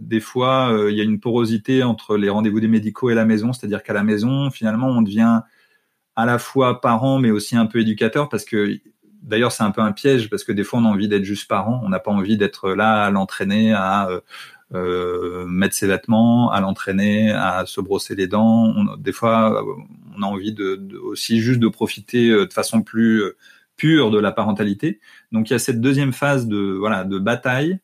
des 0.00 0.20
fois, 0.20 0.72
euh, 0.72 0.90
il 0.90 0.96
y 0.96 1.00
a 1.00 1.04
une 1.04 1.20
porosité 1.20 1.82
entre 1.82 2.16
les 2.16 2.30
rendez-vous 2.30 2.60
des 2.60 2.68
médicaux 2.68 3.10
et 3.10 3.14
la 3.14 3.24
maison, 3.26 3.52
c'est-à-dire 3.52 3.82
qu'à 3.82 3.92
la 3.92 4.02
maison, 4.02 4.50
finalement, 4.50 4.88
on 4.88 5.02
devient 5.02 5.40
à 6.16 6.26
la 6.26 6.38
fois 6.38 6.80
parent, 6.80 7.18
mais 7.18 7.30
aussi 7.30 7.56
un 7.56 7.66
peu 7.66 7.80
éducateur, 7.80 8.28
parce 8.28 8.44
que 8.44 8.78
d'ailleurs, 9.22 9.52
c'est 9.52 9.64
un 9.64 9.70
peu 9.70 9.82
un 9.82 9.92
piège, 9.92 10.30
parce 10.30 10.44
que 10.44 10.52
des 10.52 10.64
fois, 10.64 10.78
on 10.80 10.84
a 10.86 10.88
envie 10.88 11.08
d'être 11.08 11.24
juste 11.24 11.48
parent, 11.48 11.80
on 11.84 11.90
n'a 11.90 11.98
pas 12.00 12.10
envie 12.10 12.38
d'être 12.38 12.70
là 12.70 13.04
à 13.04 13.10
l'entraîner, 13.10 13.72
à 13.74 14.08
mettre 14.72 15.74
ses 15.74 15.86
vêtements, 15.86 16.50
à 16.50 16.60
l'entraîner, 16.60 17.30
à 17.30 17.64
se 17.66 17.80
brosser 17.80 18.14
les 18.14 18.26
dents. 18.26 18.74
Des 18.98 19.12
fois, 19.12 19.64
on 20.16 20.22
a 20.22 20.26
envie 20.26 20.52
de, 20.52 20.76
de, 20.76 20.96
aussi 20.98 21.40
juste 21.40 21.60
de 21.60 21.68
profiter 21.68 22.30
euh, 22.30 22.46
de 22.46 22.52
façon 22.52 22.82
plus 22.82 23.22
euh, 23.22 23.36
pure 23.76 24.10
de 24.10 24.18
la 24.18 24.32
parentalité. 24.32 25.00
Donc 25.32 25.50
il 25.50 25.52
y 25.52 25.56
a 25.56 25.58
cette 25.58 25.80
deuxième 25.80 26.12
phase 26.12 26.46
de 26.46 26.76
voilà 26.78 27.04
de 27.04 27.18
bataille 27.18 27.78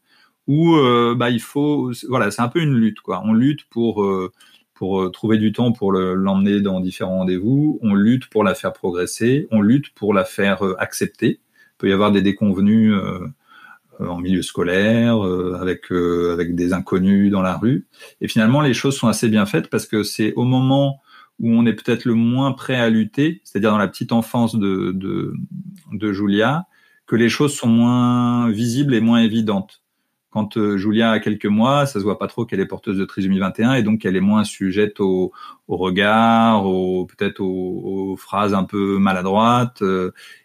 où 0.47 0.75
euh, 0.77 1.15
bah 1.17 1.31
il 1.31 1.41
faut 1.41 1.93
voilà 2.09 2.31
c'est 2.31 2.43
un 2.43 2.49
peu 2.49 2.61
une 2.61 2.75
lutte 2.75 3.01
quoi. 3.01 3.23
On 3.25 3.33
lutte 3.35 3.65
pour 3.71 4.07
pour 4.75 5.13
trouver 5.13 5.39
du 5.39 5.53
temps 5.53 5.73
pour 5.73 5.93
l'emmener 5.93 6.61
dans 6.61 6.81
différents 6.81 7.19
rendez-vous. 7.19 7.79
On 7.83 7.95
lutte 7.95 8.29
pour 8.29 8.43
la 8.43 8.55
faire 8.55 8.73
progresser. 8.73 9.47
On 9.51 9.61
lutte 9.61 9.91
pour 9.95 10.15
la 10.15 10.25
faire 10.25 10.63
accepter. 10.79 11.41
Il 11.41 11.77
peut 11.79 11.89
y 11.89 11.93
avoir 11.93 12.11
des 12.11 12.23
déconvenus 12.23 12.93
euh, 12.95 13.21
en 14.09 14.19
milieu 14.19 14.43
scolaire, 14.43 15.25
euh, 15.25 15.59
avec 15.61 15.91
euh, 15.93 16.33
avec 16.33 16.55
des 16.55 16.73
inconnus 16.73 17.31
dans 17.31 17.43
la 17.43 17.57
rue. 17.57 17.87
Et 18.21 18.29
finalement, 18.29 18.61
les 18.61 18.75
choses 18.75 18.97
sont 18.97 19.09
assez 19.09 19.29
bien 19.29 19.47
faites 19.47 19.69
parce 19.69 19.87
que 19.87 20.03
c'est 20.03 20.33
au 20.35 20.45
moment 20.45 21.01
où 21.39 21.51
on 21.51 21.67
est 21.67 21.73
peut-être 21.73 22.05
le 22.05 22.15
moins 22.15 22.53
prêt 22.53 22.77
à 22.77 22.89
lutter, 22.91 23.41
c'est-à-dire 23.45 23.71
dans 23.71 23.79
la 23.79 23.89
petite 23.89 24.13
enfance 24.13 24.55
de, 24.55 24.93
de, 24.95 25.35
de 25.93 26.13
Julia, 26.13 26.67
que 27.07 27.17
les 27.17 27.29
choses 27.29 27.55
sont 27.55 27.69
moins 27.69 28.51
visibles 28.51 28.95
et 28.95 29.01
moins 29.01 29.21
évidentes. 29.21 29.83
Quand 30.31 30.77
Julia 30.77 31.11
a 31.11 31.19
quelques 31.19 31.47
mois, 31.47 31.85
ça 31.85 31.99
se 31.99 32.05
voit 32.05 32.19
pas 32.19 32.27
trop 32.27 32.47
qu'elle 32.47 32.61
est 32.61 32.67
porteuse 32.67 32.97
de 32.97 33.05
trisomie 33.05 33.39
21 33.39 33.75
et 33.75 33.83
donc 33.83 34.07
elle 34.07 34.17
est 34.17 34.21
moins 34.21 34.45
sujette 34.45 34.99
au, 34.99 35.33
au 35.69 35.77
regard, 35.77 36.65
au, 36.65 37.05
peut-être 37.05 37.41
aux, 37.41 38.13
aux, 38.13 38.17
phrases 38.17 38.55
un 38.55 38.65
peu 38.65 38.99
maladroites. 38.99 39.83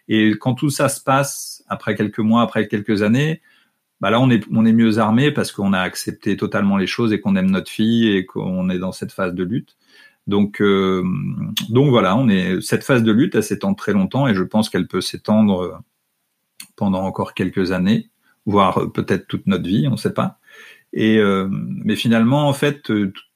Et 0.08 0.32
quand 0.32 0.54
tout 0.54 0.68
ça 0.68 0.90
se 0.90 1.00
passe 1.00 1.64
après 1.68 1.94
quelques 1.94 2.18
mois, 2.18 2.42
après 2.42 2.68
quelques 2.68 3.02
années, 3.02 3.40
bah 4.00 4.10
là 4.10 4.20
on 4.20 4.30
est 4.30 4.44
on 4.52 4.64
est 4.64 4.72
mieux 4.72 4.98
armé 4.98 5.32
parce 5.32 5.52
qu'on 5.52 5.72
a 5.72 5.80
accepté 5.80 6.36
totalement 6.36 6.76
les 6.76 6.86
choses 6.86 7.12
et 7.12 7.20
qu'on 7.20 7.36
aime 7.36 7.50
notre 7.50 7.70
fille 7.70 8.08
et 8.08 8.26
qu'on 8.26 8.70
est 8.70 8.78
dans 8.78 8.92
cette 8.92 9.12
phase 9.12 9.34
de 9.34 9.44
lutte. 9.44 9.76
Donc 10.26 10.60
euh, 10.60 11.02
donc 11.70 11.90
voilà, 11.90 12.16
on 12.16 12.28
est 12.28 12.60
cette 12.60 12.84
phase 12.84 13.02
de 13.02 13.12
lutte, 13.12 13.34
elle 13.34 13.42
s'étend 13.42 13.74
très 13.74 13.92
longtemps 13.92 14.28
et 14.28 14.34
je 14.34 14.42
pense 14.42 14.68
qu'elle 14.68 14.86
peut 14.86 15.00
s'étendre 15.00 15.82
pendant 16.76 17.02
encore 17.02 17.34
quelques 17.34 17.72
années, 17.72 18.10
voire 18.46 18.92
peut-être 18.92 19.26
toute 19.26 19.46
notre 19.46 19.66
vie, 19.66 19.86
on 19.88 19.92
ne 19.92 19.96
sait 19.96 20.14
pas. 20.14 20.38
Et 20.92 21.18
euh, 21.18 21.48
mais 21.50 21.96
finalement 21.96 22.48
en 22.48 22.52
fait 22.52 22.90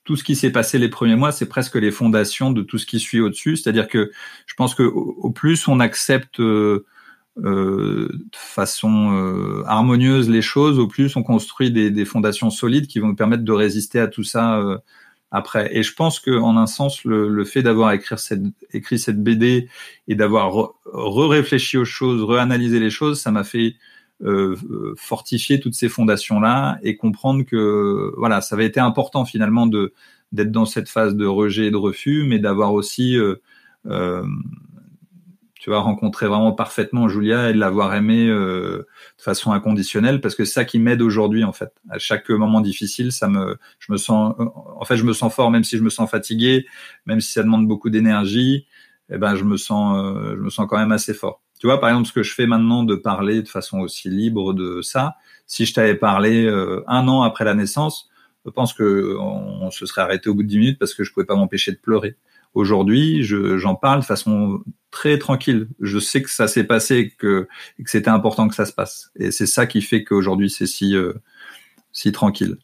tout 0.04 0.16
ce 0.16 0.24
qui 0.24 0.34
s'est 0.34 0.50
passé 0.50 0.78
les 0.78 0.88
premiers 0.88 1.16
mois, 1.16 1.32
c'est 1.32 1.46
presque 1.46 1.76
les 1.76 1.90
fondations 1.90 2.50
de 2.50 2.62
tout 2.62 2.78
ce 2.78 2.86
qui 2.86 2.98
suit 2.98 3.20
au-dessus. 3.20 3.56
C'est-à-dire 3.56 3.88
que 3.88 4.10
je 4.46 4.54
pense 4.54 4.74
que 4.74 4.82
au, 4.82 5.30
plus 5.30 5.68
on 5.68 5.80
accepte 5.80 6.40
euh, 6.40 6.44
euh, 6.44 6.86
de 7.36 8.10
façon 8.32 9.12
euh, 9.12 9.64
harmonieuse 9.66 10.28
les 10.28 10.42
choses, 10.42 10.78
au 10.78 10.86
plus 10.86 11.16
on 11.16 11.22
construit 11.22 11.70
des, 11.70 11.90
des, 11.90 12.04
fondations 12.04 12.50
solides 12.50 12.86
qui 12.86 12.98
vont 12.98 13.08
nous 13.08 13.16
permettre 13.16 13.44
de 13.44 13.52
résister 13.52 13.98
à 14.00 14.08
tout 14.08 14.24
ça 14.24 14.58
euh, 14.58 14.78
après. 15.30 15.70
Et 15.76 15.82
je 15.82 15.94
pense 15.94 16.20
que 16.20 16.30
en 16.30 16.56
un 16.58 16.66
sens, 16.66 17.04
le, 17.04 17.28
le 17.28 17.44
fait 17.44 17.62
d'avoir 17.62 17.92
écrit 17.92 18.18
cette, 18.18 18.42
écrit 18.72 18.98
cette 18.98 19.22
BD 19.22 19.68
et 20.08 20.14
d'avoir 20.14 20.72
re-réfléchi 20.84 21.78
aux 21.78 21.86
choses, 21.86 22.22
reanalysé 22.22 22.78
les 22.80 22.90
choses, 22.90 23.20
ça 23.20 23.30
m'a 23.30 23.44
fait 23.44 23.76
euh, 24.22 24.56
fortifier 24.96 25.58
toutes 25.58 25.74
ces 25.74 25.88
fondations 25.88 26.38
là 26.38 26.78
et 26.82 26.96
comprendre 26.96 27.44
que 27.44 28.12
voilà, 28.18 28.40
ça 28.40 28.56
avait 28.56 28.66
été 28.66 28.78
important 28.78 29.24
finalement 29.24 29.66
de 29.66 29.94
d'être 30.32 30.52
dans 30.52 30.64
cette 30.64 30.88
phase 30.88 31.14
de 31.14 31.26
rejet 31.26 31.66
et 31.66 31.70
de 31.70 31.76
refus, 31.76 32.24
mais 32.26 32.38
d'avoir 32.38 32.72
aussi 32.72 33.18
euh, 33.86 34.24
tu 35.62 35.70
vas 35.70 35.78
rencontrer 35.78 36.26
vraiment 36.26 36.50
parfaitement 36.50 37.06
Julia 37.06 37.50
et 37.50 37.52
l'avoir 37.52 37.94
aimée 37.94 38.26
euh, 38.26 38.78
de 39.16 39.22
façon 39.22 39.52
inconditionnelle 39.52 40.20
parce 40.20 40.34
que 40.34 40.44
c'est 40.44 40.54
ça 40.54 40.64
qui 40.64 40.80
m'aide 40.80 41.00
aujourd'hui 41.00 41.44
en 41.44 41.52
fait. 41.52 41.72
À 41.88 42.00
chaque 42.00 42.28
moment 42.30 42.60
difficile, 42.60 43.12
ça 43.12 43.28
me, 43.28 43.56
je 43.78 43.92
me 43.92 43.96
sens, 43.96 44.34
en 44.40 44.84
fait, 44.84 44.96
je 44.96 45.04
me 45.04 45.12
sens 45.12 45.32
fort 45.32 45.52
même 45.52 45.62
si 45.62 45.78
je 45.78 45.84
me 45.84 45.88
sens 45.88 46.10
fatigué, 46.10 46.66
même 47.06 47.20
si 47.20 47.30
ça 47.30 47.44
demande 47.44 47.68
beaucoup 47.68 47.90
d'énergie. 47.90 48.66
Eh 49.08 49.18
ben, 49.18 49.36
je 49.36 49.44
me 49.44 49.56
sens, 49.56 49.98
euh, 49.98 50.34
je 50.34 50.40
me 50.40 50.50
sens 50.50 50.66
quand 50.68 50.78
même 50.78 50.90
assez 50.90 51.14
fort. 51.14 51.40
Tu 51.60 51.68
vois, 51.68 51.80
par 51.80 51.90
exemple, 51.90 52.08
ce 52.08 52.12
que 52.12 52.24
je 52.24 52.34
fais 52.34 52.48
maintenant 52.48 52.82
de 52.82 52.96
parler 52.96 53.40
de 53.40 53.48
façon 53.48 53.78
aussi 53.78 54.08
libre 54.08 54.54
de 54.54 54.82
ça, 54.82 55.14
si 55.46 55.64
je 55.64 55.74
t'avais 55.74 55.94
parlé 55.94 56.44
euh, 56.44 56.82
un 56.88 57.06
an 57.06 57.22
après 57.22 57.44
la 57.44 57.54
naissance, 57.54 58.10
je 58.44 58.50
pense 58.50 58.72
que 58.72 59.16
on, 59.20 59.70
se 59.70 59.86
serait 59.86 60.02
arrêté 60.02 60.28
au 60.28 60.34
bout 60.34 60.42
de 60.42 60.48
dix 60.48 60.58
minutes 60.58 60.80
parce 60.80 60.92
que 60.92 61.04
je 61.04 61.12
pouvais 61.12 61.24
pas 61.24 61.36
m'empêcher 61.36 61.70
de 61.70 61.76
pleurer. 61.76 62.16
Aujourd'hui, 62.54 63.22
j'en 63.24 63.74
parle 63.74 64.00
de 64.00 64.04
façon 64.04 64.62
très 64.90 65.18
tranquille. 65.18 65.68
Je 65.80 65.98
sais 65.98 66.22
que 66.22 66.30
ça 66.30 66.46
s'est 66.46 66.64
passé 66.64 66.96
et 66.98 67.08
que 67.10 67.48
c'était 67.86 68.10
important 68.10 68.46
que 68.46 68.54
ça 68.54 68.66
se 68.66 68.72
passe. 68.72 69.10
Et 69.16 69.30
c'est 69.30 69.46
ça 69.46 69.66
qui 69.66 69.80
fait 69.80 70.04
qu'aujourd'hui, 70.04 70.50
c'est 70.50 70.66
si, 70.66 70.94
euh, 70.94 71.14
tranquille. 72.12 72.56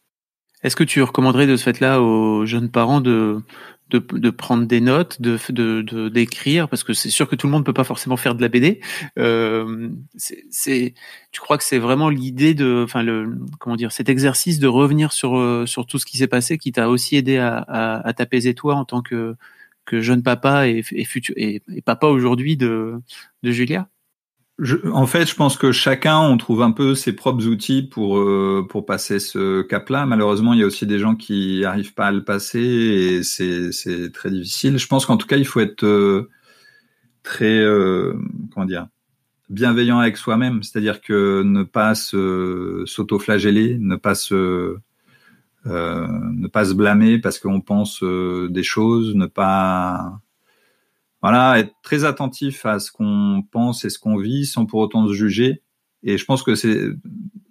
Est-ce 0.62 0.76
que 0.76 0.84
tu 0.84 1.02
recommanderais 1.02 1.46
de 1.46 1.56
ce 1.56 1.62
fait-là 1.62 2.02
aux 2.02 2.44
jeunes 2.44 2.70
parents 2.70 3.00
de, 3.00 3.40
prendre 4.36 4.66
des 4.66 4.80
notes, 4.80 5.22
de 5.22 6.08
d'écrire, 6.08 6.68
parce 6.68 6.84
que 6.84 6.92
c'est 6.92 7.10
sûr 7.10 7.26
que 7.26 7.36
tout 7.36 7.46
le 7.46 7.52
monde 7.52 7.64
peut 7.64 7.72
pas 7.72 7.84
forcément 7.84 8.18
faire 8.18 8.34
de 8.34 8.42
la 8.42 8.48
BD. 8.48 8.80
Euh, 9.18 9.88
tu 10.18 11.40
crois 11.40 11.56
que 11.56 11.64
c'est 11.64 11.78
vraiment 11.78 12.10
l'idée 12.10 12.52
de, 12.52 12.82
enfin 12.84 13.06
comment 13.58 13.76
dire, 13.76 13.92
cet 13.92 14.10
exercice 14.10 14.58
de 14.58 14.66
revenir 14.66 15.12
sur 15.12 15.38
euh, 15.38 15.64
sur 15.64 15.86
tout 15.86 15.98
ce 15.98 16.04
qui 16.04 16.18
s'est 16.18 16.26
passé, 16.26 16.58
qui 16.58 16.72
t'a 16.72 16.90
aussi 16.90 17.16
aidé 17.16 17.38
à, 17.38 17.56
à, 17.56 18.06
à 18.06 18.12
t'apaiser 18.12 18.52
toi 18.52 18.74
en 18.74 18.84
tant 18.84 19.00
que 19.00 19.36
que 19.88 20.00
jeune 20.00 20.22
papa 20.22 20.68
et, 20.68 20.82
futur 20.82 21.34
et 21.36 21.62
papa 21.84 22.06
aujourd'hui 22.06 22.56
de 22.56 22.94
de 23.42 23.50
Julia? 23.50 23.88
En 24.92 25.06
fait, 25.06 25.24
je 25.24 25.36
pense 25.36 25.56
que 25.56 25.70
chacun, 25.70 26.18
on 26.18 26.36
trouve 26.36 26.62
un 26.62 26.72
peu 26.72 26.96
ses 26.96 27.12
propres 27.12 27.46
outils 27.46 27.84
pour 27.84 28.18
euh, 28.18 28.66
pour 28.68 28.86
passer 28.86 29.20
ce 29.20 29.62
cap-là. 29.62 30.04
Malheureusement, 30.04 30.52
il 30.52 30.58
y 30.58 30.62
a 30.64 30.66
aussi 30.66 30.84
des 30.84 30.98
gens 30.98 31.14
qui 31.14 31.64
arrivent 31.64 31.94
pas 31.94 32.08
à 32.08 32.12
le 32.12 32.24
passer 32.24 32.58
et 32.60 33.22
c'est 33.22 33.70
c'est 33.70 34.10
très 34.10 34.30
difficile. 34.30 34.76
Je 34.78 34.86
pense 34.88 35.06
qu'en 35.06 35.16
tout 35.16 35.28
cas, 35.28 35.36
il 35.36 35.46
faut 35.46 35.60
être 35.60 35.84
euh, 35.84 36.28
très 37.22 37.60
euh, 37.60 38.14
comment 38.52 38.66
dire 38.66 38.88
bienveillant 39.48 40.00
avec 40.00 40.16
soi-même, 40.16 40.62
c'est-à-dire 40.62 41.00
que 41.00 41.42
ne 41.42 41.62
pas 41.62 41.94
se 41.94 42.82
s'auto-flageller, 42.84 43.78
ne 43.78 43.96
pas 43.96 44.14
se 44.14 44.76
ne 45.68 46.48
pas 46.48 46.64
se 46.64 46.74
blâmer 46.74 47.18
parce 47.18 47.38
qu'on 47.38 47.60
pense 47.60 48.02
des 48.02 48.62
choses, 48.62 49.14
ne 49.14 49.26
pas 49.26 50.20
voilà, 51.22 51.58
être 51.58 51.74
très 51.82 52.04
attentif 52.04 52.64
à 52.64 52.78
ce 52.78 52.92
qu'on 52.92 53.42
pense 53.50 53.84
et 53.84 53.90
ce 53.90 53.98
qu'on 53.98 54.16
vit 54.16 54.46
sans 54.46 54.66
pour 54.66 54.80
autant 54.80 55.06
se 55.08 55.12
juger. 55.12 55.62
Et 56.02 56.16
je 56.16 56.24
pense 56.24 56.42
que 56.42 56.54
c'est 56.54 56.90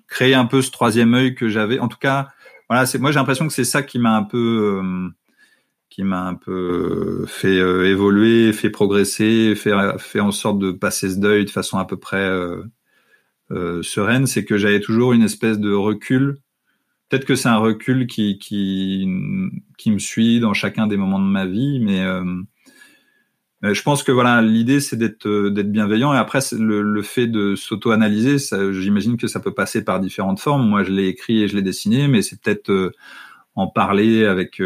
créer 0.07 0.33
un 0.33 0.45
peu 0.45 0.61
ce 0.61 0.71
troisième 0.71 1.13
œil 1.13 1.35
que 1.35 1.49
j'avais. 1.49 1.79
En 1.79 1.87
tout 1.87 1.97
cas, 1.97 2.29
voilà, 2.69 2.85
c'est 2.85 2.97
moi 2.97 3.11
j'ai 3.11 3.19
l'impression 3.19 3.47
que 3.47 3.53
c'est 3.53 3.65
ça 3.65 3.83
qui 3.83 3.99
m'a 3.99 4.15
un 4.15 4.23
peu 4.23 4.81
euh, 4.81 5.09
qui 5.89 6.03
m'a 6.03 6.27
un 6.27 6.35
peu 6.35 7.25
fait 7.27 7.59
euh, 7.59 7.89
évoluer, 7.89 8.53
fait 8.53 8.69
progresser, 8.69 9.53
fait 9.55 9.73
fait 9.99 10.19
en 10.21 10.31
sorte 10.31 10.59
de 10.59 10.71
passer 10.71 11.09
ce 11.09 11.19
deuil 11.19 11.45
de 11.45 11.49
façon 11.49 11.77
à 11.77 11.85
peu 11.85 11.97
près 11.97 12.29
euh, 13.51 13.83
sereine. 13.83 14.27
C'est 14.27 14.45
que 14.45 14.57
j'avais 14.57 14.79
toujours 14.79 15.13
une 15.13 15.23
espèce 15.23 15.59
de 15.59 15.73
recul. 15.73 16.39
Peut-être 17.09 17.25
que 17.25 17.35
c'est 17.35 17.49
un 17.49 17.57
recul 17.57 18.07
qui 18.07 18.37
qui 18.37 19.07
qui 19.77 19.91
me 19.91 19.99
suit 19.99 20.39
dans 20.39 20.53
chacun 20.53 20.87
des 20.87 20.97
moments 20.97 21.19
de 21.19 21.25
ma 21.25 21.45
vie, 21.45 21.79
mais 21.79 22.01
euh, 23.63 23.73
je 23.73 23.81
pense 23.81 24.03
que 24.03 24.11
voilà, 24.11 24.41
l'idée 24.41 24.79
c'est 24.79 24.97
d'être 24.97 25.27
euh, 25.27 25.49
d'être 25.49 25.71
bienveillant 25.71 26.13
et 26.13 26.17
après 26.17 26.39
le, 26.51 26.83
le 26.83 27.01
fait 27.01 27.27
de 27.27 27.55
s'auto-analyser, 27.55 28.37
j'imagine 28.71 29.17
que 29.17 29.27
ça 29.27 29.39
peut 29.39 29.53
passer 29.53 29.83
par 29.83 29.99
différentes 29.99 30.39
formes. 30.39 30.67
Moi, 30.67 30.83
je 30.83 30.91
l'ai 30.91 31.07
écrit 31.07 31.41
et 31.41 31.47
je 31.47 31.55
l'ai 31.55 31.63
dessiné, 31.63 32.07
mais 32.07 32.21
c'est 32.21 32.39
peut-être 32.39 32.69
euh, 32.69 32.91
en 33.55 33.67
parler 33.67 34.25
avec 34.25 34.61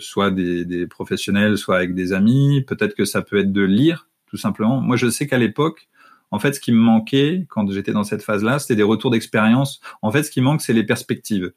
soit 0.00 0.30
des, 0.30 0.64
des, 0.64 0.86
professionnels, 0.86 1.58
soit 1.58 1.76
avec 1.76 1.94
des 1.94 2.14
amis. 2.14 2.64
Peut-être 2.66 2.94
que 2.94 3.04
ça 3.04 3.20
peut 3.20 3.36
être 3.38 3.52
de 3.52 3.60
lire, 3.62 4.08
tout 4.26 4.38
simplement. 4.38 4.80
Moi, 4.80 4.96
je 4.96 5.10
sais 5.10 5.26
qu'à 5.26 5.36
l'époque, 5.36 5.88
en 6.30 6.38
fait, 6.38 6.54
ce 6.54 6.60
qui 6.60 6.72
me 6.72 6.78
manquait 6.78 7.46
quand 7.50 7.70
j'étais 7.70 7.92
dans 7.92 8.02
cette 8.02 8.22
phase-là, 8.22 8.58
c'était 8.58 8.76
des 8.76 8.82
retours 8.82 9.10
d'expérience. 9.10 9.80
En 10.00 10.10
fait, 10.10 10.22
ce 10.22 10.30
qui 10.30 10.40
manque, 10.40 10.62
c'est 10.62 10.72
les 10.72 10.84
perspectives. 10.84 11.52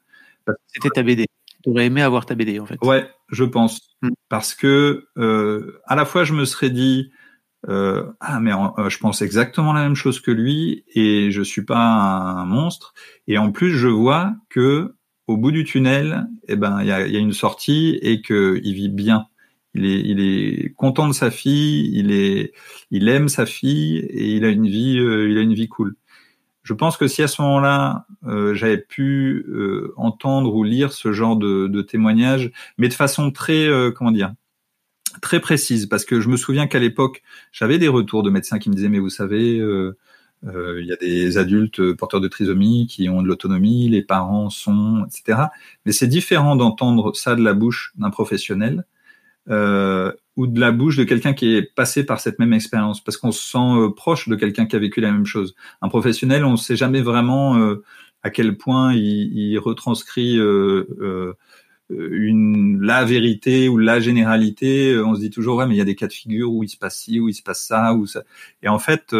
C'était 0.66 0.90
ta 0.90 1.02
BD. 1.02 1.26
Tu 1.62 1.70
aurais 1.70 1.86
aimé 1.86 2.02
avoir 2.02 2.26
ta 2.26 2.34
BD, 2.34 2.60
en 2.60 2.66
fait. 2.66 2.78
Ouais, 2.82 3.08
je 3.30 3.44
pense. 3.44 3.88
Mm. 4.02 4.10
Parce 4.28 4.54
que 4.54 5.08
euh, 5.18 5.80
à 5.86 5.96
la 5.96 6.04
fois 6.04 6.24
je 6.24 6.32
me 6.32 6.44
serais 6.44 6.70
dit 6.70 7.10
euh, 7.68 8.04
ah 8.20 8.38
mais 8.38 8.52
euh, 8.52 8.88
je 8.88 8.98
pense 8.98 9.22
exactement 9.22 9.72
la 9.72 9.82
même 9.82 9.96
chose 9.96 10.20
que 10.20 10.30
lui 10.30 10.84
et 10.94 11.32
je 11.32 11.42
suis 11.42 11.64
pas 11.64 11.80
un 11.80 12.44
monstre 12.44 12.94
et 13.26 13.36
en 13.36 13.50
plus 13.50 13.72
je 13.76 13.88
vois 13.88 14.36
que 14.48 14.94
au 15.26 15.36
bout 15.36 15.50
du 15.50 15.64
tunnel 15.64 16.28
eh 16.46 16.54
ben 16.54 16.80
il 16.82 16.86
y 16.86 16.92
a, 16.92 17.04
y 17.08 17.16
a, 17.16 17.18
une 17.18 17.32
sortie 17.32 17.98
et 18.00 18.22
que 18.22 18.60
il 18.62 18.74
vit 18.74 18.88
bien 18.88 19.26
il 19.74 19.86
est 19.86 20.00
il 20.00 20.20
est 20.20 20.72
content 20.74 21.08
de 21.08 21.12
sa 21.12 21.32
fille 21.32 21.90
il 21.92 22.12
est 22.12 22.52
il 22.92 23.08
aime 23.08 23.28
sa 23.28 23.44
fille 23.44 23.98
et 23.98 24.36
il 24.36 24.44
a 24.44 24.50
une 24.50 24.68
vie 24.68 24.94
il 24.94 25.36
a 25.36 25.40
une 25.40 25.54
vie 25.54 25.68
cool 25.68 25.96
je 26.68 26.74
pense 26.74 26.98
que 26.98 27.08
si 27.08 27.22
à 27.22 27.28
ce 27.28 27.40
moment-là, 27.40 28.04
euh, 28.26 28.52
j'avais 28.52 28.76
pu 28.76 29.46
euh, 29.48 29.94
entendre 29.96 30.54
ou 30.54 30.64
lire 30.64 30.92
ce 30.92 31.12
genre 31.12 31.34
de, 31.36 31.80
témoignages, 31.80 32.50
mais 32.76 32.88
de 32.88 32.92
façon 32.92 33.30
très, 33.30 33.66
euh, 33.66 33.90
comment 33.90 34.10
dire, 34.10 34.34
très 35.22 35.40
précise, 35.40 35.86
parce 35.86 36.04
que 36.04 36.20
je 36.20 36.28
me 36.28 36.36
souviens 36.36 36.66
qu'à 36.66 36.78
l'époque, 36.78 37.22
j'avais 37.52 37.78
des 37.78 37.88
retours 37.88 38.22
de 38.22 38.28
médecins 38.28 38.58
qui 38.58 38.68
me 38.68 38.74
disaient, 38.74 38.90
mais 38.90 38.98
vous 38.98 39.08
savez, 39.08 39.56
il 39.56 40.84
y 40.84 40.92
a 40.92 40.96
des 40.96 41.38
adultes 41.38 41.94
porteurs 41.94 42.20
de 42.20 42.28
trisomie 42.28 42.86
qui 42.86 43.08
ont 43.08 43.22
de 43.22 43.28
l'autonomie, 43.28 43.88
les 43.88 44.02
parents 44.02 44.50
sont, 44.50 45.06
etc. 45.06 45.44
Mais 45.86 45.92
c'est 45.92 46.06
différent 46.06 46.54
d'entendre 46.54 47.16
ça 47.16 47.34
de 47.34 47.42
la 47.42 47.54
bouche 47.54 47.94
d'un 47.96 48.10
professionnel 48.10 48.84
ou 50.38 50.46
de 50.46 50.60
la 50.60 50.70
bouche 50.70 50.96
de 50.96 51.02
quelqu'un 51.02 51.34
qui 51.34 51.56
est 51.56 51.62
passé 51.62 52.06
par 52.06 52.20
cette 52.20 52.38
même 52.38 52.52
expérience, 52.52 53.02
parce 53.02 53.16
qu'on 53.16 53.32
se 53.32 53.42
sent 53.42 53.58
euh, 53.58 53.90
proche 53.90 54.28
de 54.28 54.36
quelqu'un 54.36 54.66
qui 54.66 54.76
a 54.76 54.78
vécu 54.78 55.00
la 55.00 55.10
même 55.10 55.26
chose. 55.26 55.56
Un 55.82 55.88
professionnel, 55.88 56.44
on 56.44 56.52
ne 56.52 56.56
sait 56.56 56.76
jamais 56.76 57.02
vraiment 57.02 57.58
euh, 57.58 57.82
à 58.22 58.30
quel 58.30 58.56
point 58.56 58.94
il, 58.94 59.36
il 59.36 59.58
retranscrit 59.58 60.38
euh, 60.38 61.34
une 61.90 62.80
la 62.80 63.04
vérité 63.04 63.68
ou 63.68 63.78
la 63.78 63.98
généralité. 63.98 64.96
On 65.04 65.16
se 65.16 65.20
dit 65.20 65.30
toujours 65.30 65.56
ouais, 65.56 65.66
mais 65.66 65.74
il 65.74 65.78
y 65.78 65.80
a 65.80 65.84
des 65.84 65.96
cas 65.96 66.06
de 66.06 66.12
figure 66.12 66.52
où 66.52 66.62
il 66.62 66.68
se 66.68 66.76
passe 66.76 67.00
ci, 67.00 67.18
où 67.18 67.28
il 67.28 67.34
se 67.34 67.42
passe 67.42 67.64
ça, 67.64 67.94
ou 67.94 68.06
ça. 68.06 68.22
Et 68.62 68.68
en 68.68 68.78
fait, 68.78 69.16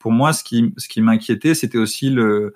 pour 0.00 0.10
moi, 0.10 0.32
ce 0.32 0.42
qui 0.42 0.72
ce 0.78 0.88
qui 0.88 1.00
m'inquiétait, 1.00 1.54
c'était 1.54 1.78
aussi 1.78 2.10
le 2.10 2.54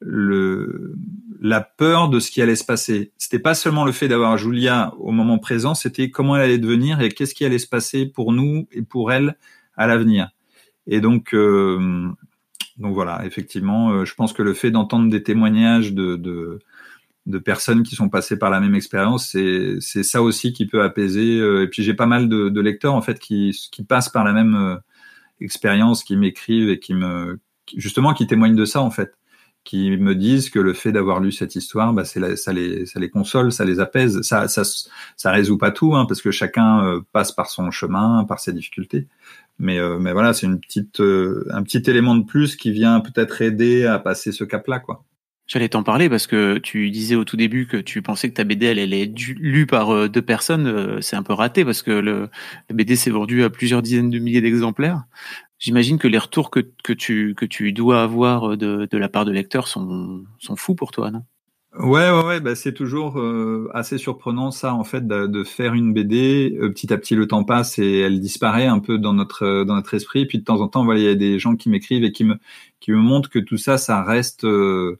le, 0.00 0.94
la 1.40 1.60
peur 1.60 2.08
de 2.08 2.20
ce 2.20 2.30
qui 2.30 2.42
allait 2.42 2.56
se 2.56 2.64
passer. 2.64 3.12
C'était 3.18 3.38
pas 3.38 3.54
seulement 3.54 3.84
le 3.84 3.92
fait 3.92 4.08
d'avoir 4.08 4.36
Julia 4.36 4.94
au 4.98 5.12
moment 5.12 5.38
présent, 5.38 5.74
c'était 5.74 6.10
comment 6.10 6.36
elle 6.36 6.42
allait 6.42 6.58
devenir 6.58 7.00
et 7.00 7.10
qu'est-ce 7.10 7.34
qui 7.34 7.44
allait 7.44 7.58
se 7.58 7.68
passer 7.68 8.06
pour 8.06 8.32
nous 8.32 8.66
et 8.72 8.82
pour 8.82 9.12
elle 9.12 9.36
à 9.76 9.86
l'avenir. 9.86 10.30
Et 10.86 11.00
donc, 11.00 11.34
euh, 11.34 12.08
donc 12.78 12.94
voilà, 12.94 13.24
effectivement, 13.24 13.90
euh, 13.90 14.04
je 14.04 14.14
pense 14.14 14.32
que 14.32 14.42
le 14.42 14.54
fait 14.54 14.70
d'entendre 14.70 15.10
des 15.10 15.22
témoignages 15.22 15.92
de, 15.92 16.16
de, 16.16 16.58
de, 17.26 17.38
personnes 17.38 17.82
qui 17.82 17.94
sont 17.94 18.08
passées 18.08 18.38
par 18.38 18.50
la 18.50 18.60
même 18.60 18.74
expérience, 18.74 19.28
c'est, 19.28 19.80
ça 19.80 20.22
aussi 20.22 20.52
qui 20.52 20.66
peut 20.66 20.82
apaiser. 20.82 21.38
Euh, 21.38 21.62
et 21.62 21.68
puis 21.68 21.82
j'ai 21.82 21.94
pas 21.94 22.06
mal 22.06 22.28
de, 22.28 22.48
de, 22.48 22.60
lecteurs 22.60 22.94
en 22.94 23.02
fait 23.02 23.18
qui, 23.18 23.56
qui 23.70 23.84
passent 23.84 24.08
par 24.08 24.24
la 24.24 24.32
même 24.32 24.80
expérience, 25.40 26.04
qui 26.04 26.16
m'écrivent 26.16 26.70
et 26.70 26.78
qui 26.78 26.94
me 26.94 27.38
justement 27.76 28.14
qui 28.14 28.26
témoignent 28.26 28.56
de 28.56 28.64
ça 28.64 28.80
en 28.80 28.90
fait 28.90 29.14
qui 29.64 29.90
me 29.96 30.14
disent 30.14 30.50
que 30.50 30.58
le 30.58 30.72
fait 30.72 30.92
d'avoir 30.92 31.20
lu 31.20 31.32
cette 31.32 31.54
histoire, 31.54 31.92
bah, 31.92 32.04
c'est 32.04 32.36
ça 32.36 32.52
les 32.52 32.86
ça 32.86 32.98
les 32.98 33.10
console, 33.10 33.52
ça 33.52 33.64
les 33.64 33.80
apaise. 33.80 34.20
Ça 34.22 34.48
ça 34.48 34.62
ça 35.16 35.30
résout 35.30 35.58
pas 35.58 35.70
tout, 35.70 35.94
hein, 35.94 36.06
parce 36.06 36.22
que 36.22 36.30
chacun 36.30 36.84
euh, 36.84 37.00
passe 37.12 37.32
par 37.32 37.50
son 37.50 37.70
chemin, 37.70 38.24
par 38.24 38.40
ses 38.40 38.52
difficultés. 38.52 39.06
Mais 39.58 39.78
euh, 39.78 39.98
mais 39.98 40.12
voilà, 40.12 40.32
c'est 40.32 40.46
une 40.46 40.60
petite 40.60 41.00
euh, 41.00 41.46
un 41.50 41.62
petit 41.62 41.82
élément 41.90 42.16
de 42.16 42.24
plus 42.24 42.56
qui 42.56 42.72
vient 42.72 43.00
peut-être 43.00 43.42
aider 43.42 43.84
à 43.84 43.98
passer 43.98 44.32
ce 44.32 44.44
cap-là, 44.44 44.80
quoi. 44.80 45.04
J'allais 45.46 45.68
t'en 45.68 45.82
parler 45.82 46.08
parce 46.08 46.28
que 46.28 46.58
tu 46.58 46.90
disais 46.90 47.16
au 47.16 47.24
tout 47.24 47.36
début 47.36 47.66
que 47.66 47.76
tu 47.76 48.02
pensais 48.02 48.30
que 48.30 48.34
ta 48.34 48.44
BD 48.44 48.66
elle 48.66 48.78
allait 48.78 49.02
être 49.02 49.18
lue 49.36 49.66
par 49.66 50.08
deux 50.08 50.22
personnes. 50.22 51.02
C'est 51.02 51.16
un 51.16 51.24
peu 51.24 51.32
raté 51.32 51.64
parce 51.64 51.82
que 51.82 51.90
le, 51.90 52.28
la 52.68 52.76
BD 52.76 52.94
s'est 52.94 53.10
vendue 53.10 53.42
à 53.42 53.50
plusieurs 53.50 53.82
dizaines 53.82 54.10
de 54.10 54.20
milliers 54.20 54.40
d'exemplaires. 54.40 55.02
J'imagine 55.60 55.98
que 55.98 56.08
les 56.08 56.18
retours 56.18 56.50
que, 56.50 56.60
que, 56.82 56.92
tu, 56.92 57.34
que 57.36 57.44
tu 57.44 57.72
dois 57.72 58.02
avoir 58.02 58.56
de, 58.56 58.88
de 58.90 58.98
la 58.98 59.08
part 59.08 59.26
de 59.26 59.30
lecteurs 59.30 59.68
sont, 59.68 60.24
sont 60.38 60.56
fous 60.56 60.74
pour 60.74 60.90
toi, 60.90 61.10
non? 61.10 61.22
Ouais, 61.78 62.10
ouais, 62.10 62.24
ouais 62.24 62.40
bah 62.40 62.56
c'est 62.56 62.72
toujours 62.74 63.20
euh, 63.20 63.70
assez 63.72 63.96
surprenant 63.96 64.50
ça 64.50 64.74
en 64.74 64.82
fait 64.82 65.06
de, 65.06 65.26
de 65.26 65.44
faire 65.44 65.74
une 65.74 65.92
BD. 65.92 66.56
Euh, 66.60 66.70
petit 66.70 66.92
à 66.92 66.98
petit, 66.98 67.14
le 67.14 67.28
temps 67.28 67.44
passe 67.44 67.78
et 67.78 68.00
elle 68.00 68.20
disparaît 68.20 68.66
un 68.66 68.80
peu 68.80 68.98
dans 68.98 69.12
notre 69.12 69.62
dans 69.64 69.76
notre 69.76 69.94
esprit. 69.94 70.26
Puis 70.26 70.38
de 70.38 70.44
temps 70.44 70.60
en 70.60 70.66
temps, 70.68 70.84
voilà, 70.84 70.98
il 70.98 71.04
y 71.04 71.08
a 71.08 71.14
des 71.14 71.38
gens 71.38 71.54
qui 71.54 71.68
m'écrivent 71.70 72.02
et 72.02 72.10
qui 72.10 72.24
me 72.24 72.38
qui 72.80 72.90
me 72.90 72.96
montrent 72.96 73.30
que 73.30 73.38
tout 73.38 73.56
ça, 73.56 73.78
ça 73.78 74.02
reste 74.02 74.44
euh, 74.44 74.98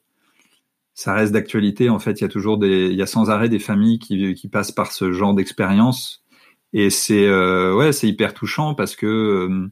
ça 0.94 1.14
reste 1.14 1.32
d'actualité. 1.32 1.90
En 1.90 1.98
fait, 1.98 2.20
il 2.20 2.22
y 2.22 2.24
a 2.24 2.28
toujours 2.28 2.58
des 2.58 2.86
il 2.88 2.96
y 2.96 3.02
a 3.02 3.06
sans 3.06 3.30
arrêt 3.30 3.48
des 3.48 3.58
familles 3.58 3.98
qui 3.98 4.34
qui 4.34 4.48
passent 4.48 4.72
par 4.72 4.92
ce 4.92 5.12
genre 5.12 5.34
d'expérience 5.34 6.24
et 6.72 6.90
c'est 6.90 7.28
ouais, 7.72 7.92
c'est 7.92 8.08
hyper 8.08 8.34
touchant 8.34 8.74
parce 8.74 8.94
que 8.96 9.70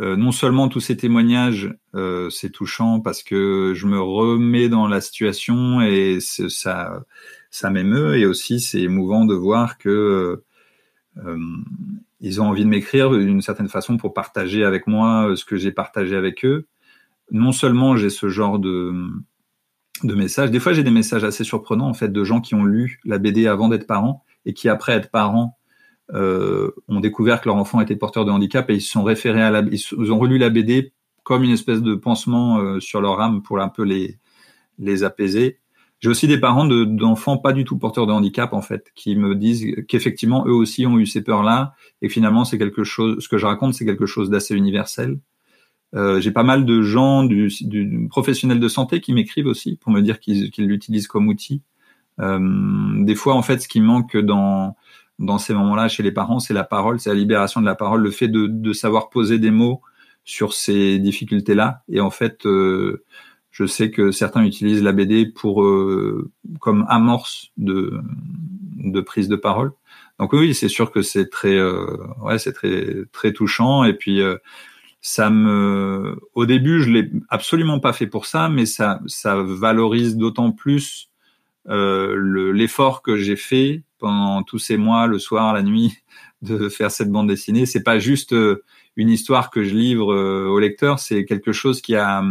euh, 0.00 0.16
non 0.16 0.32
seulement 0.32 0.68
tous 0.68 0.80
ces 0.80 0.96
témoignages, 0.96 1.74
euh, 1.94 2.30
c'est 2.30 2.50
touchant 2.50 3.00
parce 3.00 3.22
que 3.22 3.74
je 3.74 3.86
me 3.86 4.00
remets 4.00 4.70
dans 4.70 4.88
la 4.88 5.02
situation 5.02 5.82
et 5.82 6.18
ça, 6.20 7.04
ça 7.50 7.70
m'émeut, 7.70 8.16
et 8.16 8.24
aussi 8.24 8.60
c'est 8.60 8.80
émouvant 8.80 9.26
de 9.26 9.34
voir 9.34 9.76
que 9.76 10.44
euh, 11.18 11.36
ils 12.20 12.40
ont 12.40 12.46
envie 12.46 12.64
de 12.64 12.70
m'écrire 12.70 13.10
d'une 13.10 13.42
certaine 13.42 13.68
façon 13.68 13.98
pour 13.98 14.14
partager 14.14 14.64
avec 14.64 14.86
moi 14.86 15.34
ce 15.36 15.44
que 15.44 15.56
j'ai 15.56 15.72
partagé 15.72 16.16
avec 16.16 16.44
eux. 16.44 16.66
Non 17.30 17.52
seulement 17.52 17.96
j'ai 17.96 18.08
ce 18.08 18.30
genre 18.30 18.58
de, 18.58 18.94
de 20.04 20.14
messages, 20.14 20.50
des 20.50 20.60
fois 20.60 20.72
j'ai 20.72 20.84
des 20.84 20.90
messages 20.90 21.24
assez 21.24 21.44
surprenants 21.44 21.88
en 21.88 21.94
fait 21.94 22.10
de 22.10 22.24
gens 22.24 22.40
qui 22.40 22.54
ont 22.54 22.64
lu 22.64 22.98
la 23.04 23.18
BD 23.18 23.46
avant 23.46 23.68
d'être 23.68 23.86
parents 23.86 24.24
et 24.46 24.54
qui 24.54 24.70
après 24.70 24.94
être 24.94 25.10
parents 25.10 25.58
euh, 25.58 25.61
ont 26.14 27.00
découvert 27.00 27.40
que 27.40 27.48
leur 27.48 27.56
enfant 27.56 27.80
était 27.80 27.96
porteur 27.96 28.24
de 28.24 28.30
handicap 28.30 28.68
et 28.70 28.74
ils 28.74 28.80
se 28.80 28.90
sont 28.90 29.02
référés 29.02 29.42
à 29.42 29.50
la, 29.50 29.62
ils 29.70 30.12
ont 30.12 30.18
relu 30.18 30.38
la 30.38 30.50
BD 30.50 30.92
comme 31.22 31.44
une 31.44 31.50
espèce 31.50 31.82
de 31.82 31.94
pansement 31.94 32.58
euh, 32.58 32.80
sur 32.80 33.00
leur 33.00 33.20
âme 33.20 33.42
pour 33.42 33.60
un 33.60 33.68
peu 33.68 33.82
les 33.82 34.18
les 34.78 35.04
apaiser. 35.04 35.58
J'ai 36.00 36.08
aussi 36.08 36.26
des 36.26 36.38
parents 36.38 36.64
d'enfants 36.64 37.36
pas 37.36 37.52
du 37.52 37.64
tout 37.64 37.78
porteurs 37.78 38.06
de 38.06 38.12
handicap 38.12 38.52
en 38.54 38.62
fait, 38.62 38.90
qui 38.96 39.14
me 39.14 39.36
disent 39.36 39.84
qu'effectivement 39.86 40.44
eux 40.46 40.52
aussi 40.52 40.84
ont 40.84 40.98
eu 40.98 41.06
ces 41.06 41.22
peurs-là 41.22 41.74
et 42.00 42.08
finalement 42.08 42.44
c'est 42.44 42.58
quelque 42.58 42.82
chose, 42.82 43.22
ce 43.22 43.28
que 43.28 43.38
je 43.38 43.46
raconte 43.46 43.74
c'est 43.74 43.84
quelque 43.84 44.06
chose 44.06 44.28
d'assez 44.28 44.56
universel. 44.56 45.18
Euh, 45.94 46.20
j'ai 46.20 46.32
pas 46.32 46.42
mal 46.42 46.64
de 46.64 46.82
gens 46.82 47.22
du, 47.22 47.48
du 47.60 48.08
professionnel 48.08 48.58
de 48.58 48.68
santé 48.68 49.00
qui 49.00 49.12
m'écrivent 49.12 49.46
aussi 49.46 49.76
pour 49.76 49.92
me 49.92 50.00
dire 50.00 50.18
qu'ils 50.18 50.50
l'utilisent 50.56 51.06
comme 51.06 51.28
outil. 51.28 51.62
Euh, 52.18 53.04
des 53.04 53.14
fois 53.14 53.34
en 53.34 53.42
fait 53.42 53.60
ce 53.60 53.68
qui 53.68 53.80
manque 53.80 54.16
dans 54.16 54.74
dans 55.18 55.38
ces 55.38 55.54
moments-là 55.54 55.88
chez 55.88 56.02
les 56.02 56.12
parents 56.12 56.40
c'est 56.40 56.54
la 56.54 56.64
parole, 56.64 57.00
c'est 57.00 57.10
la 57.10 57.16
libération 57.16 57.60
de 57.60 57.66
la 57.66 57.74
parole, 57.74 58.02
le 58.02 58.10
fait 58.10 58.28
de, 58.28 58.46
de 58.46 58.72
savoir 58.72 59.10
poser 59.10 59.38
des 59.38 59.50
mots 59.50 59.82
sur 60.24 60.52
ces 60.54 60.98
difficultés-là 60.98 61.82
et 61.88 62.00
en 62.00 62.10
fait 62.10 62.46
euh, 62.46 63.04
je 63.52 63.66
sais 63.66 63.90
que 63.90 64.10
certains 64.10 64.44
utilisent 64.44 64.82
la 64.82 64.92
BD 64.92 65.26
pour 65.26 65.62
euh, 65.62 66.30
comme 66.60 66.86
amorce 66.88 67.52
de, 67.58 68.00
de 68.78 69.00
prise 69.00 69.28
de 69.28 69.36
parole. 69.36 69.72
Donc 70.18 70.32
oui, 70.32 70.54
c'est 70.54 70.68
sûr 70.68 70.90
que 70.90 71.02
c'est 71.02 71.28
très 71.28 71.56
euh, 71.56 71.96
ouais, 72.22 72.38
c'est 72.38 72.54
très 72.54 73.04
très 73.12 73.32
touchant 73.32 73.84
et 73.84 73.92
puis 73.92 74.22
euh, 74.22 74.38
ça 75.02 75.30
me 75.30 76.16
au 76.34 76.46
début, 76.46 76.82
je 76.82 76.90
l'ai 76.90 77.10
absolument 77.28 77.78
pas 77.78 77.92
fait 77.92 78.06
pour 78.06 78.24
ça, 78.26 78.48
mais 78.48 78.66
ça 78.66 79.00
ça 79.06 79.42
valorise 79.42 80.16
d'autant 80.16 80.50
plus 80.50 81.10
l'effort 81.66 83.02
que 83.02 83.16
j'ai 83.16 83.36
fait 83.36 83.84
pendant 84.02 84.42
tous 84.42 84.58
ces 84.58 84.76
mois, 84.76 85.06
le 85.06 85.18
soir, 85.18 85.54
la 85.54 85.62
nuit, 85.62 85.96
de 86.42 86.68
faire 86.68 86.90
cette 86.90 87.10
bande 87.10 87.28
dessinée. 87.28 87.64
C'est 87.64 87.82
pas 87.82 87.98
juste 87.98 88.34
une 88.96 89.08
histoire 89.08 89.50
que 89.50 89.64
je 89.64 89.74
livre 89.74 90.14
au 90.14 90.58
lecteur, 90.58 90.98
c'est 90.98 91.24
quelque 91.24 91.52
chose 91.52 91.80
qui 91.80 91.94
a 91.94 92.22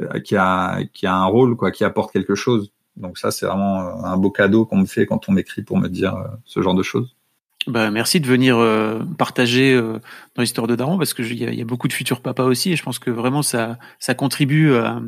euh, 0.00 0.20
qui 0.20 0.36
a 0.36 0.80
qui 0.92 1.06
a 1.06 1.14
un 1.14 1.26
rôle 1.26 1.56
quoi, 1.56 1.70
qui 1.70 1.84
apporte 1.84 2.12
quelque 2.12 2.34
chose. 2.34 2.72
Donc 2.96 3.18
ça, 3.18 3.30
c'est 3.30 3.44
vraiment 3.46 3.80
euh, 3.80 4.04
un 4.04 4.16
beau 4.16 4.30
cadeau 4.30 4.64
qu'on 4.64 4.78
me 4.78 4.86
fait 4.86 5.04
quand 5.04 5.28
on 5.28 5.32
m'écrit 5.32 5.62
pour 5.62 5.78
me 5.78 5.88
dire 5.88 6.14
euh, 6.14 6.28
ce 6.44 6.62
genre 6.62 6.74
de 6.74 6.82
choses. 6.82 7.16
Bah, 7.66 7.90
merci 7.90 8.20
de 8.20 8.26
venir 8.26 8.56
partager 9.18 9.78
dans 9.78 10.40
l'histoire 10.40 10.66
de 10.66 10.76
Daron 10.76 10.96
parce 10.96 11.12
que 11.12 11.22
il 11.22 11.54
y, 11.54 11.60
a 11.60 11.64
beaucoup 11.66 11.88
de 11.88 11.92
futurs 11.92 12.22
papas 12.22 12.44
aussi 12.44 12.72
et 12.72 12.76
je 12.76 12.82
pense 12.82 12.98
que 12.98 13.10
vraiment 13.10 13.42
ça 13.42 13.78
ça 13.98 14.14
contribue 14.14 14.72
à, 14.72 14.96
euh, 14.96 15.00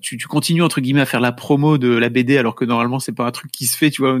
tu, 0.00 0.16
tu, 0.16 0.26
continues 0.26 0.62
entre 0.62 0.80
guillemets 0.80 1.02
à 1.02 1.06
faire 1.06 1.20
la 1.20 1.32
promo 1.32 1.76
de 1.76 1.88
la 1.88 2.08
BD 2.08 2.38
alors 2.38 2.54
que 2.54 2.64
normalement 2.64 3.00
c'est 3.00 3.12
pas 3.12 3.26
un 3.26 3.30
truc 3.30 3.50
qui 3.50 3.66
se 3.66 3.76
fait 3.76 3.90
tu 3.90 4.02
vois 4.02 4.18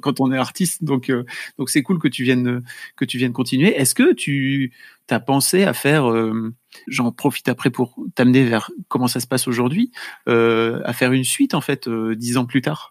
quand 0.00 0.20
on 0.20 0.32
est 0.32 0.38
artiste. 0.38 0.84
Donc 0.84 1.10
euh, 1.10 1.24
donc 1.58 1.70
c'est 1.70 1.82
cool 1.82 1.98
que 1.98 2.08
tu 2.08 2.24
viennes 2.24 2.62
que 2.96 3.04
tu 3.04 3.18
viennes 3.18 3.32
continuer. 3.32 3.76
Est-ce 3.76 3.94
que 3.94 4.12
tu 4.14 4.72
as 5.10 5.20
pensé 5.20 5.64
à 5.64 5.72
faire 5.72 6.10
euh, 6.10 6.54
j'en 6.88 7.12
profite 7.12 7.48
après 7.48 7.70
pour 7.70 7.94
t'amener 8.14 8.44
vers 8.44 8.70
comment 8.88 9.08
ça 9.08 9.20
se 9.20 9.26
passe 9.26 9.48
aujourd'hui 9.48 9.92
à 10.26 10.92
faire 10.92 11.12
une 11.12 11.24
suite 11.24 11.54
en 11.54 11.60
fait 11.60 11.88
dix 11.88 12.36
ans 12.36 12.46
plus 12.46 12.62
tard? 12.62 12.90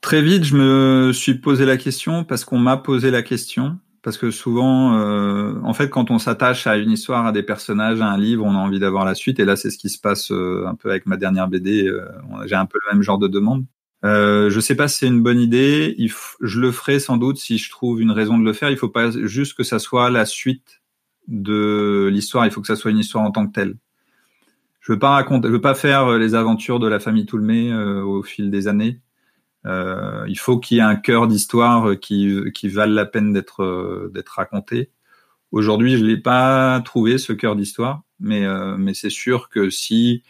Très 0.00 0.22
vite 0.22 0.44
je 0.44 0.56
me 0.56 1.12
suis 1.12 1.34
posé 1.34 1.64
la 1.64 1.76
question 1.76 2.24
parce 2.24 2.44
qu'on 2.44 2.58
m'a 2.58 2.76
posé 2.76 3.10
la 3.10 3.22
question 3.22 3.78
parce 4.02 4.16
que 4.16 4.30
souvent, 4.30 4.98
euh, 4.98 5.60
en 5.62 5.74
fait, 5.74 5.90
quand 5.90 6.10
on 6.10 6.18
s'attache 6.18 6.66
à 6.66 6.76
une 6.76 6.90
histoire, 6.90 7.26
à 7.26 7.32
des 7.32 7.42
personnages, 7.42 8.00
à 8.00 8.06
un 8.06 8.16
livre, 8.16 8.44
on 8.46 8.54
a 8.54 8.58
envie 8.58 8.78
d'avoir 8.78 9.04
la 9.04 9.14
suite. 9.14 9.38
Et 9.40 9.44
là, 9.44 9.56
c'est 9.56 9.70
ce 9.70 9.76
qui 9.76 9.90
se 9.90 10.00
passe 10.00 10.30
euh, 10.32 10.64
un 10.66 10.74
peu 10.74 10.90
avec 10.90 11.04
ma 11.06 11.18
dernière 11.18 11.48
BD. 11.48 11.86
Euh, 11.86 12.06
J'ai 12.46 12.54
un 12.54 12.64
peu 12.64 12.78
le 12.86 12.94
même 12.94 13.02
genre 13.02 13.18
de 13.18 13.28
demande. 13.28 13.64
Je 14.02 14.58
sais 14.60 14.74
pas 14.74 14.88
si 14.88 14.98
c'est 14.98 15.06
une 15.06 15.22
bonne 15.22 15.40
idée. 15.40 15.94
Je 16.40 16.60
le 16.60 16.72
ferai 16.72 16.98
sans 16.98 17.18
doute 17.18 17.36
si 17.36 17.58
je 17.58 17.70
trouve 17.70 18.00
une 18.00 18.10
raison 18.10 18.38
de 18.38 18.44
le 18.44 18.54
faire. 18.54 18.70
Il 18.70 18.78
faut 18.78 18.88
pas 18.88 19.10
juste 19.10 19.54
que 19.54 19.64
ça 19.64 19.78
soit 19.78 20.08
la 20.10 20.24
suite 20.24 20.80
de 21.28 22.08
l'histoire. 22.10 22.46
Il 22.46 22.52
faut 22.52 22.62
que 22.62 22.66
ça 22.66 22.76
soit 22.76 22.90
une 22.90 22.98
histoire 22.98 23.24
en 23.24 23.30
tant 23.30 23.46
que 23.46 23.52
telle. 23.52 23.76
Je 24.80 24.92
veux 24.92 24.98
pas 24.98 25.10
raconter, 25.10 25.48
je 25.48 25.52
veux 25.52 25.60
pas 25.60 25.74
faire 25.74 26.16
les 26.16 26.34
aventures 26.34 26.80
de 26.80 26.88
la 26.88 26.98
famille 26.98 27.26
Toulmé 27.26 27.74
au 27.74 28.22
fil 28.22 28.50
des 28.50 28.66
années. 28.66 28.98
Euh, 29.66 30.24
il 30.28 30.38
faut 30.38 30.58
qu'il 30.58 30.78
y 30.78 30.80
ait 30.80 30.84
un 30.84 30.96
cœur 30.96 31.26
d'histoire 31.28 31.98
qui, 31.98 32.40
qui 32.54 32.68
vale 32.68 32.92
la 32.92 33.06
peine 33.06 33.32
d'être 33.32 33.62
euh, 33.62 34.10
d'être 34.14 34.30
raconté. 34.30 34.90
Aujourd'hui, 35.52 35.98
je 35.98 36.04
l'ai 36.04 36.16
pas 36.16 36.80
trouvé 36.84 37.18
ce 37.18 37.32
cœur 37.32 37.56
d'histoire, 37.56 38.02
mais 38.20 38.44
euh, 38.44 38.76
mais 38.78 38.94
c'est 38.94 39.10
sûr 39.10 39.48
que 39.50 39.68
si 39.68 40.22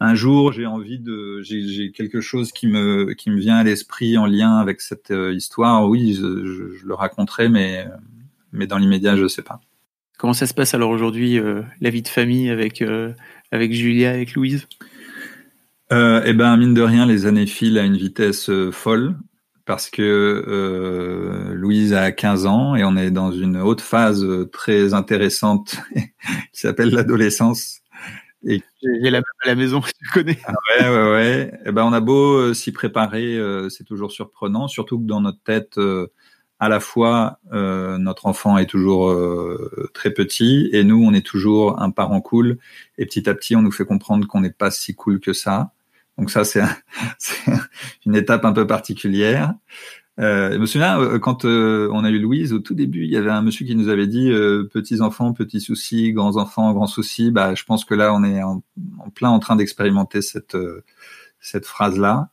un 0.00 0.14
jour 0.14 0.52
j'ai 0.52 0.66
envie 0.66 0.98
de 0.98 1.40
j'ai 1.42 1.92
quelque 1.92 2.20
chose 2.20 2.52
qui 2.52 2.66
me 2.66 3.12
qui 3.14 3.30
me 3.30 3.38
vient 3.38 3.56
à 3.56 3.64
l'esprit 3.64 4.18
en 4.18 4.26
lien 4.26 4.56
avec 4.56 4.80
cette 4.80 5.12
histoire, 5.32 5.88
oui, 5.88 6.14
je, 6.14 6.44
je, 6.44 6.86
le 6.86 6.94
raconterai, 6.94 7.48
mais 7.48 7.86
mais 8.52 8.66
dans 8.66 8.78
l'immédiat, 8.78 9.16
je 9.16 9.28
sais 9.28 9.42
pas. 9.42 9.60
Comment 10.18 10.32
ça 10.32 10.46
se 10.46 10.54
passe 10.54 10.74
alors 10.74 10.90
aujourd'hui 10.90 11.38
la 11.80 11.90
vie 11.90 12.02
de 12.02 12.08
famille 12.08 12.50
avec 12.50 12.82
avec 13.52 13.72
Julia, 13.72 14.10
avec 14.10 14.34
Louise? 14.34 14.66
Euh, 15.92 16.22
Eh 16.24 16.32
ben, 16.32 16.56
mine 16.56 16.74
de 16.74 16.82
rien, 16.82 17.06
les 17.06 17.26
années 17.26 17.46
filent 17.46 17.78
à 17.78 17.84
une 17.84 17.96
vitesse 17.96 18.50
euh, 18.50 18.72
folle 18.72 19.16
parce 19.64 19.90
que 19.90 20.02
euh, 20.02 21.54
Louise 21.54 21.92
a 21.92 22.12
15 22.12 22.46
ans 22.46 22.76
et 22.76 22.84
on 22.84 22.96
est 22.96 23.10
dans 23.10 23.32
une 23.32 23.56
haute 23.56 23.80
phase 23.80 24.24
euh, 24.24 24.46
très 24.46 24.94
intéressante 24.94 25.76
qui 25.94 26.60
s'appelle 26.60 26.90
l'adolescence. 26.90 27.80
Et 28.44 28.62
j'ai 28.82 29.10
la 29.10 29.18
même 29.18 29.24
à 29.44 29.48
la 29.48 29.54
maison, 29.56 29.80
tu 30.02 30.10
connais. 30.12 30.38
Ah 30.44 30.52
ouais, 30.80 30.88
ouais, 30.88 31.10
ouais. 31.10 31.50
Et 31.52 31.58
eh 31.66 31.72
ben, 31.72 31.84
on 31.84 31.92
a 31.92 32.00
beau 32.00 32.54
s'y 32.54 32.70
préparer, 32.70 33.40
c'est 33.70 33.82
toujours 33.82 34.12
surprenant, 34.12 34.68
surtout 34.68 35.00
que 35.00 35.04
dans 35.04 35.20
notre 35.20 35.42
tête, 35.42 35.80
à 36.60 36.68
la 36.68 36.78
fois 36.78 37.40
notre 37.50 38.26
enfant 38.26 38.56
est 38.56 38.66
toujours 38.66 39.12
très 39.94 40.12
petit 40.12 40.68
et 40.72 40.84
nous, 40.84 41.02
on 41.02 41.12
est 41.12 41.26
toujours 41.26 41.82
un 41.82 41.90
parent 41.90 42.20
cool. 42.20 42.58
Et 42.98 43.06
petit 43.06 43.28
à 43.28 43.34
petit, 43.34 43.56
on 43.56 43.62
nous 43.62 43.72
fait 43.72 43.86
comprendre 43.86 44.28
qu'on 44.28 44.42
n'est 44.42 44.50
pas 44.50 44.70
si 44.70 44.94
cool 44.94 45.18
que 45.18 45.32
ça. 45.32 45.72
Donc 46.18 46.30
ça, 46.30 46.44
c'est 46.44 46.64
une 48.06 48.16
étape 48.16 48.44
un 48.44 48.52
peu 48.52 48.66
particulière. 48.66 49.54
Euh, 50.18 50.52
je 50.52 50.78
me 50.78 50.82
euh, 50.82 51.18
quand 51.18 51.44
euh, 51.44 51.90
on 51.92 52.02
a 52.02 52.10
eu 52.10 52.18
Louise 52.18 52.54
au 52.54 52.58
tout 52.58 52.74
début, 52.74 53.04
il 53.04 53.10
y 53.10 53.18
avait 53.18 53.30
un 53.30 53.42
monsieur 53.42 53.66
qui 53.66 53.76
nous 53.76 53.88
avait 53.88 54.06
dit 54.06 54.30
euh, 54.30 54.64
petits 54.64 55.02
enfants, 55.02 55.34
petits 55.34 55.60
soucis, 55.60 56.12
grands 56.12 56.36
enfants, 56.36 56.72
grands 56.72 56.86
soucis. 56.86 57.30
Bah, 57.30 57.54
je 57.54 57.64
pense 57.64 57.84
que 57.84 57.94
là, 57.94 58.14
on 58.14 58.24
est 58.24 58.42
en, 58.42 58.62
plein 59.14 59.28
en 59.28 59.38
train 59.38 59.56
d'expérimenter 59.56 60.22
cette 60.22 60.56
cette 61.40 61.66
phrase 61.66 61.98
là. 61.98 62.30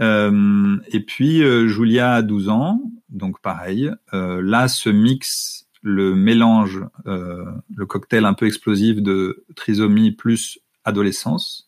et 0.00 1.00
puis 1.00 1.42
Julia 1.68 2.14
a 2.14 2.22
12 2.22 2.48
ans, 2.48 2.80
donc 3.10 3.40
pareil. 3.42 3.90
là, 4.12 4.68
ce 4.68 4.88
mix, 4.88 5.68
le 5.82 6.14
mélange, 6.14 6.82
le 7.04 7.86
cocktail 7.86 8.24
un 8.24 8.34
peu 8.34 8.46
explosif 8.46 9.02
de 9.02 9.44
trisomie 9.54 10.12
plus 10.12 10.58
adolescence 10.84 11.65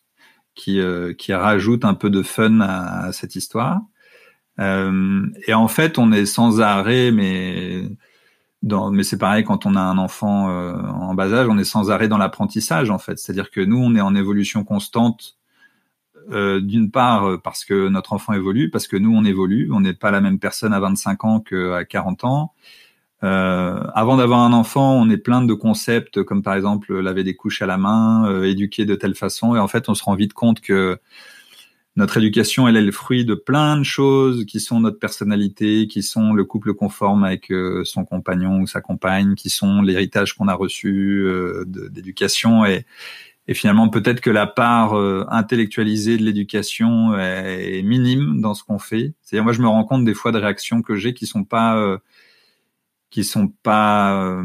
qui, 0.59 0.81
euh, 0.81 1.13
qui 1.13 1.33
rajoute 1.33 1.85
un 1.85 1.93
peu 1.93 2.09
de 2.09 2.21
fun 2.21 2.59
à, 2.59 3.11
cette 3.13 3.35
histoire. 3.35 3.79
Euh, 4.59 5.25
et 5.47 5.53
en 5.53 5.69
fait, 5.69 5.97
on 5.97 6.11
est 6.11 6.25
sans 6.25 6.59
arrêt, 6.59 7.11
mais 7.11 7.83
mais 8.61 9.03
c'est 9.03 9.17
pareil 9.17 9.45
quand 9.45 9.65
on 9.65 9.75
a 9.75 9.79
un 9.79 9.97
enfant 9.97 10.49
euh, 10.49 10.73
en 10.73 11.13
bas 11.13 11.31
âge, 11.33 11.47
on 11.49 11.57
est 11.57 11.63
sans 11.63 11.91
arrêt 11.91 12.09
dans 12.09 12.17
l'apprentissage 12.17 12.89
en 12.89 12.97
fait. 12.97 13.17
C'est-à-dire 13.17 13.51
que 13.51 13.61
nous, 13.61 13.77
on 13.77 13.95
est 13.95 14.01
en 14.01 14.15
évolution 14.15 14.63
constante. 14.63 15.35
D'une 16.31 16.91
part 16.91 17.41
parce 17.41 17.65
que 17.65 17.87
notre 17.87 18.13
enfant 18.13 18.33
évolue, 18.33 18.69
parce 18.69 18.87
que 18.87 18.97
nous 18.97 19.11
on 19.15 19.25
évolue, 19.25 19.71
on 19.71 19.79
n'est 19.79 19.95
pas 19.95 20.11
la 20.11 20.21
même 20.21 20.37
personne 20.37 20.73
à 20.73 20.79
25 20.79 21.25
ans 21.25 21.39
qu'à 21.39 21.85
40 21.85 22.23
ans, 22.23 22.53
euh, 23.23 23.83
avant 23.93 24.17
d'avoir 24.17 24.39
un 24.41 24.53
enfant, 24.53 24.93
on 24.93 25.09
est 25.09 25.17
plein 25.17 25.41
de 25.41 25.53
concepts 25.53 26.23
comme 26.23 26.41
par 26.41 26.53
exemple 26.55 26.97
laver 26.99 27.23
des 27.23 27.35
couches 27.35 27.61
à 27.61 27.65
la 27.65 27.77
main, 27.77 28.25
euh, 28.29 28.43
éduquer 28.43 28.85
de 28.85 28.95
telle 28.95 29.15
façon, 29.15 29.55
et 29.55 29.59
en 29.59 29.67
fait 29.67 29.89
on 29.89 29.93
se 29.93 30.03
rend 30.03 30.15
vite 30.15 30.33
compte 30.33 30.61
que 30.61 30.97
notre 31.97 32.17
éducation, 32.17 32.65
elle 32.67 32.77
est 32.77 32.81
le 32.81 32.93
fruit 32.93 33.25
de 33.25 33.35
plein 33.35 33.77
de 33.77 33.83
choses 33.83 34.45
qui 34.45 34.61
sont 34.61 34.79
notre 34.79 34.99
personnalité, 34.99 35.87
qui 35.87 36.01
sont 36.01 36.33
le 36.33 36.45
couple 36.45 36.73
conforme 36.73 37.25
avec 37.25 37.51
euh, 37.51 37.83
son 37.83 38.05
compagnon 38.05 38.61
ou 38.61 38.67
sa 38.67 38.79
compagne, 38.79 39.35
qui 39.35 39.49
sont 39.49 39.81
l'héritage 39.81 40.33
qu'on 40.33 40.47
a 40.47 40.53
reçu 40.53 41.27
d'éducation 41.65 42.63
et, 42.63 42.85
et 43.49 43.53
finalement 43.53 43.89
peut-être 43.89 44.21
que 44.21 44.29
la 44.29 44.47
part 44.47 44.93
intellectualisée 45.29 46.17
de 46.17 46.23
l'éducation 46.23 47.17
est, 47.17 47.79
est, 47.79 47.81
minime 47.81 48.39
dans 48.39 48.53
ce 48.53 48.63
qu'on 48.63 48.79
fait. 48.79 49.13
C'est-à-dire 49.21 49.43
moi 49.43 49.51
je 49.51 49.61
me 49.61 49.67
rends 49.67 49.83
compte 49.83 50.05
des 50.05 50.13
fois 50.13 50.31
de 50.31 50.37
réactions 50.37 50.81
que 50.81 50.95
j'ai 50.95 51.13
qui 51.13 51.27
sont 51.27 51.43
pas 51.43 51.99
qui 53.09 53.23
sont 53.23 53.47
pas 53.47 54.21
euh, 54.23 54.43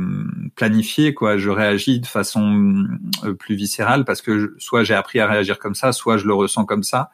planifiés 0.56 1.14
quoi 1.14 1.36
je 1.38 1.50
réagis 1.50 2.00
de 2.00 2.06
façon 2.06 2.86
euh, 3.24 3.34
plus 3.34 3.54
viscérale 3.56 4.04
parce 4.04 4.22
que 4.22 4.54
soit 4.58 4.84
j'ai 4.84 4.94
appris 4.94 5.20
à 5.20 5.26
réagir 5.26 5.58
comme 5.58 5.74
ça 5.74 5.92
soit 5.92 6.16
je 6.18 6.26
le 6.26 6.34
ressens 6.34 6.64
comme 6.64 6.82
ça 6.82 7.10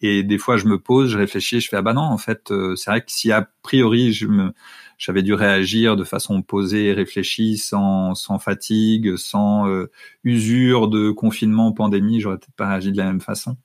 Et 0.00 0.22
des 0.22 0.38
fois, 0.38 0.56
je 0.56 0.66
me 0.66 0.78
pose, 0.78 1.10
je 1.10 1.18
réfléchis, 1.18 1.60
je 1.60 1.68
fais 1.68 1.76
ah 1.76 1.82
bah 1.82 1.92
non, 1.94 2.02
en 2.02 2.18
fait, 2.18 2.50
euh, 2.52 2.76
c'est 2.76 2.90
vrai 2.90 3.00
que 3.02 3.10
si 3.12 3.32
a 3.32 3.48
priori 3.62 4.12
je 4.12 4.26
me 4.28 4.52
j'avais 4.98 5.22
dû 5.22 5.34
réagir 5.34 5.96
de 5.96 6.04
façon 6.04 6.42
posée 6.42 6.92
réfléchie, 6.92 7.56
sans, 7.58 8.14
sans 8.16 8.38
fatigue, 8.40 9.16
sans 9.16 9.68
euh, 9.68 9.90
usure 10.24 10.88
de 10.88 11.10
confinement, 11.12 11.72
pandémie, 11.72 12.20
j'aurais 12.20 12.38
peut-être 12.38 12.56
pas 12.56 12.68
réagi 12.68 12.92
de 12.92 12.96
la 12.98 13.04
même 13.06 13.20
façon. 13.20 13.56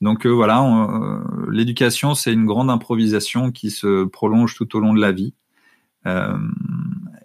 Donc 0.00 0.26
voilà, 0.26 0.64
l'éducation, 1.50 2.14
c'est 2.14 2.32
une 2.32 2.46
grande 2.46 2.70
improvisation 2.70 3.50
qui 3.52 3.70
se 3.70 4.04
prolonge 4.04 4.54
tout 4.56 4.76
au 4.76 4.80
long 4.80 4.94
de 4.94 5.00
la 5.00 5.12
vie. 5.12 5.34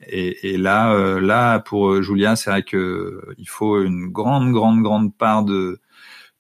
Et, 0.08 0.58
là, 0.58 1.20
là 1.20 1.60
pour 1.60 2.02
Julia, 2.02 2.36
c'est 2.36 2.50
vrai 2.50 2.64
que 2.64 3.22
il 3.38 3.50
faut 3.50 3.82
une 3.82 4.08
grande, 4.08 4.52
grande, 4.52 4.82
grande 4.82 5.16
part 5.16 5.44
de 5.44 5.80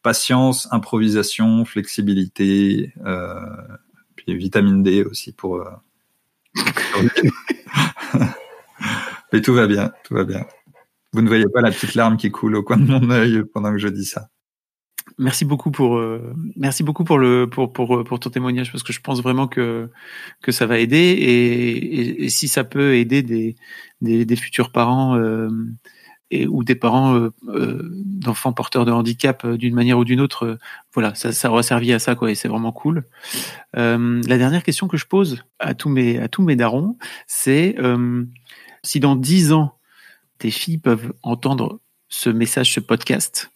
patience, 0.04 0.68
improvisation, 0.72 1.66
flexibilité, 1.66 2.94
puis 4.16 4.36
vitamine 4.36 4.84
D 4.84 5.04
aussi 5.04 5.32
pour 5.32 5.64
Mais 9.34 9.42
tout 9.42 9.54
va 9.54 9.68
bien, 9.68 9.92
tout 10.04 10.14
va 10.14 10.24
bien. 10.24 10.46
Vous 11.14 11.22
ne 11.22 11.28
voyez 11.28 11.48
pas 11.48 11.62
la 11.62 11.72
petite 11.72 11.96
larme 11.96 12.18
qui 12.18 12.32
coule 12.32 12.56
au 12.56 12.64
coin 12.64 12.78
de 12.78 12.84
mon 12.84 13.10
œil 13.10 13.44
pendant 13.54 13.72
que 13.72 13.78
je 13.78 13.88
dis 13.88 14.06
ça. 14.06 14.30
Merci 15.18 15.46
beaucoup 15.46 15.72
pour 15.72 15.98
euh, 15.98 16.34
merci 16.58 16.84
beaucoup 16.84 17.06
pour 17.06 17.18
le 17.18 17.50
pour, 17.50 17.72
pour 17.72 18.04
pour 18.04 18.20
ton 18.20 18.30
témoignage 18.30 18.72
parce 18.72 18.84
que 18.84 18.92
je 18.92 19.00
pense 19.00 19.22
vraiment 19.22 19.48
que 19.48 19.90
que 20.42 20.52
ça 20.52 20.66
va 20.66 20.78
aider 20.78 20.98
et, 20.98 22.26
et, 22.26 22.30
si 22.30 22.50
ça 22.50 22.66
peut 22.66 22.96
aider 22.96 23.24
des 23.24 23.56
des, 24.02 24.26
des 24.26 24.36
futurs 24.36 24.72
parents 24.72 25.16
euh, 25.16 25.50
et, 26.32 26.48
ou 26.48 26.64
des 26.64 26.76
parents 26.76 27.16
euh, 27.16 27.34
euh, 27.48 27.90
d'enfants 28.06 28.54
porteurs 28.54 28.86
de 28.86 28.92
handicap 28.92 29.46
euh, 29.46 29.58
d'une 29.58 29.76
manière 29.76 29.98
ou 29.98 30.06
d'une 30.06 30.22
autre, 30.22 30.58
voilà, 30.94 31.14
ça, 31.16 31.32
ça 31.32 31.52
aura 31.52 31.64
servi 31.64 31.94
à 31.94 32.00
ça 32.00 32.16
quoi, 32.16 32.32
et 32.32 32.36
c'est 32.36 32.48
vraiment 32.48 32.72
cool. 32.72 33.06
la 33.74 34.38
dernière 34.38 34.64
question 34.64 34.88
que 34.88 34.98
je 34.98 35.06
pose 35.06 35.44
à 35.60 35.74
tous 35.74 35.90
mes 35.90 36.18
à 36.20 36.28
tous 36.28 36.42
mes 36.42 36.56
darons, 36.56 36.98
c'est 37.28 37.76
si 38.84 39.00
dans 39.00 39.16
dix 39.16 39.52
ans 39.52 39.78
tes 40.38 40.52
filles 40.52 40.78
peuvent 40.78 41.14
entendre 41.24 41.80
ce 42.08 42.30
message, 42.30 42.74
ce 42.74 42.80
podcast, 42.80 43.52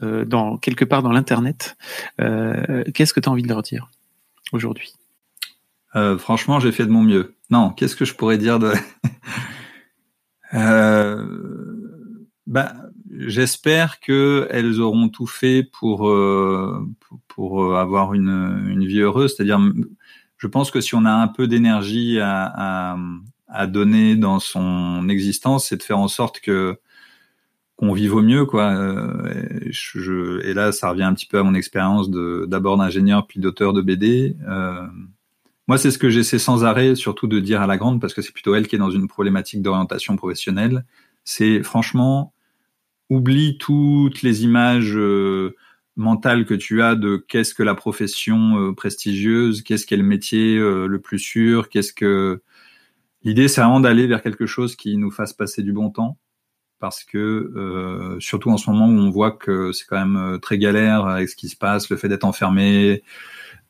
dans 0.00 0.56
quelque 0.56 0.84
part 0.84 1.02
dans 1.02 1.12
l'internet, 1.12 1.76
qu'est-ce 2.18 3.14
que 3.14 3.20
tu 3.20 3.28
as 3.28 3.32
envie 3.32 3.42
de 3.42 3.48
leur 3.48 3.62
dire 3.62 3.90
aujourd'hui? 4.52 4.92
Franchement, 6.18 6.60
j'ai 6.60 6.72
fait 6.72 6.86
de 6.86 6.90
mon 6.90 7.02
mieux. 7.02 7.34
Non, 7.50 7.70
qu'est-ce 7.70 7.96
que 7.96 8.04
je 8.04 8.14
pourrais 8.14 8.38
dire 8.38 8.58
bah, 12.46 12.74
j'espère 13.16 14.00
que 14.00 14.48
elles 14.50 14.80
auront 14.80 15.08
tout 15.08 15.26
fait 15.26 15.62
pour 15.62 16.08
euh, 16.08 16.86
pour, 17.28 17.62
euh, 17.62 17.76
avoir 17.76 18.14
une, 18.14 18.66
une 18.68 18.84
vie 18.84 19.00
heureuse. 19.00 19.34
C'est-à-dire, 19.34 19.60
je 20.36 20.46
pense 20.46 20.70
que 20.70 20.80
si 20.80 20.94
on 20.94 21.04
a 21.04 21.12
un 21.12 21.28
peu 21.28 21.46
d'énergie 21.46 22.18
à, 22.20 22.96
à, 23.48 23.66
donner 23.66 24.16
dans 24.16 24.40
son 24.40 25.08
existence, 25.08 25.68
c'est 25.68 25.76
de 25.76 25.82
faire 25.82 25.98
en 25.98 26.08
sorte 26.08 26.40
que 26.40 26.78
qu'on 27.76 27.92
vive 27.92 28.14
au 28.14 28.22
mieux, 28.22 28.46
quoi. 28.46 28.72
Euh, 28.72 29.60
je, 29.70 30.40
et 30.44 30.54
là, 30.54 30.72
ça 30.72 30.90
revient 30.90 31.02
un 31.02 31.14
petit 31.14 31.26
peu 31.26 31.38
à 31.38 31.42
mon 31.42 31.54
expérience 31.54 32.10
de 32.10 32.46
d'abord 32.48 32.76
d'ingénieur 32.76 33.26
puis 33.26 33.40
d'auteur 33.40 33.72
de 33.72 33.82
BD. 33.82 34.36
Euh, 34.48 34.86
moi, 35.66 35.78
c'est 35.78 35.90
ce 35.90 35.98
que 35.98 36.10
j'essaie 36.10 36.38
sans 36.38 36.64
arrêt, 36.64 36.94
surtout 36.94 37.26
de 37.26 37.40
dire 37.40 37.62
à 37.62 37.66
la 37.66 37.76
grande, 37.76 38.00
parce 38.00 38.14
que 38.14 38.22
c'est 38.22 38.32
plutôt 38.32 38.54
elle 38.54 38.68
qui 38.68 38.76
est 38.76 38.78
dans 38.78 38.90
une 38.90 39.08
problématique 39.08 39.62
d'orientation 39.62 40.16
professionnelle. 40.16 40.84
C'est 41.24 41.62
franchement, 41.62 42.34
oublie 43.10 43.58
toutes 43.58 44.22
les 44.22 44.44
images 44.44 44.96
euh, 44.96 45.54
mentales 45.96 46.44
que 46.44 46.54
tu 46.54 46.82
as 46.82 46.96
de 46.96 47.16
qu'est-ce 47.16 47.54
que 47.54 47.62
la 47.62 47.74
profession 47.74 48.58
euh, 48.58 48.72
prestigieuse, 48.74 49.62
qu'est-ce 49.62 49.86
qu'est 49.86 49.96
le 49.96 50.02
métier 50.02 50.56
euh, 50.56 50.86
le 50.86 51.00
plus 51.00 51.18
sûr, 51.18 51.68
qu'est-ce 51.68 51.92
que 51.92 52.42
l'idée 53.22 53.48
c'est 53.48 53.60
vraiment 53.60 53.80
d'aller 53.80 54.06
vers 54.06 54.22
quelque 54.22 54.46
chose 54.46 54.76
qui 54.76 54.96
nous 54.96 55.10
fasse 55.10 55.32
passer 55.32 55.62
du 55.62 55.72
bon 55.72 55.90
temps 55.90 56.18
parce 56.84 57.02
que 57.02 58.18
surtout 58.20 58.50
en 58.50 58.58
ce 58.58 58.68
moment 58.68 58.86
où 58.86 59.06
on 59.06 59.08
voit 59.08 59.30
que 59.30 59.72
c'est 59.72 59.86
quand 59.86 60.04
même 60.04 60.38
très 60.40 60.58
galère 60.58 61.06
avec 61.06 61.30
ce 61.30 61.34
qui 61.34 61.48
se 61.48 61.56
passe, 61.56 61.88
le 61.88 61.96
fait 61.96 62.10
d'être 62.10 62.24
enfermé, 62.24 63.02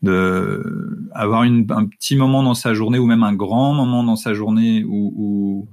de 0.02 0.98
avoir 1.12 1.44
une, 1.44 1.64
un 1.70 1.86
petit 1.86 2.16
moment 2.16 2.42
dans 2.42 2.54
sa 2.54 2.74
journée 2.74 2.98
ou 2.98 3.06
même 3.06 3.22
un 3.22 3.32
grand 3.32 3.72
moment 3.72 4.02
dans 4.02 4.16
sa 4.16 4.34
journée 4.34 4.82
où, 4.82 5.12
où, 5.14 5.68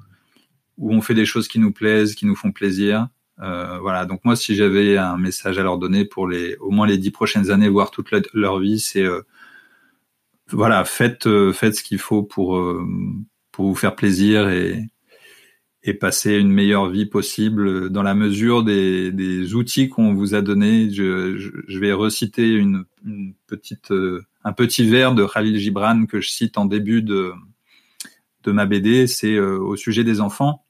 où 0.78 0.94
on 0.94 1.02
fait 1.02 1.16
des 1.16 1.26
choses 1.26 1.48
qui 1.48 1.58
nous 1.58 1.72
plaisent, 1.72 2.14
qui 2.14 2.28
nous 2.28 2.36
font 2.36 2.52
plaisir, 2.52 3.08
euh, 3.42 3.80
voilà. 3.80 4.06
Donc 4.06 4.24
moi, 4.24 4.36
si 4.36 4.56
j'avais 4.56 4.98
un 4.98 5.18
message 5.18 5.58
à 5.58 5.64
leur 5.64 5.78
donner 5.80 6.06
pour 6.06 6.28
les, 6.28 6.56
au 6.58 6.70
moins 6.70 6.86
les 6.86 6.98
dix 6.98 7.12
prochaines 7.12 7.50
années, 7.50 7.70
voire 7.70 7.90
toute 7.92 8.10
leur 8.34 8.60
vie, 8.60 8.80
c'est 8.80 9.04
euh, 9.04 9.22
voilà, 10.52 10.86
faites 10.86 11.26
euh, 11.26 11.52
faites 11.52 11.76
ce 11.76 11.84
qu'il 11.84 11.98
faut 11.98 12.24
pour 12.24 12.62
pour 13.52 13.66
vous 13.66 13.76
faire 13.76 13.96
plaisir 13.96 14.50
et 14.50 14.86
et 15.84 15.94
passer 15.94 16.38
une 16.38 16.52
meilleure 16.52 16.90
vie 16.90 17.08
possible 17.08 17.90
dans 17.90 18.04
la 18.04 18.14
mesure 18.14 18.64
des, 18.64 19.12
des 19.12 19.56
outils 19.56 19.90
qu'on 19.90 20.14
vous 20.14 20.36
a 20.36 20.42
donnés. 20.42 20.90
Je, 20.92 21.38
je, 21.38 21.50
je 21.68 21.80
vais 21.80 21.92
reciter 21.92 22.52
une, 22.52 22.86
une 23.06 23.34
petite, 23.48 23.92
un 24.44 24.54
petit 24.54 24.88
vers 24.88 25.16
de 25.16 25.26
Khalil 25.26 25.58
Gibran 25.58 26.06
que 26.06 26.22
je 26.22 26.30
cite 26.30 26.58
en 26.58 26.66
début 26.66 27.02
de, 27.02 27.32
de 28.44 28.52
ma 28.52 28.68
BD. 28.68 29.08
C'est 29.08 29.40
au 29.40 29.76
sujet 29.76 30.04
des 30.04 30.22
enfants 30.22 30.64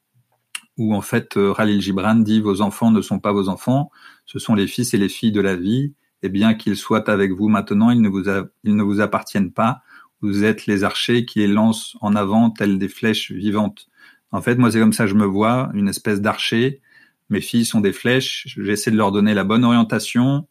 où 0.78 0.96
en 0.96 1.02
fait 1.02 1.38
euh, 1.38 1.54
Khalil 1.54 1.82
Gibran 1.82 2.16
dit 2.16 2.42
vos 2.42 2.62
enfants 2.62 2.92
ne 2.92 3.02
sont 3.02 3.20
pas 3.20 3.32
vos 3.32 3.50
enfants, 3.50 3.92
ce 4.26 4.40
sont 4.40 4.56
les 4.56 4.68
fils 4.68 4.94
et 4.94 4.98
les 4.98 5.10
filles 5.10 5.32
de 5.32 5.42
la 5.42 5.56
vie, 5.56 5.94
et 6.24 6.30
bien 6.30 6.54
qu'ils 6.54 6.78
soient 6.78 7.10
avec 7.10 7.32
vous 7.32 7.50
maintenant, 7.50 7.92
ils 7.92 8.02
ne 8.02 8.10
vous, 8.10 8.24
ils 8.64 8.76
ne 8.76 8.84
vous 8.84 9.02
appartiennent 9.02 9.52
pas. 9.52 9.82
Vous 10.22 10.44
êtes 10.44 10.68
les 10.68 10.84
archers 10.84 11.26
qui 11.26 11.40
les 11.40 11.48
lancent 11.48 11.98
en 12.02 12.16
avant 12.16 12.52
tels 12.52 12.78
des 12.78 12.90
flèches 12.90 13.32
vivantes. 13.32 13.88
En 14.32 14.42
fait, 14.42 14.56
moi, 14.56 14.72
c'est 14.72 14.80
comme 14.80 14.94
ça 14.94 15.06
que 15.06 15.10
je 15.10 15.16
me 15.16 15.26
vois, 15.26 15.70
une 15.74 15.90
espèce 15.90 16.22
d'archer. 16.22 16.82
Mes 17.30 17.42
filles 17.42 17.66
sont 17.66 17.82
des 17.82 17.94
flèches. 17.94 18.48
J'essaie 18.58 18.92
de 18.92 18.98
leur 18.98 19.12
donner 19.12 19.34
la 19.34 19.44
bonne 19.44 19.64
orientation, 19.64 20.48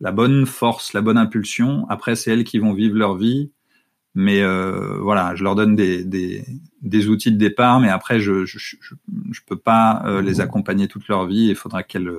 la 0.00 0.12
bonne 0.12 0.46
force, 0.46 0.92
la 0.92 1.00
bonne 1.00 1.18
impulsion. 1.18 1.86
Après, 1.88 2.16
c'est 2.16 2.30
elles 2.30 2.44
qui 2.44 2.58
vont 2.58 2.72
vivre 2.72 2.96
leur 2.96 3.16
vie. 3.16 3.50
Mais 4.14 4.42
euh, 4.42 4.98
voilà, 5.00 5.34
je 5.36 5.44
leur 5.44 5.54
donne 5.54 5.76
des, 5.76 6.04
des, 6.04 6.44
des, 6.82 7.08
outils 7.08 7.30
de 7.30 7.36
départ, 7.36 7.78
mais 7.78 7.88
après, 7.88 8.18
je 8.18 8.44
je, 8.44 8.58
je, 8.58 8.74
je 9.30 9.40
peux 9.46 9.56
pas 9.56 10.02
euh, 10.04 10.20
les 10.20 10.40
accompagner 10.40 10.88
toute 10.88 11.06
leur 11.06 11.26
vie. 11.26 11.46
Il 11.46 11.54
faudra 11.54 11.84
qu'elles 11.84 12.12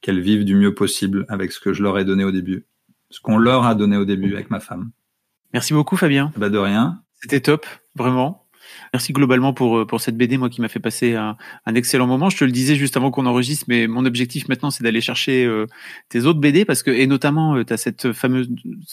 qu'elles 0.00 0.20
vivent 0.20 0.44
du 0.44 0.54
mieux 0.54 0.74
possible 0.74 1.26
avec 1.28 1.52
ce 1.52 1.60
que 1.60 1.72
je 1.72 1.82
leur 1.82 1.98
ai 1.98 2.04
donné 2.04 2.24
au 2.24 2.32
début, 2.32 2.64
ce 3.10 3.20
qu'on 3.20 3.36
leur 3.38 3.66
a 3.66 3.74
donné 3.74 3.98
au 3.98 4.06
début 4.06 4.34
avec 4.34 4.50
ma 4.50 4.60
femme. 4.60 4.90
Merci 5.52 5.74
beaucoup, 5.74 5.96
Fabien. 5.96 6.32
Bah 6.36 6.48
de 6.48 6.58
rien. 6.58 7.02
C'était 7.20 7.40
top, 7.40 7.66
vraiment. 7.94 8.41
Merci 8.92 9.12
globalement 9.12 9.52
pour, 9.52 9.78
euh, 9.78 9.86
pour 9.86 10.00
cette 10.00 10.16
BD, 10.16 10.36
moi 10.36 10.48
qui 10.48 10.60
m'a 10.60 10.68
fait 10.68 10.80
passer 10.80 11.14
un, 11.14 11.36
un, 11.66 11.74
excellent 11.74 12.06
moment. 12.06 12.30
Je 12.30 12.36
te 12.36 12.44
le 12.44 12.52
disais 12.52 12.76
juste 12.76 12.96
avant 12.96 13.10
qu'on 13.10 13.26
enregistre, 13.26 13.64
mais 13.68 13.86
mon 13.86 14.04
objectif 14.04 14.48
maintenant, 14.48 14.70
c'est 14.70 14.84
d'aller 14.84 15.00
chercher 15.00 15.44
euh, 15.44 15.66
tes 16.08 16.24
autres 16.24 16.40
BD 16.40 16.64
parce 16.64 16.82
que, 16.82 16.90
et 16.90 17.06
notamment, 17.06 17.56
euh, 17.56 17.64
tu 17.64 17.72
as 17.72 17.76
cette 17.76 18.12
fameuse, 18.12 18.50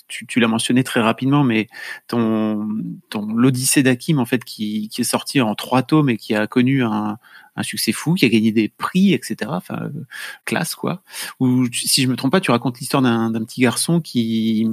tu, 0.08 0.26
tu 0.26 0.40
l'as 0.40 0.48
mentionné 0.48 0.84
très 0.84 1.02
rapidement, 1.02 1.44
mais 1.44 1.68
ton, 2.08 2.68
ton 3.10 3.26
l'Odyssée 3.34 3.84
d'Akim, 3.84 4.20
en 4.20 4.26
fait, 4.26 4.44
qui, 4.44 4.90
qui 4.90 5.02
est 5.02 5.06
sorti 5.06 5.42
en 5.42 5.56
trois 5.56 5.84
tomes 5.84 6.10
et 6.10 6.18
qui 6.18 6.36
a 6.36 6.48
connu 6.48 6.84
un, 6.84 7.18
un 7.56 7.64
succès 7.64 7.92
fou, 7.92 8.14
qui 8.14 8.26
a 8.26 8.30
gagné 8.30 8.52
des 8.52 8.70
prix, 8.70 9.14
etc. 9.14 9.52
Enfin, 9.54 9.80
euh, 9.82 10.06
classe 10.46 10.76
quoi. 10.76 11.04
Ou 11.40 11.68
si 11.72 12.04
je 12.04 12.08
me 12.08 12.16
trompe 12.16 12.32
pas, 12.32 12.42
tu 12.42 12.52
racontes 12.52 12.80
l'histoire 12.80 13.04
d'un 13.04 13.44
petit 13.44 13.62
garçon 13.62 14.02
qui 14.02 14.68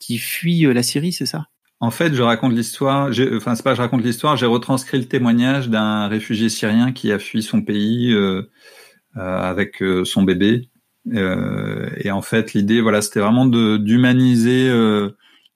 qui 0.00 0.18
fuit 0.18 0.62
la 0.62 0.82
Syrie, 0.82 1.12
c'est 1.12 1.26
ça? 1.26 1.48
En 1.80 1.90
fait, 1.90 2.12
je 2.14 2.22
raconte 2.22 2.52
l'histoire. 2.52 3.10
Enfin, 3.34 3.54
c'est 3.54 3.62
pas 3.62 3.74
je 3.74 3.80
raconte 3.80 4.02
l'histoire. 4.02 4.36
J'ai 4.36 4.46
retranscrit 4.46 4.98
le 4.98 5.06
témoignage 5.06 5.68
d'un 5.68 6.08
réfugié 6.08 6.48
syrien 6.48 6.92
qui 6.92 7.12
a 7.12 7.18
fui 7.18 7.42
son 7.42 7.62
pays 7.62 8.12
euh, 8.12 8.50
euh, 9.16 9.20
avec 9.20 9.82
euh, 9.82 10.04
son 10.04 10.22
bébé. 10.22 10.68
Et 11.10 12.10
en 12.10 12.20
fait, 12.20 12.52
l'idée, 12.52 12.80
voilà, 12.82 13.00
c'était 13.00 13.20
vraiment 13.20 13.46
d'humaniser 13.46 14.68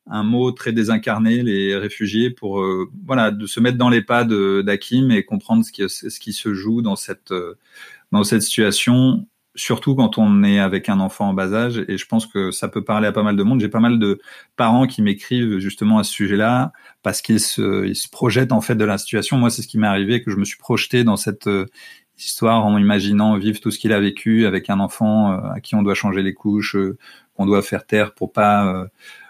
un 0.07 0.23
mot 0.23 0.51
très 0.53 0.73
désincarné, 0.73 1.43
les 1.43 1.77
réfugiés, 1.77 2.31
pour 2.31 2.65
voilà, 3.05 3.31
de 3.31 3.47
se 3.47 3.61
mettre 3.61 3.77
dans 3.77 3.91
les 3.91 4.01
pas 4.01 4.25
d'Hakim 4.25 5.11
et 5.11 5.25
comprendre 5.25 5.63
ce 5.63 5.71
qui 5.73 5.83
ce 5.89 6.19
qui 6.19 6.33
se 6.33 6.55
joue 6.55 6.81
dans 6.81 6.97
cette 6.97 7.35
dans 8.13 8.25
cette 8.25 8.41
situation 8.41 9.27
surtout 9.55 9.95
quand 9.95 10.19
on 10.19 10.43
est 10.45 10.59
avec 10.59 10.89
un 10.89 11.01
enfant 11.01 11.29
en 11.29 11.35
bas 11.35 11.53
âge, 11.53 11.85
et 11.89 11.99
je 11.99 12.07
pense 12.07 12.27
que 12.27 12.51
ça 12.51 12.69
peut 12.69 12.83
parler 12.85 13.07
à 13.07 13.13
pas 13.13 13.23
mal 13.23 13.37
de 13.37 13.43
monde. 13.43 13.61
J'ai 13.61 13.69
pas 13.69 13.81
mal 13.81 13.99
de 13.99 14.21
parents 14.57 14.87
qui 14.87 15.03
m'écrivent 15.03 15.59
justement 15.59 15.99
à 15.99 16.05
ce 16.05 16.13
sujet-là, 16.13 16.73
parce 17.03 17.21
qu'ils 17.23 17.41
se, 17.41 17.87
ils 17.87 17.97
se 17.97 18.09
projettent 18.09 18.53
en 18.53 18.61
fait 18.61 18.75
de 18.75 18.85
la 18.85 18.99
situation. 18.99 19.37
Moi, 19.37 19.51
c'est 19.51 19.63
ce 19.63 19.69
qui 19.69 19.79
m'est 19.79 19.87
arrivé, 19.87 20.23
que 20.23 20.31
je 20.31 20.37
me 20.37 20.45
suis 20.45 20.57
projeté 20.57 21.05
dans 21.05 21.17
cette 21.17 21.47
euh, 21.49 21.67
histoire 22.19 22.65
en 22.65 22.79
imaginant 22.79 23.37
vivre 23.37 23.61
tout 23.61 23.71
ce 23.71 23.79
qu'il 23.79 23.93
a 23.93 24.01
vécu 24.01 24.47
avec 24.47 24.71
un 24.71 24.81
enfant 24.81 25.33
euh, 25.33 25.51
à 25.55 25.61
qui 25.61 25.75
on 25.75 25.83
doit 25.83 25.95
changer 25.95 26.23
les 26.23 26.35
couches, 26.35 26.77
euh, 26.77 26.97
qu'on 27.35 27.47
doit 27.47 27.63
faire 27.63 27.87
taire 27.87 28.15
pour 28.15 28.33
pas 28.33 28.87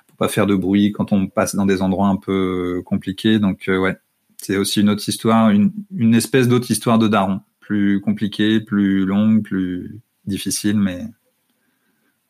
pour 0.07 0.17
pas 0.17 0.29
faire 0.29 0.47
de 0.47 0.57
bruit 0.57 0.93
quand 0.93 1.13
on 1.13 1.29
passe 1.29 1.55
dans 1.55 1.67
des 1.67 1.83
endroits 1.83 2.09
un 2.09 2.17
peu 2.17 2.83
compliqués. 2.85 3.39
Donc 3.39 3.65
ouais, 3.69 3.97
c'est 4.39 4.57
aussi 4.57 4.81
une 4.81 4.91
autre 4.91 5.09
histoire, 5.09 5.51
une, 5.51 5.73
une 5.97 6.15
espèce 6.15 6.49
d'autre 6.49 6.71
histoire 6.71 6.99
de 6.99 7.09
daron, 7.09 7.41
plus 7.61 8.01
compliquée, 8.01 8.61
plus 8.61 9.05
longue, 9.07 9.43
plus 9.43 10.01
difficile, 10.27 10.79
mais, 10.79 11.07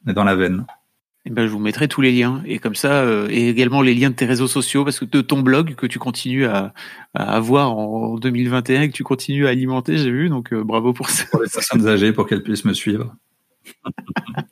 mais 0.04 0.12
dans 0.12 0.24
la 0.24 0.34
veine. 0.34 0.66
Eh 1.24 1.30
ben, 1.30 1.46
je 1.46 1.52
vous 1.52 1.60
mettrai 1.60 1.86
tous 1.86 2.00
les 2.00 2.10
liens 2.10 2.42
et 2.46 2.58
comme 2.58 2.74
ça 2.74 3.02
euh, 3.02 3.28
et 3.30 3.48
également 3.48 3.80
les 3.80 3.94
liens 3.94 4.10
de 4.10 4.16
tes 4.16 4.26
réseaux 4.26 4.48
sociaux 4.48 4.82
parce 4.84 4.98
que 4.98 5.04
de 5.04 5.20
ton 5.20 5.40
blog 5.40 5.76
que 5.76 5.86
tu 5.86 6.00
continues 6.00 6.46
à, 6.46 6.74
à 7.14 7.36
avoir 7.36 7.76
en 7.76 8.16
2021 8.16 8.82
et 8.82 8.88
que 8.88 8.94
tu 8.94 9.04
continues 9.04 9.46
à 9.46 9.50
alimenter, 9.50 9.98
j'ai 9.98 10.10
vu 10.10 10.28
donc 10.28 10.52
euh, 10.52 10.64
bravo 10.64 10.92
pour 10.92 11.10
ça. 11.10 11.24
Pour 11.30 11.42
les 11.42 11.48
personnes 11.48 11.86
âgées 11.86 12.12
pour 12.12 12.26
qu'elles 12.26 12.42
puissent 12.42 12.64
me 12.64 12.74
suivre. 12.74 13.14